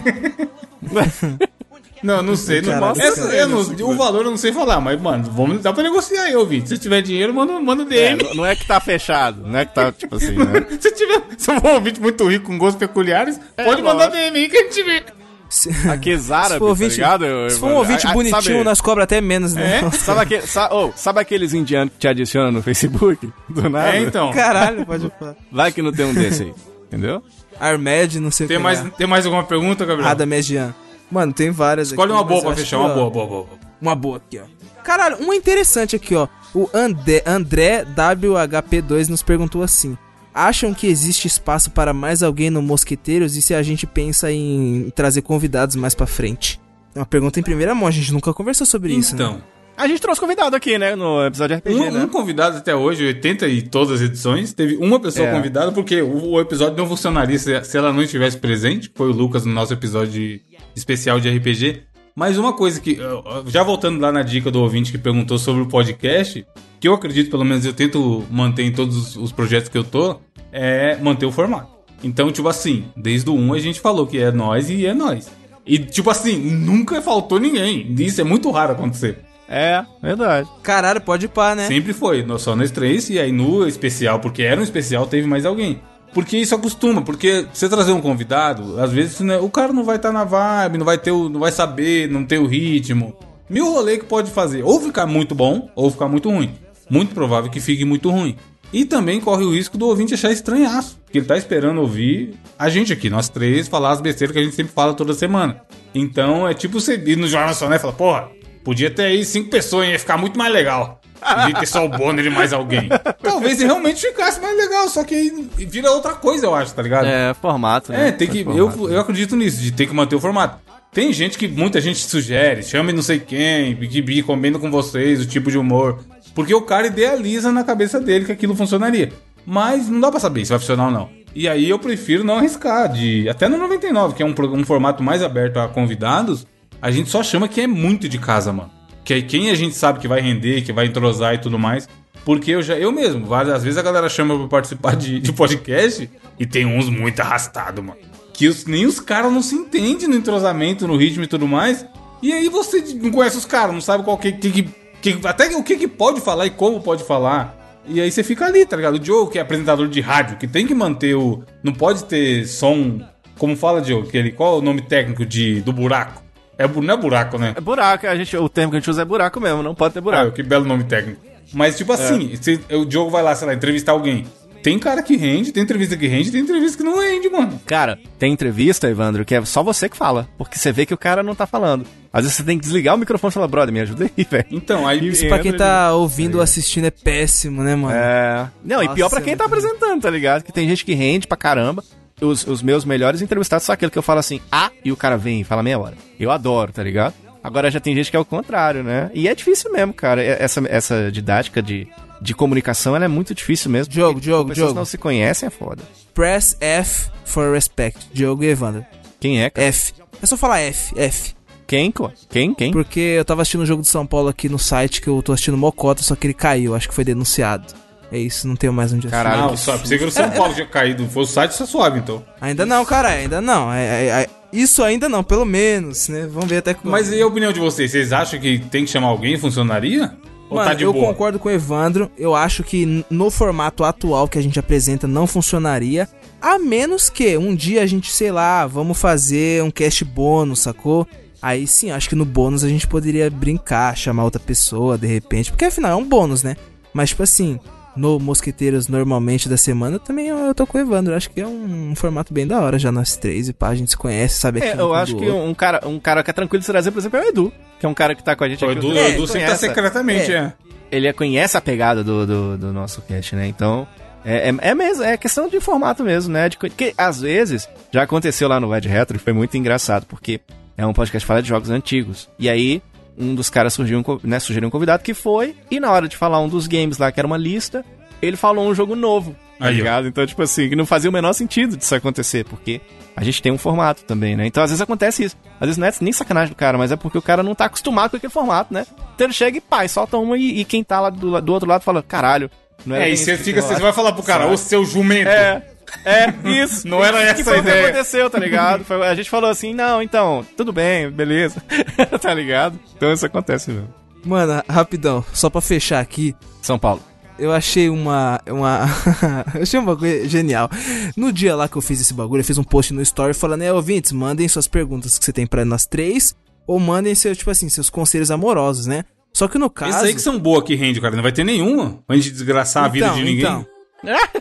Não, 2.02 2.24
não 2.24 2.36
sei. 2.36 2.62
Não, 2.62 2.74
Caralho, 2.74 3.00
essa, 3.02 3.22
cara. 3.22 3.36
eu 3.36 3.48
não- 3.48 3.60
o 3.62 3.96
valor 3.96 4.26
eu 4.26 4.32
não 4.32 4.38
sei 4.38 4.52
falar, 4.52 4.82
mas, 4.82 5.00
mano, 5.00 5.24
vamos, 5.32 5.62
dá 5.62 5.72
pra 5.72 5.84
negociar 5.84 6.24
aí, 6.24 6.36
ouvinte. 6.36 6.70
Se 6.70 6.78
tiver 6.80 7.04
dinheiro, 7.04 7.32
manda, 7.32 7.60
manda 7.60 7.84
É, 7.84 8.16
DM. 8.16 8.24
não- 8.24 8.34
não 8.38 8.46
é 8.46 8.56
que 8.56 8.66
tá 8.66 8.80
fechado, 8.80 9.46
não 9.48 9.60
é 9.60 9.66
que 9.66 9.76
tá 9.76 9.92
tipo 9.92 10.16
assim, 10.16 10.32
né? 10.36 10.66
Se 10.82 10.92
tiver 10.92 11.22
se 11.38 11.46
for 11.60 11.64
um 11.64 11.74
ouvinte 11.76 12.02
muito 12.02 12.28
rico 12.28 12.46
com 12.48 12.58
gostos 12.58 12.80
peculiares, 12.80 13.40
É, 13.56 13.64
pode 13.64 13.84
mandar 13.84 14.06
lógico. 14.10 14.16
DM 14.18 14.40
aí 14.40 14.50
que 14.50 14.58
a 14.58 14.64
gente 14.64 14.82
vê. 14.84 15.04
Se, 15.52 15.70
Aqueles 15.90 16.32
árabes, 16.32 16.54
se 16.54 16.60
for 16.60 16.70
ouvinte, 16.70 16.90
tá 16.92 16.96
ligado? 16.96 17.26
Eu- 17.26 17.50
se 17.50 17.60
for 17.60 17.70
um 17.70 17.76
ouvinte 17.76 18.08
a- 18.08 18.12
a- 18.12 18.14
bonitinho, 18.14 18.42
sabe- 18.42 18.64
nós 18.64 18.80
cobra 18.80 19.04
até 19.04 19.20
menos, 19.20 19.54
né? 19.54 19.82
É? 19.86 19.92
Sabe, 19.92 20.22
aquele, 20.22 20.48
sa- 20.48 20.74
ô, 20.74 20.94
sabe 20.96 21.20
aqueles 21.20 21.54
indianos 21.54 21.92
que 21.94 22.00
te 22.00 22.08
adicionam 22.08 22.54
no 22.54 22.64
Facebook? 22.64 23.30
Do 23.50 23.70
nada? 23.70 23.98
É, 23.98 24.00
então. 24.02 24.32
Caralho, 24.32 24.86
pode 24.86 25.12
falar. 25.20 25.36
Vai 25.52 25.72
que 25.74 25.82
não 25.82 25.92
tem 25.92 26.06
um 26.06 26.14
desse 26.14 26.44
aí, 26.44 26.54
entendeu? 26.88 27.22
Armed, 27.60 28.20
não 28.22 28.32
sei 28.32 28.46
o 28.46 28.48
Tem 28.48 28.58
que 28.58 28.64
mais, 28.64 28.82
lá. 28.82 28.90
tem 28.92 29.06
mais 29.06 29.26
alguma 29.26 29.44
pergunta, 29.44 29.86
Gabriel? 29.86 30.08
Radamedian. 30.08 30.74
Mano, 31.12 31.34
tem 31.34 31.52
várias 31.52 31.90
Escolhe 31.90 32.12
aqui, 32.14 32.22
uma 32.22 32.26
boa 32.28 32.42
pra 32.42 32.56
fechar, 32.56 32.78
que, 32.78 32.84
uma 32.84 32.92
ó, 32.92 32.96
boa, 32.96 33.10
boa, 33.10 33.28
boa. 33.28 33.48
Uma 33.82 33.94
boa 33.96 34.18
aqui, 34.18 34.40
ó. 34.40 34.44
Caralho, 34.86 35.18
uma 35.18 35.36
interessante 35.36 35.98
aqui, 35.98 36.16
ó. 36.16 36.30
O 36.56 36.70
André, 36.74 37.22
André 37.28 37.86
WHP2 37.94 39.10
nos 39.10 39.22
perguntou 39.22 39.62
assim: 39.64 39.98
Acham 40.34 40.74
que 40.74 40.88
existe 40.88 41.28
espaço 41.28 41.72
para 41.72 41.94
mais 41.94 42.24
alguém 42.24 42.50
no 42.50 42.62
Mosqueteiros 42.62 43.36
e 43.36 43.42
se 43.42 43.54
a 43.54 43.62
gente 43.62 43.86
pensa 43.86 44.32
em 44.32 44.90
trazer 44.96 45.22
convidados 45.22 45.76
mais 45.76 45.94
pra 45.94 46.08
frente? 46.08 46.60
É 46.96 47.00
uma 47.00 47.06
pergunta 47.06 47.40
em 47.40 47.44
primeira 47.44 47.76
mão, 47.76 47.88
a 47.88 47.92
gente 47.92 48.12
nunca 48.14 48.34
conversou 48.34 48.66
sobre 48.66 48.94
isso. 48.94 49.16
né? 49.16 49.24
Então, 49.24 49.44
A 49.78 49.88
gente 49.88 50.00
trouxe 50.02 50.20
convidado 50.22 50.56
aqui, 50.56 50.78
né? 50.78 50.96
No 50.96 51.26
episódio 51.26 51.58
RPG, 51.58 51.76
um, 51.76 51.92
né? 51.92 52.04
um 52.04 52.08
convidado 52.08 52.58
até 52.58 52.76
hoje, 52.76 53.06
80 53.06 53.48
e 53.48 53.62
todas 53.62 53.94
as 53.96 54.02
edições, 54.02 54.54
teve 54.54 54.76
uma 54.78 55.00
pessoa 55.00 55.28
É. 55.28 55.32
convidada, 55.34 55.72
porque 55.72 56.02
o, 56.02 56.32
o 56.34 56.42
episódio 56.42 56.78
não 56.78 56.88
funcionaria 56.88 57.40
se, 57.40 57.64
se 57.64 57.78
ela 57.78 57.92
não 57.92 58.04
estivesse 58.04 58.38
presente. 58.38 58.92
Foi 58.94 59.08
o 59.10 59.14
Lucas 59.14 59.46
no 59.46 59.52
nosso 59.54 59.74
episódio 59.74 60.12
de- 60.12 60.42
especial 60.76 61.20
de 61.20 61.30
RPG. 61.30 61.82
Mas 62.16 62.38
uma 62.38 62.54
coisa 62.54 62.80
que, 62.80 63.00
já 63.48 63.64
voltando 63.64 64.00
lá 64.00 64.12
na 64.12 64.22
dica 64.22 64.52
do 64.52 64.62
ouvinte 64.62 64.92
que 64.92 64.98
perguntou 64.98 65.38
sobre 65.40 65.62
o 65.64 65.68
podcast, 65.68 66.46
que 66.82 66.88
eu 66.88 66.94
acredito, 66.96 67.30
pelo 67.32 67.46
menos 67.46 67.64
eu 67.64 67.72
tento 67.72 68.24
manter 68.30 68.64
em 68.64 68.72
todos 68.74 68.98
os, 68.98 69.16
os 69.16 69.32
projetos 69.32 69.70
que 69.70 69.78
eu 69.78 69.84
tô, 69.84 70.18
é 70.52 70.98
manter 71.02 71.26
o 71.28 71.32
formato. 71.32 71.72
Então, 72.04 72.32
tipo 72.32 72.48
assim, 72.50 72.86
desde 72.98 73.30
o 73.30 73.34
1 73.36 73.54
a 73.54 73.60
gente 73.60 73.80
falou 73.80 74.08
que 74.08 74.18
é 74.18 74.32
nós 74.32 74.70
e 74.70 74.86
é 74.88 74.94
nós. 74.94 75.30
E, 75.66 75.78
tipo 75.78 76.10
assim, 76.10 76.36
nunca 76.38 77.00
faltou 77.04 77.40
ninguém. 77.40 77.94
Isso 78.00 78.20
é 78.20 78.24
muito 78.24 78.50
raro 78.50 78.72
acontecer. 78.74 79.20
É, 79.48 79.86
verdade. 80.02 80.50
Caralho, 80.64 81.00
pode 81.02 81.26
ir 81.26 81.30
pá, 81.30 81.54
né? 81.54 81.68
Sempre 81.68 81.94
foi, 81.94 82.24
nós- 82.24 82.42
só 82.42 82.56
nós 82.56 82.72
três, 82.72 83.10
e 83.12 83.20
aí 83.20 83.32
no 83.32 83.68
especial, 83.68 84.20
porque 84.20 84.42
era 84.42 84.60
um 84.60 84.64
especial, 84.64 85.06
teve 85.06 85.28
mais 85.28 85.46
alguém. 85.46 85.80
Porque 86.14 86.38
isso 86.38 86.56
acostuma, 86.56 87.02
porque 87.04 87.46
você 87.54 87.70
trazer 87.70 87.92
um 87.92 88.02
convidado, 88.02 88.82
às 88.82 88.92
vezes 88.92 89.20
né, 89.20 89.38
o 89.38 89.50
cara 89.50 89.72
não 89.72 89.84
vai 89.84 89.98
estar 89.98 90.12
na 90.12 90.24
vibe, 90.24 90.78
não 90.80 90.86
vai 90.86 90.98
ter 90.98 91.12
o, 91.12 91.30
não 91.30 91.40
vai 91.40 91.52
saber, 91.52 92.10
não 92.10 92.26
ter 92.26 92.40
o 92.40 92.48
ritmo. 92.48 93.16
Mil 93.50 93.72
rolê 93.72 93.98
que 93.98 94.06
pode 94.06 94.32
fazer, 94.32 94.64
ou 94.64 94.80
ficar 94.82 95.06
muito 95.06 95.36
bom, 95.36 95.70
ou 95.76 95.92
ficar 95.92 96.08
muito 96.08 96.30
ruim. 96.30 96.54
Muito 96.92 97.16
provável 97.16 97.50
que 97.50 97.62
fique 97.62 97.86
muito 97.86 98.10
ruim. 98.10 98.36
E 98.74 98.84
também 98.84 99.22
corre 99.22 99.46
o 99.46 99.54
risco 99.54 99.78
do 99.78 99.88
ouvinte 99.88 100.14
achar 100.14 100.30
estranhaço, 100.30 101.00
porque 101.06 101.20
ele 101.20 101.26
tá 101.26 101.38
esperando 101.38 101.80
ouvir 101.80 102.34
a 102.60 102.70
gente 102.70 102.92
aqui, 102.92 103.10
nós 103.10 103.30
três, 103.30 103.70
falar 103.70 103.92
as 103.92 104.02
besteiras 104.02 104.34
que 104.34 104.40
a 104.40 104.44
gente 104.44 104.56
sempre 104.56 104.74
fala 104.74 104.94
toda 104.94 105.14
semana. 105.14 105.62
Então 105.96 106.46
é 106.46 106.54
tipo 106.54 106.82
você 106.82 106.96
ir 106.96 107.16
no 107.16 107.30
Jornal 107.30 107.50
Nacional 107.50 107.78
e 107.78 107.80
falar, 107.80 107.94
porra, 107.94 108.30
podia 108.62 108.92
ter 108.92 109.04
aí 109.04 109.24
cinco 109.24 109.50
pessoas, 109.50 109.88
ia 109.88 109.98
ficar 109.98 110.18
muito 110.18 110.38
mais 110.38 110.52
legal. 110.52 111.00
Podia 111.22 111.60
ter 111.62 111.66
só 111.66 111.86
o 111.86 111.90
Bonner 111.90 112.26
e 112.26 112.30
mais 112.30 112.52
alguém. 112.52 112.90
Talvez 113.24 113.62
realmente 113.62 114.02
ficasse 114.02 114.42
mais 114.42 114.58
legal, 114.58 114.90
só 114.90 115.06
que 115.06 115.16
aí 115.16 115.50
vira 115.58 115.92
outra 115.92 116.14
coisa, 116.14 116.46
eu 116.46 116.54
acho, 116.54 116.74
tá 116.74 116.82
ligado? 116.82 117.06
É, 117.06 117.34
formato, 117.36 117.94
né? 117.94 118.10
É, 118.10 118.12
tem 118.12 118.28
que. 118.28 118.40
É 118.40 118.42
Eu, 118.42 118.70
formato. 118.70 118.94
eu 118.94 119.00
acredito 119.00 119.38
nisso, 119.38 119.62
de 119.62 119.72
ter 119.72 119.86
que 119.86 119.94
manter 119.94 120.16
o 120.16 120.20
formato. 120.20 120.60
Tem 120.92 121.14
gente 121.14 121.38
que 121.38 121.48
muita 121.48 121.80
gente 121.80 122.00
sugere, 122.00 122.64
chame 122.64 122.92
não 122.92 123.02
sei 123.02 123.18
quem, 123.18 123.76
que 123.78 124.02
bi 124.02 124.22
combina 124.22 124.60
com 124.60 124.70
vocês, 124.70 125.22
o 125.22 125.26
tipo 125.26 125.50
de 125.50 125.58
humor. 125.58 126.04
Porque 126.34 126.54
o 126.54 126.62
cara 126.62 126.88
idealiza 126.88 127.52
na 127.52 127.64
cabeça 127.64 128.00
dele 128.00 128.26
que 128.26 128.32
aquilo 128.32 128.56
funcionaria. 128.56 129.12
Mas 129.46 129.88
não 129.90 130.00
dá 130.00 130.10
pra 130.12 130.20
saber 130.20 130.46
se 130.46 130.50
vai 130.52 130.60
funcionar 130.60 130.86
ou 130.86 130.92
não. 130.92 131.10
E 131.34 131.48
aí 131.48 131.70
eu 131.70 131.80
prefiro 131.80 132.24
não 132.24 132.36
arriscar. 132.38 132.92
De, 132.92 133.28
até 133.30 133.48
no 133.50 133.58
99, 133.58 134.16
que 134.16 134.24
é 134.24 134.26
um, 134.26 134.34
um 134.54 134.64
formato 134.66 135.02
mais 135.04 135.24
aberto 135.24 135.58
a 135.58 135.68
convidados, 135.68 136.46
a 136.82 136.92
gente 136.92 137.10
só 137.10 137.24
chama 137.24 137.48
quem 137.48 137.64
é 137.64 137.68
muito 137.68 138.08
de 138.08 138.18
casa, 138.18 138.52
mano. 138.54 138.70
Que 139.04 139.14
aí 139.14 139.24
quem 139.24 139.50
a 139.50 139.56
gente 139.56 139.76
sabe 139.76 140.00
que 140.00 140.08
vai 140.08 140.22
render, 140.22 140.62
que 140.62 140.72
vai 140.72 140.86
entrosar 140.86 141.34
e 141.34 141.38
tudo 141.40 141.58
mais. 141.58 141.88
Porque 142.24 142.52
eu 142.52 142.62
já, 142.62 142.76
eu 142.76 142.92
mesmo, 142.92 143.26
várias 143.26 143.64
vezes 143.64 143.80
a 143.80 143.82
galera 143.82 144.08
chama 144.08 144.38
pra 144.38 144.48
participar 144.48 144.96
de, 144.96 145.20
de 145.20 145.34
podcast 145.34 146.08
e 146.40 146.46
tem 146.46 146.66
uns 146.68 146.88
muito 146.88 147.20
arrastados, 147.20 147.84
mano. 147.84 147.98
Que 148.34 148.48
os- 148.48 148.66
nem 148.66 148.86
os 148.86 149.00
caras 149.00 149.32
não 149.32 149.42
se 149.42 149.56
entendem 149.56 150.08
no 150.08 150.16
entrosamento, 150.16 150.88
no 150.88 150.96
ritmo 150.98 151.24
e 151.24 151.28
tudo 151.28 151.48
mais. 151.48 151.84
E 152.22 152.32
aí 152.32 152.48
você 152.48 152.80
não 153.02 153.10
conhece 153.12 153.38
os 153.38 153.46
caras, 153.46 153.74
não 153.74 153.82
sabe 153.82 154.04
qual 154.04 154.18
que, 154.20 154.32
que, 154.34 154.52
que- 154.52 154.70
que- 155.02 155.20
até 155.26 155.48
o 155.56 155.64
que, 155.64 155.76
que 155.78 155.88
pode 155.88 156.22
falar 156.22 156.46
e 156.46 156.50
como 156.50 156.82
pode 156.82 157.04
falar. 157.04 157.58
E 157.88 158.00
aí 158.00 158.12
você 158.12 158.24
fica 158.24 158.46
ali, 158.46 158.66
tá 158.66 158.76
ligado? 158.78 158.96
O 158.96 159.00
Diogo, 159.00 159.32
que 159.32 159.40
é 159.40 159.42
apresentador 159.42 159.88
de 159.88 160.00
rádio, 160.02 160.38
que 160.38 160.48
tem 160.48 160.68
que 160.68 160.74
manter 160.74 161.16
o. 161.16 161.44
Não 161.64 161.74
pode 161.74 162.04
ter 162.06 162.46
som. 162.48 163.02
Como 163.38 163.56
fala, 163.58 163.82
Diogo? 163.82 164.08
Aquele, 164.08 164.32
qual 164.32 164.56
é 164.56 164.60
o 164.60 164.62
nome 164.62 164.82
técnico 164.82 165.26
de, 165.26 165.62
do 165.62 165.74
buraco? 165.74 166.22
É, 166.58 166.68
não 166.68 166.94
é 166.94 166.98
buraco, 166.98 167.40
né? 167.40 167.54
É 167.58 167.62
buraco, 167.62 168.06
a 168.06 168.16
gente, 168.16 168.38
o 168.38 168.48
termo 168.48 168.70
que 168.72 168.78
a 168.78 168.80
gente 168.80 168.90
usa 168.90 169.02
é 169.02 169.06
buraco 169.06 169.40
mesmo, 169.42 169.64
não 169.64 169.74
pode 169.74 169.94
ter 169.96 170.00
Ah, 170.00 170.04
buraco. 170.04 170.32
que 170.32 170.44
belo 170.44 170.64
nome 170.66 170.84
técnico. 170.84 171.20
Mas, 171.52 171.76
tipo 171.76 171.92
assim, 171.92 172.36
você- 172.36 172.60
o 172.76 172.86
Diogo 172.86 173.10
vai 173.10 173.24
lá, 173.24 173.34
sei 173.34 173.48
lá, 173.48 173.54
entrevistar 173.56 173.94
alguém. 173.94 174.26
Tem 174.62 174.78
cara 174.78 175.02
que 175.02 175.16
rende, 175.18 175.52
tem 175.52 175.64
entrevista 175.64 175.98
que 175.98 176.08
rende, 176.08 176.32
tem 176.32 176.42
entrevista 176.42 176.78
que 176.78 176.84
não 176.84 177.00
rende, 177.00 177.30
mano. 177.30 177.60
Cara, 177.66 177.98
tem 178.20 178.32
entrevista, 178.32 178.88
Evandro, 178.90 179.26
que 179.26 179.34
é 179.36 179.44
só 179.44 179.64
você 179.64 179.90
que 179.90 179.98
fala, 179.98 180.28
porque 180.38 180.58
você 180.58 180.72
vê 180.72 180.86
que 180.86 180.94
o 180.94 180.98
cara 180.98 181.24
não 181.24 181.34
tá 181.34 181.46
falando. 181.48 181.86
Às 182.14 182.24
vezes 182.24 182.38
você 182.38 182.44
tem 182.44 182.58
que 182.58 182.64
desligar 182.64 182.96
o 182.96 182.98
microfone 182.98 183.32
e 183.32 183.34
falar, 183.34 183.48
brother, 183.48 183.74
me 183.74 183.80
ajuda 183.80 184.06
aí, 184.06 184.24
velho. 184.30 184.46
Então, 184.52 184.88
aí. 184.88 185.08
Isso 185.08 185.28
pra 185.28 185.40
quem 185.40 185.54
tá 185.54 185.94
ouvindo 185.94 186.36
ou 186.36 186.42
assistindo 186.42 186.86
é 186.86 186.92
péssimo, 186.92 187.64
né, 187.64 187.76
mano? 187.76 187.96
É. 187.96 188.50
Não, 188.64 188.82
e 188.82 188.86
Nossa, 188.86 188.96
pior 188.96 189.10
pra 189.10 189.22
quem 189.22 189.34
é 189.34 189.36
tá 189.36 189.48
muito 189.48 189.64
apresentando, 189.66 190.02
tá 190.02 190.10
ligado? 190.10 190.44
Que 190.44 190.52
tem 190.52 190.68
gente 190.68 190.86
que 190.86 190.94
rende 190.94 191.26
pra 191.28 191.38
caramba. 191.38 191.84
Os, 192.22 192.46
os 192.46 192.62
meus 192.62 192.86
melhores 192.86 193.22
entrevistados 193.22 193.66
são 193.66 193.74
aquele 193.74 193.90
que 193.92 193.98
eu 193.98 194.04
falo 194.04 194.20
assim, 194.20 194.40
ah, 194.52 194.70
e 194.86 194.92
o 194.92 194.98
cara 194.98 195.18
vem 195.18 195.42
e 195.42 195.44
fala 195.44 195.64
meia 195.64 195.80
hora. 195.80 195.96
Eu 196.20 196.30
adoro, 196.30 196.72
tá 196.72 196.84
ligado? 196.84 197.16
Agora 197.44 197.72
já 197.72 197.80
tem 197.80 197.96
gente 197.96 198.12
que 198.12 198.16
é 198.16 198.20
o 198.20 198.26
contrário, 198.26 198.84
né? 198.84 199.10
E 199.16 199.28
é 199.28 199.34
difícil 199.34 199.72
mesmo, 199.72 199.92
cara. 199.92 200.22
É- 200.22 200.38
Essa, 200.44 200.62
essa 200.68 201.12
didática 201.12 201.60
de, 201.64 201.88
de 202.22 202.36
comunicação, 202.36 202.96
ela 202.96 203.06
é 203.06 203.08
muito 203.08 203.34
difícil 203.34 203.72
mesmo. 203.72 203.92
Diogo, 203.92 204.22
Diogo, 204.22 204.50
pessoas 204.50 204.68
Diogo. 204.68 204.80
não 204.80 204.86
se 204.86 204.98
conhecem, 204.98 205.48
é 205.48 205.50
foda. 205.50 205.82
Press 206.14 206.56
F 206.60 207.10
for 207.26 207.54
respect. 207.54 208.08
Diogo 208.14 208.44
e 208.44 208.48
Evandro. 208.48 208.86
Quem 209.20 209.44
é, 209.44 209.50
cara? 209.50 209.68
F. 209.68 209.94
É 210.22 210.26
só 210.26 210.38
falar 210.38 210.60
F, 210.60 210.94
F. 210.96 211.34
Quem, 211.66 211.90
co? 211.92 212.12
Quem, 212.30 212.54
quem? 212.54 212.72
Porque 212.72 213.00
eu 213.00 213.26
tava 213.26 213.42
assistindo 213.42 213.62
o 213.62 213.66
jogo 213.66 213.82
do 213.82 213.88
São 213.88 214.06
Paulo 214.06 214.28
aqui 214.28 214.50
no 214.50 214.60
site 214.60 215.02
que 215.02 215.08
eu 215.08 215.22
tô 215.22 215.32
assistindo 215.32 215.58
Mocota, 215.58 216.04
só 216.04 216.16
que 216.16 216.28
ele 216.28 216.34
caiu, 216.34 216.76
acho 216.76 216.90
que 216.90 216.94
foi 216.94 217.06
denunciado. 217.06 217.74
É 218.12 218.18
isso, 218.20 218.46
não 218.46 218.58
tenho 218.58 218.74
mais 218.74 218.92
onde 218.92 219.08
assistir. 219.08 219.24
Caralho, 219.24 219.52
Não, 219.52 219.58
só 219.58 219.78
pensei 219.78 219.98
que 219.98 220.04
o 220.04 220.12
São 220.12 220.30
Paulo 220.32 220.54
tinha 220.54 220.66
caído. 220.66 221.08
Foi 221.08 221.24
o 221.24 221.26
site, 221.26 221.54
só 221.54 221.66
suave, 221.66 222.00
então. 222.00 222.24
Ainda 222.42 222.66
não, 222.66 222.84
cara, 222.84 223.08
ainda 223.08 223.40
não. 223.40 223.72
É, 223.72 223.86
é, 223.86 224.08
é, 224.24 224.30
isso 224.52 224.84
ainda 224.84 225.08
não, 225.08 225.24
pelo 225.24 225.46
menos, 225.46 226.10
né? 226.10 226.28
Vamos 226.30 226.50
ver 226.50 226.58
até 226.58 226.74
que. 226.74 226.86
Mas 226.86 227.10
e 227.10 227.22
a 227.22 227.26
opinião 227.26 227.54
de 227.54 227.62
vocês? 227.62 227.90
Vocês 227.90 228.12
acham 228.12 228.38
que 228.38 228.60
tem 228.70 228.84
que 228.84 228.92
chamar 228.92 229.08
alguém? 229.08 229.38
Funcionaria? 229.38 230.14
Ou 230.52 230.58
Mano, 230.58 230.76
tá 230.76 230.82
eu 230.82 230.92
boa? 230.92 231.08
concordo 231.08 231.40
com 231.40 231.48
o 231.48 231.52
Evandro. 231.52 232.12
Eu 232.18 232.36
acho 232.36 232.62
que 232.62 233.06
no 233.10 233.32
formato 233.32 233.86
atual 233.86 234.28
que 234.28 234.38
a 234.38 234.42
gente 234.44 234.60
apresenta 234.60 235.08
não 235.08 235.26
funcionaria. 235.26 236.10
A 236.42 236.60
menos 236.60 237.10
que 237.10 237.38
um 237.38 237.56
dia 237.56 237.82
a 237.82 237.86
gente, 237.86 238.12
sei 238.12 238.34
lá, 238.34 238.68
vamos 238.68 239.00
fazer 239.00 239.64
um 239.64 239.72
cast 239.72 240.04
bônus, 240.04 240.60
sacou? 240.60 241.08
Aí 241.42 241.66
sim, 241.66 241.90
acho 241.90 242.10
que 242.10 242.16
no 242.16 242.26
bônus 242.26 242.66
a 242.66 242.68
gente 242.68 242.86
poderia 242.86 243.30
brincar, 243.30 243.96
chamar 243.96 244.26
outra 244.26 244.42
pessoa 244.42 244.98
de 244.98 245.08
repente. 245.08 245.52
Porque 245.52 245.64
afinal 245.64 245.92
é 245.92 245.96
um 245.96 246.04
bônus, 246.06 246.44
né? 246.44 246.58
Mas 246.94 247.12
tipo 247.12 247.24
assim, 247.24 247.58
no 247.96 248.20
Mosqueteiros 248.20 248.88
normalmente 248.88 249.50
da 249.50 249.58
semana 249.58 250.00
também 250.00 250.28
eu, 250.28 250.38
eu 250.38 250.56
tô 250.56 250.66
com 250.66 250.78
o 250.78 250.82
Evandro. 250.82 251.14
Acho 251.16 251.30
que 251.30 251.42
é 251.42 251.48
um, 251.48 251.94
formato 251.96 252.34
bem 252.34 252.48
da 252.48 252.60
hora 252.62 252.80
já 252.80 252.92
nós 252.92 253.16
três 253.18 253.50
e 253.50 253.54
pá, 253.54 253.70
a 253.70 253.76
gente 253.76 253.92
se 253.92 253.98
conhece, 253.98 254.40
sabe 254.40 254.62
É, 254.62 254.76
eu 254.80 254.90
um 254.90 254.94
acho 254.94 255.16
que 255.16 255.26
outro. 255.26 255.44
um 255.50 255.54
cara, 255.54 255.88
um 255.88 256.00
cara 256.00 256.24
que 256.24 256.30
é 256.30 256.34
tranquilo 256.34 256.60
de 256.60 256.66
se 256.66 256.72
trazer, 256.72 256.92
por 256.92 257.00
exemplo, 257.00 257.20
é 257.20 257.24
o 257.24 257.28
Edu. 257.28 257.54
Que 257.80 257.86
é 257.86 257.90
um 257.90 257.94
cara 257.94 258.16
que 258.16 258.24
tá 258.24 258.36
com 258.36 258.44
a 258.44 258.50
gente 258.50 258.64
O 258.64 258.70
aqui. 258.70 258.78
Edu, 258.78 258.88
o 258.90 258.98
Edu 258.98 259.28
sempre 259.28 259.42
tá 259.42 259.46
conhece- 259.48 259.68
secretamente, 259.68 260.32
É. 260.32 260.36
é. 260.36 260.54
ele 260.92 261.12
conhece 261.14 261.58
a 261.58 261.62
pegada 261.62 262.04
do, 262.04 262.26
do, 262.28 262.58
do 262.58 262.74
nosso 262.74 263.02
cast, 263.02 263.36
né? 263.36 263.48
Então, 263.48 263.88
é, 264.24 264.50
é, 264.50 264.56
é 264.70 264.76
mesmo, 264.76 265.04
é 265.04 265.18
questão 265.18 265.50
de 265.50 265.60
formato 265.60 266.04
mesmo, 266.04 266.32
né? 266.34 266.48
De, 266.48 266.58
que 266.58 266.94
às 266.98 267.22
vezes, 267.22 267.68
já 267.92 268.04
aconteceu 268.04 268.48
lá 268.48 268.60
no 268.60 268.74
Ed 268.76 268.88
Retro 268.88 269.18
e 269.18 269.20
foi 269.20 269.34
muito 269.34 269.58
engraçado, 269.58 270.06
porque 270.06 270.40
é 270.78 270.86
um 270.86 270.94
podcast 270.94 271.24
que 271.26 271.28
fala 271.28 271.42
de 271.42 271.50
jogos 271.50 271.70
antigos. 271.70 272.30
E 272.40 272.50
aí, 272.50 272.82
um 273.18 273.36
dos 273.36 273.50
caras 273.50 273.74
surgiu, 273.74 274.00
um, 274.00 274.20
né, 274.24 274.40
sugeriu 274.40 274.68
um 274.68 274.72
convidado 274.72 275.04
que 275.04 275.14
foi, 275.14 275.56
e 275.70 275.80
na 275.80 275.92
hora 275.92 276.08
de 276.08 276.18
falar 276.18 276.40
um 276.40 276.48
dos 276.48 276.68
games 276.68 276.98
lá, 276.98 277.12
que 277.12 277.20
era 277.20 277.28
uma 277.28 277.38
lista, 277.38 277.84
ele 278.22 278.38
falou 278.38 278.68
um 278.68 278.74
jogo 278.74 278.96
novo, 278.96 279.36
tá 279.60 279.68
Aí, 279.68 279.74
ó. 279.74 279.78
ligado? 279.78 280.08
Então, 280.08 280.26
tipo 280.26 280.42
assim, 280.42 280.70
que 280.70 280.76
não 280.76 280.86
fazia 280.86 281.10
o 281.10 281.14
menor 281.14 281.34
sentido 281.34 281.76
disso 281.78 281.94
acontecer, 281.96 282.46
porque 282.46 282.80
a 283.16 283.24
gente 283.24 283.42
tem 283.42 283.52
um 283.52 283.58
formato 283.58 284.04
também, 284.06 284.36
né? 284.36 284.46
Então, 284.46 284.64
às 284.64 284.70
vezes 284.70 284.82
acontece 284.82 285.24
isso. 285.24 285.36
Às 285.60 285.68
vezes 285.68 285.78
não 285.78 285.88
é 285.88 285.92
nem 286.02 286.14
sacanagem 286.14 286.54
do 286.54 286.56
cara, 286.56 286.78
mas 286.78 286.92
é 286.92 286.96
porque 286.96 287.18
o 287.18 287.22
cara 287.22 287.44
não 287.44 287.54
tá 287.54 287.66
acostumado 287.66 288.12
com 288.12 288.18
aquele 288.18 288.32
formato, 288.32 288.74
né? 288.74 288.86
Então 289.16 289.28
ele 289.28 289.34
chega 289.34 289.58
e 289.58 289.62
pai, 289.62 289.88
solta 289.88 290.18
uma 290.18 290.38
e, 290.38 290.62
e 290.62 290.66
quem 290.66 290.84
tá 290.84 291.00
lá 291.02 291.10
do, 291.10 291.42
do 291.42 291.54
outro 291.54 291.68
lado 291.68 291.82
fala, 291.84 292.02
caralho, 292.02 292.50
não 292.86 292.96
É, 292.96 293.10
e 293.10 293.18
você 293.18 293.38
fica, 293.38 293.60
rolava." 293.60 293.78
você 293.78 293.84
vai 293.84 293.94
falar 293.94 294.14
pro 294.14 294.24
cara, 294.24 294.48
ô 294.48 294.58
seu 294.58 294.86
jumento. 294.86 295.28
É, 295.30 295.62
é, 296.06 296.34
isso. 296.64 296.88
Não 296.88 297.04
era 297.04 297.18
Que 297.36 297.42
essa 297.42 297.44
foi 297.44 297.58
a 297.58 297.60
o 297.60 297.64
que 297.64 297.70
ideia. 297.70 297.86
aconteceu, 297.88 298.30
tá 298.30 298.40
ligado? 298.40 298.84
Foi- 298.84 299.08
a 299.08 299.16
gente 299.16 299.30
falou 299.30 299.50
assim, 299.50 299.74
não, 299.74 300.02
então, 300.02 300.46
tudo 300.58 300.72
bem, 300.74 301.10
beleza. 301.10 301.62
tá 302.22 302.34
ligado? 302.34 302.80
Então 302.96 303.12
isso 303.12 303.26
acontece 303.26 303.72
mesmo. 303.72 303.94
Mano, 304.24 304.62
rapidão, 304.70 305.24
só 305.34 305.50
pra 305.50 305.62
fechar 305.62 306.00
aqui, 306.00 306.36
São 306.62 306.78
Paulo. 306.78 307.02
eu 307.40 307.52
achei 307.52 307.90
uma. 307.90 308.40
uma 308.48 308.86
eu 309.56 309.64
achei 309.64 309.80
um 309.80 309.86
bagulho 309.86 310.28
genial. 310.30 310.70
No 311.18 311.32
dia 311.34 311.56
lá 311.56 311.68
que 311.68 311.76
eu 311.76 311.82
fiz 311.82 312.00
esse 312.02 312.14
bagulho, 312.14 312.42
eu 312.42 312.46
fiz 312.46 312.58
um 312.58 312.64
post 312.64 312.94
no 312.94 313.02
story 313.02 313.34
falando: 313.34 313.64
é, 313.64 313.74
ouvintes, 313.74 314.12
mandem 314.12 314.48
suas 314.48 314.68
perguntas 314.68 315.18
que 315.18 315.26
você 315.26 315.34
tem 315.34 315.48
pra 315.48 315.66
nós 315.66 315.86
três, 315.88 316.36
ou 316.68 316.80
mandem 316.80 317.16
seu, 317.16 317.36
tipo 317.36 317.50
assim, 317.50 317.68
seus 317.68 317.90
conselhos 317.90 318.30
amorosos, 318.30 318.86
né? 318.86 319.04
Só 319.34 319.48
que 319.48 319.58
no 319.58 319.70
caso. 319.70 319.92
Esses 319.94 320.04
aí 320.04 320.14
que 320.14 320.22
são 320.22 320.38
boas 320.38 320.64
que 320.66 320.76
rende, 320.76 321.02
cara. 321.02 321.16
Não 321.16 321.24
vai 321.24 321.32
ter 321.32 321.44
nenhuma. 321.44 322.00
Pra 322.06 322.16
gente 322.18 322.30
desgraçar 322.32 322.84
a 322.84 322.88
vida 322.90 323.10
de 323.10 323.24
ninguém. 323.24 323.40
Então, 323.40 323.66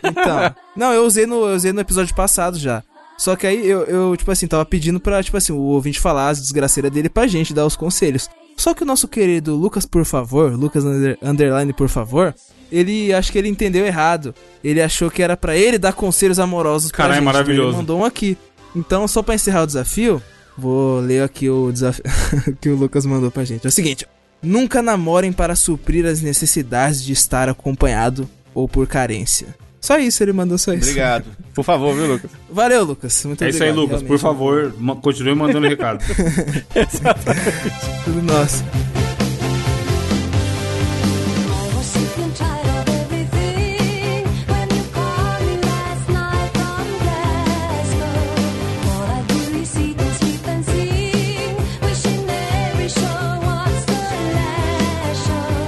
então. 0.02 0.54
Não, 0.76 0.92
eu 0.92 1.04
usei, 1.04 1.26
no, 1.26 1.46
eu 1.48 1.54
usei 1.56 1.72
no 1.72 1.80
episódio 1.80 2.14
passado 2.14 2.58
já. 2.58 2.82
Só 3.18 3.36
que 3.36 3.46
aí 3.46 3.68
eu, 3.68 3.84
eu, 3.84 4.16
tipo 4.16 4.30
assim, 4.30 4.46
tava 4.46 4.64
pedindo 4.64 4.98
pra, 4.98 5.22
tipo 5.22 5.36
assim, 5.36 5.52
o 5.52 5.58
ouvinte 5.58 6.00
falar 6.00 6.30
as 6.30 6.40
desgraceiras 6.40 6.90
dele 6.90 7.08
pra 7.10 7.26
gente, 7.26 7.52
dar 7.52 7.66
os 7.66 7.76
conselhos. 7.76 8.30
Só 8.56 8.72
que 8.74 8.82
o 8.82 8.86
nosso 8.86 9.06
querido 9.08 9.54
Lucas, 9.54 9.84
por 9.84 10.04
favor, 10.04 10.52
Lucas 10.52 10.84
under- 10.84 11.18
Underline, 11.22 11.72
por 11.74 11.88
favor, 11.88 12.34
ele, 12.72 13.12
acho 13.12 13.30
que 13.30 13.38
ele 13.38 13.48
entendeu 13.48 13.84
errado. 13.86 14.34
Ele 14.64 14.80
achou 14.80 15.10
que 15.10 15.22
era 15.22 15.36
pra 15.36 15.54
ele 15.56 15.78
dar 15.78 15.92
conselhos 15.92 16.38
amorosos 16.38 16.90
pra 16.90 16.96
Caralho, 17.04 17.14
gente. 17.16 17.22
então 17.28 17.32
maravilhoso. 17.32 17.76
Mandou 17.76 17.98
um 18.00 18.04
aqui. 18.04 18.38
Então, 18.74 19.06
só 19.06 19.22
pra 19.22 19.34
encerrar 19.34 19.62
o 19.64 19.66
desafio, 19.66 20.22
vou 20.56 21.00
ler 21.00 21.22
aqui 21.22 21.50
o 21.50 21.70
desafio 21.72 22.04
que 22.60 22.68
o 22.70 22.76
Lucas 22.76 23.04
mandou 23.04 23.30
pra 23.30 23.44
gente. 23.44 23.66
É 23.66 23.68
o 23.68 23.72
seguinte, 23.72 24.06
nunca 24.42 24.80
namorem 24.80 25.32
para 25.32 25.54
suprir 25.56 26.06
as 26.06 26.22
necessidades 26.22 27.02
de 27.02 27.12
estar 27.12 27.48
acompanhado 27.50 28.28
ou 28.54 28.68
por 28.68 28.86
carência. 28.86 29.48
Só 29.80 29.98
isso, 29.98 30.22
ele 30.22 30.32
mandou 30.32 30.58
só 30.58 30.74
isso. 30.74 30.82
Obrigado. 30.90 31.24
Por 31.54 31.64
favor, 31.64 31.94
viu, 31.94 32.06
Lucas? 32.06 32.30
Valeu, 32.50 32.84
Lucas. 32.84 33.24
Muito 33.24 33.42
É 33.42 33.48
isso 33.48 33.62
aí, 33.62 33.70
obrigado. 33.70 33.98
Lucas. 33.98 34.02
Por 34.02 34.18
realmente. 34.18 34.22
favor, 34.22 34.74
ma- 34.78 34.96
continue 34.96 35.34
mandando 35.34 35.66
recado. 35.66 36.04
Tudo 38.04 38.22
nosso. 38.22 38.62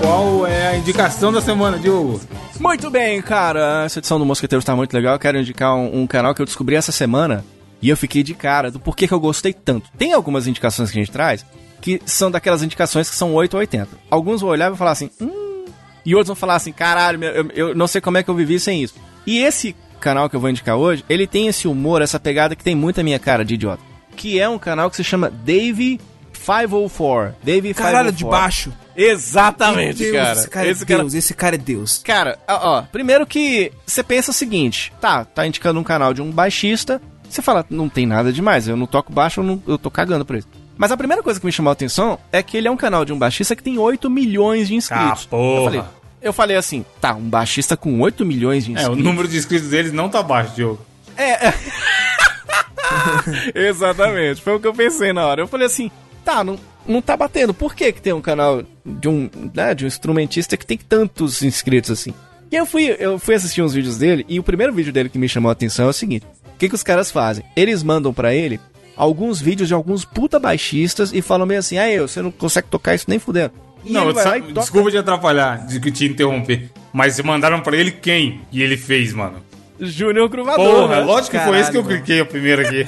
Qual 0.01 0.47
é 0.47 0.69
a 0.69 0.77
indicação 0.77 1.33
da 1.33 1.41
semana, 1.41 1.79
Diogo? 1.79 2.21
Muito 2.63 2.89
bem, 2.91 3.21
cara. 3.21 3.83
Essa 3.85 3.99
edição 3.99 4.21
do 4.21 4.25
Mosqueteiro 4.25 4.65
tá 4.65 4.77
muito 4.77 4.95
legal. 4.95 5.15
Eu 5.15 5.19
quero 5.19 5.37
indicar 5.37 5.75
um, 5.75 6.03
um 6.03 6.07
canal 6.07 6.33
que 6.33 6.41
eu 6.41 6.47
descobri 6.47 6.77
essa 6.77 6.93
semana 6.93 7.45
e 7.83 7.89
eu 7.89 7.97
fiquei 7.97 8.23
de 8.23 8.35
cara 8.35 8.71
do 8.71 8.79
porquê 8.79 9.09
que 9.09 9.13
eu 9.13 9.19
gostei 9.19 9.53
tanto. 9.53 9.91
Tem 9.99 10.13
algumas 10.13 10.47
indicações 10.47 10.89
que 10.89 10.97
a 10.97 11.03
gente 11.03 11.13
traz 11.13 11.45
que 11.81 12.01
são 12.07 12.31
daquelas 12.31 12.63
indicações 12.63 13.11
que 13.11 13.17
são 13.17 13.35
8 13.35 13.55
ou 13.55 13.61
80. 13.61 13.89
Alguns 14.09 14.41
vão 14.41 14.51
olhar 14.51 14.67
e 14.67 14.69
vão 14.69 14.77
falar 14.77 14.93
assim, 14.93 15.11
hum. 15.21 15.65
E 16.07 16.15
outros 16.15 16.29
vão 16.29 16.37
falar 16.37 16.55
assim, 16.55 16.73
caralho, 16.73 17.23
eu, 17.25 17.51
eu 17.51 17.75
não 17.75 17.89
sei 17.89 18.01
como 18.01 18.19
é 18.19 18.23
que 18.23 18.31
eu 18.31 18.35
vivi 18.35 18.61
sem 18.61 18.81
isso. 18.81 18.95
E 19.27 19.41
esse 19.41 19.75
canal 20.01 20.31
que 20.31 20.37
eu 20.37 20.41
vou 20.41 20.49
indicar 20.49 20.77
hoje, 20.77 21.05
ele 21.09 21.27
tem 21.27 21.49
esse 21.49 21.67
humor, 21.67 22.01
essa 22.01 22.21
pegada 22.21 22.55
que 22.55 22.63
tem 22.63 22.77
muito 22.77 23.01
a 23.01 23.05
minha 23.05 23.19
cara 23.19 23.45
de 23.45 23.55
idiota. 23.55 23.83
Que 24.17 24.39
é 24.39 24.49
um 24.49 24.59
canal 24.59 24.89
que 24.89 24.97
se 24.97 25.03
chama 25.03 25.29
Dave 25.29 26.01
504. 26.45 27.35
Dave 27.43 27.75
Caralho, 27.75 28.13
504. 28.13 28.17
de 28.17 28.25
baixo. 28.25 28.73
Exatamente, 28.95 29.99
Deus, 29.99 30.13
cara. 30.17 30.33
Esse 30.33 30.49
cara 30.51 30.67
é 30.67 30.71
Esse 30.71 30.87
cara 30.87 31.01
Deus, 31.01 31.15
esse 31.15 31.35
cara 31.35 31.55
é 31.55 31.59
Deus. 31.59 32.03
Cara, 32.05 32.39
ó, 32.49 32.79
ó, 32.79 32.83
primeiro 32.83 33.27
que 33.27 33.73
você 33.87 34.03
pensa 34.03 34.31
o 34.31 34.35
seguinte, 34.35 34.93
tá, 35.01 35.25
tá 35.25 35.47
indicando 35.47 35.81
um 35.81 35.85
canal 35.85 36.13
de 36.13 36.21
um 36.21 36.31
baixista, 36.31 37.01
você 37.29 37.41
fala, 37.41 37.65
não 37.71 37.89
tem 37.89 38.05
nada 38.07 38.31
demais, 38.33 38.69
eu 38.69 38.77
não 38.77 38.87
toco 38.87 39.13
baixo, 39.13 39.41
eu, 39.41 39.45
não, 39.45 39.63
eu 39.67 39.79
tô 39.79 39.91
cagando 39.91 40.25
por 40.27 40.37
isso. 40.37 40.47
Mas 40.77 40.93
a 40.93 40.97
primeira 40.97 41.23
coisa 41.23 41.41
que 41.41 41.47
me 41.47 41.53
chamou 41.53 41.71
a 41.71 41.73
atenção 41.73 42.19
é 42.31 42.43
que 42.43 42.57
ele 42.57 42.69
é 42.69 42.71
um 42.71 42.77
canal 42.77 43.05
de 43.05 43.13
um 43.13 43.19
baixista 43.19 43.57
que 43.57 43.63
tem 43.63 43.79
8 43.79 44.11
milhões 44.11 44.69
de 44.69 44.75
inscritos. 44.75 45.25
Ah, 45.25 45.29
porra. 45.31 45.61
Eu 45.61 45.65
falei, 45.65 45.83
eu 46.23 46.33
falei 46.33 46.57
assim, 46.57 46.85
tá, 47.01 47.15
um 47.15 47.29
baixista 47.29 47.77
com 47.77 48.01
8 48.01 48.25
milhões 48.27 48.65
de 48.65 48.73
É, 48.73 48.75
o 48.75 48.79
inscritos. 48.81 49.05
número 49.05 49.29
de 49.29 49.37
inscritos 49.39 49.69
deles 49.71 49.93
não 49.93 50.09
tá 50.09 50.23
baixo, 50.23 50.55
Diogo. 50.55 50.85
Exatamente, 53.55 54.41
foi 54.43 54.55
o 54.55 54.61
que 54.61 54.67
eu 54.67 54.75
pensei 54.75 55.13
na 55.13 55.27
hora. 55.27 55.41
Eu 55.43 55.47
falei 55.47 55.67
assim, 55.67 55.91
tá, 56.25 56.43
não, 56.43 56.59
não 56.87 57.03
tá 57.03 57.17
batendo. 57.17 57.55
Por 57.55 57.75
que 57.75 57.93
que 57.93 58.01
tem 58.03 58.13
um 58.13 58.21
canal 58.21 58.63
de 58.85 59.09
um, 59.09 59.29
né, 59.55 59.75
de 59.75 59.85
um 59.85 59.89
instrumentista 59.89 60.57
que 60.57 60.67
tem 60.67 60.79
tantos 60.79 61.43
inscritos 61.43 61.91
assim? 61.91 62.15
E 62.51 62.57
eu 62.57 62.67
fui, 62.67 62.95
eu 62.99 63.19
fui 63.19 63.35
assistir 63.35 63.63
uns 63.63 63.73
vídeos 63.73 63.99
dele 63.99 64.27
e 64.29 64.39
o 64.39 64.43
primeiro 64.43 64.73
vídeo 64.73 64.93
dele 64.93 65.09
que 65.09 65.19
me 65.19 65.29
chamou 65.29 65.49
a 65.49 65.53
atenção 65.53 65.87
é 65.87 65.91
o 65.91 65.93
seguinte: 65.93 66.27
o 66.55 66.59
que 66.59 66.69
que 66.69 66.75
os 66.75 66.83
caras 66.83 67.11
fazem? 67.11 67.45
Eles 67.57 67.83
mandam 67.83 68.13
pra 68.13 68.35
ele 68.35 68.61
alguns 68.95 69.41
vídeos 69.41 69.69
de 69.69 69.75
alguns 69.75 70.05
puta 70.05 70.39
baixistas 70.39 71.13
e 71.13 71.23
falam 71.23 71.47
meio 71.47 71.61
assim: 71.61 71.79
"Ah, 71.79 71.91
eu, 71.91 72.07
você 72.07 72.21
não 72.21 72.31
consegue 72.31 72.69
tocar 72.69 72.95
isso 72.95 73.07
nem 73.09 73.19
fudendo". 73.19 73.53
E 73.85 73.93
não, 73.93 74.13
desculpa 74.53 74.91
te 74.91 74.99
atrapalhar, 74.99 75.67
de 75.67 75.81
te 75.91 76.05
interromper. 76.05 76.71
Mas 76.93 77.19
mandaram 77.21 77.61
pra 77.61 77.77
ele 77.77 77.91
quem? 77.91 78.43
E 78.53 78.63
ele 78.63 78.77
fez, 78.77 79.13
mano. 79.13 79.39
Júnior 79.83 80.29
Gruvador. 80.29 80.65
Porra, 80.83 80.97
né? 80.97 81.03
lógico 81.03 81.37
que 81.37 81.45
foi 81.45 81.59
esse 81.61 81.71
que 81.71 81.77
eu 81.77 81.85
cliquei 81.85 82.21
o 82.21 82.27
primeiro 82.27 82.63
aqui. 82.63 82.85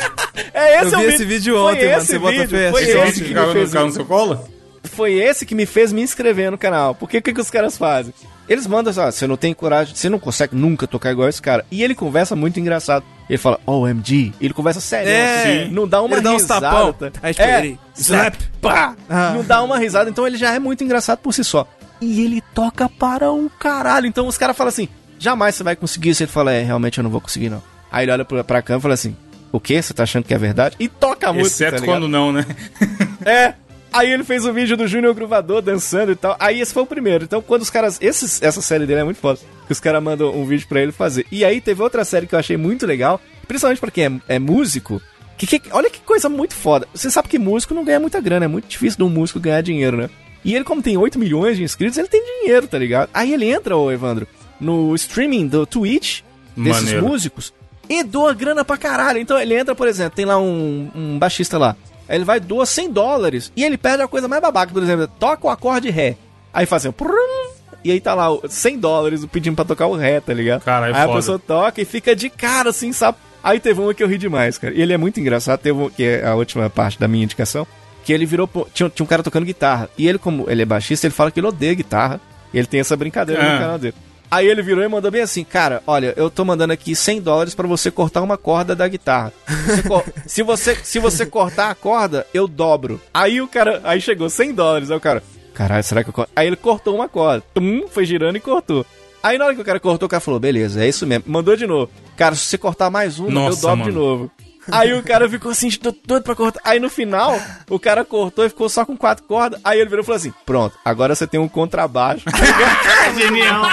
É 0.52 0.80
esse 0.82 0.92
Eu 0.94 0.98
o 0.98 1.02
vi 1.02 1.06
esse 1.08 1.24
vídeo 1.24 1.58
ontem, 1.60 1.80
Foi 1.80 1.88
mano. 1.88 1.98
esse 1.98 2.06
Você 2.06 2.18
bota 2.18 2.32
vídeo, 2.32 2.48
fé? 2.48 2.70
Foi 2.70 2.82
Esse 2.82 2.90
Esse 2.90 2.98
vídeo 3.04 3.12
que 3.14 3.20
que 3.24 3.28
me 3.28 3.34
caiu 3.40 3.52
fez, 3.52 3.72
caiu 3.72 3.86
no 3.86 3.92
seu 3.92 4.04
colo? 4.04 4.48
foi 4.84 5.14
esse 5.14 5.44
que 5.46 5.54
me 5.54 5.66
fez 5.66 5.92
me 5.92 6.02
inscrever 6.02 6.50
no 6.50 6.58
canal. 6.58 6.94
Porque 6.94 7.18
o 7.18 7.22
que, 7.22 7.32
que 7.32 7.40
os 7.40 7.50
caras 7.50 7.76
fazem? 7.76 8.14
Eles 8.48 8.66
mandam 8.66 8.90
assim, 8.90 9.00
ó, 9.00 9.10
você 9.10 9.26
não 9.26 9.36
tem 9.36 9.52
coragem, 9.54 9.94
você 9.94 10.08
não 10.08 10.18
consegue 10.18 10.54
nunca 10.54 10.86
tocar 10.86 11.10
igual 11.10 11.28
esse 11.28 11.40
cara. 11.42 11.64
E 11.70 11.82
ele 11.82 11.94
conversa 11.94 12.36
muito 12.36 12.60
engraçado. 12.60 13.04
Ele 13.28 13.38
fala, 13.38 13.58
OMG. 13.66 14.34
Ele 14.40 14.52
conversa 14.52 14.80
sério. 14.80 15.08
É. 15.10 15.40
assim, 15.62 15.72
não 15.72 15.88
dá 15.88 16.02
uma 16.02 16.16
Ele 16.16 16.22
dá 16.22 16.30
uns 16.32 16.42
risada. 16.42 16.60
tapão. 16.68 16.94
Aí, 17.22 17.32
tipo, 17.32 17.46
é, 17.46 17.58
ele- 17.60 17.78
slap, 17.96 18.34
pá. 18.60 18.94
Ah. 19.08 19.32
Não 19.34 19.42
dá 19.42 19.62
uma 19.62 19.78
risada. 19.78 20.10
Então 20.10 20.26
ele 20.26 20.36
já 20.36 20.52
é 20.52 20.58
muito 20.58 20.84
engraçado 20.84 21.18
por 21.20 21.32
si 21.32 21.42
só. 21.42 21.66
E 22.00 22.22
ele 22.22 22.42
toca 22.54 22.86
para 22.88 23.32
um 23.32 23.48
caralho. 23.48 24.06
Então 24.06 24.26
os 24.28 24.36
caras 24.36 24.54
falam 24.56 24.68
assim, 24.68 24.88
jamais 25.18 25.54
você 25.54 25.62
vai 25.62 25.76
conseguir 25.76 26.10
isso. 26.10 26.22
Ele 26.22 26.30
fala, 26.30 26.52
é, 26.52 26.62
realmente 26.62 26.98
eu 26.98 27.04
não 27.04 27.10
vou 27.10 27.20
conseguir 27.20 27.48
não. 27.50 27.62
Aí 27.90 28.04
ele 28.04 28.12
olha 28.12 28.24
pra, 28.24 28.42
pra 28.44 28.62
câmera 28.62 28.80
e 28.80 28.82
fala 28.82 28.94
assim, 28.94 29.16
o 29.52 29.60
quê? 29.60 29.80
Você 29.80 29.94
tá 29.94 30.02
achando 30.02 30.24
que 30.24 30.34
é 30.34 30.38
verdade? 30.38 30.76
E 30.80 30.88
toca 30.88 31.28
a 31.28 31.32
música, 31.32 31.66
Exceto 31.68 31.80
tá 31.80 31.84
quando 31.86 32.08
não, 32.08 32.32
né? 32.32 32.44
É. 33.24 33.54
Aí 33.92 34.10
ele 34.10 34.24
fez 34.24 34.44
o 34.44 34.52
vídeo 34.52 34.76
do 34.76 34.88
Júnior 34.88 35.14
Gruvador 35.14 35.62
dançando 35.62 36.10
e 36.10 36.16
tal. 36.16 36.34
Aí 36.40 36.60
esse 36.60 36.74
foi 36.74 36.82
o 36.82 36.86
primeiro. 36.86 37.22
Então, 37.22 37.40
quando 37.40 37.62
os 37.62 37.70
caras. 37.70 37.96
Esses, 38.02 38.42
essa 38.42 38.60
série 38.60 38.86
dele 38.86 39.00
é 39.00 39.04
muito 39.04 39.20
foda. 39.20 39.38
Que 39.66 39.72
os 39.72 39.78
caras 39.78 40.02
mandam 40.02 40.34
um 40.36 40.44
vídeo 40.44 40.66
pra 40.68 40.80
ele 40.82 40.90
fazer. 40.90 41.24
E 41.30 41.44
aí 41.44 41.60
teve 41.60 41.80
outra 41.80 42.04
série 42.04 42.26
que 42.26 42.34
eu 42.34 42.38
achei 42.38 42.56
muito 42.56 42.86
legal. 42.86 43.20
Principalmente 43.46 43.78
pra 43.78 43.92
quem 43.92 44.20
é, 44.28 44.34
é 44.34 44.38
músico. 44.40 45.00
Que, 45.38 45.46
que- 45.46 45.62
olha 45.70 45.88
que 45.88 46.00
coisa 46.00 46.28
muito 46.28 46.54
foda. 46.54 46.88
Você 46.92 47.08
sabe 47.08 47.28
que 47.28 47.38
músico 47.38 47.72
não 47.72 47.84
ganha 47.84 48.00
muita 48.00 48.20
grana. 48.20 48.46
É 48.46 48.48
muito 48.48 48.66
difícil 48.66 48.96
de 48.98 49.04
um 49.04 49.08
músico 49.08 49.38
ganhar 49.38 49.60
dinheiro, 49.60 49.96
né? 49.96 50.10
E 50.44 50.56
ele, 50.56 50.64
como 50.64 50.82
tem 50.82 50.96
8 50.96 51.16
milhões 51.16 51.56
de 51.56 51.62
inscritos, 51.62 51.96
ele 51.96 52.08
tem 52.08 52.22
dinheiro, 52.40 52.66
tá 52.66 52.76
ligado? 52.76 53.08
Aí 53.14 53.32
ele 53.32 53.48
entra, 53.48 53.76
ô 53.76 53.90
Evandro, 53.92 54.26
no 54.64 54.94
streaming 54.94 55.46
do 55.46 55.66
Twitch 55.66 56.20
desses 56.56 56.82
Maneiro. 56.84 57.06
músicos 57.06 57.52
e 57.88 58.02
doa 58.02 58.32
grana 58.32 58.64
pra 58.64 58.76
caralho. 58.76 59.18
Então 59.18 59.38
ele 59.38 59.54
entra, 59.54 59.74
por 59.74 59.86
exemplo, 59.86 60.16
tem 60.16 60.24
lá 60.24 60.38
um, 60.38 60.90
um 60.94 61.18
baixista 61.18 61.58
lá. 61.58 61.76
Ele 62.08 62.24
vai 62.24 62.38
doa 62.40 62.66
100 62.66 62.90
dólares 62.92 63.52
e 63.56 63.64
ele 63.64 63.76
pede 63.78 64.02
a 64.02 64.08
coisa 64.08 64.28
mais 64.28 64.40
babaca, 64.42 64.72
por 64.72 64.82
exemplo, 64.82 65.08
toca 65.18 65.46
o 65.46 65.50
acorde 65.50 65.90
Ré. 65.90 66.16
Aí 66.52 66.66
faz 66.66 66.84
assim, 66.84 66.92
prum, 66.92 67.50
e 67.82 67.90
aí 67.90 68.00
tá 68.00 68.14
lá 68.14 68.30
o 68.30 68.42
100 68.48 68.78
dólares 68.78 69.24
pedindo 69.26 69.56
pra 69.56 69.64
tocar 69.64 69.86
o 69.86 69.94
Ré, 69.96 70.20
tá 70.20 70.32
ligado? 70.32 70.62
Cara, 70.62 70.86
é 70.88 70.94
aí 70.94 70.94
a 71.02 71.04
foda. 71.06 71.16
pessoa 71.16 71.38
toca 71.38 71.80
e 71.80 71.84
fica 71.84 72.14
de 72.14 72.28
cara 72.30 72.70
assim, 72.70 72.92
sabe? 72.92 73.18
Aí 73.42 73.58
teve 73.60 73.80
uma 73.80 73.92
que 73.92 74.02
eu 74.02 74.08
ri 74.08 74.16
demais, 74.16 74.56
cara. 74.56 74.72
E 74.74 74.80
ele 74.80 74.92
é 74.92 74.96
muito 74.96 75.20
engraçado, 75.20 75.58
teve 75.60 75.78
um, 75.78 75.90
que 75.90 76.02
é 76.02 76.26
a 76.26 76.34
última 76.34 76.70
parte 76.70 76.98
da 76.98 77.06
minha 77.08 77.24
indicação, 77.24 77.66
que 78.04 78.12
ele 78.12 78.24
virou. 78.24 78.48
Tinha, 78.72 78.88
tinha 78.88 79.04
um 79.04 79.06
cara 79.06 79.22
tocando 79.22 79.44
guitarra. 79.44 79.88
E 79.98 80.06
ele, 80.08 80.18
como 80.18 80.48
ele 80.48 80.62
é 80.62 80.64
baixista, 80.64 81.06
ele 81.06 81.14
fala 81.14 81.30
que 81.30 81.40
ele 81.40 81.46
odeia 81.46 81.74
guitarra. 81.74 82.20
E 82.54 82.58
ele 82.58 82.66
tem 82.66 82.80
essa 82.80 82.96
brincadeira 82.96 83.42
Ah. 83.42 83.52
no 83.54 83.58
canal 83.58 83.78
dele. 83.78 83.94
Aí 84.30 84.46
ele 84.46 84.62
virou 84.62 84.82
e 84.82 84.88
mandou 84.88 85.10
bem 85.10 85.22
assim, 85.22 85.44
cara, 85.44 85.82
olha, 85.86 86.12
eu 86.16 86.28
tô 86.28 86.44
mandando 86.44 86.72
aqui 86.72 86.94
100 86.94 87.20
dólares 87.20 87.54
pra 87.54 87.66
você 87.68 87.90
cortar 87.90 88.22
uma 88.22 88.36
corda 88.36 88.74
da 88.74 88.88
guitarra. 88.88 89.32
Você 89.46 90.12
se, 90.26 90.42
você, 90.42 90.74
se 90.82 90.98
você 90.98 91.24
cortar 91.24 91.70
a 91.70 91.74
corda, 91.74 92.26
eu 92.34 92.48
dobro. 92.48 93.00
Aí 93.12 93.40
o 93.40 93.48
cara, 93.48 93.80
aí 93.84 94.00
chegou 94.00 94.28
100 94.28 94.54
dólares, 94.54 94.90
aí 94.90 94.96
o 94.96 95.00
cara, 95.00 95.22
caralho, 95.52 95.84
será 95.84 96.02
que 96.02 96.10
eu 96.10 96.14
corto? 96.14 96.32
Aí 96.34 96.46
ele 96.46 96.56
cortou 96.56 96.94
uma 96.94 97.08
corda, 97.08 97.44
tum, 97.54 97.86
foi 97.88 98.04
girando 98.04 98.36
e 98.36 98.40
cortou. 98.40 98.84
Aí 99.22 99.38
na 99.38 99.46
hora 99.46 99.54
que 99.54 99.60
o 99.62 99.64
cara 99.64 99.80
cortou, 99.80 100.06
o 100.06 100.10
cara 100.10 100.20
falou, 100.20 100.38
beleza, 100.38 100.84
é 100.84 100.88
isso 100.88 101.06
mesmo. 101.06 101.24
Mandou 101.26 101.56
de 101.56 101.66
novo. 101.66 101.90
Cara, 102.14 102.34
se 102.34 102.42
você 102.42 102.58
cortar 102.58 102.90
mais 102.90 103.18
uma, 103.18 103.46
eu 103.46 103.56
dobro 103.56 103.84
de 103.84 103.90
mano. 103.90 103.92
novo. 103.92 104.30
Aí 104.70 104.92
o 104.94 105.02
cara 105.02 105.28
ficou 105.28 105.50
assim, 105.50 105.70
tô 105.70 105.94
doido 106.06 106.22
pra 106.22 106.34
cortar. 106.34 106.60
Aí 106.64 106.78
no 106.80 106.88
final, 106.88 107.38
o 107.68 107.78
cara 107.78 108.04
cortou 108.04 108.44
e 108.44 108.48
ficou 108.48 108.68
só 108.68 108.84
com 108.84 108.96
quatro 108.96 109.24
cordas. 109.24 109.60
Aí 109.64 109.78
ele 109.80 109.88
virou 109.88 110.02
e 110.02 110.06
falou 110.06 110.16
assim: 110.16 110.32
Pronto, 110.46 110.76
agora 110.84 111.14
você 111.14 111.26
tem 111.26 111.38
um 111.40 111.48
contrabaixo. 111.48 112.24
Genial. 113.18 113.64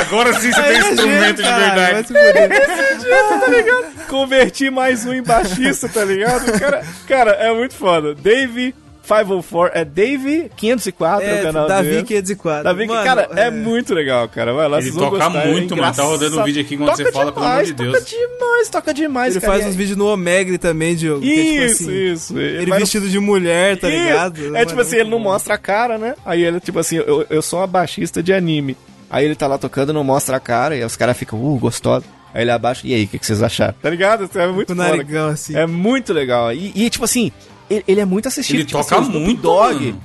Agora 0.00 0.32
sim 0.40 0.52
você 0.52 0.62
tem 0.62 0.70
Aí 0.70 0.76
é 0.76 0.90
instrumento 0.92 1.36
de 1.36 1.42
cara, 1.42 1.74
vai 1.74 1.94
verdade. 1.94 2.08
se 2.08 2.14
fuder. 2.14 3.40
tá 3.40 3.46
ligado? 3.48 4.06
Converti 4.08 4.70
mais 4.70 5.04
um 5.06 5.12
em 5.12 5.22
baixista, 5.22 5.88
tá 5.88 6.04
ligado? 6.04 6.58
Cara, 6.58 6.84
cara, 7.06 7.30
é 7.32 7.52
muito 7.52 7.74
foda. 7.74 8.14
Dave 8.14 8.74
504, 9.06 9.78
é 9.78 9.84
Dave 9.84 10.50
504 10.56 11.26
é, 11.28 11.32
o 11.32 11.36
É, 11.36 11.42
canal 11.42 11.68
Davi 11.68 11.88
dele. 11.90 12.02
504. 12.04 12.64
Davi, 12.64 12.86
cara, 12.86 13.28
é... 13.36 13.50
muito 13.50 13.94
legal, 13.94 14.28
cara. 14.28 14.52
Vai 14.52 14.68
lá, 14.68 14.78
Ele 14.78 14.92
toca 14.92 15.10
gostar, 15.18 15.46
é 15.46 15.50
muito, 15.50 15.76
mano. 15.76 15.94
Tá 15.94 16.02
rodando 16.02 16.40
um 16.40 16.44
vídeo 16.44 16.62
aqui 16.62 16.74
enquanto 16.74 16.90
Toca 16.96 17.04
você 17.04 17.12
fala, 17.12 17.32
pelo 17.32 17.46
amor 17.46 17.64
de 17.64 17.72
Deus. 17.74 17.92
Toca 17.92 18.04
demais, 18.04 18.68
toca 18.68 18.94
demais, 18.94 19.34
Ele 19.36 19.40
cara. 19.40 19.52
faz 19.52 19.64
E 19.64 19.66
é- 19.66 19.70
uns 19.70 19.76
vídeos 19.76 19.96
no 19.96 20.06
Omegre 20.06 20.58
também, 20.58 20.96
Diogo. 20.96 21.24
é 21.24 21.28
tipo 21.28 21.40
Isso, 21.40 21.82
assim, 21.84 22.12
isso. 22.12 22.38
Ele 22.38 22.72
vestido 22.72 23.08
de 23.08 23.18
mulher, 23.18 23.76
tá 23.78 23.88
Isso. 23.88 23.98
ligado? 24.02 24.56
É 24.56 24.64
tipo 24.64 24.80
assim, 24.80 24.96
ele 24.96 25.10
não 25.10 25.18
mostra 25.18 25.54
a 25.54 25.58
cara, 25.58 25.98
né? 25.98 26.14
Aí 26.24 26.42
ele, 26.42 26.58
tipo 26.60 26.78
assim, 26.78 26.96
eu, 26.96 27.26
eu 27.28 27.42
sou 27.42 27.60
uma 27.60 27.66
baixista 27.66 28.22
de 28.22 28.32
anime. 28.32 28.76
Aí 29.10 29.24
ele 29.24 29.34
tá 29.34 29.46
lá 29.46 29.58
tocando, 29.58 29.92
não 29.92 30.02
mostra 30.02 30.36
a 30.36 30.40
cara, 30.40 30.76
e 30.76 30.82
os 30.82 30.96
caras 30.96 31.16
ficam, 31.16 31.38
uh, 31.38 31.58
gostoso. 31.58 32.04
Aí 32.32 32.42
ele 32.42 32.50
abaixa, 32.50 32.84
e 32.84 32.92
aí, 32.92 33.04
o 33.04 33.08
que, 33.08 33.16
que 33.18 33.24
vocês 33.26 33.40
acharam? 33.42 33.74
Tá 33.80 33.88
ligado? 33.88 34.24
Isso 34.24 34.36
é 34.36 34.48
muito 34.48 34.74
narigão, 34.74 35.28
assim. 35.28 35.54
É 35.54 35.66
muito 35.66 36.12
legal. 36.12 36.52
E, 36.52 36.72
e, 36.74 36.90
tipo 36.90 37.04
assim, 37.04 37.30
ele, 37.70 37.84
ele 37.88 38.00
é 38.00 38.04
muito 38.04 38.28
assistido. 38.28 38.56
Ele 38.56 38.64
tipo 38.64 38.78
toca 38.78 38.96
assim, 38.96 39.04
o 39.04 39.08
Snoop 39.08 39.24
muito, 39.24 39.42
Dogg. 39.42 39.84
mano. 39.86 40.00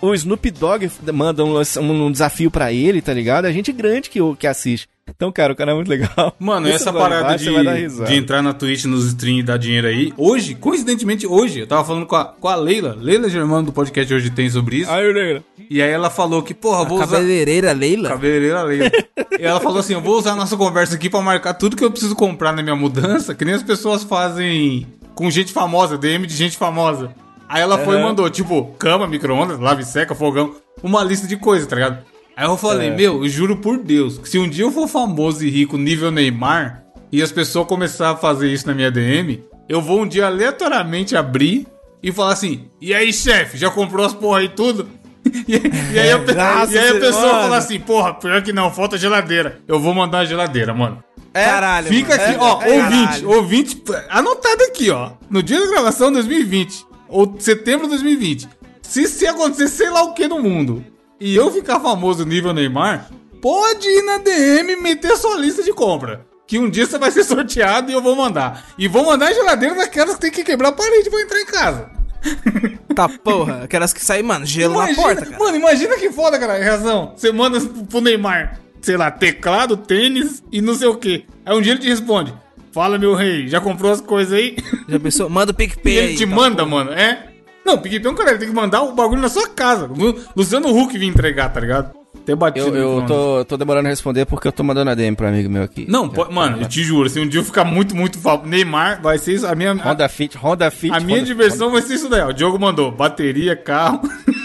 O, 0.00 0.06
o 0.08 0.14
Snoop 0.14 0.50
Dogg 0.52 0.88
manda 1.12 1.44
um, 1.44 1.56
um, 1.58 2.06
um 2.06 2.12
desafio 2.12 2.50
pra 2.52 2.72
ele, 2.72 3.02
tá 3.02 3.12
ligado? 3.12 3.46
É 3.46 3.52
gente 3.52 3.72
grande 3.72 4.08
que, 4.08 4.20
o- 4.20 4.36
que 4.36 4.46
assiste. 4.46 4.88
Então, 5.08 5.30
cara, 5.32 5.52
o 5.52 5.56
cara 5.56 5.70
é 5.72 5.74
muito 5.74 5.88
legal. 5.88 6.34
Mano, 6.38 6.66
Esse 6.68 6.76
essa 6.76 6.92
parada 6.92 7.20
embaixo, 7.22 7.38
de, 7.38 7.50
você 7.50 7.54
vai 7.54 7.64
dar 7.64 7.74
risada. 7.74 8.10
de 8.10 8.16
entrar 8.16 8.42
na 8.42 8.52
Twitch 8.52 8.84
nos 8.86 9.06
streams 9.06 9.40
e 9.40 9.42
dar 9.44 9.56
dinheiro 9.56 9.86
aí, 9.88 10.12
hoje, 10.16 10.54
coincidentemente 10.54 11.26
hoje, 11.26 11.60
eu 11.60 11.66
tava 11.66 11.84
falando 11.84 12.06
com 12.06 12.16
a, 12.16 12.24
com 12.24 12.48
a 12.48 12.54
Leila, 12.56 12.96
Leila 13.00 13.28
Germano 13.28 13.66
do 13.66 13.72
podcast 13.72 14.12
hoje 14.12 14.30
tem 14.30 14.50
sobre 14.50 14.78
isso, 14.78 14.90
Aí, 14.90 15.12
Leila. 15.12 15.44
e 15.70 15.80
aí 15.80 15.90
ela 15.90 16.10
falou 16.10 16.42
que, 16.42 16.52
porra, 16.54 16.84
vou 16.84 16.98
usar... 16.98 17.06
Cabeleireira 17.06 17.72
Leila? 17.72 18.08
Cabeleireira 18.08 18.62
Leila. 18.64 18.90
e 19.38 19.42
ela 19.44 19.60
falou 19.60 19.78
assim: 19.78 19.92
eu 19.94 20.00
vou 20.00 20.18
usar 20.18 20.32
a 20.32 20.36
nossa 20.36 20.56
conversa 20.56 20.96
aqui 20.96 21.08
pra 21.08 21.20
marcar 21.22 21.54
tudo 21.54 21.76
que 21.76 21.84
eu 21.84 21.90
preciso 21.90 22.14
comprar 22.16 22.52
na 22.52 22.62
minha 22.62 22.76
mudança, 22.76 23.32
que 23.34 23.44
nem 23.44 23.54
as 23.54 23.62
pessoas 23.62 24.02
fazem 24.02 24.86
com 25.16 25.30
gente 25.30 25.52
famosa, 25.52 25.96
DM 25.98 26.26
de 26.26 26.36
gente 26.36 26.56
famosa. 26.56 27.12
Aí 27.48 27.62
ela 27.62 27.78
foi 27.78 27.98
e 27.98 28.02
mandou, 28.02 28.28
tipo, 28.28 28.66
cama, 28.78 29.06
micro-ondas, 29.06 29.58
lave 29.58 29.82
e 29.82 29.86
seca, 29.86 30.14
fogão, 30.14 30.54
uma 30.82 31.02
lista 31.02 31.26
de 31.26 31.36
coisas, 31.36 31.66
tá 31.66 31.74
ligado? 31.74 32.04
Aí 32.36 32.46
eu 32.46 32.56
falei, 32.56 32.90
meu, 32.90 33.24
eu 33.24 33.28
juro 33.28 33.56
por 33.56 33.78
Deus, 33.78 34.18
que 34.18 34.28
se 34.28 34.38
um 34.38 34.48
dia 34.48 34.64
eu 34.64 34.70
for 34.70 34.86
famoso 34.86 35.44
e 35.44 35.48
rico 35.48 35.78
nível 35.78 36.10
Neymar, 36.10 36.84
e 37.10 37.22
as 37.22 37.32
pessoas 37.32 37.66
começarem 37.66 38.14
a 38.14 38.18
fazer 38.18 38.52
isso 38.52 38.66
na 38.66 38.74
minha 38.74 38.90
DM, 38.90 39.42
eu 39.68 39.80
vou 39.80 40.02
um 40.02 40.06
dia 40.06 40.26
aleatoriamente 40.26 41.16
abrir 41.16 41.66
e 42.02 42.12
falar 42.12 42.32
assim, 42.32 42.68
e 42.78 42.92
aí, 42.92 43.10
chefe, 43.10 43.56
já 43.56 43.70
comprou 43.70 44.04
as 44.04 44.12
porra 44.12 44.40
aí 44.40 44.50
tudo? 44.50 44.86
E, 45.48 45.94
e 45.94 45.98
aí, 45.98 46.12
a, 46.12 46.18
pe- 46.18 46.34
Nossa, 46.34 46.72
e 46.72 46.78
aí 46.78 46.88
a 46.88 46.92
você- 46.92 47.00
pessoa 47.00 47.26
mano. 47.26 47.42
fala 47.42 47.56
assim, 47.58 47.78
porra, 47.80 48.14
pior 48.14 48.42
que 48.42 48.52
não, 48.52 48.72
falta 48.72 48.96
geladeira. 48.98 49.60
Eu 49.66 49.78
vou 49.80 49.92
mandar 49.94 50.20
a 50.20 50.24
geladeira, 50.24 50.72
mano. 50.74 51.02
Caralho, 51.32 51.88
Fica 51.88 52.16
mano. 52.16 52.22
aqui, 52.28 52.36
ó, 52.40 52.62
É, 52.62 52.76
ouvinte, 52.82 53.06
caralho. 53.06 53.30
ouvinte, 53.30 53.82
anotado 54.08 54.62
aqui, 54.64 54.90
ó. 54.90 55.10
No 55.28 55.42
dia 55.42 55.60
da 55.60 55.66
gravação, 55.66 56.10
2020, 56.12 56.84
ou 57.08 57.34
setembro 57.38 57.84
de 57.86 57.90
2020. 57.94 58.48
Se, 58.82 59.06
se 59.06 59.26
acontecer 59.26 59.68
sei 59.68 59.90
lá 59.90 60.02
o 60.04 60.14
que 60.14 60.26
no 60.28 60.40
mundo, 60.40 60.84
e 61.20 61.34
eu 61.36 61.50
ficar 61.52 61.80
famoso 61.80 62.24
nível 62.24 62.52
Neymar, 62.54 63.08
pode 63.42 63.86
ir 63.88 64.02
na 64.02 64.18
DM 64.18 64.72
e 64.72 64.76
meter 64.76 65.16
sua 65.16 65.36
lista 65.36 65.62
de 65.62 65.72
compra. 65.72 66.24
Que 66.46 66.58
um 66.58 66.70
dia 66.70 66.86
você 66.86 66.96
vai 66.98 67.10
ser 67.10 67.24
sorteado 67.24 67.90
e 67.90 67.94
eu 67.94 68.00
vou 68.00 68.14
mandar. 68.16 68.64
E 68.78 68.86
vou 68.88 69.04
mandar 69.04 69.26
a 69.28 69.32
geladeira 69.34 69.74
daquelas 69.74 70.14
que 70.14 70.20
tem 70.22 70.30
que 70.30 70.44
quebrar 70.44 70.68
a 70.68 70.72
parede 70.72 71.10
pra 71.10 71.20
entrar 71.20 71.40
em 71.40 71.46
casa. 71.46 71.90
Tá 72.96 73.08
porra, 73.08 73.62
aquelas 73.64 73.92
que 73.92 74.04
saem, 74.04 74.22
mano, 74.22 74.44
gelo 74.46 74.78
na 74.78 74.94
porta, 74.94 75.24
cara. 75.26 75.38
Mano, 75.38 75.56
imagina 75.56 75.96
que 75.96 76.10
foda, 76.10 76.38
cara, 76.38 76.54
a 76.54 76.58
reação. 76.58 77.12
Você 77.16 77.30
manda 77.30 77.60
pro 77.60 78.00
Neymar, 78.00 78.58
sei 78.80 78.96
lá, 78.96 79.10
teclado, 79.10 79.76
tênis 79.76 80.42
e 80.50 80.60
não 80.60 80.74
sei 80.74 80.88
o 80.88 80.96
que. 80.96 81.24
Aí 81.44 81.56
um 81.56 81.60
dia 81.60 81.72
ele 81.72 81.80
te 81.82 81.88
responde: 81.88 82.32
Fala, 82.72 82.98
meu 82.98 83.14
rei, 83.14 83.46
já 83.48 83.60
comprou 83.60 83.92
as 83.92 84.00
coisas 84.00 84.32
aí? 84.32 84.56
Já 84.88 84.98
pensou? 85.00 85.28
Manda 85.30 85.52
o 85.52 85.54
E 85.54 85.56
PicPay 85.56 85.94
ele 85.96 86.06
aí. 86.08 86.16
te 86.16 86.26
tá, 86.26 86.34
manda, 86.34 86.64
porra. 86.64 86.68
mano, 86.84 86.92
é? 86.92 87.26
Não, 87.64 87.78
PicPay 87.78 88.06
é 88.06 88.10
um 88.10 88.14
cara, 88.14 88.30
ele 88.30 88.38
tem 88.38 88.48
que 88.48 88.54
mandar 88.54 88.82
o 88.82 88.92
bagulho 88.92 89.20
na 89.20 89.28
sua 89.28 89.48
casa. 89.48 89.86
Lu- 89.86 90.18
Luciano 90.36 90.68
Huck 90.76 90.96
vir 90.96 91.06
entregar, 91.06 91.48
tá 91.52 91.58
ligado? 91.60 91.90
Até 92.22 92.34
batido 92.34 92.66
Eu, 92.68 92.74
eu 92.74 93.00
micro-ondas. 93.00 93.08
tô, 93.08 93.44
tô 93.44 93.56
demorando 93.56 93.86
a 93.86 93.90
responder 93.90 94.24
porque 94.26 94.48
eu 94.48 94.52
tô 94.52 94.62
mandando 94.64 94.90
a 94.90 94.94
DM 94.94 95.14
pro 95.16 95.28
amigo 95.28 95.48
meu 95.48 95.62
aqui. 95.62 95.86
Não, 95.88 96.08
pô- 96.08 96.28
mano, 96.30 96.60
eu 96.62 96.68
te 96.68 96.82
juro, 96.82 97.08
se 97.08 97.20
um 97.20 97.28
dia 97.28 97.38
eu 97.40 97.44
ficar 97.44 97.64
muito, 97.64 97.94
muito 97.94 98.18
famoso, 98.18 98.48
Neymar, 98.48 99.00
vai 99.00 99.16
ser 99.18 99.34
isso. 99.34 99.46
A 99.46 99.54
minha, 99.54 99.72
a, 99.72 99.90
Honda 99.92 100.08
Fit, 100.08 100.36
Honda 100.36 100.70
Fit. 100.70 100.92
a 100.94 100.98
minha 101.00 101.18
Honda- 101.18 101.26
diversão 101.26 101.70
vai 101.70 101.82
ser 101.82 101.94
isso 101.94 102.08
daí, 102.08 102.22
ó. 102.22 102.28
O 102.28 102.32
Diogo 102.32 102.58
mandou 102.58 102.90
bateria, 102.90 103.54
carro, 103.54 104.00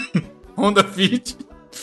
Honda 0.56 0.84
Fit. 0.84 1.36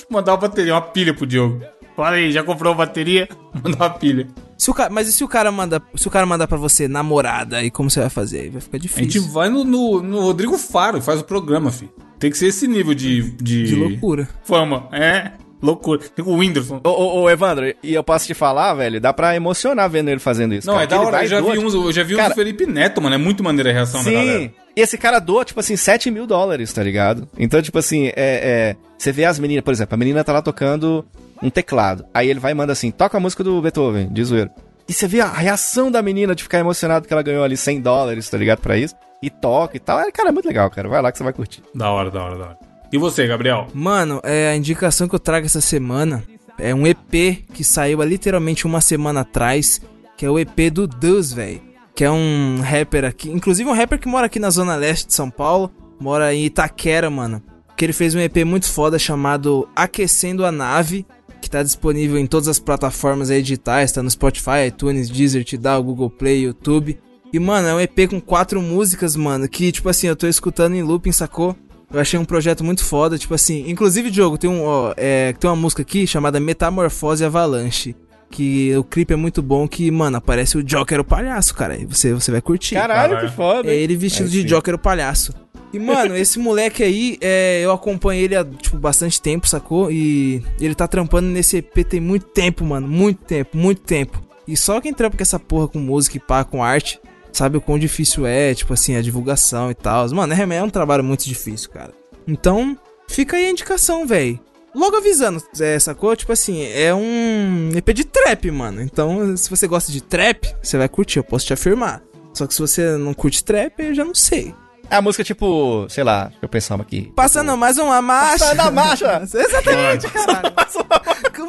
Mandar 0.10 0.32
uma 0.34 0.38
bateria, 0.38 0.74
uma 0.74 0.82
pilha 0.82 1.14
pro 1.14 1.26
Diogo. 1.28 1.62
Fala 1.96 2.16
aí, 2.16 2.32
já 2.32 2.42
comprou 2.44 2.72
uma 2.72 2.78
bateria? 2.78 3.28
Mandar 3.64 3.78
uma 3.78 3.90
pilha. 3.90 4.28
Se 4.58 4.70
o 4.72 4.74
cara, 4.74 4.90
mas 4.90 5.08
e 5.08 5.12
se 5.12 5.24
o 5.24 5.28
cara 5.28 5.52
manda, 5.52 5.82
se 5.96 6.08
o 6.08 6.12
cara 6.12 6.26
mandar 6.26 6.48
pra 6.48 6.58
você 6.58 6.88
namorada, 6.88 7.58
aí 7.58 7.70
como 7.72 7.90
você 7.90 8.00
vai 8.00 8.10
fazer? 8.10 8.40
Aí 8.42 8.50
vai 8.50 8.62
ficar 8.62 8.78
A 8.78 8.80
gente 8.80 8.92
difícil. 9.08 9.22
vai 9.32 9.50
no, 9.50 9.64
no, 9.64 10.02
no 10.02 10.20
Rodrigo 10.22 10.58
Faro 10.58 10.98
e 10.98 11.02
faz 11.02 11.20
o 11.20 11.24
programa, 11.24 11.72
filho. 11.72 11.92
Tem 12.18 12.30
que 12.32 12.38
ser 12.38 12.48
esse 12.48 12.68
nível 12.68 12.94
de. 12.94 13.32
De, 13.32 13.64
De 13.64 13.76
loucura. 13.76 14.28
Fama. 14.44 14.88
É, 14.92 15.32
loucura. 15.62 16.01
O 16.26 16.36
Whindersson. 16.36 16.80
Ô, 16.84 16.89
ô, 16.89 17.22
ô, 17.22 17.30
Evandro, 17.30 17.74
e 17.84 17.93
eu 17.93 18.03
posso 18.03 18.26
te 18.28 18.34
falar, 18.34 18.74
velho, 18.74 18.99
dá 19.01 19.12
pra 19.14 19.36
emocionar 19.36 19.89
vendo 19.89 20.10
ele 20.10 20.20
fazendo 20.20 20.53
isso. 20.53 20.68
Não, 20.68 20.74
cara, 20.76 20.84
é 20.84 20.88
da 20.88 20.99
hora. 21.01 21.12
vai 21.12 21.26
Eu 21.26 21.28
já 21.30 21.41
vi 21.41 21.57
uns, 21.60 21.74
eu 21.74 21.91
já 21.91 22.03
vi 22.03 22.14
uns 22.14 22.18
Cara- 22.18 22.30
do 22.30 22.36
Felipe 22.36 22.66
Neto, 22.66 23.01
mano. 23.01 23.16
É 23.16 23.18
muito 23.18 23.43
maneira 23.43 23.70
a 23.70 23.74
reação 23.74 24.03
da 24.03 24.12
galera. 24.12 24.39
Sim. 24.39 24.51
E 24.76 24.82
esse 24.82 24.97
cara 24.97 25.20
doa, 25.20 25.43
tipo 25.43 25.60
assim, 25.60 25.76
7 25.76 26.10
mil 26.10 26.26
dólares, 26.26 26.72
tá 26.72 26.82
ligado? 26.84 27.28
Então, 27.38 27.62
tipo 27.62 27.78
assim, 27.78 28.07
é, 28.07 28.14
é, 28.16 28.76
você 28.97 29.12
vê 29.12 29.26
as 29.26 29.38
meninas, 29.39 29.64
por 29.64 29.72
exemplo, 29.74 29.93
a 29.93 29.97
menina 29.97 30.24
tá 30.24 30.32
lá 30.32 30.41
tocando 30.41 31.05
um 31.41 31.49
teclado. 31.49 32.05
Aí 32.14 32.30
ele 32.30 32.39
vai 32.39 32.51
e 32.51 32.55
manda 32.55 32.72
assim, 32.72 32.91
toca 32.91 33.18
a 33.18 33.20
música 33.20 33.43
do 33.43 33.62
Beethoven, 33.62 34.07
de 34.12 34.24
zoeiro. 34.24 34.49
E 34.88 34.93
você 34.93 35.07
vê 35.07 35.22
a 35.22 35.28
reação 35.28 35.91
da 35.91 36.01
menina 36.01 36.34
de 36.34 36.43
ficar 36.43 36.60
emocionada 36.60 37.05
que 37.05 37.14
ela 37.14 37.22
ganhou 37.22 37.43
ali 37.43 37.55
100 37.57 37.82
dólares, 37.82 38.30
tá 38.30 38.38
ligado, 38.38 38.60
pra 38.60 38.78
isso. 38.78 38.95
E 39.22 39.30
toca 39.30 39.76
e 39.76 39.80
tal. 39.80 39.99
É, 39.99 40.12
cara, 40.12 40.30
é 40.30 40.32
muito 40.32 40.47
legal, 40.47 40.70
cara. 40.70 40.88
Vai 40.88 41.01
lá 41.01 41.12
que 41.12 41.18
você 41.18 41.24
vai 41.24 41.34
curtir. 41.34 41.62
Da 41.76 41.91
hora, 41.91 42.10
da 42.10 42.24
hora, 42.24 42.38
da 42.38 42.45
hora. 42.45 42.57
E 42.92 42.98
você, 42.98 43.28
Gabriel? 43.28 43.68
Mano, 43.74 44.20
é, 44.24 44.50
a 44.50 44.56
indicação 44.56 45.08
que 45.08 45.14
eu 45.14 45.20
trago 45.20 45.46
essa 45.46 45.62
semana 45.62 46.24
é 46.58 46.74
um 46.74 46.88
EP 46.88 47.46
que 47.54 47.64
saiu 47.64 48.02
há 48.02 48.06
literalmente 48.06 48.66
uma 48.66 48.82
semana 48.82 49.22
atrás, 49.22 49.80
que 50.18 50.26
é 50.26 50.30
o 50.30 50.40
EP 50.40 50.72
do 50.72 50.88
Dus, 50.88 51.32
velho. 51.32 51.62
Que 51.96 52.04
é 52.04 52.12
um 52.12 52.62
rapper 52.62 53.06
aqui, 53.06 53.30
inclusive 53.30 53.70
um 53.70 53.74
rapper 53.74 54.00
que 54.00 54.08
mora 54.08 54.26
aqui 54.26 54.40
na 54.40 54.50
zona 54.50 54.76
leste 54.76 55.08
de 55.08 55.14
São 55.14 55.30
Paulo, 55.30 55.72
mora 56.00 56.34
em 56.34 56.46
Itaquera, 56.46 57.10
mano. 57.10 57.44
Que 57.76 57.86
ele 57.86 57.94
fez 57.94 58.16
um 58.16 58.20
EP 58.20 58.38
muito 58.46 58.70
foda 58.72 58.98
chamado 58.98 59.68
Aquecendo 59.76 60.46
a 60.46 60.52
Nave, 60.52 61.06
que 61.42 61.50
tá 61.50 61.62
disponível 61.62 62.18
em 62.18 62.26
todas 62.26 62.48
as 62.48 62.60
plataformas 62.60 63.30
aí 63.30 63.42
digitais, 63.42 63.92
tá 63.92 64.02
no 64.02 64.10
Spotify, 64.10 64.68
iTunes, 64.68 65.10
Deezer, 65.10 65.44
Tidal, 65.44 65.84
Google 65.84 66.10
Play, 66.10 66.44
YouTube. 66.44 66.98
E, 67.32 67.40
mano, 67.40 67.68
é 67.68 67.74
um 67.76 67.80
EP 67.80 68.10
com 68.10 68.20
quatro 68.20 68.62
músicas, 68.62 69.16
mano, 69.16 69.48
que, 69.48 69.72
tipo 69.72 69.88
assim, 69.88 70.08
eu 70.08 70.16
tô 70.16 70.28
escutando 70.28 70.76
em 70.76 70.82
looping, 70.82 71.12
sacou? 71.12 71.56
Eu 71.92 72.00
achei 72.00 72.20
um 72.20 72.26
projeto 72.26 72.64
muito 72.64 72.84
foda, 72.84 73.18
tipo 73.18 73.34
assim. 73.34 73.70
Inclusive, 73.70 74.12
Diogo, 74.12 74.38
tem, 74.38 74.50
um, 74.50 74.64
ó, 74.64 74.94
é, 74.96 75.34
tem 75.34 75.50
uma 75.50 75.56
música 75.56 75.82
aqui 75.82 76.06
chamada 76.06 76.40
Metamorfose 76.40 77.26
Avalanche. 77.26 77.96
Que 78.32 78.78
o 78.78 78.84
clipe 78.84 79.12
é 79.12 79.16
muito 79.16 79.42
bom, 79.42 79.68
que, 79.68 79.90
mano, 79.90 80.18
aparece 80.18 80.56
o 80.56 80.64
Joker 80.64 81.00
o 81.00 81.04
palhaço, 81.04 81.56
cara. 81.56 81.76
E 81.76 81.86
você, 81.86 82.14
você 82.14 82.30
vai 82.30 82.42
curtir. 82.42 82.76
Caralho, 82.76 83.14
Caralho. 83.14 83.30
que 83.30 83.36
foda. 83.36 83.72
É 83.72 83.76
ele 83.76 83.96
vestido 83.96 84.26
Aí 84.26 84.32
de. 84.32 84.44
Joker 84.44 84.76
o 84.76 84.78
palhaço. 84.78 85.34
E, 85.74 85.80
mano, 85.80 86.16
esse 86.16 86.38
moleque 86.40 86.84
aí, 86.84 87.18
é, 87.22 87.62
eu 87.64 87.72
acompanho 87.72 88.22
ele 88.22 88.36
há, 88.36 88.46
tipo, 88.46 88.78
bastante 88.78 89.20
tempo, 89.20 89.48
sacou? 89.48 89.92
E 89.92 90.44
ele 90.62 90.76
tá 90.76 90.88
trampando 90.88 91.28
nesse 91.28 91.58
EP 91.58 91.84
tem 91.84 92.00
muito 92.00 92.28
tempo, 92.28 92.64
mano. 92.64 92.88
Muito 92.88 93.24
tempo, 93.26 93.58
muito 93.58 93.82
tempo. 93.82 94.22
E 94.48 94.56
só 94.56 94.80
quem 94.80 94.94
trampa 94.94 95.18
com 95.18 95.24
essa 95.24 95.40
porra 95.40 95.68
com 95.68 95.80
música 95.80 96.18
e 96.18 96.20
pá, 96.20 96.44
com 96.44 96.64
arte, 96.64 97.00
sabe 97.32 97.57
o 97.57 97.61
quão 97.61 97.77
difícil 97.77 98.25
é, 98.25 98.53
tipo 98.53 98.73
assim, 98.73 98.95
a 98.95 99.01
divulgação 99.01 99.71
e 99.71 99.75
tal. 99.75 100.09
Mano, 100.09 100.34
é, 100.34 100.57
é 100.57 100.63
um 100.63 100.69
trabalho 100.69 101.03
muito 101.03 101.25
difícil, 101.25 101.69
cara. 101.69 101.91
Então, 102.27 102.77
fica 103.07 103.38
aí 103.38 103.47
a 103.47 103.51
indicação, 103.51 104.05
véi. 104.05 104.39
Logo 104.73 104.97
avisando, 104.97 105.41
é, 105.59 105.80
sacou? 105.80 106.15
Tipo 106.15 106.32
assim, 106.32 106.61
é 106.63 106.93
um 106.93 107.71
EP 107.75 107.89
de 107.91 108.03
trap, 108.03 108.51
mano. 108.51 108.82
Então, 108.82 109.36
se 109.36 109.49
você 109.49 109.67
gosta 109.67 109.91
de 109.91 110.01
trap, 110.01 110.55
você 110.61 110.77
vai 110.77 110.88
curtir, 110.88 111.17
eu 111.17 111.23
posso 111.23 111.47
te 111.47 111.53
afirmar. 111.53 112.03
Só 112.34 112.45
que 112.45 112.53
se 112.53 112.61
você 112.61 112.95
não 112.97 113.13
curte 113.13 113.43
trap, 113.43 113.80
eu 113.80 113.95
já 113.95 114.05
não 114.05 114.13
sei. 114.13 114.53
É 114.90 114.96
a 114.96 115.02
música 115.02 115.24
tipo, 115.24 115.86
sei 115.90 116.04
lá, 116.04 116.24
deixa 116.26 116.40
eu 116.42 116.50
pensar 116.50 116.76
uma 116.76 116.84
aqui. 116.84 117.12
Passando 117.16 117.56
mais 117.56 117.78
uma 117.78 118.02
marcha. 118.02 118.40
Passando 118.46 118.60
a 118.62 118.72
marcha. 118.72 119.22
Exatamente, 119.34 120.08
caralho. 120.08 120.54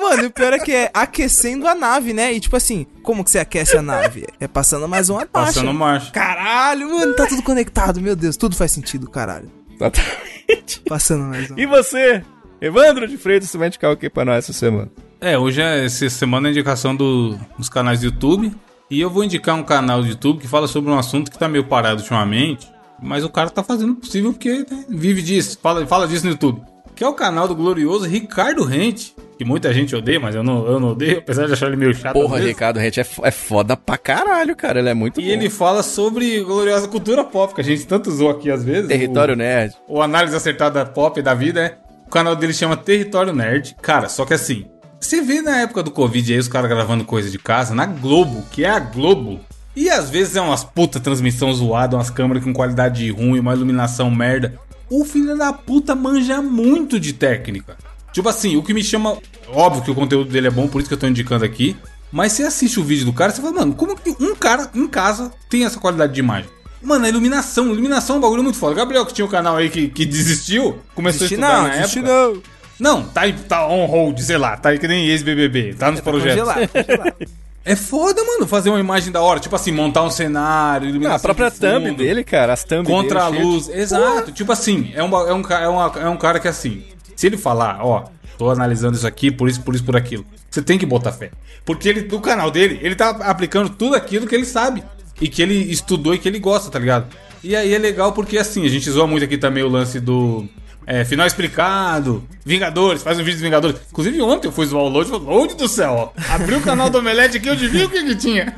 Mano, 0.01 0.27
o 0.29 0.31
pior 0.31 0.53
é 0.55 0.59
que 0.59 0.73
é 0.73 0.91
aquecendo 0.95 1.69
a 1.69 1.75
nave, 1.75 2.13
né? 2.15 2.33
E 2.33 2.41
tipo 2.41 2.57
assim, 2.57 2.87
como 3.03 3.23
que 3.23 3.31
você 3.31 3.39
aquece 3.39 3.77
a 3.77 3.83
nave? 3.83 4.27
É 4.41 4.49
passando 4.49 4.89
mais 4.89 5.09
uma 5.11 5.19
marcha. 5.21 5.31
Passando 5.33 5.75
marcha. 5.75 6.11
Caralho, 6.11 6.89
mano, 6.91 7.15
tá 7.15 7.27
tudo 7.27 7.43
conectado, 7.43 8.01
meu 8.01 8.17
Deus, 8.17 8.37
tudo 8.37 8.57
faz 8.57 8.73
sentido, 8.73 9.09
caralho. 9.11 9.51
Exatamente. 9.75 10.81
Passando 10.89 11.25
mais 11.25 11.51
uma. 11.51 11.61
E 11.61 11.67
você, 11.67 12.23
Evandro 12.61 13.07
de 13.07 13.17
Freitas, 13.19 13.51
você 13.51 13.59
vai 13.59 13.69
indicar 13.69 13.93
o 13.93 13.97
que 13.97 14.09
pra 14.09 14.25
nós 14.25 14.39
essa 14.39 14.53
semana? 14.53 14.91
É, 15.21 15.37
hoje 15.39 15.61
é 15.61 15.85
essa 15.85 16.09
semana 16.09 16.49
a 16.49 16.51
indicação 16.51 16.97
do- 16.97 17.39
dos 17.59 17.69
canais 17.69 18.01
do 18.01 18.07
YouTube. 18.07 18.53
E 18.91 19.01
eu 19.01 19.11
vou 19.11 19.23
indicar 19.23 19.55
um 19.55 19.63
canal 19.63 20.01
do 20.03 20.09
YouTube 20.09 20.41
que 20.41 20.49
fala 20.49 20.67
sobre 20.67 20.91
um 20.91 20.99
assunto 20.99 21.31
que 21.31 21.39
tá 21.39 21.47
meio 21.47 21.65
parado 21.65 22.01
ultimamente. 22.01 22.67
Mas 23.03 23.25
o 23.25 23.29
cara 23.31 23.51
tá 23.51 23.63
fazendo 23.63 23.93
o 23.93 23.97
possível 23.97 24.33
porque 24.33 24.59
né, 24.71 24.85
vive 24.89 25.23
disso. 25.23 25.59
Fala, 25.63 25.87
fala 25.87 26.07
disso 26.07 26.25
no 26.27 26.33
YouTube. 26.33 26.61
Que 26.95 27.03
é 27.05 27.09
o 27.09 27.15
canal 27.15 27.49
do 27.49 27.55
glorioso 27.57 28.05
Ricardo 28.07 28.63
Rente. 28.63 29.15
Que 29.39 29.45
muita 29.45 29.73
gente 29.73 29.97
odeia, 29.97 30.21
mas 30.21 30.35
eu 30.35 30.43
não, 30.43 30.67
eu 30.67 30.79
não 30.79 30.89
odeio, 30.91 31.19
apesar 31.21 31.47
de 31.47 31.55
achar 31.55 31.69
ele 31.69 31.77
meio 31.77 31.95
chato. 31.95 32.13
Porra. 32.13 32.39
Ricardo, 32.41 32.79
a 32.79 32.83
gente 32.83 33.01
é, 33.01 33.07
é 33.23 33.31
foda 33.31 33.75
pra 33.75 33.97
caralho, 33.97 34.55
cara. 34.55 34.81
Ele 34.81 34.91
é 34.91 34.95
muito 34.95 35.19
E 35.19 35.25
bom. 35.25 35.31
ele 35.31 35.49
fala 35.49 35.83
sobre 35.83 36.43
gloriosa 36.45 36.87
cultura 36.89 37.25
pop, 37.25 37.55
que 37.55 37.61
a 37.63 37.65
gente 37.65 37.87
tanto 37.87 38.11
zoou 38.11 38.31
aqui 38.31 38.51
às 38.51 38.63
vezes. 38.63 38.89
Território 38.89 39.33
O- 39.33 39.37
Nerd. 39.39 39.75
o 39.89 40.03
análise 40.03 40.37
acertada 40.37 40.85
pop 40.85 41.23
da 41.23 41.33
vida, 41.33 41.61
é. 41.63 41.79
O 42.07 42.11
canal 42.11 42.37
dele 42.37 42.53
chama 42.53 42.77
Território 42.77 43.33
Nerd. 43.33 43.77
Cara, 43.81 44.09
só 44.11 44.27
que 44.27 44.35
assim, 44.35 44.67
você 45.01 45.23
vê 45.23 45.41
na 45.41 45.59
época 45.61 45.83
do 45.83 45.91
Covid 45.91 46.35
aí 46.35 46.39
os 46.39 46.49
caras 46.49 46.69
gravando 46.69 47.05
coisa 47.05 47.31
de 47.31 47.39
casa 47.39 47.75
na 47.75 47.87
Globo, 47.87 48.45
que 48.51 48.63
é 48.65 48.69
a 48.69 48.79
Globo. 48.79 49.41
E 49.75 49.89
às 49.89 50.11
vezes 50.11 50.37
é 50.37 50.41
umas 50.41 50.65
puta 50.65 50.99
transmissão 50.99 51.53
zoada, 51.53 51.97
umas 51.97 52.11
câmeras 52.11 52.43
com 52.43 52.53
qualidade 52.53 53.11
ruim, 53.11 53.39
uma 53.41 53.55
iluminação 53.55 54.11
merda. 54.11 54.59
O 54.89 55.05
filho 55.05 55.37
da 55.37 55.53
puta 55.53 55.95
manja 55.95 56.43
muito 56.43 56.99
de 56.99 57.13
técnica. 57.13 57.77
Tipo 58.13 58.29
assim, 58.29 58.57
o 58.57 58.63
que 58.63 58.75
me 58.75 58.83
chama. 58.83 59.17
Óbvio 59.49 59.83
que 59.83 59.91
o 59.91 59.95
conteúdo 59.95 60.31
dele 60.31 60.49
é 60.49 60.51
bom, 60.51 60.67
por 60.67 60.81
isso 60.81 60.89
que 60.89 60.95
eu 60.95 60.99
tô 60.99 61.07
indicando 61.07 61.45
aqui. 61.45 61.77
Mas 62.11 62.33
você 62.33 62.43
assiste 62.43 62.81
o 62.81 62.85
vídeo 62.85 63.05
do 63.05 63.13
cara, 63.13 63.31
você 63.31 63.41
fala, 63.41 63.55
mano, 63.55 63.73
como 63.75 63.97
que 63.97 64.11
um 64.21 64.35
cara 64.35 64.69
em 64.75 64.89
casa 64.89 65.33
tem 65.49 65.65
essa 65.65 65.79
qualidade 65.79 66.13
de 66.13 66.19
imagem? 66.19 66.51
Mano, 66.83 67.05
a 67.05 67.09
iluminação, 67.09 67.71
iluminação 67.71 68.17
é 68.17 68.19
um 68.19 68.23
bagulho 68.23 68.43
muito 68.43 68.59
foda. 68.59 68.75
Gabriel, 68.75 69.07
que 69.07 69.15
tinha 69.15 69.25
um 69.25 69.29
canal 69.31 69.57
aí 69.57 69.69
que, 69.71 69.87
que 69.89 70.05
desistiu, 70.05 70.79
começou 70.95 71.29
Desisti 71.29 71.35
a 71.45 71.47
estudar 71.47 71.63
não, 71.63 71.69
na 71.69 71.75
época. 71.75 72.03
não. 72.03 72.43
Não, 72.81 73.05
tá, 73.05 73.21
aí- 73.21 73.35
tá 73.35 73.69
on 73.69 73.85
hold, 73.85 74.19
sei 74.21 74.39
lá, 74.39 74.57
tá 74.57 74.71
aí 74.71 74.79
que 74.79 74.89
nem 74.89 75.07
ex-BBB, 75.07 75.75
tá 75.75 75.91
nos 75.91 76.01
projetos. 76.01 76.43
Congelado, 76.43 76.69
congelado. 76.69 77.15
É 77.65 77.77
foda, 77.77 78.25
mano, 78.25 78.47
fazer 78.47 78.71
uma 78.71 78.81
imagem 78.81 79.13
da 79.13 79.21
hora. 79.21 79.39
Tipo 79.39 79.55
assim, 79.57 79.71
montar 79.71 80.03
um 80.03 80.11
cenário, 80.11 80.89
iluminação 80.89 81.17
a 81.17 81.21
própria 81.21 81.51
de 81.51 81.57
fundo, 81.57 81.71
thumb 81.85 81.95
dele, 81.97 82.25
cara. 82.25 82.53
As 82.55 82.65
thumb 82.65 82.87
Contra 82.87 83.25
a 83.27 83.31
dele, 83.31 83.45
luz, 83.45 83.69
exato. 83.69 84.33
Tipo 84.33 84.51
assim, 84.53 84.91
é 84.95 85.03
um, 85.03 85.09
é, 85.29 85.35
um, 85.35 85.43
é, 85.51 85.69
uma- 85.69 85.93
é 86.01 86.09
um 86.09 86.17
cara 86.17 86.41
que 86.41 86.49
assim, 86.49 86.83
se 87.15 87.27
ele 87.27 87.37
falar, 87.37 87.85
ó, 87.85 88.05
tô 88.39 88.51
analisando 88.51 88.97
isso 88.97 89.07
aqui, 89.07 89.31
por 89.31 89.49
isso, 89.49 89.61
por 89.61 89.75
isso, 89.75 89.85
por 89.85 89.95
aquilo, 89.97 90.25
você 90.51 90.63
tem 90.63 90.79
que 90.79 90.87
botar 90.87 91.13
fé. 91.13 91.31
Porque 91.65 91.87
ele, 91.89 92.01
do 92.03 92.19
canal 92.21 92.51
dele, 92.51 92.79
ele 92.83 92.95
tá 92.95 93.11
aplicando 93.11 93.69
tudo 93.69 93.95
aquilo 93.95 94.27
que 94.27 94.35
ele 94.35 94.47
sabe. 94.47 94.83
E 95.21 95.29
que 95.29 95.43
ele 95.43 95.55
estudou 95.71 96.15
e 96.15 96.19
que 96.19 96.27
ele 96.27 96.39
gosta, 96.39 96.71
tá 96.71 96.79
ligado? 96.79 97.15
E 97.45 97.55
aí 97.55 97.75
é 97.75 97.79
legal 97.79 98.13
porque 98.13 98.39
assim, 98.39 98.65
a 98.65 98.71
gente 98.71 98.91
zoa 98.91 99.07
muito 99.07 99.23
aqui 99.25 99.37
também 99.37 99.63
o 99.63 99.69
lance 99.69 100.01
do. 100.01 100.49
É, 100.93 101.05
final 101.05 101.25
explicado, 101.25 102.25
Vingadores, 102.45 103.01
faz 103.01 103.17
um 103.17 103.23
vídeo 103.23 103.35
dos 103.35 103.43
Vingadores. 103.43 103.81
Inclusive 103.93 104.21
ontem 104.23 104.49
eu 104.49 104.53
fui 104.53 104.67
zoar 104.67 104.83
o 104.83 104.89
Load 104.89 105.09
Load 105.09 105.55
do 105.55 105.69
céu, 105.69 105.93
ó. 105.93 106.35
Abri 106.35 106.57
o 106.57 106.61
canal 106.61 106.91
do 106.91 106.99
Omelete 106.99 107.37
aqui, 107.37 107.47
eu 107.47 107.55
devia 107.55 107.87
o 107.87 107.89
que 107.89 108.03
que 108.03 108.17
tinha. 108.17 108.53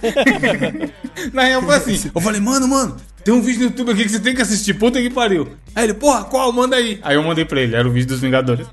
Na 1.30 1.42
real 1.42 1.60
foi 1.60 1.74
assim. 1.74 2.10
Eu 2.14 2.20
falei, 2.22 2.40
mano, 2.40 2.66
mano, 2.66 2.96
tem 3.22 3.34
um 3.34 3.42
vídeo 3.42 3.58
no 3.58 3.66
YouTube 3.66 3.92
aqui 3.92 4.04
que 4.04 4.08
você 4.08 4.18
tem 4.18 4.34
que 4.34 4.40
assistir, 4.40 4.72
puta 4.72 4.98
que 4.98 5.10
pariu. 5.10 5.46
Aí 5.74 5.84
ele, 5.84 5.92
porra, 5.92 6.24
qual? 6.24 6.50
Manda 6.50 6.74
aí. 6.74 6.98
Aí 7.02 7.16
eu 7.16 7.22
mandei 7.22 7.44
pra 7.44 7.60
ele, 7.60 7.76
era 7.76 7.86
o 7.86 7.92
vídeo 7.92 8.08
dos 8.08 8.20
Vingadores. 8.20 8.66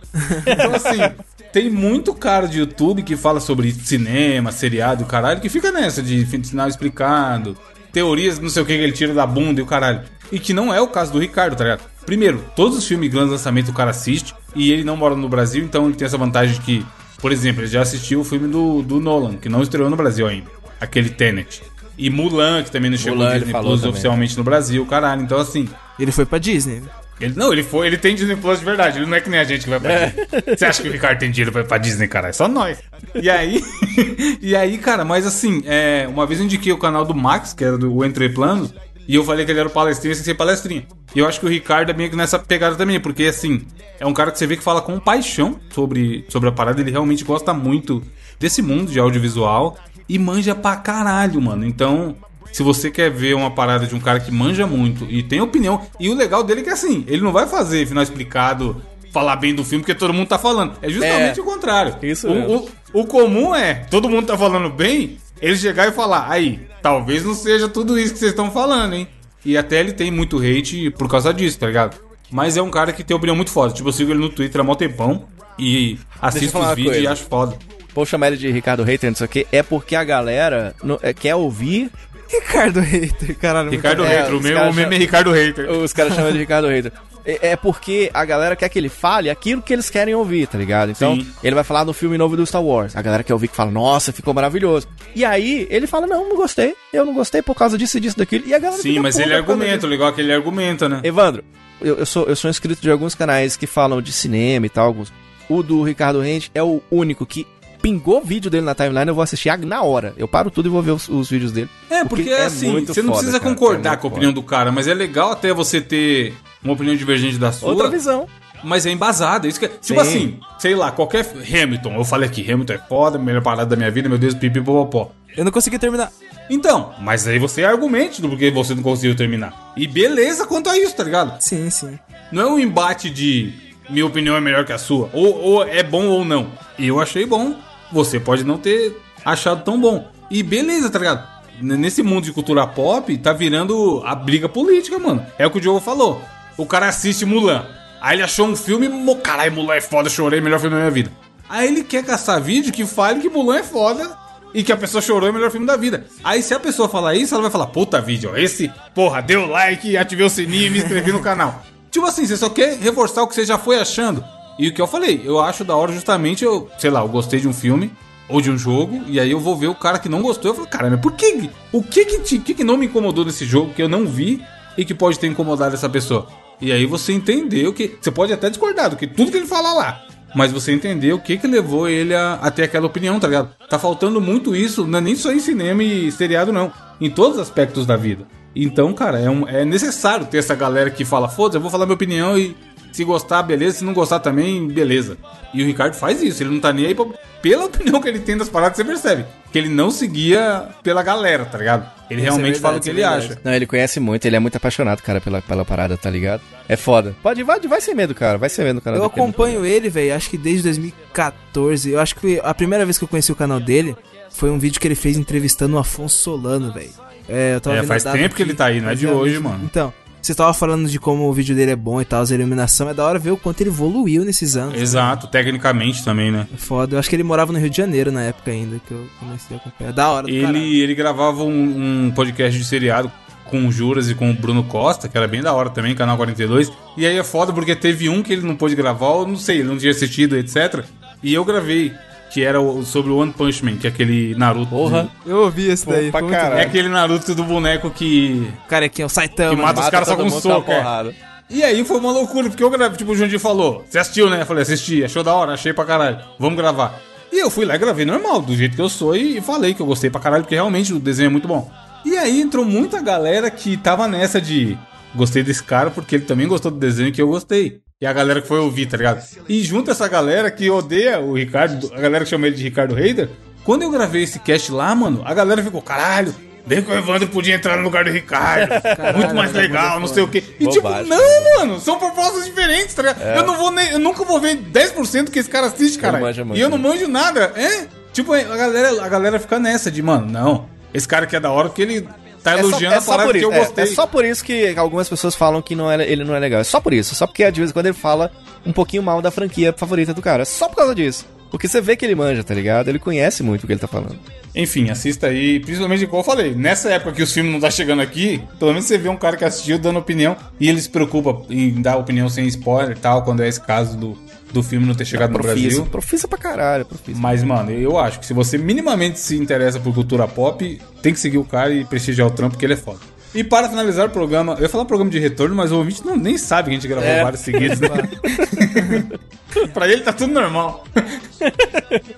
Então 0.48 0.74
assim, 0.74 1.14
tem 1.52 1.70
muito 1.70 2.14
cara 2.14 2.48
de 2.48 2.60
YouTube 2.60 3.04
que 3.04 3.18
fala 3.18 3.42
sobre 3.42 3.74
cinema, 3.74 4.54
seriado 4.54 5.04
caralho, 5.04 5.42
que 5.42 5.50
fica 5.50 5.70
nessa 5.70 6.02
de 6.02 6.26
final 6.26 6.70
explicado, 6.70 7.58
teorias, 7.92 8.40
não 8.40 8.48
sei 8.48 8.64
o 8.64 8.66
que 8.66 8.78
que 8.78 8.84
ele 8.84 8.94
tira 8.94 9.14
da 9.14 9.28
bunda 9.28 9.60
e 9.60 9.64
o 9.64 9.68
caralho. 9.68 10.00
E 10.32 10.40
que 10.40 10.54
não 10.54 10.74
é 10.74 10.80
o 10.80 10.88
caso 10.88 11.12
do 11.12 11.20
Ricardo, 11.20 11.58
tá 11.58 11.66
ligado? 11.66 11.82
Primeiro, 12.06 12.44
todos 12.56 12.78
os 12.78 12.88
filmes 12.88 13.12
grandes 13.12 13.32
lançamento 13.32 13.70
o 13.70 13.74
cara 13.74 13.92
assiste, 13.92 14.34
e 14.56 14.72
ele 14.72 14.84
não 14.84 14.98
mora 14.98 15.16
no 15.16 15.30
Brasil, 15.30 15.64
então 15.64 15.86
ele 15.86 15.96
tem 15.96 16.06
essa 16.06 16.18
vantagem 16.18 16.56
de 16.56 16.62
que, 16.62 16.86
por 17.20 17.32
exemplo, 17.32 17.62
ele 17.62 17.68
já 17.70 17.82
assistiu 17.82 18.22
o 18.22 18.24
filme 18.24 18.48
do, 18.48 18.82
do 18.82 19.00
Nolan, 19.00 19.36
que 19.36 19.48
não 19.50 19.62
estreou 19.62 19.90
no 19.90 19.96
Brasil 19.96 20.28
ainda. 20.28 20.48
Aquele 20.82 21.10
Tenet. 21.10 21.62
E 21.98 22.10
Mulan, 22.10 22.64
que 22.64 22.72
também 22.72 22.90
não 22.90 22.98
chegou 22.98 23.18
Mulan, 23.18 23.34
Disney 23.38 23.52
falou 23.52 23.68
Plus 23.72 23.82
também. 23.82 23.92
oficialmente 23.92 24.38
no 24.38 24.44
Brasil, 24.44 24.86
caralho. 24.86 25.22
Então, 25.22 25.38
assim, 25.38 25.68
Ele 26.00 26.12
foi 26.14 26.26
pra 26.26 26.40
Disney. 26.40 26.82
ele, 27.20 27.34
não, 27.36 27.52
ele 27.52 27.62
foi, 27.62 27.88
ele 27.88 27.98
tem 27.98 28.16
Disney 28.16 28.38
Plus 28.38 28.60
de 28.60 28.64
verdade. 28.66 29.00
Ele 29.00 29.06
não 29.06 29.18
é 29.18 29.20
que 29.20 29.30
nem 29.30 29.38
a 29.38 29.44
gente 29.44 29.66
que 29.66 29.70
vai 29.70 29.82
pra 29.82 30.06
Disney. 30.06 30.26
Você 30.58 30.66
acha 30.66 30.82
que 30.82 30.88
o 30.88 30.92
Ricardo 30.94 31.20
tem 31.20 31.30
dinheiro 31.30 31.52
pra 31.52 31.60
ir 31.60 31.68
pra 31.68 31.78
Disney, 31.78 32.08
cara? 32.08 32.30
É 32.30 32.32
só 32.32 32.48
nós. 32.48 32.78
E 33.22 33.30
aí, 33.30 33.62
e 34.42 34.56
aí, 34.56 34.78
cara, 34.78 35.04
mas 35.04 35.28
assim, 35.28 35.62
é, 35.66 36.08
uma 36.10 36.26
vez 36.26 36.40
eu 36.40 36.46
indiquei 36.46 36.72
o 36.72 36.78
canal 36.78 37.04
do 37.04 37.14
Max, 37.14 37.52
que 37.52 37.66
era 37.66 37.78
do 37.78 37.94
o 37.94 38.06
Entre 38.06 38.30
Planos, 38.30 38.74
e 39.10 39.16
eu 39.16 39.24
falei 39.24 39.44
que 39.44 39.52
ele 39.52 39.60
era 39.60 39.68
o 39.68 39.72
palestrinha 39.72 40.14
sem 40.14 40.24
ser 40.24 40.36
palestrinha. 40.36 40.86
E 41.16 41.18
eu 41.20 41.28
acho 41.28 41.40
que 41.40 41.46
o 41.48 41.50
Ricardo 41.50 41.90
é 41.90 41.94
meio 41.96 42.12
que 42.12 42.16
nessa 42.16 42.38
pegada 42.38 42.76
também, 42.76 43.00
porque 43.00 43.24
assim, 43.24 43.66
é 44.00 44.06
um 44.06 44.14
cara 44.14 44.30
que 44.30 44.38
você 44.38 44.46
vê 44.46 44.56
que 44.56 44.62
fala 44.64 44.84
com 44.84 45.00
paixão 45.00 45.60
sobre, 45.74 46.24
sobre 46.30 46.48
a 46.48 46.52
parada, 46.52 46.80
ele 46.80 46.92
realmente 46.92 47.24
gosta 47.24 47.52
muito 47.52 48.04
desse 48.40 48.62
mundo 48.62 48.92
de 48.92 49.00
audiovisual 49.00 49.76
e 50.08 50.20
manja 50.20 50.54
pra 50.54 50.76
caralho, 50.76 51.42
mano. 51.42 51.66
Então, 51.66 52.16
se 52.52 52.62
você 52.62 52.92
quer 52.92 53.10
ver 53.10 53.34
uma 53.36 53.50
parada 53.50 53.88
de 53.88 53.96
um 53.96 54.00
cara 54.00 54.20
que 54.20 54.32
manja 54.32 54.68
muito 54.68 55.06
e 55.10 55.24
tem 55.24 55.42
opinião, 55.42 55.82
e 56.00 56.08
o 56.10 56.14
legal 56.16 56.44
dele 56.44 56.62
é 56.62 56.64
que 56.66 56.70
assim, 56.70 57.04
ele 57.08 57.24
não 57.24 57.32
vai 57.32 57.48
fazer 57.48 57.88
final 57.88 58.04
explicado, 58.04 58.80
falar 59.12 59.38
bem 59.38 59.56
do 59.56 59.64
filme, 59.66 59.84
porque 59.84 59.96
todo 59.96 60.14
mundo 60.14 60.28
tá 60.28 60.38
falando. 60.38 60.74
É 60.84 60.90
justamente 60.90 61.40
É. 61.40 61.42
o 61.42 61.46
contrário. 61.46 61.96
Isso 62.04 62.28
o, 62.28 62.58
o, 62.94 63.02
o 63.02 63.06
comum 63.08 63.56
é, 63.56 63.74
todo 63.90 64.08
mundo 64.08 64.28
tá 64.28 64.38
falando 64.38 64.70
bem, 64.70 65.18
ele 65.42 65.58
chegar 65.58 65.88
e 65.88 65.92
falar, 65.92 66.28
aí, 66.30 66.60
talvez 66.82 67.24
não 67.24 67.34
seja 67.34 67.68
tudo 67.68 67.98
isso 68.00 68.14
que 68.14 68.20
vocês 68.20 68.32
estão 68.32 68.52
falando, 68.52 68.94
hein? 68.94 69.08
E 69.46 69.58
até 69.58 69.80
ele 69.80 69.94
tem 69.94 70.12
muito 70.12 70.38
hate 70.38 70.90
por 70.92 71.08
causa 71.10 71.34
disso, 71.34 71.58
tá 71.60 71.68
ligado? 71.68 71.98
Mas 72.32 72.58
é 72.58 72.62
um 72.62 72.70
cara 72.70 72.92
que 72.94 73.04
tem 73.04 73.16
opinião 73.16 73.36
muito 73.36 73.52
foda. 73.52 73.74
Tipo, 73.74 73.90
eu 73.90 73.94
sigo 73.94 74.12
ele 74.12 74.20
no 74.20 74.30
Twitter 74.30 74.62
há 74.62 74.64
mó 74.64 74.76
tempão 74.76 75.26
e 75.58 75.98
assisto 76.22 76.60
os 76.60 76.76
vídeos 76.76 76.98
e 76.98 77.08
acho 77.08 77.24
foda. 77.24 77.58
Vou 77.96 78.06
chamar 78.06 78.28
ele 78.28 78.38
de 78.38 78.52
Ricardo 78.52 78.84
Hater, 78.84 79.10
não 79.10 79.16
sei 79.18 79.26
o 79.26 79.30
quê. 79.30 79.48
É 79.52 79.64
porque 79.64 79.96
a 79.96 80.04
galera 80.04 80.76
no- 80.84 81.00
é, 81.02 81.14
quer 81.14 81.36
ouvir. 81.36 81.90
Ricardo 82.30 82.80
Hater, 82.80 83.36
caralho. 83.38 83.72
Ricardo 83.72 84.04
É, 84.06 84.20
Hater, 84.20 84.36
o 84.36 84.42
meu 84.42 84.54
caras 84.56 84.72
o 84.74 84.76
meme 84.76 84.96
é 84.96 85.00
Ricardo 85.00 85.32
Hater. 85.32 85.72
Os 85.72 85.92
caras 85.92 86.14
chamam 86.14 86.32
de 86.32 86.38
Ricardo 86.38 86.68
Hater. 86.68 86.92
É, 87.26 87.52
é 87.52 87.56
porque 87.56 88.10
a 88.14 88.24
galera 88.26 88.56
quer 88.56 88.70
que 88.70 88.80
ele 88.80 88.90
fale 88.90 89.30
aquilo 89.30 89.62
que 89.62 89.74
eles 89.74 89.90
querem 89.90 90.16
ouvir, 90.16 90.48
tá 90.48 90.58
ligado? 90.58 90.92
Então, 90.92 91.16
Sim. 91.16 91.28
ele 91.44 91.56
vai 91.56 91.64
falar 91.64 91.86
no 91.86 91.94
filme 91.94 92.18
novo 92.18 92.36
do 92.36 92.46
Star 92.46 92.64
Wars. 92.64 92.96
A 92.96 93.02
galera 93.02 93.24
quer 93.24 93.34
ouvir 93.34 93.48
que 93.48 93.56
fala, 93.56 93.72
nossa, 93.72 94.12
ficou 94.12 94.34
maravilhoso. 94.34 94.88
E 95.16 95.24
aí, 95.26 95.68
ele 95.70 95.88
fala, 95.88 96.08
não, 96.08 96.30
não 96.30 96.36
gostei. 96.36 96.76
Eu 96.92 97.06
não 97.06 97.14
gostei 97.14 97.42
por 97.42 97.56
causa 97.56 97.78
disso, 97.78 98.00
disso, 98.00 98.18
daquilo. 98.18 98.48
E 98.48 98.54
a 98.54 98.60
galera 98.60 98.82
Sim, 98.82 99.00
mas 99.00 99.18
ele 99.20 99.34
argumenta, 99.34 99.88
legal 99.88 100.14
que 100.14 100.22
ele 100.22 100.34
argumenta, 100.34 100.88
né? 100.88 101.02
Evandro, 101.04 101.44
eu, 101.82 101.98
eu 101.98 102.06
sou, 102.06 102.26
eu 102.26 102.36
sou 102.36 102.50
inscrito 102.50 102.82
de 102.82 102.92
alguns 102.92 103.16
canais 103.16 103.56
que 103.56 103.68
falam 103.68 104.02
de 104.02 104.12
cinema 104.12 104.66
e 104.66 104.70
tal. 104.70 104.88
Alguns. 104.88 105.12
O 105.50 105.64
do 105.64 105.82
Ricardo 105.82 106.20
Rente 106.20 106.52
é 106.54 106.62
o 106.62 106.82
único 106.92 107.26
que 107.26 107.48
pingou 107.82 108.22
vídeo 108.22 108.50
dele 108.50 108.66
na 108.66 108.76
timeline, 108.76 109.08
eu 109.08 109.16
vou 109.16 109.24
assistir 109.24 109.56
na 109.60 109.82
hora. 109.82 110.14
Eu 110.18 110.28
paro 110.28 110.52
tudo 110.52 110.68
e 110.68 110.70
vou 110.70 110.82
ver 110.82 110.92
os, 110.92 111.08
os 111.10 111.30
vídeos 111.30 111.52
dele. 111.52 111.70
É, 111.90 112.04
porque, 112.06 112.30
assim, 112.32 112.72
muito 112.72 112.94
você 112.94 113.02
não 113.02 113.10
foda, 113.10 113.20
precisa 113.20 113.40
cara, 113.40 113.54
concordar 113.54 113.94
é 113.94 113.98
com 113.98 114.08
a 114.08 114.12
opinião 114.12 114.32
do 114.34 114.44
cara, 114.44 114.72
mas 114.72 114.88
é 114.88 114.94
legal 114.94 115.32
até 115.32 115.54
você 115.54 115.82
ter 115.82 116.34
uma 116.64 116.74
opinião 116.74 116.96
divergente 116.96 117.38
da 117.38 117.52
sua. 117.52 117.70
Outra 117.70 117.90
visão. 117.90 118.28
Mas 118.64 118.86
é 118.86 118.92
embasada. 118.92 119.48
Isso 119.48 119.58
que 119.60 119.66
é- 119.66 119.70
Tipo 119.70 119.82
Sim. 120.04 120.08
assim, 120.08 120.40
sei 120.58 120.76
lá, 120.76 120.92
qualquer. 120.92 121.26
Hamilton, 121.26 121.96
eu 121.96 122.04
falei 122.04 122.28
aqui, 122.28 122.42
Hamilton 122.52 122.74
é 122.74 122.78
foda, 122.78 123.18
melhor 123.18 123.42
parada 123.42 123.66
da 123.66 123.76
minha 123.76 123.90
vida, 123.90 124.10
meu 124.10 124.18
Deus, 124.18 124.34
pipi, 124.34 124.60
popopó. 124.62 125.12
Eu 125.38 125.46
não 125.46 125.52
consegui 125.52 125.80
terminar. 125.80 126.12
Então, 126.50 126.94
mas 127.00 127.28
aí 127.28 127.38
você 127.40 127.64
argumente 127.64 128.22
do 128.22 128.28
porquê 128.28 128.50
você 128.52 128.74
não 128.76 128.82
conseguiu 128.84 129.16
terminar. 129.16 129.72
E 129.78 129.88
beleza 129.88 130.46
quanto 130.46 130.70
a 130.70 130.78
isso, 130.78 130.96
tá 130.96 131.04
ligado? 131.04 131.40
Sim, 131.40 131.70
sim. 131.70 131.98
Não 132.32 132.42
é 132.42 132.46
um 132.48 132.60
embate 132.60 133.10
de 133.10 133.54
minha 133.90 134.06
opinião 134.06 134.36
é 134.36 134.42
melhor 134.42 134.66
que 134.66 134.74
a 134.74 134.78
sua. 134.78 135.10
Ou, 135.14 135.42
ou 135.42 135.64
é 135.64 135.82
bom 135.84 136.08
ou 136.08 136.26
não. 136.26 136.48
Eu 136.78 137.00
achei 137.00 137.26
bom. 137.26 137.56
Você 137.92 138.20
pode 138.20 138.44
não 138.44 138.58
ter 138.58 138.96
achado 139.26 139.64
tão 139.64 139.80
bom. 139.80 140.08
E 140.30 140.44
beleza, 140.44 140.90
tá 140.90 141.00
ligado? 141.00 141.28
Nesse 141.62 142.02
mundo 142.04 142.24
de 142.26 142.32
cultura 142.32 142.66
pop, 142.66 143.18
tá 143.18 143.34
virando 143.34 144.02
a 144.06 144.16
briga 144.16 144.48
política, 144.48 144.98
mano. 145.00 145.26
É 145.38 145.46
o 145.46 145.52
que 145.52 145.58
o 145.58 145.62
Diogo 145.62 145.80
falou. 145.80 146.22
O 146.58 146.66
cara 146.66 146.88
assiste 146.88 147.26
Mulan. 147.26 147.66
Aí 148.02 148.16
ele 148.16 148.24
achou 148.24 148.48
um 148.48 148.56
filme, 148.56 148.88
mo- 148.88 149.18
caralho, 149.18 149.52
Mulan 149.52 149.76
é 149.76 149.82
foda, 149.82 150.10
chorei, 150.10 150.40
melhor 150.40 150.60
filme 150.60 150.76
da 150.76 150.82
minha 150.82 150.92
vida. 150.92 151.12
Aí 151.50 151.68
ele 151.68 151.84
quer 151.84 152.04
caçar 152.06 152.40
vídeo 152.42 152.72
que 152.72 152.86
fale 152.86 153.20
que 153.20 153.28
Mulan 153.30 153.58
é 153.58 153.64
foda 153.64 154.16
e 154.54 154.64
que 154.64 154.72
a 154.72 154.78
pessoa 154.78 155.02
chorou 155.02 155.28
é 155.28 155.32
o 155.32 155.34
melhor 155.34 155.52
filme 155.52 155.66
da 155.66 155.76
vida. 155.76 156.06
Aí 156.24 156.42
se 156.42 156.54
a 156.54 156.60
pessoa 156.60 156.88
falar 156.88 157.16
isso, 157.16 157.34
ela 157.34 157.42
vai 157.42 157.52
falar, 157.52 157.68
puta 157.68 158.00
vídeo, 158.00 158.38
esse, 158.38 158.72
porra, 158.96 159.22
deu 159.22 159.46
like, 159.48 159.98
ativei 159.98 160.26
o 160.26 160.30
sininho 160.30 160.68
e 160.68 160.70
me 160.70 160.78
inscrevi 160.80 161.12
no 161.12 161.20
canal. 161.22 161.62
Tipo 161.92 162.06
assim, 162.06 162.26
você 162.26 162.38
só 162.38 162.50
quer 162.50 162.78
reforçar 162.78 163.24
o 163.24 163.28
que 163.28 163.34
você 163.36 163.44
já 163.46 163.58
foi 163.58 163.80
achando. 163.80 164.24
E 164.60 164.68
o 164.68 164.74
que 164.74 164.82
eu 164.82 164.86
falei, 164.88 165.22
eu 165.24 165.40
acho 165.40 165.64
da 165.64 165.76
hora 165.76 165.92
justamente, 165.94 166.44
eu, 166.44 166.70
sei 166.78 166.90
lá, 166.92 167.00
eu 167.00 167.08
gostei 167.08 167.40
de 167.40 167.48
um 167.48 167.54
filme 167.54 167.92
ou 168.28 168.42
de 168.42 168.52
um 168.52 168.58
jogo, 168.58 169.02
e 169.08 169.20
aí 169.20 169.32
eu 169.32 169.40
vou 169.40 169.56
ver 169.56 169.68
o 169.68 169.74
cara 169.74 169.98
que 169.98 170.10
não 170.10 170.22
gostou, 170.22 170.52
eu 170.52 170.56
falo, 170.56 170.68
cara, 170.68 170.90
mas 170.90 171.00
por 171.00 171.14
que, 171.14 171.50
o 171.72 171.82
que 171.82 172.06
que, 172.06 172.20
te, 172.20 172.38
que 172.40 172.54
que 172.54 172.64
não 172.64 172.76
me 172.78 172.86
incomodou 172.86 173.24
nesse 173.26 173.46
jogo 173.46 173.74
que 173.74 173.82
eu 173.82 173.90
não 173.90 174.06
vi 174.06 174.44
e 174.78 174.84
que 174.86 174.94
pode 174.94 175.18
ter 175.18 175.28
incomodado 175.28 175.74
essa 175.74 175.90
pessoa? 175.90 176.28
E 176.62 176.72
aí 176.74 176.86
você 176.86 177.14
entendeu 177.14 177.74
que, 177.74 177.98
você 178.02 178.12
pode 178.12 178.34
até 178.34 178.50
discordar 178.50 178.90
do 178.90 178.98
que 178.98 179.08
tudo 179.08 179.32
que 179.32 179.38
ele 179.38 179.48
fala 179.48 179.74
lá, 179.74 180.02
mas 180.36 180.52
você 180.52 180.74
entendeu 180.74 181.16
o 181.16 181.20
que 181.22 181.38
que 181.38 181.48
levou 181.48 181.88
ele 181.88 182.14
a, 182.14 182.34
a 182.34 182.52
ter 182.52 182.64
aquela 182.64 182.86
opinião, 182.86 183.18
tá 183.20 183.28
ligado? 183.28 183.50
Tá 183.70 183.80
faltando 183.80 184.20
muito 184.20 184.54
isso, 184.56 184.86
não 184.86 185.00
é 185.00 185.02
nem 185.02 185.16
só 185.16 185.32
em 185.32 185.40
cinema 185.40 185.82
e 185.82 186.12
seriado, 186.12 186.52
não. 186.52 186.72
Em 187.00 187.10
todos 187.10 187.38
os 187.38 187.42
aspectos 187.42 187.86
da 187.86 187.96
vida. 187.96 188.28
Então, 188.56 188.94
cara, 188.94 189.20
é, 189.20 189.30
um- 189.30 189.48
é 189.48 189.64
necessário 189.64 190.26
ter 190.26 190.40
essa 190.40 190.54
galera 190.54 190.90
que 190.90 191.06
fala, 191.06 191.30
foda-se, 191.30 191.58
eu 191.58 191.62
vou 191.62 191.72
falar 191.72 191.86
minha 191.86 191.96
opinião 191.96 192.38
e 192.38 192.56
se 192.92 193.04
gostar, 193.04 193.44
beleza, 193.44 193.80
se 193.80 193.84
não 193.84 193.94
gostar 193.94 194.20
também, 194.20 194.68
beleza. 194.68 195.18
E 195.54 195.64
o 195.64 195.66
Ricardo 195.66 195.94
faz 195.96 196.22
isso, 196.22 196.44
ele 196.44 196.52
não 196.52 196.60
tá 196.60 196.72
nem 196.74 196.86
aí 196.86 196.96
pra, 196.96 197.06
pela 197.42 197.66
opinião 197.66 198.02
que 198.02 198.08
ele 198.10 198.20
tem 198.20 198.38
das 198.38 198.50
paradas, 198.50 198.78
você 198.78 198.84
percebe. 198.84 199.26
Que 199.52 199.58
ele 199.58 199.70
não 199.70 199.90
seguia 199.90 200.68
pela 200.84 201.02
galera, 201.02 201.46
tá 201.46 201.58
ligado? 201.58 201.90
Ele 202.10 202.22
Isso 202.22 202.28
é 202.28 202.32
realmente 202.32 202.54
verdade, 202.54 202.62
fala 202.62 202.78
o 202.78 202.82
que 202.82 202.90
é 202.90 202.92
ele 202.92 203.04
acha. 203.04 203.40
Não, 203.44 203.54
ele 203.54 203.66
conhece 203.66 204.00
muito, 204.00 204.26
ele 204.26 204.36
é 204.36 204.40
muito 204.40 204.56
apaixonado, 204.58 205.02
cara, 205.02 205.20
pela, 205.22 205.42
pela 205.42 205.66
parada, 205.66 205.98
tá 205.98 206.10
ligado? 206.10 206.42
É 206.68 206.76
foda. 206.76 207.16
Pode, 207.22 207.42
vai, 207.44 207.60
vai 207.60 207.82
sem 207.82 207.96
medo, 207.96 208.14
cara. 208.14 208.38
Vai 208.38 208.50
sem 208.50 208.64
medo 208.66 208.82
canal 208.82 209.00
Eu 209.00 209.04
é 209.04 209.08
acompanho 209.08 209.66
ele, 209.66 209.90
velho, 209.90 210.16
acho 210.16 210.30
que 210.30 210.38
desde 210.38 210.64
2014. 210.64 211.92
Eu 211.92 212.00
acho 212.00 212.16
que 212.16 212.40
a 212.44 212.54
primeira 212.54 212.86
vez 212.86 212.98
que 212.98 213.04
eu 213.04 213.08
conheci 213.08 213.32
o 213.32 213.36
canal 213.36 213.60
dele 213.60 213.96
foi 214.30 214.50
um 214.50 214.60
vídeo 214.60 214.80
que 214.80 214.88
ele 214.88 214.96
fez 214.96 215.18
entrevistando 215.18 215.76
o 215.76 215.80
Afonso 215.80 216.18
Solano, 216.18 216.72
velho. 216.72 216.92
É, 217.28 217.56
eu 217.56 217.62
tava 217.62 217.76
É, 217.76 217.80
vendo 217.82 217.88
faz 217.88 218.04
tempo 218.04 218.36
que 218.36 218.42
ele 218.42 218.54
tá 218.56 218.66
aí, 218.66 218.82
não 218.82 218.90
é 218.90 218.96
de 218.96 219.08
hoje, 219.08 219.38
mano. 219.40 219.62
Então, 219.64 219.94
você 220.30 220.36
tava 220.36 220.54
falando 220.54 220.88
de 220.88 221.00
como 221.00 221.28
o 221.28 221.34
vídeo 221.34 221.56
dele 221.56 221.72
é 221.72 221.76
bom 221.76 222.00
e 222.00 222.06
tal, 222.06 222.24
a 222.24 222.34
iluminação. 222.34 222.88
É 222.88 222.94
da 222.94 223.04
hora 223.04 223.18
ver 223.18 223.32
o 223.32 223.38
quanto 223.38 223.62
ele 223.62 223.72
evoluiu 223.72 224.24
nesses 224.24 224.56
anos. 224.56 224.80
Exato, 224.80 225.28
tecnicamente 225.28 226.04
também, 226.04 226.32
né? 226.32 226.48
É 226.54 226.58
foda. 226.58 226.96
Eu 226.96 227.00
acho 227.00 227.10
que 227.10 227.16
ele 227.16 227.24
morava 227.24 227.52
no 227.52 227.58
Rio 227.58 227.70
de 227.70 227.78
Janeiro 227.78 228.12
na 228.12 228.22
época 228.22 228.52
ainda, 228.52 228.80
que 228.88 228.92
eu 228.92 229.08
comecei 229.20 229.58
a 229.58 229.60
acompanhar. 229.60 229.92
Da 229.92 230.10
hora, 230.10 230.28
do 230.28 230.34
caralho. 230.34 230.58
Ele, 230.58 230.82
ele 230.82 230.94
gravava 230.94 231.44
um, 231.44 232.06
um 232.06 232.12
podcast 232.12 232.58
de 232.58 232.64
seriado 232.64 233.12
com 233.46 233.68
o 233.68 233.72
Juras 233.72 234.10
e 234.10 234.14
com 234.14 234.30
o 234.30 234.34
Bruno 234.34 234.64
Costa, 234.64 235.10
que 235.10 235.18
era 235.18 235.28
bem 235.28 235.42
da 235.42 235.52
hora 235.52 235.72
também, 235.72 235.96
canal 235.96 236.16
42. 236.16 236.72
E 236.96 237.08
aí 237.08 237.18
é 237.18 237.24
foda 237.24 237.52
porque 237.52 237.76
teve 237.76 238.08
um 238.08 238.22
que 238.22 238.32
ele 238.32 238.46
não 238.46 238.56
pôde 238.56 238.76
gravar, 238.76 239.10
ou 239.10 239.28
não 239.28 239.36
sei, 239.36 239.60
ele 239.60 239.68
não 239.68 239.78
tinha 239.78 239.92
assistido, 239.92 240.38
etc. 240.38 240.86
E 241.24 241.34
eu 241.34 241.44
gravei, 241.44 241.92
que 242.30 242.44
era 242.44 242.60
sobre 242.84 243.12
o 243.12 243.18
One 243.18 243.34
Punch 243.34 243.64
Man, 243.64 243.78
que 243.78 243.88
é 243.88 243.90
aquele 243.90 244.36
Naruto. 244.36 244.70
Porra. 244.70 245.10
Eu 245.26 245.44
ouvi 245.44 245.68
esse 245.68 245.86
Pô, 245.86 245.92
daí. 245.92 246.12
pra 246.12 246.22
caralho. 246.22 246.62
É 246.62 246.66
aquele 246.66 246.90
Naruto 246.90 247.34
do 247.34 247.44
boneco 247.44 247.90
que. 247.90 248.48
Carequinha, 248.68 249.08
o 249.08 249.10
Saitama. 249.10 249.56
Que 249.56 249.62
mata 249.62 249.80
né? 249.80 249.86
os 249.86 249.90
caras 249.90 250.08
só 250.08 250.16
com 250.16 250.24
mundo 250.24 250.40
soco, 250.40 250.70
na 250.70 251.06
é. 251.10 251.30
E 251.50 251.64
aí 251.64 251.84
foi 251.84 251.98
uma 251.98 252.12
loucura, 252.12 252.48
porque 252.48 252.64
eu 252.64 252.70
gravei, 252.70 252.96
tipo, 252.96 253.12
o 253.12 253.16
Jundir 253.16 253.40
falou, 253.40 253.84
você 253.90 253.98
assistiu, 253.98 254.30
né? 254.30 254.42
Eu 254.42 254.46
falei, 254.46 254.62
assisti, 254.62 255.04
achou 255.04 255.24
da 255.24 255.34
hora, 255.34 255.54
achei 255.54 255.74
pra 255.74 255.84
caralho, 255.84 256.20
vamos 256.38 256.56
gravar. 256.56 257.02
E 257.32 257.40
eu 257.40 257.50
fui 257.50 257.66
lá 257.66 257.76
e 257.76 257.80
gravei 257.80 258.06
normal, 258.06 258.40
do 258.42 258.56
jeito 258.56 258.76
que 258.76 258.82
eu 258.82 258.88
sou, 258.88 259.16
e, 259.16 259.38
e 259.38 259.42
falei 259.42 259.74
que 259.74 259.82
eu 259.82 259.86
gostei 259.86 260.12
pra 260.12 260.22
caralho, 260.22 260.44
porque 260.44 260.54
realmente 260.54 260.94
o 260.94 261.00
desenho 261.00 261.28
é 261.28 261.32
muito 261.32 261.48
bom. 261.48 261.70
E 262.06 262.16
aí 262.16 262.40
entrou 262.40 262.64
muita 262.64 263.02
galera 263.02 263.50
que 263.50 263.78
tava 263.78 264.08
nessa 264.08 264.40
de, 264.40 264.78
gostei 265.16 265.44
desse 265.44 265.64
cara 265.64 265.90
porque 265.90 266.16
ele 266.16 266.26
também 266.26 266.48
gostou 266.48 266.72
do 266.72 266.78
desenho 266.78 267.12
que 267.12 267.22
eu 267.22 267.28
gostei. 267.28 267.82
E 268.02 268.08
a 268.08 268.14
galera 268.14 268.42
que 268.42 268.48
foi 268.48 268.60
ouvir, 268.60 268.86
tá 268.86 268.96
ligado? 268.96 269.22
E 269.50 269.62
junto 269.62 269.92
essa 269.92 270.08
galera 270.08 270.50
que 270.50 270.70
odeia 270.70 271.20
o 271.20 271.36
Ricardo, 271.36 271.92
a 271.94 272.00
galera 272.00 272.24
que 272.24 272.30
chama 272.30 272.48
ele 272.48 272.56
de 272.56 272.64
Ricardo 272.64 272.96
Reider, 272.96 273.28
quando 273.66 273.82
eu 273.82 273.92
gravei 273.92 274.24
esse 274.24 274.40
cast 274.40 274.72
lá, 274.72 274.96
mano, 274.96 275.22
a 275.26 275.34
galera 275.34 275.62
ficou, 275.62 275.82
caralho, 275.82 276.34
bem 276.66 276.82
que 276.82 276.90
o 276.90 276.98
Evandro 276.98 277.28
podia 277.28 277.56
entrar 277.56 277.76
no 277.76 277.84
lugar 277.84 278.06
do 278.06 278.10
Ricardo. 278.10 278.72
muito 279.18 279.36
mais 279.36 279.52
legal, 279.52 280.00
não 280.00 280.08
sei 280.08 280.24
o 280.24 280.30
quê. 280.30 280.42
E 280.58 280.64
Bobagem. 280.64 281.04
tipo, 281.04 281.14
não, 281.14 281.58
mano, 281.58 281.80
são 281.82 282.00
propostas 282.00 282.46
diferentes, 282.46 282.96
tá 282.96 283.02
ligado? 283.02 283.22
Eu 283.22 283.46
não 283.46 283.58
vou 283.58 283.70
nem, 283.70 283.92
eu 283.92 284.00
nunca 284.00 284.24
vou 284.24 284.40
ver 284.40 284.56
10% 284.56 285.30
que 285.30 285.40
esse 285.40 285.50
cara 285.50 285.68
assiste, 285.68 286.00
cara. 286.00 286.22
E 286.56 286.62
eu 286.62 286.70
não 286.70 286.78
né? 286.78 286.88
manjo 286.88 287.06
nada. 287.06 287.52
É? 287.54 287.86
Tipo, 288.14 288.32
a 288.32 288.56
galera, 288.56 289.04
a 289.04 289.10
galera 289.10 289.40
fica 289.42 289.60
nessa 289.60 289.92
de, 289.92 290.02
mano, 290.02 290.26
não. 290.26 290.70
Esse 290.94 291.06
cara 291.06 291.26
aqui 291.26 291.36
é 291.36 291.40
da 291.42 291.52
hora 291.52 291.68
porque 291.68 291.82
ele 291.82 292.08
tá 292.44 292.54
É 292.54 292.58
só, 292.62 292.68
elogiando 292.70 292.96
é 292.96 293.02
só 293.02 293.12
a 293.12 293.16
parada 293.16 293.28
por 293.30 293.34
que 293.34 293.40
isso, 293.40 293.48
eu 293.48 293.54
é- 293.54 293.60
gostei. 293.60 293.84
é 293.84 293.88
só 293.88 294.08
por 294.08 294.26
isso 294.26 294.44
que 294.44 294.74
algumas 294.78 295.08
pessoas 295.10 295.36
falam 295.36 295.62
que 295.62 295.76
não 295.76 295.92
é, 295.92 296.04
ele 296.10 296.24
não 296.24 296.36
é 296.36 296.40
legal. 296.40 296.60
É 296.62 296.64
só 296.64 296.80
por 296.80 296.94
isso. 296.94 297.14
Só 297.16 297.26
porque 297.28 297.50
de 297.52 297.60
vez 297.60 297.70
em 297.70 297.74
quando 297.74 297.86
ele 297.88 297.94
fala 297.96 298.32
um 298.66 298.72
pouquinho 298.74 299.04
mal 299.04 299.22
da 299.22 299.32
franquia 299.32 299.74
favorita 299.76 300.14
do 300.14 300.22
cara. 300.22 300.42
É 300.44 300.46
só 300.46 300.68
por 300.70 300.76
causa 300.78 300.94
disso. 300.96 301.26
Porque 301.52 301.68
você 301.68 301.82
vê 301.82 301.96
que 301.96 302.06
ele 302.06 302.14
manja, 302.14 302.44
tá 302.44 302.54
ligado? 302.54 302.90
Ele 302.90 303.00
conhece 303.00 303.42
muito 303.42 303.64
o 303.64 303.68
que 303.68 303.74
ele 303.74 303.80
tá 303.80 303.88
falando. 303.88 304.20
Enfim, 304.56 304.90
assista 304.90 305.28
aí, 305.28 305.60
principalmente 305.60 306.04
igual 306.04 306.22
eu 306.22 306.26
falei, 306.26 306.54
nessa 306.56 306.90
época 306.92 307.12
que 307.14 307.24
os 307.24 307.32
filmes 307.32 307.52
não 307.54 307.60
tá 307.60 307.70
chegando 307.72 308.02
aqui, 308.02 308.42
pelo 308.58 308.72
menos 308.72 308.86
você 308.86 308.98
vê 308.98 309.08
um 309.10 309.16
cara 309.16 309.38
que 309.38 309.46
assistiu 309.46 309.78
dando 309.80 310.00
opinião 310.00 310.36
e 310.60 310.68
ele 310.68 310.82
se 310.82 310.90
preocupa 310.90 311.44
em 311.52 311.82
dar 311.82 311.98
opinião 311.98 312.28
sem 312.30 312.46
spoiler 312.48 312.98
e 312.98 313.00
tal, 313.00 313.24
quando 313.24 313.42
é 313.44 313.48
esse 313.48 313.62
caso 313.62 313.96
do, 313.96 314.18
do 314.52 314.64
filme 314.64 314.86
não 314.86 314.96
ter 314.96 315.06
chegado 315.06 315.32
no 315.32 315.40
Profissa. 315.40 315.62
Brasil. 315.62 315.86
Profissa 315.86 316.28
pra 316.28 316.38
caralho, 316.38 316.86
profissa. 316.86 317.20
Mas, 317.20 317.44
mano, 317.44 317.72
eu 317.72 317.98
acho 317.98 318.20
que 318.20 318.26
se 318.26 318.34
você 318.34 318.58
minimamente 318.58 319.20
se 319.20 319.38
interessa 319.38 319.80
por 319.80 319.94
cultura 319.94 320.28
pop, 320.28 320.80
tem 321.02 321.14
que 321.14 321.20
seguir 321.20 321.38
o 321.38 321.44
cara 321.46 321.74
e 321.74 321.86
prestigiar 321.86 322.28
o 322.28 322.32
trampo, 322.32 322.52
porque 322.54 322.66
ele 322.66 322.74
é 322.74 322.78
foda. 322.78 323.00
E 323.34 323.44
para 323.44 323.70
finalizar 323.70 324.08
o 324.08 324.10
programa, 324.10 324.54
eu 324.56 324.64
ia 324.64 324.70
falar 324.70 324.86
programa 324.86 325.12
de 325.12 325.20
retorno, 325.20 325.56
mas 325.56 325.72
o 325.72 325.78
ouvinte 325.78 326.04
não, 326.04 326.16
nem 326.16 326.36
sabe 326.38 326.70
que 326.70 326.72
a 326.72 326.80
gente 326.80 326.88
gravou 326.88 327.08
É. 327.08 327.22
vários 327.24 327.42
seguidos, 327.42 327.80
né? 327.80 327.90
pra 329.74 329.88
ele 329.88 330.02
tá 330.02 330.12
tudo 330.14 330.34
normal. 330.34 330.84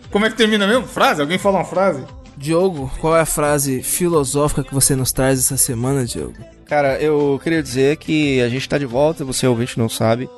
Como 0.09 0.25
é 0.25 0.29
que 0.29 0.37
termina 0.37 0.65
mesmo? 0.67 0.85
Frase? 0.87 1.21
Alguém 1.21 1.37
fala 1.37 1.59
uma 1.59 1.65
frase? 1.65 2.03
Diogo, 2.37 2.89
qual 2.99 3.15
é 3.15 3.21
a 3.21 3.25
frase 3.25 3.83
filosófica 3.83 4.63
que 4.63 4.73
você 4.73 4.95
nos 4.95 5.11
traz 5.11 5.37
essa 5.39 5.57
semana, 5.57 6.05
Diogo? 6.05 6.33
Cara, 6.65 6.97
eu 7.01 7.39
queria 7.43 7.61
dizer 7.61 7.97
que 7.97 8.41
a 8.41 8.47
gente 8.49 8.67
tá 8.67 8.77
de 8.77 8.85
volta, 8.85 9.25
você 9.25 9.45
ouvinte 9.45 9.77
não 9.77 9.89
sabe, 9.89 10.29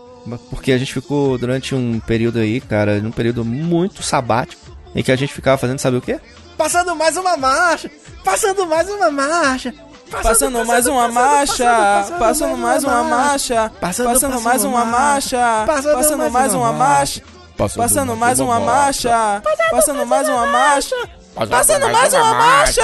porque 0.50 0.72
a 0.72 0.78
gente 0.78 0.94
ficou 0.94 1.38
durante 1.38 1.76
um 1.76 2.00
período 2.00 2.40
aí, 2.40 2.62
cara, 2.62 3.00
num 3.00 3.12
período 3.12 3.44
muito 3.44 4.02
sabático, 4.04 4.62
em 4.96 5.04
que 5.04 5.12
a 5.12 5.16
gente 5.16 5.34
ficava 5.34 5.58
fazendo 5.58 5.80
sabe 5.80 5.98
o 5.98 6.02
quê? 6.02 6.20
Passando 6.58 6.96
mais 6.96 7.18
uma 7.18 7.36
marcha! 7.36 7.90
Passando 8.24 8.66
mais 8.66 8.90
uma 8.90 9.12
marcha! 9.12 9.74
Passando 10.22 10.64
mais 10.66 10.86
uma 10.86 11.08
marcha, 11.08 12.12
passando 12.20 12.58
mais 12.58 12.84
uma 12.84 13.04
marcha, 13.04 13.72
passando 13.82 14.40
mais 14.42 14.64
uma 14.64 14.86
marcha, 14.86 15.66
passando 15.94 16.30
mais 16.30 16.54
uma 16.54 16.72
marcha, 16.72 17.24
passando 17.58 18.16
mais 18.16 18.40
uma 18.40 18.60
marcha, 18.60 19.42
passando 19.72 20.06
mais 20.06 20.30
uma 20.30 20.46
marcha, 20.46 21.02
passando 21.50 21.90
mais 21.90 22.14
uma 22.14 22.34
marcha, 22.36 22.82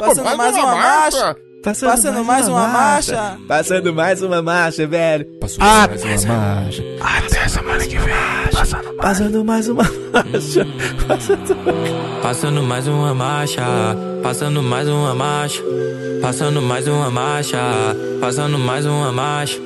passando 0.00 0.36
mais 0.36 0.56
uma 0.56 0.74
marcha, 0.74 1.36
Passando 1.74 2.24
mais 2.24 2.46
uma 2.46 2.68
marcha. 2.68 3.38
Passando 3.48 3.92
mais 3.92 4.22
uma 4.22 4.40
marcha, 4.40 4.86
velho. 4.86 5.26
Passou 5.40 5.58
Ah, 5.60 5.88
mais 5.88 6.24
uma 6.24 6.36
marcha. 6.36 6.84
Até 7.00 7.48
semana 7.48 7.84
que 7.84 7.98
vem. 7.98 8.14
Passando 8.54 8.94
Passando 8.94 9.44
mais 9.44 9.68
uma 9.68 9.82
marcha. 10.12 10.66
Passando... 11.08 12.22
Passando 12.22 12.62
mais 12.62 12.86
uma 12.86 13.14
marcha, 13.14 13.62
passando 14.22 14.62
mais 14.62 14.88
uma 14.88 15.14
marcha, 15.14 15.62
passando 16.22 16.62
mais 16.62 16.86
uma 16.86 17.10
marcha, 17.10 17.58
passando 18.20 18.58
mais 18.58 18.86
uma 18.86 19.12
marcha, 19.12 19.58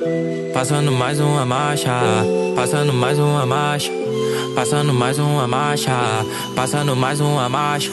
passando 0.53 0.91
mais 0.91 1.19
uma 1.19 1.45
marcha, 1.45 1.91
passando 2.55 2.93
mais 2.93 3.19
uma 3.19 3.45
marcha, 3.45 3.91
Passando 4.55 4.93
mais 4.93 5.17
uma 5.17 5.47
marcha, 5.47 5.91
passando 6.55 6.95
mais 6.95 7.19
uma 7.19 7.47
marcha. 7.49 7.91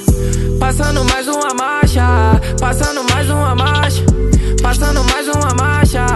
Passando 0.58 1.04
mais 1.04 1.28
uma 1.28 1.54
marcha, 1.54 2.40
passando 2.60 3.04
mais 3.04 3.30
uma 3.30 3.54
marcha. 3.54 4.04
Passando 4.62 5.04
mais 5.04 5.28
uma 5.28 5.54
marcha, 5.54 6.06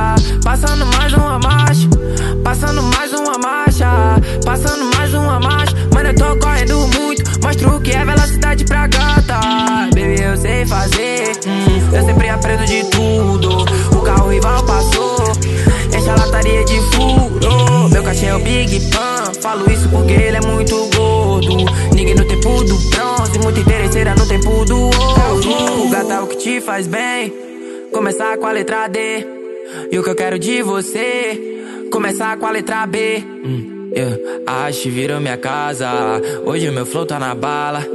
passando 0.44 0.86
mais 0.86 1.12
uma 1.12 1.38
marcha. 1.38 1.88
Passando 2.42 2.82
mais 2.82 3.12
uma 3.12 3.38
marcha, 3.38 3.86
passando 4.44 4.84
mais 4.96 5.14
uma 5.14 5.40
marcha. 5.40 5.76
Mano, 5.94 6.08
eu 6.08 6.14
tô 6.14 6.36
correndo 6.36 6.76
muito, 6.98 7.22
mostro 7.42 7.76
o 7.76 7.80
que 7.80 7.92
é 7.92 8.04
velocidade 8.04 8.64
pra 8.64 8.86
gata. 8.88 9.40
Baby, 9.94 10.22
eu 10.22 10.36
sei 10.36 10.66
fazer, 10.66 11.32
hum, 11.46 11.96
eu 11.96 12.04
sempre 12.04 12.28
aprendo 12.28 12.64
de 12.66 12.84
tudo. 12.90 13.64
O 13.96 14.02
carro 14.02 14.28
rival 14.28 14.62
passou, 14.64 15.18
essa 15.92 16.14
lataria 16.16 16.64
de 16.64 16.80
furo. 16.92 17.88
Meu 17.90 18.02
cachê 18.02 18.26
é 18.26 18.34
o 18.34 18.40
Big 18.40 18.80
Pan 18.90 19.31
falo 19.42 19.68
isso 19.72 19.88
porque 19.88 20.12
ele 20.12 20.36
é 20.36 20.40
muito 20.40 20.76
gordo, 20.96 21.48
ninguém 21.92 22.14
no 22.14 22.24
tempo 22.24 22.62
do 22.62 22.78
bronze, 22.90 23.38
muito 23.42 23.58
interesseira 23.60 24.14
no 24.14 24.26
tempo 24.26 24.64
do 24.64 24.84
ouro, 24.84 25.84
o 25.84 25.90
gato 25.90 26.12
é 26.12 26.20
o 26.20 26.26
que 26.28 26.36
te 26.36 26.60
faz 26.60 26.86
bem, 26.86 27.32
começar 27.90 28.38
com 28.38 28.46
a 28.46 28.52
letra 28.52 28.86
D, 28.86 29.26
e 29.90 29.98
o 29.98 30.02
que 30.04 30.10
eu 30.10 30.14
quero 30.14 30.38
de 30.38 30.62
você, 30.62 31.88
começar 31.90 32.36
com 32.36 32.46
a 32.46 32.52
letra 32.52 32.86
B. 32.86 33.22
Hum, 33.44 33.90
yeah. 33.94 34.16
A 34.46 34.70
virou 34.70 35.20
minha 35.20 35.36
casa. 35.36 35.90
Hoje 36.44 36.70
meu 36.70 36.86
flow 36.86 37.04
tá 37.04 37.18
na 37.18 37.34
bala. 37.34 37.86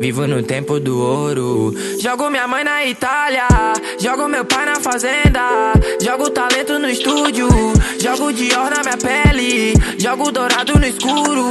Vivo 0.00 0.26
no 0.26 0.42
tempo 0.42 0.80
do 0.80 0.98
ouro. 0.98 1.74
Jogo 2.00 2.30
minha 2.30 2.48
mãe 2.48 2.64
na 2.64 2.86
Itália. 2.86 3.46
Jogo 4.00 4.28
meu 4.28 4.46
pai 4.46 4.64
na 4.64 4.80
fazenda. 4.80 5.74
Jogo 6.02 6.30
talento 6.30 6.78
no 6.78 6.88
estúdio. 6.88 7.46
Jogo 8.00 8.32
Dior 8.32 8.70
na 8.70 8.80
minha 8.82 8.96
pele. 8.96 9.74
Jogo 9.98 10.32
dourado 10.32 10.78
no 10.78 10.86
escuro. 10.86 11.48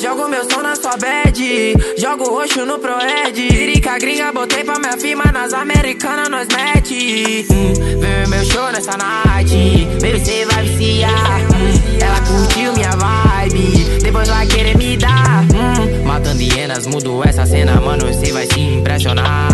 Jogo 0.00 0.28
meu 0.28 0.50
som 0.50 0.62
na 0.62 0.74
sua 0.76 0.96
bed. 0.96 1.74
Jogo 1.98 2.24
roxo 2.24 2.64
no 2.64 2.78
Proed. 2.78 3.36
Lirica 3.36 3.98
gringa, 3.98 4.32
botei 4.32 4.64
pra 4.64 4.78
minha 4.78 4.96
firma. 4.96 5.24
Nas 5.30 5.52
americanas 5.52 6.30
nós 6.30 6.48
mete. 6.48 7.46
Hum, 7.50 8.00
vem 8.00 8.26
meu 8.28 8.44
show 8.46 8.72
nessa 8.72 8.96
night. 8.96 9.86
Baby, 10.00 10.24
cê 10.24 10.46
vai 10.46 10.64
viciar. 10.64 11.40
Ela 12.00 12.20
curtiu 12.22 12.72
minha 12.72 12.92
vibe. 12.92 14.00
Depois 14.02 14.26
vai 14.26 14.46
querer 14.46 14.78
me 14.78 14.96
dar. 14.96 15.19
Hienas, 16.70 16.86
mudo 16.86 17.24
essa 17.24 17.44
cena, 17.44 17.80
mano. 17.80 18.14
Cê 18.14 18.30
vai 18.32 18.46
se 18.46 18.60
impressionar. 18.60 19.50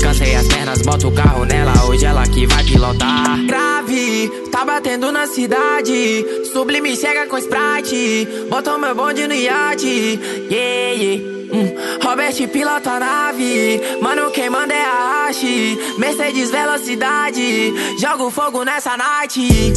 Cansei 0.00 0.36
as 0.36 0.46
pernas, 0.46 0.82
boto 0.82 1.08
o 1.08 1.12
carro 1.12 1.44
nela. 1.44 1.72
Hoje 1.86 2.04
ela 2.04 2.22
que 2.22 2.46
vai 2.46 2.62
pilotar. 2.62 3.44
Grave, 3.44 4.30
tá 4.52 4.64
batendo 4.64 5.10
na 5.10 5.26
cidade. 5.26 6.24
Sublime 6.52 6.94
chega 6.94 7.26
com 7.26 7.38
Sprite. 7.38 8.28
Botou 8.48 8.78
meu 8.78 8.94
bonde 8.94 9.26
no 9.26 9.34
iate. 9.34 10.20
Yeah, 10.48 11.02
yeah. 11.02 11.40
Hum, 11.52 11.74
Robert 12.04 12.48
pilota 12.52 12.92
a 12.92 13.00
nave, 13.00 13.80
mano 14.00 14.30
quem 14.30 14.48
manda 14.48 14.72
é 14.72 14.84
a 14.84 15.26
haste 15.26 15.76
Mercedes 15.98 16.48
velocidade, 16.48 17.98
jogo 17.98 18.30
fogo 18.30 18.62
nessa 18.62 18.96
night. 18.96 19.72